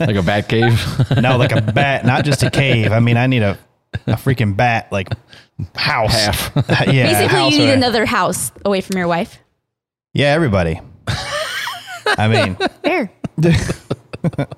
like 0.00 0.16
a 0.16 0.22
bat 0.22 0.50
cave. 0.50 0.78
no, 1.20 1.38
like 1.38 1.52
a 1.52 1.62
bat, 1.62 2.04
not 2.04 2.26
just 2.26 2.42
a 2.42 2.50
cave. 2.50 2.92
I 2.92 3.00
mean, 3.00 3.16
I 3.16 3.26
need 3.26 3.42
a 3.42 3.58
a 4.06 4.12
freaking 4.12 4.54
bat 4.54 4.92
like 4.92 5.08
house. 5.74 6.12
Half. 6.12 6.52
yeah, 6.92 7.06
Basically, 7.06 7.26
house 7.28 7.52
you 7.52 7.58
need 7.60 7.70
or- 7.70 7.74
another 7.74 8.04
house 8.04 8.52
away 8.66 8.82
from 8.82 8.98
your 8.98 9.08
wife. 9.08 9.38
Yeah, 10.14 10.28
everybody. 10.28 10.80
I 12.06 12.28
mean, 12.28 12.56
Fair. 12.84 13.10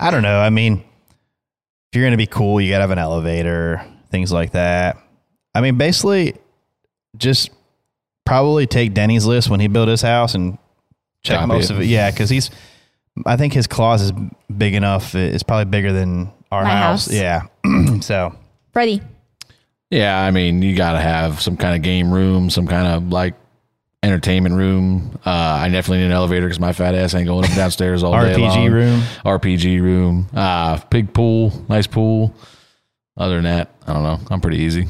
I 0.00 0.10
don't 0.10 0.22
know. 0.22 0.38
I 0.40 0.50
mean, 0.50 0.78
if 0.78 1.96
you're 1.96 2.04
gonna 2.06 2.16
be 2.16 2.26
cool, 2.26 2.60
you 2.60 2.70
gotta 2.70 2.82
have 2.82 2.90
an 2.90 2.98
elevator, 2.98 3.84
things 4.10 4.32
like 4.32 4.52
that. 4.52 4.96
I 5.54 5.60
mean, 5.60 5.76
basically, 5.76 6.34
just 7.16 7.50
probably 8.24 8.66
take 8.66 8.94
Denny's 8.94 9.26
list 9.26 9.50
when 9.50 9.60
he 9.60 9.68
built 9.68 9.88
his 9.88 10.02
house 10.02 10.34
and 10.34 10.56
check 11.22 11.38
Copy 11.40 11.48
most 11.48 11.70
it. 11.70 11.74
of 11.74 11.80
it. 11.80 11.86
Yeah, 11.86 12.10
because 12.10 12.30
he's. 12.30 12.50
I 13.26 13.36
think 13.36 13.52
his 13.52 13.66
clause 13.66 14.00
is 14.02 14.12
big 14.56 14.74
enough. 14.74 15.14
It's 15.14 15.42
probably 15.42 15.64
bigger 15.66 15.92
than 15.92 16.32
our 16.52 16.62
My 16.62 16.70
house. 16.70 17.06
house. 17.06 17.14
Yeah. 17.14 17.42
so 18.00 18.34
Freddie. 18.72 19.02
Yeah, 19.90 20.22
I 20.22 20.30
mean, 20.30 20.62
you 20.62 20.76
got 20.76 20.92
to 20.92 21.00
have 21.00 21.42
some 21.42 21.56
kind 21.56 21.74
of 21.74 21.82
game 21.82 22.12
room, 22.12 22.48
some 22.48 22.68
kind 22.68 22.86
of 22.86 23.08
like 23.10 23.34
entertainment 24.02 24.54
room. 24.54 25.18
Uh, 25.26 25.30
I 25.30 25.68
definitely 25.68 25.98
need 25.98 26.06
an 26.06 26.12
elevator 26.12 26.46
because 26.46 26.60
my 26.60 26.72
fat 26.72 26.94
ass 26.94 27.14
ain't 27.14 27.26
going 27.26 27.44
up 27.44 27.50
and 27.50 27.56
downstairs 27.56 28.02
all 28.02 28.12
day. 28.12 28.34
RPG 28.34 28.38
long. 28.56 28.70
room. 28.70 29.00
RPG 29.24 29.80
room. 29.82 30.26
Uh, 30.34 30.78
big 30.90 31.12
pool, 31.12 31.52
nice 31.68 31.86
pool. 31.86 32.34
Other 33.16 33.34
than 33.36 33.44
that, 33.44 33.70
I 33.86 33.92
don't 33.92 34.02
know. 34.02 34.18
I'm 34.30 34.40
pretty 34.40 34.58
easy. 34.58 34.86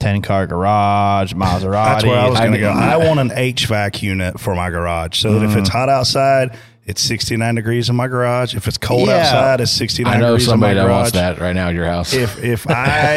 ten 0.00 0.22
car 0.22 0.46
garage, 0.46 1.32
Maserati. 1.34 1.72
That's 1.72 2.04
where 2.04 2.18
I 2.18 2.28
was 2.28 2.38
going 2.40 2.52
to 2.52 2.58
go. 2.58 2.70
I 2.70 2.96
want 2.96 3.20
an 3.20 3.30
HVAC 3.30 4.02
unit 4.02 4.40
for 4.40 4.54
my 4.54 4.70
garage 4.70 5.18
so 5.18 5.38
that 5.38 5.44
if 5.50 5.56
it's 5.56 5.68
Mm. 5.68 5.72
hot 5.72 5.88
outside, 5.88 6.56
it's 6.84 7.00
69 7.02 7.54
degrees 7.54 7.88
in 7.88 7.94
my 7.94 8.08
garage. 8.08 8.54
If 8.56 8.66
it's 8.66 8.78
cold 8.78 9.08
Yeah. 9.08 9.18
outside, 9.18 9.60
it's 9.60 9.70
69 9.70 10.12
I 10.12 10.18
know 10.18 10.32
degrees 10.32 10.46
somebody 10.48 10.72
in 10.72 10.78
my 10.78 10.82
that 10.82 10.88
garage. 10.88 10.98
wants 10.98 11.12
that 11.12 11.38
right 11.40 11.54
now 11.54 11.68
at 11.68 11.74
your 11.74 11.86
house. 11.86 12.12
If 12.14 12.42
if 12.42 12.66
I 12.68 13.16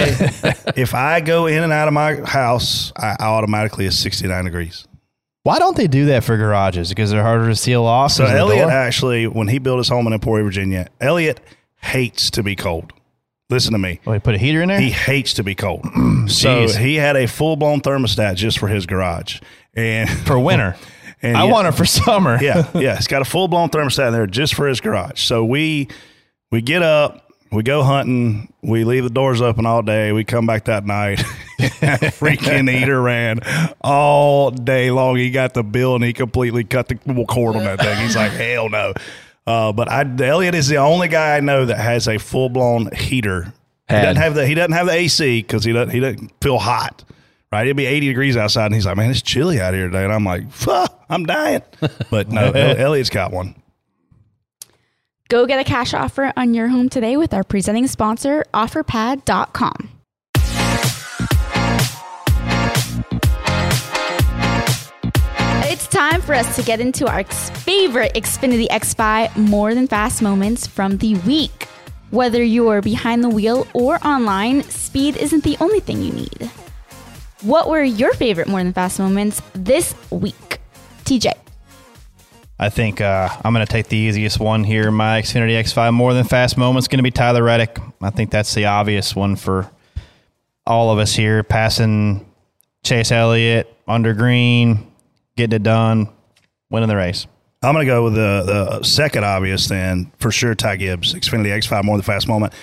if 0.76 0.94
I 0.94 1.22
go 1.22 1.48
in 1.48 1.64
and 1.64 1.72
out 1.74 1.88
of 1.88 1.94
my 1.96 2.16
house, 2.26 2.92
I 2.98 3.16
automatically 3.20 3.86
is 3.86 3.98
69 3.98 4.44
degrees. 4.44 4.86
Why 5.46 5.60
don't 5.60 5.78
they 5.78 5.86
do 5.86 6.06
that 6.06 6.24
for 6.24 6.38
garages? 6.38 6.90
Because 6.90 7.12
they're 7.12 7.22
harder 7.22 7.48
to 7.50 7.56
seal 7.56 7.84
off. 7.84 8.14
So 8.14 8.26
Elliott 8.26 8.68
actually, 8.68 9.28
when 9.28 9.48
he 9.48 9.60
built 9.60 9.78
his 9.78 9.88
home 9.88 10.08
in 10.08 10.14
Emporia, 10.14 10.44
Virginia, 10.44 10.88
Elliott 11.00 11.40
hates 11.76 12.32
to 12.32 12.42
be 12.42 12.56
cold. 12.56 12.92
Listen 13.52 13.74
to 13.74 13.78
me. 13.78 14.00
Oh, 14.08 14.14
he 14.14 14.18
put 14.18 14.34
a 14.34 14.40
heater 14.40 14.64
in 14.64 14.70
there. 14.70 14.80
He 14.80 14.90
hates 14.90 15.36
to 15.36 15.44
be 15.44 15.54
cold. 15.54 15.86
so 16.30 16.68
he 16.68 16.96
had 16.96 17.16
a 17.16 17.28
full 17.28 17.58
blown 17.58 17.82
thermostat 17.82 18.38
just 18.38 18.58
for 18.58 18.68
his 18.68 18.88
garage. 18.88 19.40
And 19.76 20.10
for 20.26 20.40
winter. 20.40 20.78
And 21.22 21.38
I 21.38 21.46
yeah- 21.46 21.52
want 21.52 21.68
it 21.68 21.72
for 21.72 21.86
summer. 21.86 22.38
yeah, 22.42 22.70
yeah. 22.76 22.98
It's 22.98 23.08
got 23.08 23.22
a 23.22 23.26
full 23.26 23.48
blown 23.48 23.70
thermostat 23.70 24.08
in 24.08 24.14
there 24.14 24.28
just 24.28 24.54
for 24.54 24.68
his 24.68 24.82
garage. 24.82 25.22
So 25.22 25.46
we 25.46 25.88
we 26.52 26.62
get 26.62 26.84
up, 26.84 27.32
we 27.52 27.64
go 27.64 27.82
hunting, 27.84 28.54
we 28.62 28.84
leave 28.84 29.04
the 29.04 29.10
doors 29.10 29.42
open 29.42 29.66
all 29.66 29.82
day. 29.82 30.12
We 30.12 30.24
come 30.24 30.46
back 30.46 30.66
that 30.66 30.86
night. 30.86 31.24
Freaking 31.60 32.70
heater 32.70 33.02
ran 33.02 33.40
all 33.82 34.52
day 34.52 34.92
long. 34.92 35.18
He 35.18 35.32
got 35.32 35.54
the 35.54 35.64
bill 35.64 35.96
and 35.96 36.04
he 36.04 36.14
completely 36.14 36.64
cut 36.64 36.88
the 36.88 36.96
cord 37.28 37.56
on 37.56 37.64
that 37.64 37.80
thing. 37.80 37.98
He's 38.00 38.16
like, 38.16 38.32
hell 38.34 38.70
no. 38.70 38.94
Uh, 39.48 39.72
but 39.72 39.90
I, 39.90 40.02
Elliott 40.24 40.56
is 40.56 40.68
the 40.68 40.78
only 40.78 41.08
guy 41.08 41.38
I 41.38 41.40
know 41.40 41.66
that 41.66 41.78
has 41.78 42.08
a 42.08 42.18
full 42.18 42.50
blown 42.50 42.90
heater. 42.96 43.54
He 43.88 43.94
doesn't 43.96 44.16
have 44.16 44.34
the 44.34 44.48
he 44.48 44.56
doesn't 44.56 44.72
have 44.72 44.88
the 44.88 44.94
AC 44.94 45.42
because 45.42 45.64
he 45.64 45.72
doesn't 45.72 45.92
he 45.92 46.00
doesn't 46.00 46.32
feel 46.42 46.58
hot. 46.58 47.04
Right, 47.52 47.68
it'd 47.68 47.78
be 47.78 47.86
80 47.86 48.08
degrees 48.08 48.36
outside, 48.36 48.66
and 48.66 48.74
he's 48.74 48.88
like, 48.88 48.98
"Man, 48.98 49.12
it's 49.12 49.22
chilly 49.22 49.62
out 49.62 49.74
here 49.76 49.86
today." 49.86 50.04
And 50.04 50.12
I'm 50.12 50.26
like, 50.26 50.52
"Fuck, 50.52 51.06
I'm 51.10 51.26
dying." 51.26 51.62
But 52.10 52.30
no, 52.30 52.52
Elliott's 52.52 53.12
got 53.12 53.32
one. 53.32 53.56
Go 55.30 55.46
get 55.46 55.60
a 55.60 55.64
cash 55.64 55.94
offer 55.94 56.34
on 56.36 56.54
your 56.54 56.68
home 56.68 56.90
today 56.90 57.16
with 57.16 57.34
our 57.34 57.44
presenting 57.44 57.88
sponsor, 57.88 58.44
OfferPad.com. 58.54 59.90
It's 65.86 65.94
time 65.94 66.20
for 66.20 66.34
us 66.34 66.56
to 66.56 66.64
get 66.64 66.80
into 66.80 67.06
our 67.06 67.24
favorite 67.24 68.16
Xfinity 68.16 68.68
X5 68.70 69.38
More 69.38 69.76
Than 69.76 69.86
Fast 69.86 70.20
moments 70.20 70.66
from 70.66 70.98
the 70.98 71.14
week. 71.20 71.68
Whether 72.10 72.42
you're 72.42 72.82
behind 72.82 73.24
the 73.24 73.30
wheel 73.30 73.68
or 73.76 74.04
online, 74.04 74.64
speed 74.64 75.16
isn't 75.16 75.44
the 75.44 75.56
only 75.60 75.80
thing 75.80 76.02
you 76.02 76.12
need. 76.12 76.50
What 77.42 77.70
were 77.70 77.84
your 77.84 78.14
favorite 78.14 78.48
More 78.48 78.64
Than 78.64 78.74
Fast 78.74 78.98
moments 78.98 79.44
this 79.54 79.94
week? 80.10 80.58
TJ. 81.04 81.34
I 82.58 82.70
think 82.70 83.00
uh, 83.00 83.30
I'm 83.44 83.54
going 83.54 83.64
to 83.64 83.72
take 83.72 83.88
the 83.88 83.98
easiest 83.98 84.40
one 84.40 84.64
here. 84.64 84.90
My 84.90 85.22
Xfinity 85.22 85.52
X5 85.52 85.94
more 85.94 86.16
than 86.16 86.24
fast 86.24 86.58
moment's 86.58 86.88
going 86.88 86.98
to 86.98 87.04
be 87.04 87.12
Tyler 87.12 87.44
Reddick. 87.44 87.78
I 88.02 88.10
think 88.10 88.32
that's 88.32 88.56
the 88.56 88.66
obvious 88.66 89.16
one 89.16 89.36
for 89.36 89.70
all 90.66 90.92
of 90.92 90.98
us 90.98 91.14
here. 91.14 91.44
Passing 91.44 92.26
Chase 92.84 93.12
Elliott 93.12 93.72
under 93.88 94.16
green, 94.16 94.92
getting 95.38 95.56
it 95.56 95.64
done, 95.64 96.10
winning 96.70 96.90
the 96.90 96.96
race. 96.96 97.28
I'm 97.62 97.74
going 97.74 97.86
to 97.86 97.92
go 97.92 98.04
with 98.04 98.14
the, 98.14 98.44
the 98.46 98.84
second 98.84 99.24
obvious 99.24 99.68
then, 99.68 100.12
for 100.20 100.32
sure, 100.32 100.54
Ty 100.56 100.76
Gibbs, 100.78 101.14
Xfinity 101.14 101.48
X5, 101.48 101.84
more 101.84 101.96
than 101.96 102.02
the 102.02 102.04
fast 102.04 102.28
moment. 102.28 102.54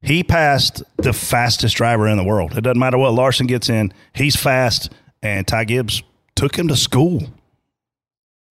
He 0.00 0.22
passed 0.22 0.82
the 0.96 1.12
fastest 1.12 1.76
driver 1.76 2.06
in 2.06 2.16
the 2.16 2.24
world. 2.24 2.56
It 2.56 2.62
doesn't 2.62 2.78
matter 2.78 2.96
what 2.96 3.12
Larson 3.12 3.46
gets 3.46 3.68
in, 3.68 3.92
he's 4.14 4.36
fast, 4.36 4.92
and 5.22 5.46
Ty 5.46 5.64
Gibbs 5.64 6.02
took 6.34 6.56
him 6.56 6.68
to 6.68 6.76
school. 6.76 7.22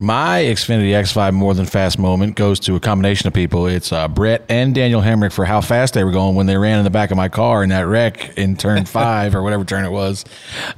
My 0.01 0.41
Xfinity 0.41 0.89
X5 0.89 1.31
more 1.31 1.53
than 1.53 1.65
fast 1.65 1.97
moment 1.97 2.35
goes 2.35 2.59
to 2.59 2.75
a 2.75 2.81
combination 2.81 3.29
of 3.29 3.33
people. 3.33 3.65
It's 3.65 3.93
uh, 3.93 4.09
Brett 4.09 4.43
and 4.49 4.75
Daniel 4.75 5.01
Hemric 5.01 5.31
for 5.31 5.45
how 5.45 5.61
fast 5.61 5.93
they 5.93 6.03
were 6.03 6.11
going 6.11 6.35
when 6.35 6.47
they 6.47 6.57
ran 6.57 6.79
in 6.79 6.83
the 6.83 6.89
back 6.89 7.11
of 7.11 7.17
my 7.17 7.29
car 7.29 7.63
in 7.63 7.69
that 7.69 7.87
wreck 7.87 8.37
in 8.37 8.57
turn 8.57 8.83
five 8.85 9.35
or 9.35 9.41
whatever 9.41 9.63
turn 9.63 9.85
it 9.85 9.91
was. 9.91 10.25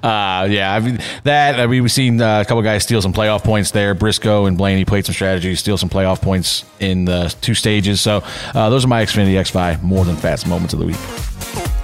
Uh, 0.04 0.48
yeah, 0.52 0.72
I 0.72 0.80
mean, 0.82 1.00
that 1.24 1.60
I 1.60 1.66
mean, 1.66 1.82
we've 1.82 1.92
seen 1.92 2.22
uh, 2.22 2.42
a 2.42 2.46
couple 2.46 2.62
guys 2.62 2.84
steal 2.84 3.02
some 3.02 3.12
playoff 3.12 3.44
points 3.44 3.72
there. 3.72 3.96
Briscoe 3.96 4.46
and 4.46 4.56
Blaney 4.56 4.86
played 4.86 5.08
some 5.08 5.16
strategy, 5.16 5.56
steal 5.56 5.80
some 5.80 5.90
playoff 5.90 6.22
points 6.22 6.64
in 6.80 7.06
the 7.06 7.36
two 7.42 7.56
stages. 7.56 8.00
So 8.00 8.24
uh, 8.54 8.70
those 8.70 8.86
are 8.86 8.88
my 8.88 9.04
Xfinity 9.04 9.34
X5 9.34 9.82
more 9.82 10.06
than 10.06 10.16
fast 10.16 10.46
moments 10.46 10.76
of 10.76 10.80
the 10.80 10.86
week. 10.86 11.77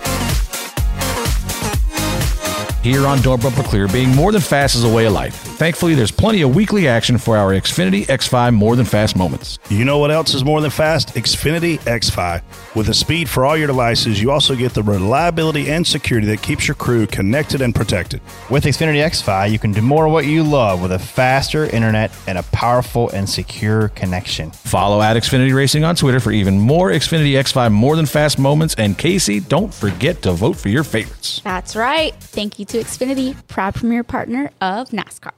Here 2.83 3.07
on 3.07 3.21
Door 3.21 3.37
Bumper 3.37 3.63
Clear, 3.63 3.87
being 3.87 4.13
more 4.13 4.33
than 4.33 4.41
fast 4.41 4.75
is 4.75 4.83
a 4.83 4.89
way 4.89 5.05
of 5.05 5.13
life. 5.13 5.33
Thankfully, 5.33 5.95
there's 5.95 6.11
plenty 6.11 6.41
of 6.41 6.53
weekly 6.53 6.85
action 6.85 7.17
for 7.17 7.37
our 7.37 7.53
Xfinity 7.53 8.05
X5 8.07 8.53
more 8.53 8.75
than 8.75 8.83
fast 8.83 9.15
moments. 9.15 9.57
You 9.69 9.85
know 9.85 9.99
what 9.99 10.11
else 10.11 10.33
is 10.33 10.43
more 10.43 10.59
than 10.59 10.69
fast? 10.69 11.15
Xfinity 11.15 11.79
X5. 11.79 12.41
With 12.75 12.87
the 12.87 12.93
speed 12.93 13.29
for 13.29 13.45
all 13.45 13.55
your 13.55 13.67
devices, 13.67 14.21
you 14.21 14.31
also 14.31 14.53
get 14.53 14.73
the 14.73 14.83
reliability 14.83 15.71
and 15.71 15.87
security 15.87 16.27
that 16.27 16.41
keeps 16.41 16.67
your 16.67 16.75
crew 16.75 17.07
connected 17.07 17.61
and 17.61 17.73
protected. 17.73 18.19
With 18.49 18.65
Xfinity 18.65 19.01
X5, 19.01 19.49
you 19.49 19.59
can 19.59 19.71
do 19.71 19.81
more 19.81 20.07
of 20.07 20.11
what 20.11 20.25
you 20.25 20.43
love 20.43 20.81
with 20.81 20.91
a 20.91 20.99
faster 20.99 21.63
internet 21.67 22.11
and 22.27 22.37
a 22.37 22.43
powerful 22.43 23.09
and 23.11 23.29
secure 23.29 23.87
connection. 23.89 24.51
Follow 24.51 25.01
at 25.01 25.15
Xfinity 25.15 25.55
Racing 25.55 25.85
on 25.85 25.95
Twitter 25.95 26.19
for 26.19 26.33
even 26.33 26.59
more 26.59 26.89
Xfinity 26.89 27.35
X5 27.35 27.71
more 27.71 27.95
than 27.95 28.07
fast 28.07 28.37
moments. 28.37 28.75
And 28.77 28.97
Casey, 28.97 29.39
don't 29.39 29.73
forget 29.73 30.21
to 30.23 30.33
vote 30.33 30.57
for 30.57 30.67
your 30.67 30.83
favorites. 30.83 31.39
That's 31.45 31.77
right. 31.77 32.13
Thank 32.15 32.59
you 32.59 32.65
to 32.73 32.79
Xfinity, 32.79 33.35
proud 33.47 33.75
premier 33.75 34.03
partner 34.03 34.49
of 34.59 34.89
NASCAR. 34.89 35.31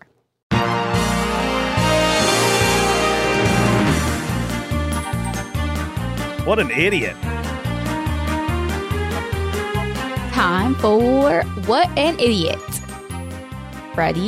What 6.46 6.60
an 6.60 6.72
idiot. 6.72 7.18
Time 10.32 10.76
for 10.76 11.44
What 11.66 11.90
an 11.98 12.18
Idiot. 12.20 12.60
Do 13.96 14.22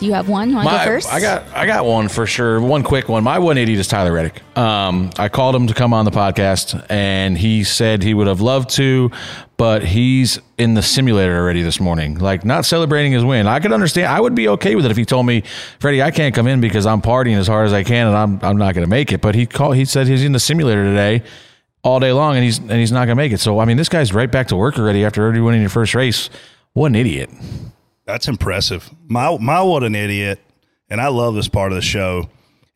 you 0.00 0.12
have 0.12 0.28
one? 0.28 0.50
You 0.50 0.56
want 0.56 0.68
to 0.68 0.72
go 0.72 0.78
My- 0.78 0.84
first? 0.84 1.12
I 1.12 1.20
got 1.20 1.46
I 1.54 1.66
got 1.66 1.84
one 1.84 2.08
for 2.08 2.26
sure. 2.26 2.60
One 2.60 2.82
quick 2.82 3.08
one. 3.08 3.24
My 3.24 3.38
one 3.38 3.58
idiot 3.58 3.78
is 3.78 3.88
Tyler 3.88 4.12
Reddick. 4.12 4.42
Um, 4.56 5.10
I 5.18 5.28
called 5.28 5.54
him 5.54 5.66
to 5.66 5.74
come 5.74 5.92
on 5.94 6.04
the 6.04 6.10
podcast, 6.10 6.84
and 6.88 7.36
he 7.36 7.64
said 7.64 8.02
he 8.02 8.14
would 8.14 8.26
have 8.26 8.40
loved 8.40 8.70
to, 8.76 9.10
but 9.56 9.84
he's 9.84 10.38
in 10.58 10.74
the 10.74 10.82
simulator 10.82 11.36
already 11.36 11.62
this 11.62 11.80
morning. 11.80 12.18
Like 12.18 12.44
not 12.44 12.64
celebrating 12.64 13.12
his 13.12 13.24
win. 13.24 13.46
I 13.46 13.60
could 13.60 13.72
understand. 13.72 14.08
I 14.08 14.20
would 14.20 14.34
be 14.34 14.48
okay 14.48 14.74
with 14.74 14.84
it 14.84 14.90
if 14.90 14.96
he 14.96 15.04
told 15.04 15.26
me, 15.26 15.42
Freddie, 15.78 16.02
I 16.02 16.10
can't 16.10 16.34
come 16.34 16.46
in 16.46 16.60
because 16.60 16.86
I'm 16.86 17.00
partying 17.02 17.36
as 17.36 17.46
hard 17.46 17.66
as 17.66 17.72
I 17.72 17.82
can, 17.82 18.06
and 18.06 18.16
I'm 18.16 18.38
I'm 18.42 18.56
not 18.56 18.74
going 18.74 18.84
to 18.84 18.90
make 18.90 19.12
it. 19.12 19.20
But 19.20 19.34
he 19.34 19.46
called. 19.46 19.76
He 19.76 19.84
said 19.84 20.06
he's 20.06 20.24
in 20.24 20.32
the 20.32 20.40
simulator 20.40 20.84
today. 20.84 21.22
All 21.82 22.00
day 22.00 22.10
long, 22.10 22.34
and 22.34 22.42
he's 22.44 22.58
and 22.58 22.72
he's 22.72 22.90
not 22.90 23.06
going 23.06 23.10
to 23.10 23.14
make 23.14 23.30
it. 23.30 23.38
So 23.38 23.60
I 23.60 23.64
mean, 23.64 23.76
this 23.76 23.88
guy's 23.88 24.12
right 24.12 24.30
back 24.30 24.48
to 24.48 24.56
work 24.56 24.76
already 24.76 25.04
after 25.04 25.22
already 25.22 25.38
winning 25.38 25.60
your 25.60 25.70
first 25.70 25.94
race. 25.94 26.28
What 26.72 26.86
an 26.86 26.96
idiot! 26.96 27.30
That's 28.06 28.28
impressive. 28.28 28.88
My 29.08 29.36
my 29.38 29.60
what 29.62 29.82
an 29.82 29.94
idiot, 29.94 30.40
and 30.88 31.00
I 31.00 31.08
love 31.08 31.34
this 31.34 31.48
part 31.48 31.72
of 31.72 31.76
the 31.76 31.82
show. 31.82 32.28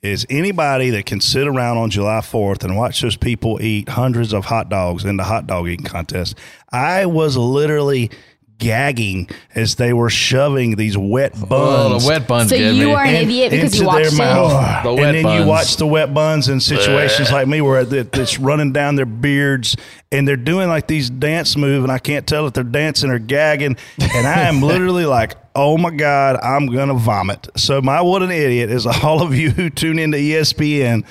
Is 0.02 0.26
anybody 0.30 0.90
that 0.90 1.04
can 1.04 1.20
sit 1.20 1.46
around 1.46 1.76
on 1.76 1.90
July 1.90 2.20
4th 2.20 2.64
and 2.64 2.74
watch 2.74 3.02
those 3.02 3.18
people 3.18 3.60
eat 3.62 3.90
hundreds 3.90 4.32
of 4.32 4.46
hot 4.46 4.70
dogs 4.70 5.04
in 5.04 5.18
the 5.18 5.24
hot 5.24 5.46
dog 5.46 5.68
eating 5.68 5.84
contest? 5.84 6.38
I 6.72 7.04
was 7.04 7.36
literally 7.36 8.10
gagging 8.60 9.28
as 9.56 9.74
they 9.74 9.92
were 9.92 10.10
shoving 10.10 10.76
these 10.76 10.96
wet 10.96 11.32
buns. 11.32 11.50
Oh, 11.50 11.98
the 11.98 12.06
wet 12.06 12.28
buns 12.28 12.50
So 12.50 12.56
get 12.56 12.74
you 12.74 12.86
me. 12.88 12.94
are 12.94 13.04
an 13.04 13.14
in- 13.16 13.22
idiot 13.28 13.50
because 13.50 13.74
you 13.80 13.80
into 13.90 13.96
their 13.96 14.04
watched 14.04 14.12
it? 14.14 14.18
mouth. 14.18 14.84
Oh, 14.86 14.96
the 14.96 15.02
and 15.02 15.16
then 15.16 15.22
buns. 15.24 15.40
you 15.40 15.46
watch 15.46 15.76
the 15.76 15.86
wet 15.86 16.14
buns 16.14 16.48
in 16.48 16.60
situations 16.60 17.32
like 17.32 17.48
me 17.48 17.60
where 17.60 17.80
it's 17.90 18.38
running 18.38 18.72
down 18.72 18.94
their 18.94 19.06
beards 19.06 19.76
and 20.12 20.28
they're 20.28 20.36
doing 20.36 20.68
like 20.68 20.86
these 20.86 21.10
dance 21.10 21.56
move 21.56 21.82
and 21.82 21.90
I 21.92 21.98
can't 21.98 22.26
tell 22.26 22.46
if 22.46 22.52
they're 22.52 22.62
dancing 22.64 23.10
or 23.10 23.18
gagging 23.18 23.76
and 23.98 24.26
I 24.26 24.42
am 24.42 24.60
literally 24.62 25.04
like 25.06 25.34
oh 25.54 25.76
my 25.78 25.90
god 25.90 26.36
I'm 26.42 26.66
gonna 26.66 26.94
vomit 26.94 27.48
so 27.56 27.80
my 27.82 28.00
what 28.02 28.22
an 28.22 28.30
idiot 28.30 28.70
is 28.70 28.86
all 28.86 29.22
of 29.22 29.34
you 29.34 29.50
who 29.50 29.68
tune 29.70 29.98
into 29.98 30.16
ESPN 30.18 31.04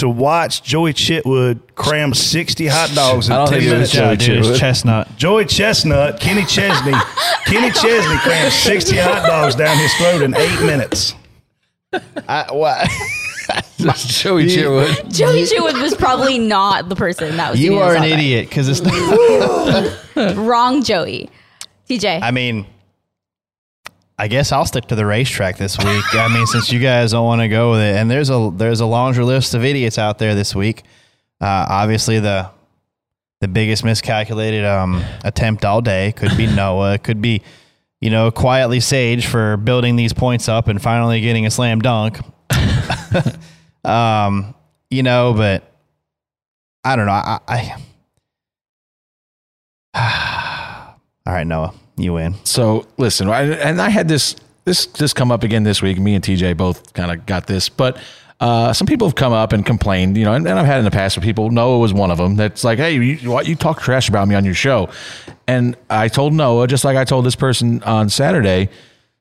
to 0.00 0.08
watch 0.08 0.62
Joey 0.62 0.92
Chitwood 0.92 1.60
cram 1.74 2.14
60 2.14 2.66
hot 2.66 2.90
dogs 2.94 3.28
in 3.28 3.32
I 3.32 3.36
don't 3.38 3.48
10 3.48 3.60
think 3.60 3.62
it 3.62 3.78
was 3.78 3.92
minutes. 3.92 3.92
Joey 3.92 4.16
Dude, 4.16 4.28
it 4.28 4.48
Chitwood. 4.48 4.58
Chestnut. 4.58 5.16
Joey 5.16 5.44
Chestnut, 5.44 6.20
Kenny 6.20 6.44
Chesney. 6.44 6.92
Kenny 7.46 7.70
Chesney 7.70 8.16
crammed 8.18 8.52
60 8.52 8.96
hot 8.98 9.26
dogs 9.26 9.54
down 9.54 9.76
his 9.78 9.92
throat 9.94 10.22
in 10.22 10.34
eight 10.36 10.60
minutes. 10.66 11.14
I, 12.28 12.46
what? 12.52 12.88
Joey 13.78 14.46
Chitwood. 14.46 15.14
Joey 15.14 15.44
Chitwood 15.44 15.80
was 15.80 15.94
probably 15.94 16.38
not 16.38 16.88
the 16.88 16.96
person 16.96 17.36
that 17.36 17.52
was. 17.52 17.60
You 17.60 17.70
doing 17.70 17.82
are 17.82 17.94
an 17.94 18.04
idiot 18.04 18.48
because 18.48 18.68
it's 18.68 18.80
not. 18.82 20.36
Wrong, 20.36 20.82
Joey. 20.82 21.30
TJ. 21.88 22.20
I 22.22 22.30
mean, 22.30 22.66
I 24.20 24.26
guess 24.26 24.50
I'll 24.50 24.66
stick 24.66 24.86
to 24.86 24.96
the 24.96 25.06
racetrack 25.06 25.58
this 25.58 25.78
week. 25.78 26.04
I 26.14 26.28
mean, 26.32 26.46
since 26.46 26.72
you 26.72 26.80
guys 26.80 27.12
don't 27.12 27.24
want 27.24 27.40
to 27.40 27.48
go 27.48 27.70
with 27.70 27.80
it, 27.80 27.94
and 27.96 28.10
there's 28.10 28.30
a 28.30 28.50
there's 28.52 28.80
a 28.80 28.86
laundry 28.86 29.24
list 29.24 29.54
of 29.54 29.64
idiots 29.64 29.96
out 29.96 30.18
there 30.18 30.34
this 30.34 30.56
week. 30.56 30.82
Uh, 31.40 31.66
obviously, 31.68 32.18
the 32.18 32.50
the 33.40 33.48
biggest 33.48 33.84
miscalculated 33.84 34.64
um, 34.64 35.04
attempt 35.24 35.64
all 35.64 35.80
day 35.80 36.12
could 36.16 36.36
be 36.36 36.46
Noah. 36.46 36.94
It 36.94 37.04
could 37.04 37.22
be, 37.22 37.42
you 38.00 38.10
know, 38.10 38.32
quietly 38.32 38.80
Sage 38.80 39.26
for 39.26 39.56
building 39.56 39.94
these 39.94 40.12
points 40.12 40.48
up 40.48 40.66
and 40.66 40.82
finally 40.82 41.20
getting 41.20 41.46
a 41.46 41.50
slam 41.50 41.80
dunk. 41.80 42.18
um, 43.84 44.52
you 44.90 45.04
know, 45.04 45.32
but 45.36 45.72
I 46.82 46.96
don't 46.96 47.06
know. 47.06 47.12
I, 47.12 47.38
I 49.94 50.96
all 51.26 51.32
right, 51.32 51.46
Noah, 51.46 51.72
you 52.02 52.14
win. 52.14 52.34
So 52.44 52.86
listen, 52.96 53.28
I, 53.28 53.42
and 53.42 53.80
I 53.80 53.88
had 53.88 54.08
this 54.08 54.36
this 54.64 54.86
this 54.86 55.12
come 55.12 55.30
up 55.30 55.42
again 55.42 55.62
this 55.62 55.82
week. 55.82 55.98
Me 55.98 56.14
and 56.14 56.22
TJ 56.22 56.56
both 56.56 56.92
kind 56.92 57.10
of 57.10 57.26
got 57.26 57.46
this, 57.46 57.68
but 57.68 57.98
uh, 58.40 58.72
some 58.72 58.86
people 58.86 59.06
have 59.06 59.16
come 59.16 59.32
up 59.32 59.52
and 59.52 59.66
complained, 59.66 60.16
you 60.16 60.24
know, 60.24 60.34
and, 60.34 60.46
and 60.46 60.58
I've 60.58 60.66
had 60.66 60.78
in 60.78 60.84
the 60.84 60.92
past 60.92 61.16
where 61.16 61.24
people. 61.24 61.50
Noah 61.50 61.78
was 61.78 61.92
one 61.92 62.10
of 62.10 62.18
them. 62.18 62.36
That's 62.36 62.62
like, 62.62 62.78
hey, 62.78 62.94
you, 62.94 63.40
you 63.40 63.56
talk 63.56 63.80
trash 63.80 64.08
about 64.08 64.28
me 64.28 64.34
on 64.34 64.44
your 64.44 64.54
show, 64.54 64.90
and 65.46 65.76
I 65.90 66.08
told 66.08 66.34
Noah 66.34 66.66
just 66.68 66.84
like 66.84 66.96
I 66.96 67.04
told 67.04 67.26
this 67.26 67.36
person 67.36 67.82
on 67.82 68.08
Saturday. 68.10 68.68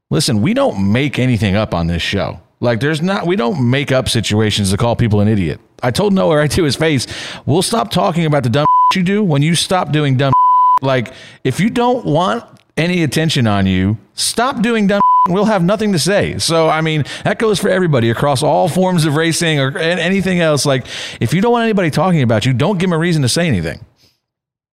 Listen, 0.09 0.41
we 0.41 0.53
don't 0.53 0.91
make 0.91 1.19
anything 1.19 1.55
up 1.55 1.73
on 1.73 1.87
this 1.87 2.01
show. 2.01 2.39
Like, 2.59 2.79
there's 2.79 3.01
not, 3.01 3.27
we 3.27 3.35
don't 3.35 3.69
make 3.69 3.91
up 3.91 4.07
situations 4.07 4.71
to 4.71 4.77
call 4.77 4.95
people 4.95 5.19
an 5.19 5.27
idiot. 5.27 5.59
I 5.83 5.91
told 5.91 6.13
Noah 6.13 6.37
right 6.37 6.51
to 6.51 6.63
his 6.63 6.75
face, 6.75 7.05
we'll 7.45 7.61
stop 7.61 7.91
talking 7.91 8.25
about 8.25 8.43
the 8.43 8.49
dumb 8.49 8.65
you 8.95 9.03
do 9.03 9.23
when 9.23 9.41
you 9.41 9.53
stop 9.53 9.91
doing 9.91 10.15
dumb 10.15 10.33
like, 10.81 11.13
if 11.43 11.59
you 11.59 11.69
don't 11.69 12.05
want 12.05 12.45
any 12.77 13.03
attention 13.03 13.47
on 13.47 13.65
you, 13.65 13.97
stop 14.13 14.61
doing 14.61 14.87
dumb. 14.87 15.01
We'll 15.29 15.43
have 15.43 15.61
nothing 15.61 15.91
to 15.91 15.99
say. 15.99 16.37
So, 16.37 16.69
I 16.69 16.79
mean, 16.79 17.03
that 17.25 17.37
goes 17.37 17.59
for 17.59 17.67
everybody 17.67 18.09
across 18.09 18.43
all 18.43 18.69
forms 18.69 19.03
of 19.03 19.17
racing 19.17 19.59
or 19.59 19.77
anything 19.77 20.39
else. 20.39 20.65
Like, 20.65 20.85
if 21.19 21.33
you 21.33 21.41
don't 21.41 21.51
want 21.51 21.63
anybody 21.63 21.91
talking 21.91 22.21
about 22.21 22.45
you, 22.45 22.53
don't 22.53 22.77
give 22.77 22.89
them 22.89 22.93
a 22.93 22.97
reason 22.97 23.23
to 23.23 23.27
say 23.27 23.45
anything. 23.45 23.83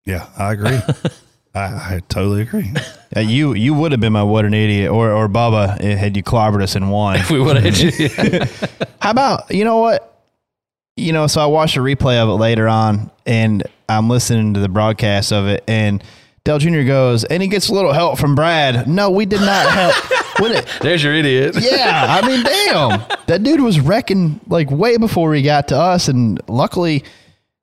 Yeah, 0.04 0.28
I 0.38 0.52
agree. 0.52 0.78
I, 1.54 1.60
I 1.94 2.00
totally 2.08 2.42
agree. 2.42 2.72
Uh, 3.16 3.20
you 3.20 3.54
you 3.54 3.74
would 3.74 3.92
have 3.92 4.00
been 4.00 4.12
my 4.12 4.24
what 4.24 4.44
an 4.44 4.54
idiot 4.54 4.90
or 4.90 5.12
or 5.12 5.28
Bubba 5.28 5.80
eh, 5.80 5.94
had 5.94 6.16
you 6.16 6.22
clobbered 6.22 6.62
us 6.62 6.74
in 6.74 6.88
one. 6.88 7.16
If 7.16 7.30
we 7.30 7.40
would 7.40 7.56
have 7.56 7.74
hit 7.74 7.98
you. 7.98 8.66
How 9.00 9.10
about 9.10 9.50
you 9.54 9.64
know 9.64 9.78
what? 9.78 10.10
You 10.96 11.12
know, 11.12 11.26
so 11.26 11.40
I 11.40 11.46
watched 11.46 11.76
a 11.76 11.80
replay 11.80 12.18
of 12.18 12.28
it 12.28 12.34
later 12.34 12.68
on, 12.68 13.10
and 13.26 13.62
I'm 13.88 14.08
listening 14.08 14.54
to 14.54 14.60
the 14.60 14.68
broadcast 14.68 15.32
of 15.32 15.46
it, 15.46 15.64
and 15.66 16.02
Dale 16.44 16.58
Jr. 16.58 16.82
goes, 16.82 17.24
and 17.24 17.42
he 17.42 17.48
gets 17.48 17.70
a 17.70 17.74
little 17.74 17.92
help 17.92 18.18
from 18.18 18.34
Brad. 18.34 18.86
No, 18.86 19.10
we 19.10 19.24
did 19.24 19.40
not 19.40 19.66
help. 19.70 19.94
with 20.40 20.52
it. 20.52 20.68
There's 20.82 21.02
your 21.02 21.14
idiot. 21.14 21.56
Yeah, 21.58 22.20
I 22.22 22.26
mean, 22.26 22.42
damn, 22.42 23.02
that 23.26 23.42
dude 23.42 23.60
was 23.60 23.80
wrecking 23.80 24.40
like 24.48 24.70
way 24.70 24.96
before 24.96 25.34
he 25.34 25.42
got 25.42 25.68
to 25.68 25.78
us, 25.78 26.08
and 26.08 26.40
luckily 26.48 27.04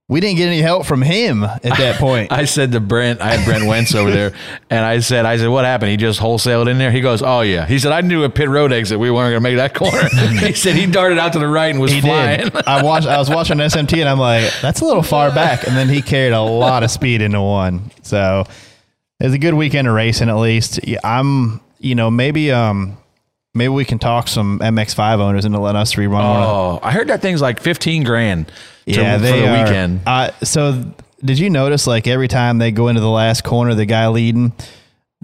we 0.08 0.20
didn't 0.20 0.38
get 0.38 0.48
any 0.48 0.62
help 0.62 0.86
from 0.86 1.02
him 1.02 1.44
at 1.44 1.62
that 1.62 1.98
point. 1.98 2.32
I 2.34 2.46
said 2.46 2.74
to 2.74 2.80
Brent, 2.80 3.22
I 3.22 3.36
had 3.36 3.46
Brent 3.46 3.66
Wentz 3.66 3.96
over 3.96 4.12
there, 4.12 4.34
and 4.70 4.84
I 4.84 5.00
said, 5.00 5.26
I 5.26 5.38
said, 5.38 5.48
what 5.48 5.64
happened? 5.64 5.92
He 5.92 5.98
just 5.98 6.20
wholesaled 6.20 6.70
in 6.70 6.78
there. 6.78 6.92
He 6.92 7.02
goes, 7.02 7.22
oh 7.22 7.42
yeah. 7.42 7.66
He 7.66 7.80
said, 7.80 7.92
I 7.92 8.02
knew 8.02 8.24
a 8.24 8.30
pit 8.30 8.50
road 8.50 8.74
exit 8.74 9.00
we 9.00 9.12
weren't 9.12 9.32
going 9.32 9.42
to 9.42 9.42
make 9.42 9.58
that 9.58 9.74
corner. 9.74 10.10
he 10.46 10.54
said 10.54 10.76
he 10.76 10.86
darted 10.86 11.18
out 11.18 11.34
to 11.34 11.40
the 11.40 11.48
right 11.48 11.72
and 11.72 11.80
was 11.80 11.92
he 11.92 12.02
flying. 12.02 12.50
did. 12.50 12.68
I 12.68 12.84
watched. 12.84 13.08
I 13.08 13.20
was 13.20 13.30
watching 13.30 13.58
SMT, 13.58 14.00
and 14.00 14.10
I'm 14.10 14.20
like, 14.20 14.52
that's 14.62 14.82
a 14.82 14.86
little 14.86 15.04
far 15.04 15.30
back. 15.32 15.68
And 15.68 15.78
then 15.78 15.88
he 15.88 16.02
carried 16.02 16.34
a 16.34 16.42
lot 16.42 16.84
of 16.84 16.92
speed 16.92 17.22
into 17.22 17.42
one. 17.42 17.92
So 18.02 18.46
it 19.22 19.26
was 19.26 19.34
a 19.34 19.38
good 19.40 19.54
weekend 19.54 19.88
of 19.88 19.94
racing, 19.94 20.30
at 20.30 20.36
least. 20.38 20.80
I'm, 21.04 21.62
you 21.80 21.96
know, 21.96 22.10
maybe, 22.12 22.52
um, 22.52 22.98
maybe 23.54 23.70
we 23.70 23.86
can 23.86 24.00
talk 24.00 24.28
some 24.28 24.60
MX5 24.60 25.20
owners 25.20 25.46
into 25.46 25.60
letting 25.60 25.80
us 25.80 25.94
rerun 25.96 26.10
one. 26.12 26.26
of- 26.26 26.50
Oh, 26.50 26.80
I 26.82 26.92
heard 26.92 27.08
that 27.10 27.22
thing's 27.22 27.42
like 27.42 27.60
15 27.62 28.04
grand. 28.04 28.48
to- 28.48 28.54
Yeah, 28.94 29.18
for 29.18 29.24
the 29.24 29.48
are. 29.48 29.64
weekend. 29.64 30.02
Uh, 30.08 30.32
so 30.44 30.84
did 31.24 31.38
you 31.38 31.50
notice 31.50 31.86
like 31.86 32.08
every 32.08 32.28
time 32.28 32.58
they 32.58 32.72
go 32.72 32.88
into 32.88 33.00
the 33.02 33.10
last 33.10 33.44
corner, 33.44 33.76
the 33.76 33.86
guy 33.86 34.08
leading, 34.08 34.54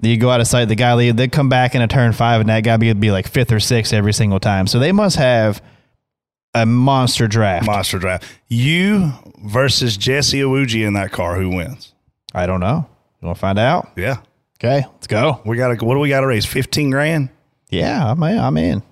you 0.00 0.16
go 0.16 0.30
out 0.30 0.40
of 0.40 0.46
sight, 0.46 0.66
the 0.68 0.76
guy 0.76 0.94
lead, 0.94 1.16
they 1.16 1.26
come 1.26 1.48
back 1.48 1.74
in 1.74 1.82
a 1.82 1.88
turn 1.88 2.12
five, 2.12 2.40
and 2.40 2.48
that 2.50 2.60
guy 2.62 2.76
would 2.76 3.00
be 3.00 3.10
like 3.10 3.26
fifth 3.26 3.50
or 3.50 3.58
sixth 3.58 3.92
every 3.92 4.12
single 4.12 4.38
time. 4.38 4.66
So 4.68 4.78
they 4.78 4.92
must 4.92 5.16
have 5.16 5.60
a 6.54 6.64
monster 6.64 7.26
draft. 7.26 7.66
Monster 7.66 7.98
draft. 7.98 8.24
You 8.46 9.12
versus 9.44 9.96
Jesse 9.96 10.38
Iwuji 10.40 10.86
in 10.86 10.92
that 10.94 11.10
car. 11.10 11.34
Who 11.40 11.48
wins? 11.50 11.92
I 12.32 12.46
don't 12.46 12.60
know. 12.60 12.86
You 13.20 13.26
want 13.26 13.36
to 13.36 13.40
find 13.40 13.58
out? 13.58 13.90
Yeah. 13.96 14.18
Okay, 14.58 14.84
let's 14.92 15.06
go. 15.06 15.40
We 15.44 15.56
got 15.56 15.76
to. 15.78 15.84
What 15.84 15.94
do 15.94 16.00
we 16.00 16.08
got 16.08 16.20
to 16.20 16.26
raise? 16.26 16.44
Fifteen 16.44 16.90
grand. 16.90 17.30
Yeah, 17.70 18.10
I'm 18.10 18.22
in. 18.22 18.38
I'm 18.38 18.56
in. 18.56 18.82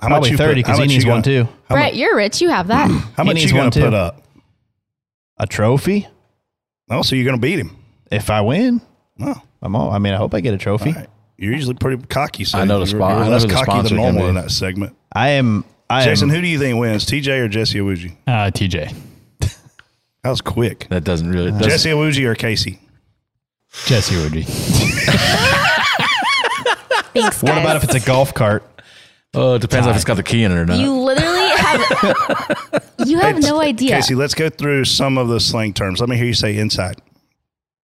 How 0.00 0.08
Probably 0.08 0.30
much 0.30 0.30
you 0.32 0.36
thirty 0.38 0.62
because 0.62 0.78
he 0.78 0.86
needs 0.86 1.04
one 1.06 1.22
gonna- 1.22 1.44
too. 1.44 1.48
How 1.68 1.74
Brett, 1.74 1.94
you're 1.96 2.16
rich. 2.16 2.40
You 2.40 2.48
have 2.50 2.68
that. 2.68 2.90
How 3.16 3.22
He 3.24 3.32
much 3.32 3.42
you 3.44 3.54
one 3.54 3.64
going 3.64 3.70
to 3.72 3.80
put 3.80 3.94
up? 3.94 4.22
A 5.38 5.46
trophy 5.46 6.06
Oh, 6.90 7.02
so 7.02 7.14
you're 7.16 7.24
going 7.24 7.36
to 7.36 7.40
beat 7.40 7.58
him? 7.58 7.76
if 8.10 8.28
I 8.30 8.40
win. 8.40 8.80
No. 9.16 9.34
I'm 9.62 9.76
all. 9.76 9.90
I 9.90 9.98
mean, 9.98 10.12
I 10.12 10.16
hope 10.16 10.34
I 10.34 10.40
get 10.40 10.52
a 10.54 10.58
trophy. 10.58 10.94
You're 11.38 11.52
usually 11.52 11.74
pretty 11.74 12.02
cocky. 12.06 12.44
So 12.44 12.58
I 12.58 12.64
know 12.64 12.80
the 12.80 12.86
you're- 12.90 12.98
spot- 12.98 13.10
You're 13.12 13.20
I 13.20 13.24
know 13.26 13.30
less 13.32 13.42
who 13.42 13.48
the 13.48 13.54
cocky 13.54 13.88
than 13.88 13.96
normal 13.96 14.22
be. 14.24 14.28
in 14.30 14.34
that 14.36 14.50
segment. 14.50 14.96
I 15.12 15.30
am. 15.30 15.64
I 15.88 16.04
Jason, 16.04 16.28
am. 16.30 16.34
who 16.34 16.40
do 16.42 16.48
you 16.48 16.58
think 16.58 16.78
wins, 16.78 17.04
TJ 17.06 17.40
or 17.40 17.48
Jesse 17.48 17.78
Iwuji? 17.78 18.16
Uh, 18.26 18.50
TJ. 18.50 18.94
That 20.22 20.28
was 20.30 20.42
quick. 20.42 20.86
That 20.90 21.04
doesn't 21.04 21.30
really. 21.30 21.50
doesn't- 21.50 21.68
Jesse 21.68 21.88
Iwuji 21.90 22.24
or 22.26 22.34
Casey? 22.34 22.78
Jesse 23.86 24.16
Woody. 24.16 24.42
Thanks, 27.12 27.42
What 27.42 27.58
about 27.58 27.76
if 27.76 27.84
it's 27.84 27.94
a 27.94 28.00
golf 28.00 28.32
cart? 28.34 28.62
Oh, 29.34 29.54
it 29.54 29.62
depends 29.62 29.86
if 29.86 29.94
it's 29.94 30.04
got 30.04 30.14
the 30.14 30.22
key 30.22 30.42
in 30.44 30.52
it 30.52 30.56
or 30.56 30.66
not. 30.66 30.78
You 30.78 30.92
literally 30.92 31.48
have. 31.56 32.84
you 33.06 33.18
have 33.18 33.40
no 33.42 33.60
idea. 33.60 33.96
Casey, 33.96 34.14
let's 34.14 34.34
go 34.34 34.48
through 34.48 34.84
some 34.84 35.18
of 35.18 35.28
the 35.28 35.38
slang 35.40 35.72
terms. 35.72 36.00
Let 36.00 36.08
me 36.08 36.16
hear 36.16 36.26
you 36.26 36.34
say 36.34 36.56
inside. 36.56 37.00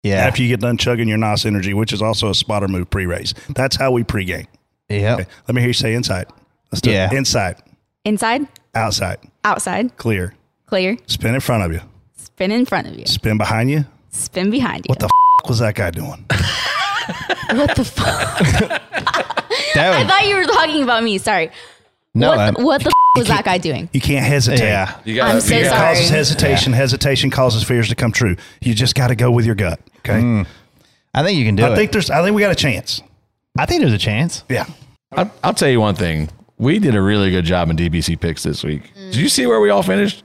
Yeah. 0.02 0.16
After 0.26 0.42
you 0.42 0.48
get 0.48 0.60
done 0.60 0.76
chugging 0.76 1.08
your 1.08 1.18
NOS 1.18 1.44
energy, 1.44 1.74
which 1.74 1.92
is 1.92 2.02
also 2.02 2.30
a 2.30 2.34
spotter 2.34 2.68
move 2.68 2.88
pre-race. 2.90 3.34
That's 3.50 3.76
how 3.76 3.90
we 3.92 4.02
pregame. 4.04 4.46
Yeah. 4.88 5.14
Okay, 5.14 5.26
Let 5.48 5.54
me 5.54 5.60
hear 5.60 5.68
you 5.68 5.72
say 5.74 5.94
inside. 5.94 6.26
Let's 6.70 6.80
do 6.80 6.90
Yeah. 6.90 7.06
it. 7.10 7.16
Inside, 7.16 7.56
Inside, 8.04 8.46
outside, 8.74 9.18
outside, 9.44 9.96
clear. 9.96 10.34
clear, 10.66 10.96
Spin 11.06 11.34
in 11.34 11.40
front 11.40 11.64
of 11.64 11.72
you. 11.72 11.80
spin 12.16 12.52
in 12.52 12.64
front 12.66 12.86
of 12.86 12.94
you, 12.96 13.04
Spin 13.06 13.36
behind 13.38 13.68
you. 13.70 13.84
spin 14.10 14.50
behind 14.50 14.84
you. 14.86 14.90
What 14.90 15.00
the 15.00 15.06
f- 15.06 15.10
was 15.48 15.58
that 15.60 15.74
guy 15.74 15.90
doing? 15.90 16.24
What 17.48 17.76
the 17.76 17.84
fuck? 17.84 18.38
That 18.40 18.82
I 19.76 19.98
would- 19.98 20.08
thought 20.08 20.26
you 20.26 20.34
were 20.36 20.44
talking 20.44 20.82
about 20.82 21.04
me. 21.04 21.16
Sorry. 21.18 21.50
No, 22.12 22.30
what, 22.30 22.38
I'm- 22.40 22.54
the, 22.54 22.64
what 22.64 22.80
the 22.82 22.88
f- 22.88 22.92
was 23.16 23.28
that 23.28 23.44
guy 23.44 23.58
doing? 23.58 23.88
You 23.92 24.00
can't 24.00 24.26
hesitate. 24.26 24.64
Yeah. 24.64 24.98
You 25.04 25.14
gotta- 25.16 25.34
I'm 25.34 25.40
so 25.40 25.54
you 25.54 25.60
It 25.60 25.66
sorry. 25.68 25.78
causes 25.94 26.10
hesitation. 26.10 26.72
Hesitation 26.72 27.30
causes 27.30 27.62
fears 27.62 27.88
to 27.90 27.94
come 27.94 28.10
true. 28.10 28.36
You 28.60 28.74
just 28.74 28.96
got 28.96 29.08
to 29.08 29.14
go 29.14 29.30
with 29.30 29.46
your 29.46 29.54
gut. 29.54 29.78
Okay. 29.98 30.20
Hmm. 30.20 30.42
I 31.14 31.22
think 31.22 31.38
you 31.38 31.44
can 31.44 31.54
do 31.54 31.64
I 31.64 31.72
it. 31.72 31.76
think 31.76 31.92
there's. 31.92 32.10
I 32.10 32.22
think 32.24 32.34
we 32.34 32.42
got 32.42 32.50
a 32.52 32.56
chance. 32.56 33.00
I 33.56 33.64
think 33.66 33.80
there's 33.80 33.92
a 33.92 33.98
chance. 33.98 34.42
Yeah. 34.48 34.66
I'll, 35.12 35.30
I'll 35.44 35.54
tell 35.54 35.68
you 35.70 35.80
one 35.80 35.94
thing. 35.94 36.28
We 36.58 36.78
did 36.80 36.96
a 36.96 37.00
really 37.02 37.30
good 37.30 37.44
job 37.44 37.70
in 37.70 37.76
DBC 37.76 38.18
picks 38.20 38.42
this 38.42 38.64
week. 38.64 38.92
Mm. 38.96 39.12
Did 39.12 39.16
you 39.16 39.28
see 39.28 39.46
where 39.46 39.60
we 39.60 39.70
all 39.70 39.84
finished? 39.84 40.24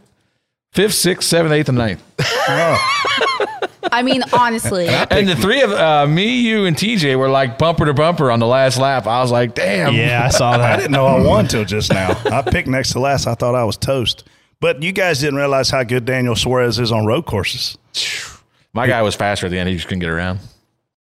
Fifth, 0.74 0.96
sixth, 0.96 1.30
seventh, 1.30 1.54
eighth, 1.54 1.70
and 1.70 1.78
ninth. 1.78 2.02
Oh. 2.20 3.58
I 3.92 4.02
mean, 4.04 4.24
honestly, 4.34 4.88
And 4.88 5.28
the 5.28 5.36
three 5.36 5.62
of 5.62 5.72
uh, 5.72 6.08
me, 6.08 6.40
you, 6.42 6.66
and 6.66 6.76
TJ 6.76 7.18
were 7.18 7.30
like 7.30 7.58
bumper 7.58 7.86
to 7.86 7.94
bumper 7.94 8.32
on 8.32 8.40
the 8.40 8.48
last 8.48 8.78
lap. 8.78 9.08
I 9.08 9.22
was 9.22 9.32
like, 9.32 9.54
damn. 9.56 9.94
Yeah, 9.94 10.24
I 10.26 10.30
saw 10.30 10.52
that. 10.58 10.62
I 10.74 10.76
didn't 10.78 10.92
know 10.92 11.06
I 11.06 11.22
won 11.22 11.48
till 11.48 11.66
just 11.66 11.92
now. 11.92 12.20
I 12.26 12.42
picked 12.42 12.68
next 12.68 12.94
to 12.94 13.00
last. 13.00 13.28
I 13.28 13.34
thought 13.36 13.56
I 13.56 13.64
was 13.64 13.78
toast. 13.78 14.24
But 14.60 14.82
you 14.84 14.92
guys 14.92 15.20
didn't 15.20 15.38
realize 15.38 15.70
how 15.70 15.84
good 15.84 16.06
Daniel 16.06 16.36
Suarez 16.36 16.80
is 16.80 16.92
on 16.92 17.06
road 17.06 17.26
courses. 17.26 17.78
My 18.74 18.88
guy 18.88 19.02
was 19.02 19.16
faster 19.16 19.48
at 19.48 19.50
the 19.50 19.58
end. 19.60 19.68
He 19.68 19.76
just 19.76 19.88
couldn't 19.88 20.00
get 20.00 20.10
around. 20.10 20.40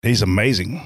He's 0.02 0.22
amazing. 0.22 0.80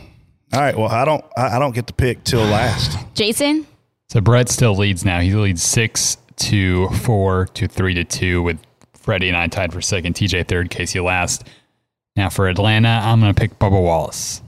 All 0.54 0.60
right. 0.62 0.76
Well, 0.78 0.88
I 0.90 1.06
don't. 1.06 1.24
I 1.38 1.58
I 1.58 1.60
don't 1.60 1.76
get 1.76 1.86
to 1.88 1.94
pick 1.94 2.24
till 2.24 2.42
last. 2.42 2.98
Jason, 3.14 3.68
So 4.10 4.22
Brett 4.22 4.50
still 4.50 4.76
leads 4.76 5.06
now. 5.06 5.20
He 5.20 5.34
leads 5.34 5.62
six 5.62 6.18
to 6.38 6.90
four 6.90 7.46
to 7.54 7.68
three 7.68 7.94
to 7.94 8.04
two 8.04 8.42
with 8.42 8.58
Freddie 8.94 9.28
and 9.28 9.38
I 9.38 9.46
tied 9.48 9.72
for 9.74 9.82
second, 9.82 10.16
TJ 10.16 10.48
third, 10.48 10.70
Casey 10.72 11.00
last. 11.00 11.48
Now 12.16 12.30
for 12.30 12.48
Atlanta, 12.48 12.90
I'm 12.90 13.20
going 13.20 13.34
to 13.34 13.40
pick 13.40 13.58
Bubba 13.60 13.82
Wallace. 13.82 14.42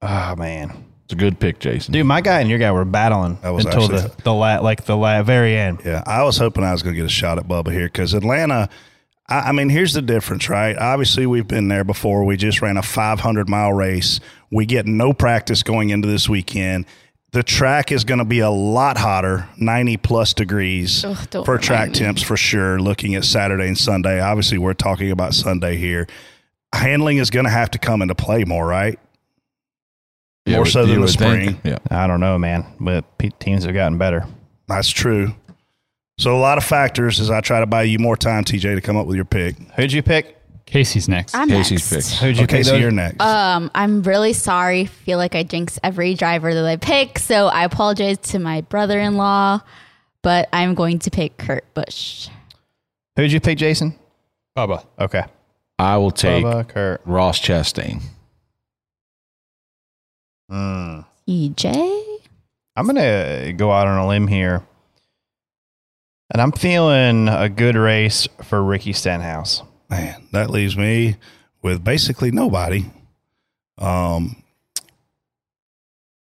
Oh 0.00 0.34
man. 0.36 0.84
It's 1.04 1.12
a 1.12 1.16
good 1.16 1.38
pick, 1.38 1.58
Jason. 1.58 1.92
Dude, 1.92 2.06
my 2.06 2.20
guy 2.20 2.40
and 2.40 2.48
your 2.48 2.58
guy 2.58 2.72
were 2.72 2.84
battling 2.84 3.38
was 3.42 3.64
until 3.66 3.82
actually- 3.84 4.00
the 4.16 4.22
the 4.24 4.32
la- 4.34 4.60
like 4.60 4.84
the 4.84 4.96
la- 4.96 5.22
very 5.22 5.56
end. 5.56 5.80
Yeah, 5.84 6.02
I 6.06 6.22
was 6.22 6.38
hoping 6.38 6.64
I 6.64 6.72
was 6.72 6.82
going 6.82 6.94
to 6.94 7.00
get 7.00 7.06
a 7.06 7.10
shot 7.12 7.38
at 7.38 7.46
Bubba 7.46 7.70
here 7.72 7.86
because 7.86 8.14
Atlanta. 8.14 8.68
I, 9.28 9.40
I 9.40 9.52
mean, 9.52 9.68
here's 9.68 9.92
the 9.92 10.02
difference, 10.02 10.48
right? 10.48 10.76
Obviously, 10.76 11.26
we've 11.26 11.46
been 11.46 11.68
there 11.68 11.84
before. 11.84 12.24
We 12.24 12.36
just 12.36 12.62
ran 12.62 12.76
a 12.76 12.82
500 12.82 13.48
mile 13.48 13.72
race. 13.72 14.20
We 14.50 14.64
get 14.64 14.86
no 14.86 15.12
practice 15.12 15.62
going 15.62 15.90
into 15.90 16.08
this 16.08 16.28
weekend. 16.28 16.86
The 17.32 17.42
track 17.42 17.92
is 17.92 18.04
going 18.04 18.18
to 18.18 18.24
be 18.26 18.40
a 18.40 18.50
lot 18.50 18.98
hotter, 18.98 19.48
90 19.58 19.96
plus 19.98 20.34
degrees 20.34 21.02
Ugh, 21.04 21.16
don't 21.30 21.44
for 21.46 21.56
track 21.56 21.80
remind 21.88 21.92
me. 21.92 21.98
temps 22.06 22.22
for 22.22 22.36
sure. 22.36 22.78
Looking 22.78 23.14
at 23.14 23.24
Saturday 23.24 23.68
and 23.68 23.78
Sunday, 23.78 24.20
obviously, 24.20 24.58
we're 24.58 24.74
talking 24.74 25.10
about 25.10 25.32
Sunday 25.34 25.76
here. 25.76 26.06
Handling 26.74 27.18
is 27.18 27.30
going 27.30 27.44
to 27.44 27.50
have 27.50 27.70
to 27.72 27.78
come 27.78 28.02
into 28.02 28.14
play 28.14 28.44
more, 28.44 28.66
right? 28.66 28.98
Yeah, 30.46 30.56
more 30.56 30.66
so 30.66 30.84
than 30.86 30.96
the 30.96 31.00
would 31.02 31.10
think. 31.10 31.50
spring. 31.50 31.60
Yeah. 31.64 31.78
I 31.90 32.06
don't 32.06 32.20
know, 32.20 32.38
man, 32.38 32.66
but 32.80 33.04
teams 33.38 33.64
have 33.64 33.74
gotten 33.74 33.98
better. 33.98 34.26
That's 34.66 34.88
true. 34.90 35.34
So 36.18 36.36
a 36.36 36.40
lot 36.40 36.58
of 36.58 36.64
factors 36.64 37.20
as 37.20 37.30
I 37.30 37.40
try 37.40 37.60
to 37.60 37.66
buy 37.66 37.84
you 37.84 37.98
more 37.98 38.16
time, 38.16 38.44
TJ, 38.44 38.74
to 38.74 38.80
come 38.80 38.96
up 38.96 39.06
with 39.06 39.16
your 39.16 39.24
pick. 39.24 39.56
Who'd 39.76 39.92
you 39.92 40.02
pick? 40.02 40.36
Casey's 40.66 41.08
next. 41.08 41.34
I'm 41.34 41.48
Casey's 41.48 41.92
next. 41.92 42.10
pick. 42.12 42.18
Who'd 42.20 42.36
you 42.38 42.44
Okay, 42.44 42.58
pick? 42.58 42.66
so 42.66 42.76
you're 42.76 42.90
next. 42.90 43.20
Um, 43.20 43.70
I'm 43.74 44.02
really 44.02 44.32
sorry. 44.32 44.86
Feel 44.86 45.18
like 45.18 45.34
I 45.34 45.42
jinx 45.42 45.78
every 45.82 46.14
driver 46.14 46.54
that 46.54 46.64
I 46.64 46.76
pick, 46.76 47.18
so 47.18 47.46
I 47.48 47.64
apologize 47.64 48.18
to 48.18 48.38
my 48.38 48.62
brother-in-law, 48.62 49.60
but 50.22 50.48
I'm 50.52 50.74
going 50.74 50.98
to 51.00 51.10
pick 51.10 51.36
Kurt 51.36 51.72
Busch. 51.74 52.28
Who'd 53.16 53.30
you 53.32 53.40
pick, 53.40 53.58
Jason? 53.58 53.98
Bubba. 54.56 54.84
Okay. 54.98 55.24
I 55.82 55.96
will 55.96 56.12
take 56.12 56.44
Bubba, 56.44 56.68
Kurt. 56.68 57.00
Ross 57.04 57.40
Chastain. 57.40 58.00
Mm. 60.48 61.04
EJ. 61.28 62.20
I'm 62.76 62.86
gonna 62.86 63.52
go 63.54 63.72
out 63.72 63.88
on 63.88 63.98
a 63.98 64.06
limb 64.06 64.28
here, 64.28 64.62
and 66.32 66.40
I'm 66.40 66.52
feeling 66.52 67.28
a 67.28 67.48
good 67.48 67.74
race 67.74 68.28
for 68.44 68.62
Ricky 68.62 68.92
Stenhouse. 68.92 69.62
Man, 69.90 70.28
that 70.30 70.50
leaves 70.50 70.76
me 70.76 71.16
with 71.62 71.82
basically 71.82 72.30
nobody. 72.30 72.84
Um, 73.76 74.40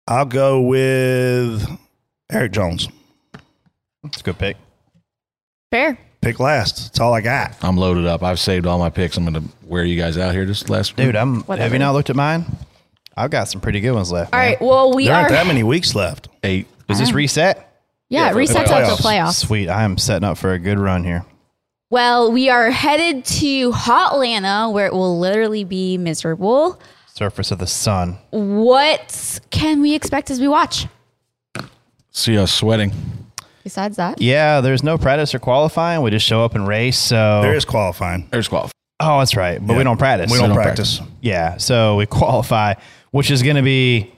I'll 0.08 0.26
go 0.26 0.62
with 0.62 1.68
Erik 2.32 2.52
Jones. 2.52 2.90
It's 4.04 4.22
a 4.22 4.24
good 4.24 4.38
pick. 4.38 4.58
Fair. 5.72 5.98
Pick 6.28 6.42
last. 6.42 6.88
That's 6.88 7.00
all 7.00 7.14
I 7.14 7.22
got. 7.22 7.56
I'm 7.62 7.78
loaded 7.78 8.06
up. 8.06 8.22
I've 8.22 8.38
saved 8.38 8.66
all 8.66 8.78
my 8.78 8.90
picks. 8.90 9.16
I'm 9.16 9.24
going 9.24 9.42
to 9.42 9.50
wear 9.64 9.86
you 9.86 9.98
guys 9.98 10.18
out 10.18 10.34
here 10.34 10.46
this 10.46 10.70
last 10.70 10.98
week. 10.98 11.06
Dude, 11.06 11.16
I'm. 11.16 11.42
Have 11.44 11.72
you 11.72 11.80
not 11.80 11.94
looked 11.94 12.10
at 12.10 12.18
mine? 12.18 12.44
I've 13.16 13.32
got 13.32 13.48
some 13.48 13.62
pretty 13.62 13.80
good 13.80 13.94
ones 13.94 14.12
left. 14.12 14.34
All 14.34 14.40
man. 14.40 14.50
right. 14.50 14.62
Well, 14.62 14.94
we 14.94 15.06
there 15.06 15.14
are. 15.14 15.18
aren't 15.20 15.30
that 15.30 15.48
many 15.48 15.64
weeks 15.64 15.96
left. 15.96 16.28
eight. 16.44 16.68
Does 16.90 17.00
this 17.00 17.14
reset? 17.14 17.82
yeah, 18.10 18.28
it 18.28 18.34
for 18.34 18.40
the 18.40 18.42
resets 18.42 18.56
out 18.56 18.68
playoffs. 18.68 18.98
the 18.98 19.04
playoffs. 19.04 19.34
Sweet. 19.36 19.70
I 19.70 19.84
am 19.84 19.98
setting 19.98 20.28
up 20.28 20.38
for 20.38 20.52
a 20.52 20.60
good 20.60 20.78
run 20.78 21.06
here. 21.06 21.26
Well, 21.90 22.30
we 22.30 22.50
are 22.50 22.72
headed 22.72 23.24
to 23.24 23.72
Hotlanta, 23.72 24.70
where 24.74 24.86
it 24.86 24.92
will 24.94 25.18
literally 25.18 25.64
be 25.64 25.98
miserable. 25.98 26.78
Surface 27.06 27.52
of 27.52 27.60
the 27.60 27.68
sun. 27.68 28.18
What 28.32 29.40
can 29.50 29.80
we 29.80 29.96
expect 29.96 30.30
as 30.30 30.42
we 30.42 30.50
watch? 30.50 30.88
See 32.12 32.38
us 32.38 32.52
sweating. 32.52 32.92
Besides 33.68 33.98
that, 33.98 34.22
Yeah, 34.22 34.62
there's 34.62 34.82
no 34.82 34.98
practice 34.98 35.36
or 35.36 35.40
qualifying. 35.40 36.02
We 36.02 36.10
just 36.12 36.26
show 36.26 36.44
up 36.46 36.56
and 36.56 36.66
race. 36.68 36.98
So 36.98 37.42
There 37.42 37.54
is 37.54 37.66
qualifying. 37.66 38.28
There's 38.32 38.48
qualifying. 38.48 38.72
Oh, 39.02 39.20
that's 39.20 39.36
right. 39.36 39.60
But 39.60 39.74
Yeah. 39.74 39.78
we 39.80 39.84
don't 39.84 39.98
practice. 39.98 40.32
We 40.32 40.38
don't, 40.38 40.50
don't 40.50 40.58
practice. 40.58 41.02
Yeah. 41.22 41.58
So 41.58 41.98
we 41.98 42.06
qualify, 42.20 42.76
which 43.12 43.30
is 43.30 43.44
going 43.44 43.58
to 43.58 43.62
be 43.62 44.12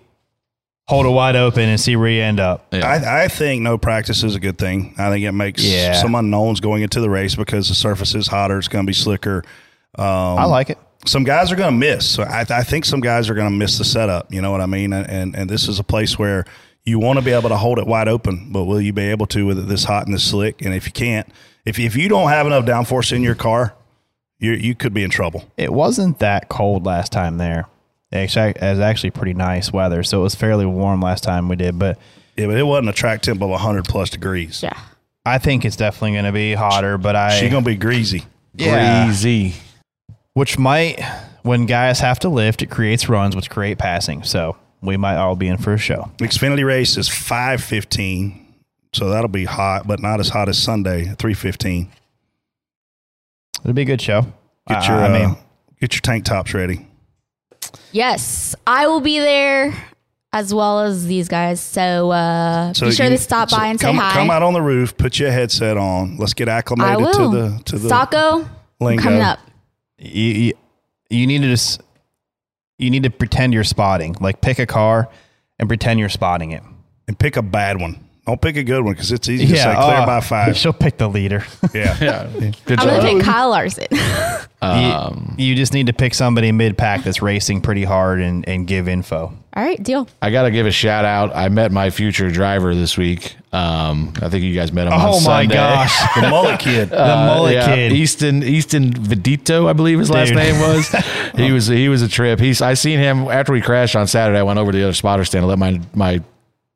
hold 0.88 1.06
it 1.08 1.10
wide 1.10 1.36
open 1.36 1.68
and 1.68 1.80
see 1.80 1.96
where 1.96 2.10
you 2.10 2.22
end 2.22 2.40
up. 2.40 2.68
Yeah. 2.72 2.88
I, 2.88 3.24
I 3.24 3.28
think 3.28 3.62
no 3.64 3.78
practice 3.78 4.24
is 4.24 4.36
a 4.36 4.40
good 4.40 4.58
thing. 4.58 4.94
I 4.98 5.10
think 5.10 5.26
it 5.26 5.32
makes 5.32 5.64
Yeah. 5.64 5.94
some 5.94 6.14
unknowns 6.16 6.60
going 6.60 6.82
into 6.84 7.00
the 7.02 7.10
race 7.10 7.36
because 7.36 7.70
the 7.70 7.76
surface 7.76 8.14
is 8.16 8.28
hotter. 8.28 8.58
It's 8.60 8.68
going 8.68 8.86
to 8.86 8.90
be 8.90 8.94
slicker. 8.94 9.44
Um, 9.98 10.06
I 10.06 10.46
like 10.46 10.70
it. 10.70 10.78
some 11.06 11.24
guys 11.24 11.52
are 11.52 11.56
going 11.56 11.72
to 11.72 11.78
miss. 11.78 12.08
So 12.08 12.24
I, 12.24 12.46
I 12.50 12.64
think 12.64 12.86
some 12.86 13.02
guys 13.02 13.30
are 13.30 13.34
going 13.36 13.50
to 13.52 13.56
miss 13.58 13.78
the 13.80 13.84
setup. 13.86 14.32
You 14.34 14.42
know 14.42 14.52
what 14.52 14.62
I 14.62 14.66
mean? 14.68 14.94
And, 14.94 15.10
and 15.10 15.36
and 15.36 15.50
this 15.50 15.68
is 15.68 15.80
a 15.80 15.84
place 15.84 16.18
where 16.20 16.46
you 16.86 17.00
want 17.00 17.20
to 17.20 17.26
be 17.26 17.32
able 17.32 17.50
to 17.50 17.58
hold 17.58 17.78
it 17.80 17.86
wide 17.88 18.08
open, 18.08 18.50
but 18.52 18.66
will 18.66 18.82
you 18.82 18.94
be 18.94 19.04
able 19.04 19.28
to 19.28 19.46
with 19.46 19.60
it 19.60 19.68
this 19.68 19.84
hot 19.84 20.06
and 20.06 20.14
this 20.14 20.24
slick? 20.24 20.62
And 20.64 20.74
if 20.74 20.86
you 20.86 20.92
can't, 20.92 21.28
if 21.66 21.78
if 21.80 21.96
you 21.96 22.10
don't 22.10 22.30
have 22.30 22.48
enough 22.48 22.66
downforce 22.66 23.12
in 23.16 23.22
your 23.22 23.36
car, 23.36 23.74
you 24.40 24.54
you 24.54 24.76
could 24.76 24.94
be 24.94 25.04
in 25.04 25.10
trouble. 25.10 25.46
It 25.58 25.74
wasn't 25.74 26.20
that 26.20 26.50
cold 26.50 26.86
last 26.86 27.12
time 27.12 27.38
there. 27.38 27.66
It 28.12 28.36
was 28.36 28.80
actually 28.80 29.12
pretty 29.12 29.36
nice 29.36 29.72
weather, 29.72 30.02
so 30.02 30.22
it 30.22 30.24
was 30.24 30.34
fairly 30.34 30.66
warm 30.66 31.00
last 31.02 31.24
time 31.24 31.48
we 31.48 31.56
did. 31.56 31.78
But 31.78 32.00
Yeah, 32.36 32.48
but 32.48 32.58
it 32.58 32.64
wasn't 32.64 32.90
a 32.90 32.94
track 32.94 33.22
temp 33.22 33.42
of 33.42 33.60
hundred 33.60 33.86
plus 33.86 34.10
degrees. 34.10 34.64
yeah. 34.64 34.78
I 35.26 35.38
think 35.38 35.64
it's 35.64 35.76
definitely 35.76 36.14
going 36.14 36.26
to 36.26 36.32
be 36.32 36.54
hotter. 36.54 36.98
But 36.98 37.16
I 37.16 37.40
She 37.40 37.50
going 37.50 37.64
to 37.64 37.70
be 37.70 37.76
greasy. 37.76 38.24
Yeah. 38.56 39.06
Greasy. 39.06 39.54
which 40.34 40.58
might 40.58 41.00
when 41.44 41.66
guys 41.68 42.00
have 42.00 42.18
to 42.20 42.30
lift, 42.30 42.64
it 42.64 42.68
creates 42.72 43.08
runs, 43.10 43.36
which 43.36 43.50
create 43.50 43.78
passing. 43.78 44.24
So 44.24 44.58
we 44.82 44.98
might 44.98 45.16
all 45.18 45.36
be 45.36 45.48
in 45.48 45.58
for 45.58 45.74
a 45.74 45.78
show. 45.78 46.12
Xfinity 46.18 46.66
race 46.66 46.98
is 46.98 47.08
five 47.10 47.64
fifteen, 47.64 48.54
so 48.94 49.10
that'll 49.10 49.28
be 49.30 49.46
hot, 49.46 49.88
but 49.88 50.00
not 50.02 50.20
as 50.20 50.30
hot 50.30 50.50
as 50.50 50.58
Sunday 50.62 51.14
three 51.18 51.34
fifteen. 51.34 51.90
It'll 53.64 53.74
be 53.74 53.82
a 53.82 53.86
good 53.86 54.02
show. 54.02 54.22
Get 54.68 54.78
I- 54.84 54.88
your 54.88 54.98
I 54.98 55.10
mean, 55.20 55.30
uh, 55.32 55.36
get 55.82 55.94
your 55.94 56.02
tank 56.02 56.26
tops 56.26 56.54
ready. 56.54 56.86
Yes, 57.92 58.56
I 58.66 58.88
will 58.88 59.02
be 59.02 59.20
there 59.20 59.74
as 60.32 60.54
well 60.54 60.82
as 60.82 61.06
these 61.08 61.28
guys. 61.28 61.60
So, 61.60 62.12
uh, 62.12 62.72
be 62.74 62.92
sure 62.92 63.06
you- 63.08 63.12
to 63.12 63.18
stop 63.18 63.50
so 63.50 63.58
by 63.58 63.68
and 63.68 63.80
come, 63.80 63.96
say 63.98 64.02
hi. 64.02 64.14
Come 64.14 64.30
out 64.30 64.44
on 64.44 64.54
the 64.54 64.62
roof, 64.62 64.96
put 64.98 65.20
your 65.20 65.32
headset 65.32 65.76
on. 65.78 66.18
Let's 66.18 66.34
get 66.34 66.48
acclimated 66.48 67.14
to 67.14 67.30
the 67.32 67.62
to 67.66 67.78
the 67.80 67.90
Sacco, 67.90 68.42
I'm 68.42 68.48
lingo. 68.80 69.04
coming 69.04 69.22
up. 69.22 69.40
you, 69.98 70.24
you, 70.34 70.54
you 71.10 71.28
need 71.28 71.42
to 71.42 71.48
just 71.50 71.82
you 72.80 72.90
need 72.90 73.04
to 73.04 73.10
pretend 73.12 73.54
you're 73.54 73.64
spotting. 73.64 74.16
Like 74.20 74.42
pick 74.42 74.58
a 74.58 74.66
car 74.66 75.10
and 75.60 75.70
pretend 75.70 76.00
you're 76.00 76.10
spotting 76.10 76.52
it. 76.52 76.64
and 77.08 77.18
pick 77.20 77.38
a 77.38 77.42
bad 77.44 77.80
one. 77.80 78.04
Don't 78.26 78.40
pick 78.42 78.58
a 78.58 78.64
good 78.64 78.84
one 78.86 78.94
because 78.94 79.12
it's 79.12 79.28
easy 79.28 79.48
to 79.48 79.56
say 79.58 79.64
clear 79.64 79.74
uh, 79.98 80.06
by 80.06 80.20
five. 80.22 80.56
She'll 80.56 80.72
pick 80.74 80.98
the 80.98 81.08
leader. 81.08 81.44
Yeah. 81.74 81.98
Yeah. 82.00 82.52
Good 82.66 82.80
I'm 82.80 82.88
gonna 82.88 83.02
pick 83.02 83.24
Kyle 83.24 83.50
Larson. 83.50 83.88
Um, 84.62 85.36
you, 85.38 85.48
you 85.48 85.56
just 85.56 85.74
need 85.74 85.88
to 85.88 85.94
pick 85.94 86.14
somebody 86.14 86.52
mid 86.52 86.78
pack 86.78 87.04
that's 87.04 87.22
racing 87.22 87.62
pretty 87.62 87.84
hard 87.86 88.20
and, 88.22 88.48
and 88.48 88.68
give 88.68 88.88
info. 88.88 89.34
All 89.56 89.64
right, 89.64 89.82
deal. 89.82 90.08
I 90.22 90.30
got 90.30 90.44
to 90.44 90.52
give 90.52 90.68
a 90.68 90.72
shout 90.72 91.06
out. 91.06 91.36
I 91.36 91.50
met 91.50 91.72
my 91.72 91.90
future 91.90 92.30
driver 92.30 92.76
this 92.76 92.98
week. 92.98 93.36
Um, 93.52 94.14
I 94.22 94.30
think 94.30 94.44
you 94.44 94.54
guys 94.54 94.72
met 94.72 94.86
him 94.86 94.94
on 94.94 95.00
Oh 95.02 95.14
my 95.22 95.42
Sunday. 95.42 95.56
gosh. 95.56 96.16
the 96.16 96.30
mullet 96.30 96.60
kid. 96.60 96.90
The 96.92 96.96
mullet 96.98 97.54
yeah, 97.56 97.66
kid. 97.76 97.92
Easton 97.94 98.44
Easton 98.44 98.94
Vidito, 98.94 99.68
I 99.68 99.74
believe 99.74 99.98
his 99.98 100.12
last 100.12 100.28
Dude. 100.30 100.38
name 100.38 100.60
was. 100.60 100.88
he 101.36 101.52
was 101.52 101.66
he 101.66 101.90
was 101.90 102.04
a 102.04 102.08
trip. 102.08 102.40
He's 102.40 102.62
I 102.62 102.76
seen 102.76 103.00
him 103.00 103.28
after 103.28 103.52
we 103.52 103.60
crashed 103.62 103.96
on 103.96 104.06
Saturday. 104.06 104.38
I 104.40 104.44
went 104.44 104.60
over 104.60 104.72
to 104.72 104.78
the 104.78 104.84
other 104.84 104.94
spotter 104.94 105.26
stand 105.26 105.44
and 105.46 105.50
let 105.50 105.58
my 105.58 105.82
my 105.96 106.24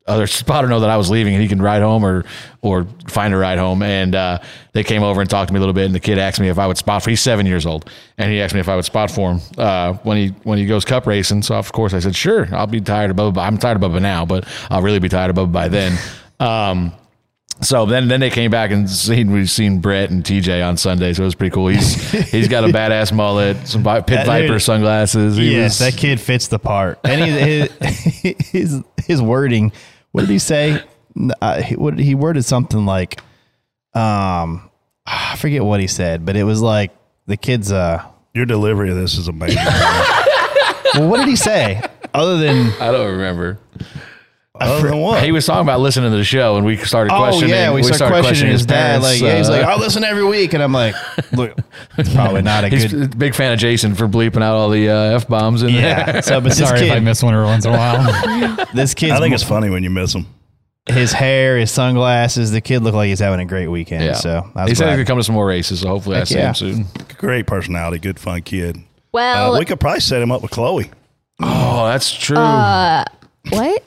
other 0.06 0.26
spotter 0.26 0.68
know 0.68 0.80
that 0.80 0.90
I 0.90 0.96
was 0.98 1.08
leaving 1.08 1.32
and 1.34 1.42
he 1.42 1.48
can 1.48 1.62
ride 1.62 1.80
home 1.82 2.04
or 2.04 2.24
or 2.60 2.86
find 3.08 3.32
a 3.32 3.36
ride 3.38 3.58
home. 3.58 3.82
And 3.82 4.14
uh, 4.14 4.38
they 4.72 4.84
came 4.84 5.02
over 5.02 5.20
and 5.20 5.30
talked 5.30 5.48
to 5.48 5.54
me 5.54 5.58
a 5.58 5.60
little 5.60 5.72
bit. 5.72 5.86
And 5.86 5.94
the 5.94 6.00
kid 6.00 6.18
asked 6.18 6.38
me 6.40 6.48
if 6.48 6.58
I 6.58 6.66
would 6.66 6.76
spot 6.76 7.02
for. 7.02 7.10
He's 7.10 7.22
seven 7.22 7.46
years 7.46 7.64
old, 7.64 7.90
and 8.18 8.30
he 8.30 8.40
asked 8.40 8.52
me 8.54 8.60
if 8.60 8.68
I 8.68 8.76
would 8.76 8.84
spot 8.84 9.10
for 9.10 9.32
him 9.32 9.40
uh, 9.56 9.94
when 10.02 10.16
he 10.18 10.28
when 10.42 10.58
he 10.58 10.66
goes 10.66 10.84
cup 10.84 11.06
racing. 11.06 11.42
So 11.42 11.54
of 11.54 11.72
course 11.72 11.94
I 11.94 12.00
said 12.00 12.14
sure. 12.14 12.48
I'll 12.54 12.66
be 12.66 12.80
tired 12.80 13.10
of 13.10 13.16
Bubba. 13.16 13.38
I'm 13.46 13.56
tired 13.58 13.82
of 13.82 13.90
Bubba 13.90 14.00
now, 14.02 14.24
but 14.26 14.46
I'll 14.70 14.82
really 14.82 14.98
be 15.00 15.08
tired 15.08 15.30
of 15.30 15.36
Bubba 15.36 15.52
by 15.52 15.68
then. 15.68 15.96
Um, 16.40 16.92
so 17.62 17.86
then, 17.86 18.08
then 18.08 18.18
they 18.18 18.28
came 18.28 18.50
back 18.50 18.72
and 18.72 18.90
seen 18.90 19.30
we've 19.30 19.48
seen 19.48 19.78
Brett 19.78 20.10
and 20.10 20.24
TJ 20.24 20.66
on 20.66 20.76
Sunday, 20.76 21.12
so 21.14 21.22
it 21.22 21.26
was 21.26 21.36
pretty 21.36 21.54
cool. 21.54 21.68
He's 21.68 21.94
he's 22.30 22.48
got 22.48 22.64
a 22.64 22.66
badass 22.72 23.12
mullet, 23.12 23.56
some 23.68 23.84
pit 23.84 24.06
That 24.08 24.26
viper 24.26 24.48
dude- 24.54 24.62
sunglasses. 24.62 25.36
He 25.36 25.52
yes, 25.52 25.78
was- 25.80 25.92
that 25.92 25.98
kid 25.98 26.20
fits 26.20 26.48
the 26.48 26.58
part. 26.58 26.98
And 27.04 27.20
he, 27.22 27.30
his, 27.30 28.36
his 28.50 28.82
his 29.06 29.22
wording. 29.22 29.72
What 30.14 30.20
did 30.20 30.30
he 30.30 30.38
say? 30.38 30.80
Uh, 31.42 31.60
he, 31.60 31.74
what 31.74 31.98
he 31.98 32.14
worded 32.14 32.44
something 32.44 32.86
like, 32.86 33.20
um, 33.94 34.70
I 35.04 35.34
forget 35.36 35.64
what 35.64 35.80
he 35.80 35.88
said, 35.88 36.24
but 36.24 36.36
it 36.36 36.44
was 36.44 36.62
like 36.62 36.92
the 37.26 37.36
kid's. 37.36 37.72
Uh, 37.72 38.00
Your 38.32 38.46
delivery 38.46 38.90
of 38.90 38.96
this 38.96 39.18
is 39.18 39.26
amazing. 39.26 39.56
well, 40.94 41.08
what 41.08 41.16
did 41.16 41.26
he 41.26 41.34
say? 41.34 41.82
Other 42.14 42.38
than 42.38 42.72
I 42.80 42.92
don't 42.92 43.10
remember. 43.10 43.58
Other 44.60 44.88
than 44.90 45.00
what? 45.00 45.22
He 45.24 45.32
was 45.32 45.44
talking 45.46 45.62
about 45.62 45.80
listening 45.80 46.12
to 46.12 46.16
the 46.16 46.22
show, 46.22 46.56
and 46.56 46.64
we 46.64 46.76
started 46.76 47.12
oh 47.12 47.18
questioning. 47.18 47.50
yeah, 47.50 47.72
we, 47.72 47.82
started, 47.82 48.22
questioning 48.22 48.52
his 48.52 48.64
dad. 48.64 49.00
parents, 49.02 49.04
Like 49.08 49.20
yeah, 49.20 49.38
he's 49.38 49.48
uh, 49.48 49.52
like, 49.52 49.62
I 49.64 49.74
listen 49.76 50.04
every 50.04 50.24
week, 50.24 50.52
and 50.54 50.62
I'm 50.62 50.72
like, 50.72 50.94
look, 51.32 51.58
it's 51.98 52.14
probably 52.14 52.42
not 52.42 52.62
a 52.62 52.68
he's 52.70 52.92
good. 52.92 53.12
a 53.14 53.16
big 53.16 53.34
fan 53.34 53.52
of 53.52 53.58
Jason 53.58 53.96
for 53.96 54.06
bleeping 54.06 54.42
out 54.44 54.54
all 54.54 54.70
the 54.70 54.88
uh, 54.90 54.94
f 55.16 55.26
bombs 55.26 55.64
in 55.64 55.70
Yeah. 55.70 56.12
there. 56.12 56.22
So, 56.22 56.40
but 56.40 56.50
this 56.56 56.58
Sorry 56.58 56.82
if 56.82 56.92
I 56.92 57.00
miss 57.00 57.20
one 57.20 57.34
every 57.34 57.46
once 57.46 57.64
in 57.64 57.74
a 57.74 57.76
while. 57.76 58.66
this 58.74 58.94
kid, 58.94 59.10
I 59.10 59.18
think 59.18 59.34
it's 59.34 59.42
funny 59.42 59.70
when 59.70 59.82
you 59.82 59.90
miss 59.90 60.12
them. 60.12 60.26
his 60.88 61.12
hair, 61.12 61.58
his 61.58 61.72
sunglasses. 61.72 62.52
The 62.52 62.60
kid 62.60 62.84
looked 62.84 62.94
like 62.94 63.08
he's 63.08 63.18
having 63.18 63.40
a 63.40 63.44
great 63.46 63.66
weekend. 63.66 64.04
yeah. 64.04 64.12
So 64.12 64.48
I 64.54 64.68
he 64.68 64.76
said 64.76 64.84
glad. 64.84 64.92
he 64.92 65.00
could 65.00 65.08
come 65.08 65.18
to 65.18 65.24
some 65.24 65.34
more 65.34 65.46
races, 65.48 65.80
so 65.80 65.88
hopefully 65.88 66.14
I 66.14 66.18
Heck 66.20 66.28
see 66.28 66.34
yeah. 66.36 66.48
him 66.50 66.54
soon. 66.54 66.86
Great 67.18 67.48
personality, 67.48 67.98
good 67.98 68.20
fun 68.20 68.42
kid. 68.42 68.78
Well, 69.10 69.56
Uh, 69.56 69.58
we 69.58 69.64
could 69.64 69.80
probably 69.80 69.98
set 69.98 70.22
him 70.22 70.30
up 70.30 70.42
with 70.42 70.52
Chloe. 70.52 70.92
Oh, 71.42 71.86
that's 71.86 72.12
true. 72.14 72.36
uh, 72.36 73.04
What? 73.48 73.82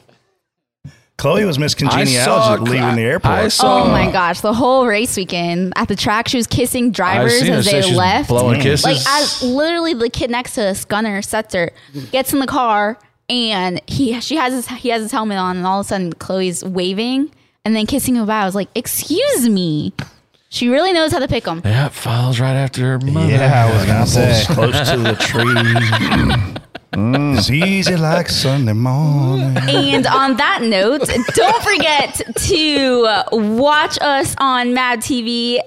Chloe 1.18 1.44
was 1.44 1.58
Miss 1.58 1.74
Congeniality 1.74 2.14
saw- 2.24 2.54
leaving 2.62 2.94
the 2.94 3.02
airport. 3.02 3.34
I 3.34 3.48
saw- 3.48 3.82
Oh 3.84 3.88
my 3.90 4.10
gosh! 4.10 4.40
The 4.40 4.52
whole 4.54 4.86
race 4.86 5.16
weekend 5.16 5.72
at 5.76 5.88
the 5.88 5.96
track, 5.96 6.28
she 6.28 6.36
was 6.36 6.46
kissing 6.46 6.92
drivers 6.92 7.40
seen 7.40 7.52
her 7.52 7.58
as 7.58 7.66
they 7.66 7.82
she's 7.82 7.94
left. 7.96 8.28
blowing 8.28 8.60
kisses. 8.60 8.84
Like 8.84 8.96
as 9.08 9.42
literally 9.42 9.94
the 9.94 10.08
kid 10.10 10.30
next 10.30 10.54
to 10.54 10.62
us, 10.62 10.84
Gunner 10.84 11.20
Setzer, 11.20 11.70
gets 12.12 12.32
in 12.32 12.38
the 12.38 12.46
car 12.46 12.98
and 13.28 13.80
he 13.86 14.18
she 14.20 14.36
has 14.36 14.52
his 14.52 14.68
he 14.68 14.88
has 14.90 15.02
his 15.02 15.10
helmet 15.12 15.38
on, 15.38 15.56
and 15.56 15.66
all 15.66 15.80
of 15.80 15.86
a 15.86 15.88
sudden 15.88 16.12
Chloe's 16.14 16.64
waving 16.64 17.30
and 17.64 17.74
then 17.74 17.84
kissing 17.86 18.14
him 18.14 18.20
goodbye. 18.22 18.42
I 18.42 18.44
was 18.44 18.54
like, 18.54 18.68
"Excuse 18.76 19.48
me." 19.48 19.92
She 20.50 20.68
really 20.70 20.94
knows 20.94 21.12
how 21.12 21.18
to 21.18 21.28
pick 21.28 21.44
them. 21.44 21.60
Yeah, 21.62 21.88
follows 21.88 22.40
right 22.40 22.54
after 22.54 22.80
her 22.82 22.98
mother. 23.00 23.28
Yeah, 23.32 23.66
I 23.66 23.74
was 23.76 23.84
gonna 23.84 24.06
say. 24.06 24.44
close 24.54 24.90
to 24.90 24.96
the 24.96 25.14
tree. 25.16 26.54
Mm. 26.92 27.36
It's 27.36 27.50
easy 27.50 27.96
like 27.96 28.28
Sunday 28.28 28.72
morning. 28.72 29.56
And 29.68 30.06
on 30.06 30.36
that 30.36 30.62
note, 30.62 31.08
don't 31.34 31.62
forget 31.62 32.20
to 32.34 33.22
watch 33.32 33.98
us 34.00 34.34
on 34.38 34.74
Mad 34.74 35.00
TV 35.00 35.60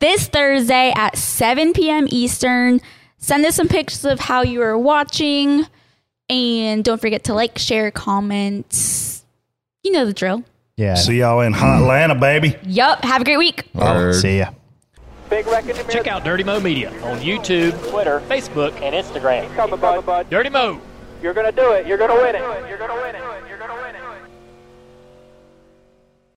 this 0.00 0.26
Thursday 0.28 0.92
at 0.96 1.16
7 1.16 1.72
p.m. 1.74 2.06
Eastern. 2.08 2.80
Send 3.18 3.44
us 3.44 3.54
some 3.54 3.68
pictures 3.68 4.04
of 4.04 4.18
how 4.18 4.42
you 4.42 4.62
are 4.62 4.78
watching. 4.78 5.66
And 6.28 6.82
don't 6.82 7.00
forget 7.00 7.24
to 7.24 7.34
like, 7.34 7.58
share, 7.58 7.90
comment. 7.90 9.22
You 9.84 9.92
know 9.92 10.06
the 10.06 10.12
drill. 10.12 10.42
Yeah. 10.76 10.94
See 10.94 11.18
y'all 11.18 11.40
in 11.42 11.52
Hot 11.52 11.82
Atlanta, 11.82 12.14
baby. 12.14 12.56
Yup. 12.64 13.04
Have 13.04 13.20
a 13.20 13.24
great 13.24 13.36
week. 13.36 13.64
See 14.14 14.38
ya. 14.38 14.50
Big 15.32 15.46
record. 15.46 15.88
Check 15.88 16.08
out 16.08 16.24
Dirty 16.24 16.44
Mo 16.44 16.60
Media 16.60 16.90
on 17.04 17.18
YouTube, 17.20 17.72
Twitter, 17.88 18.20
Facebook, 18.28 18.78
and 18.82 18.94
Instagram. 18.94 19.48
Coming, 19.56 19.80
bud. 19.80 20.28
Dirty 20.28 20.50
Mo. 20.50 20.78
You're 21.22 21.32
gonna 21.32 21.50
do 21.50 21.72
it. 21.72 21.86
You're 21.86 21.96
gonna 21.96 22.16
win 22.16 22.34
it. 22.34 22.42
You're 22.68 22.76
gonna 22.76 22.92
win 22.96 23.14
it. 23.14 23.22
You're 23.22 23.26
gonna 23.26 23.40
win 23.40 23.46
it. 23.46 23.51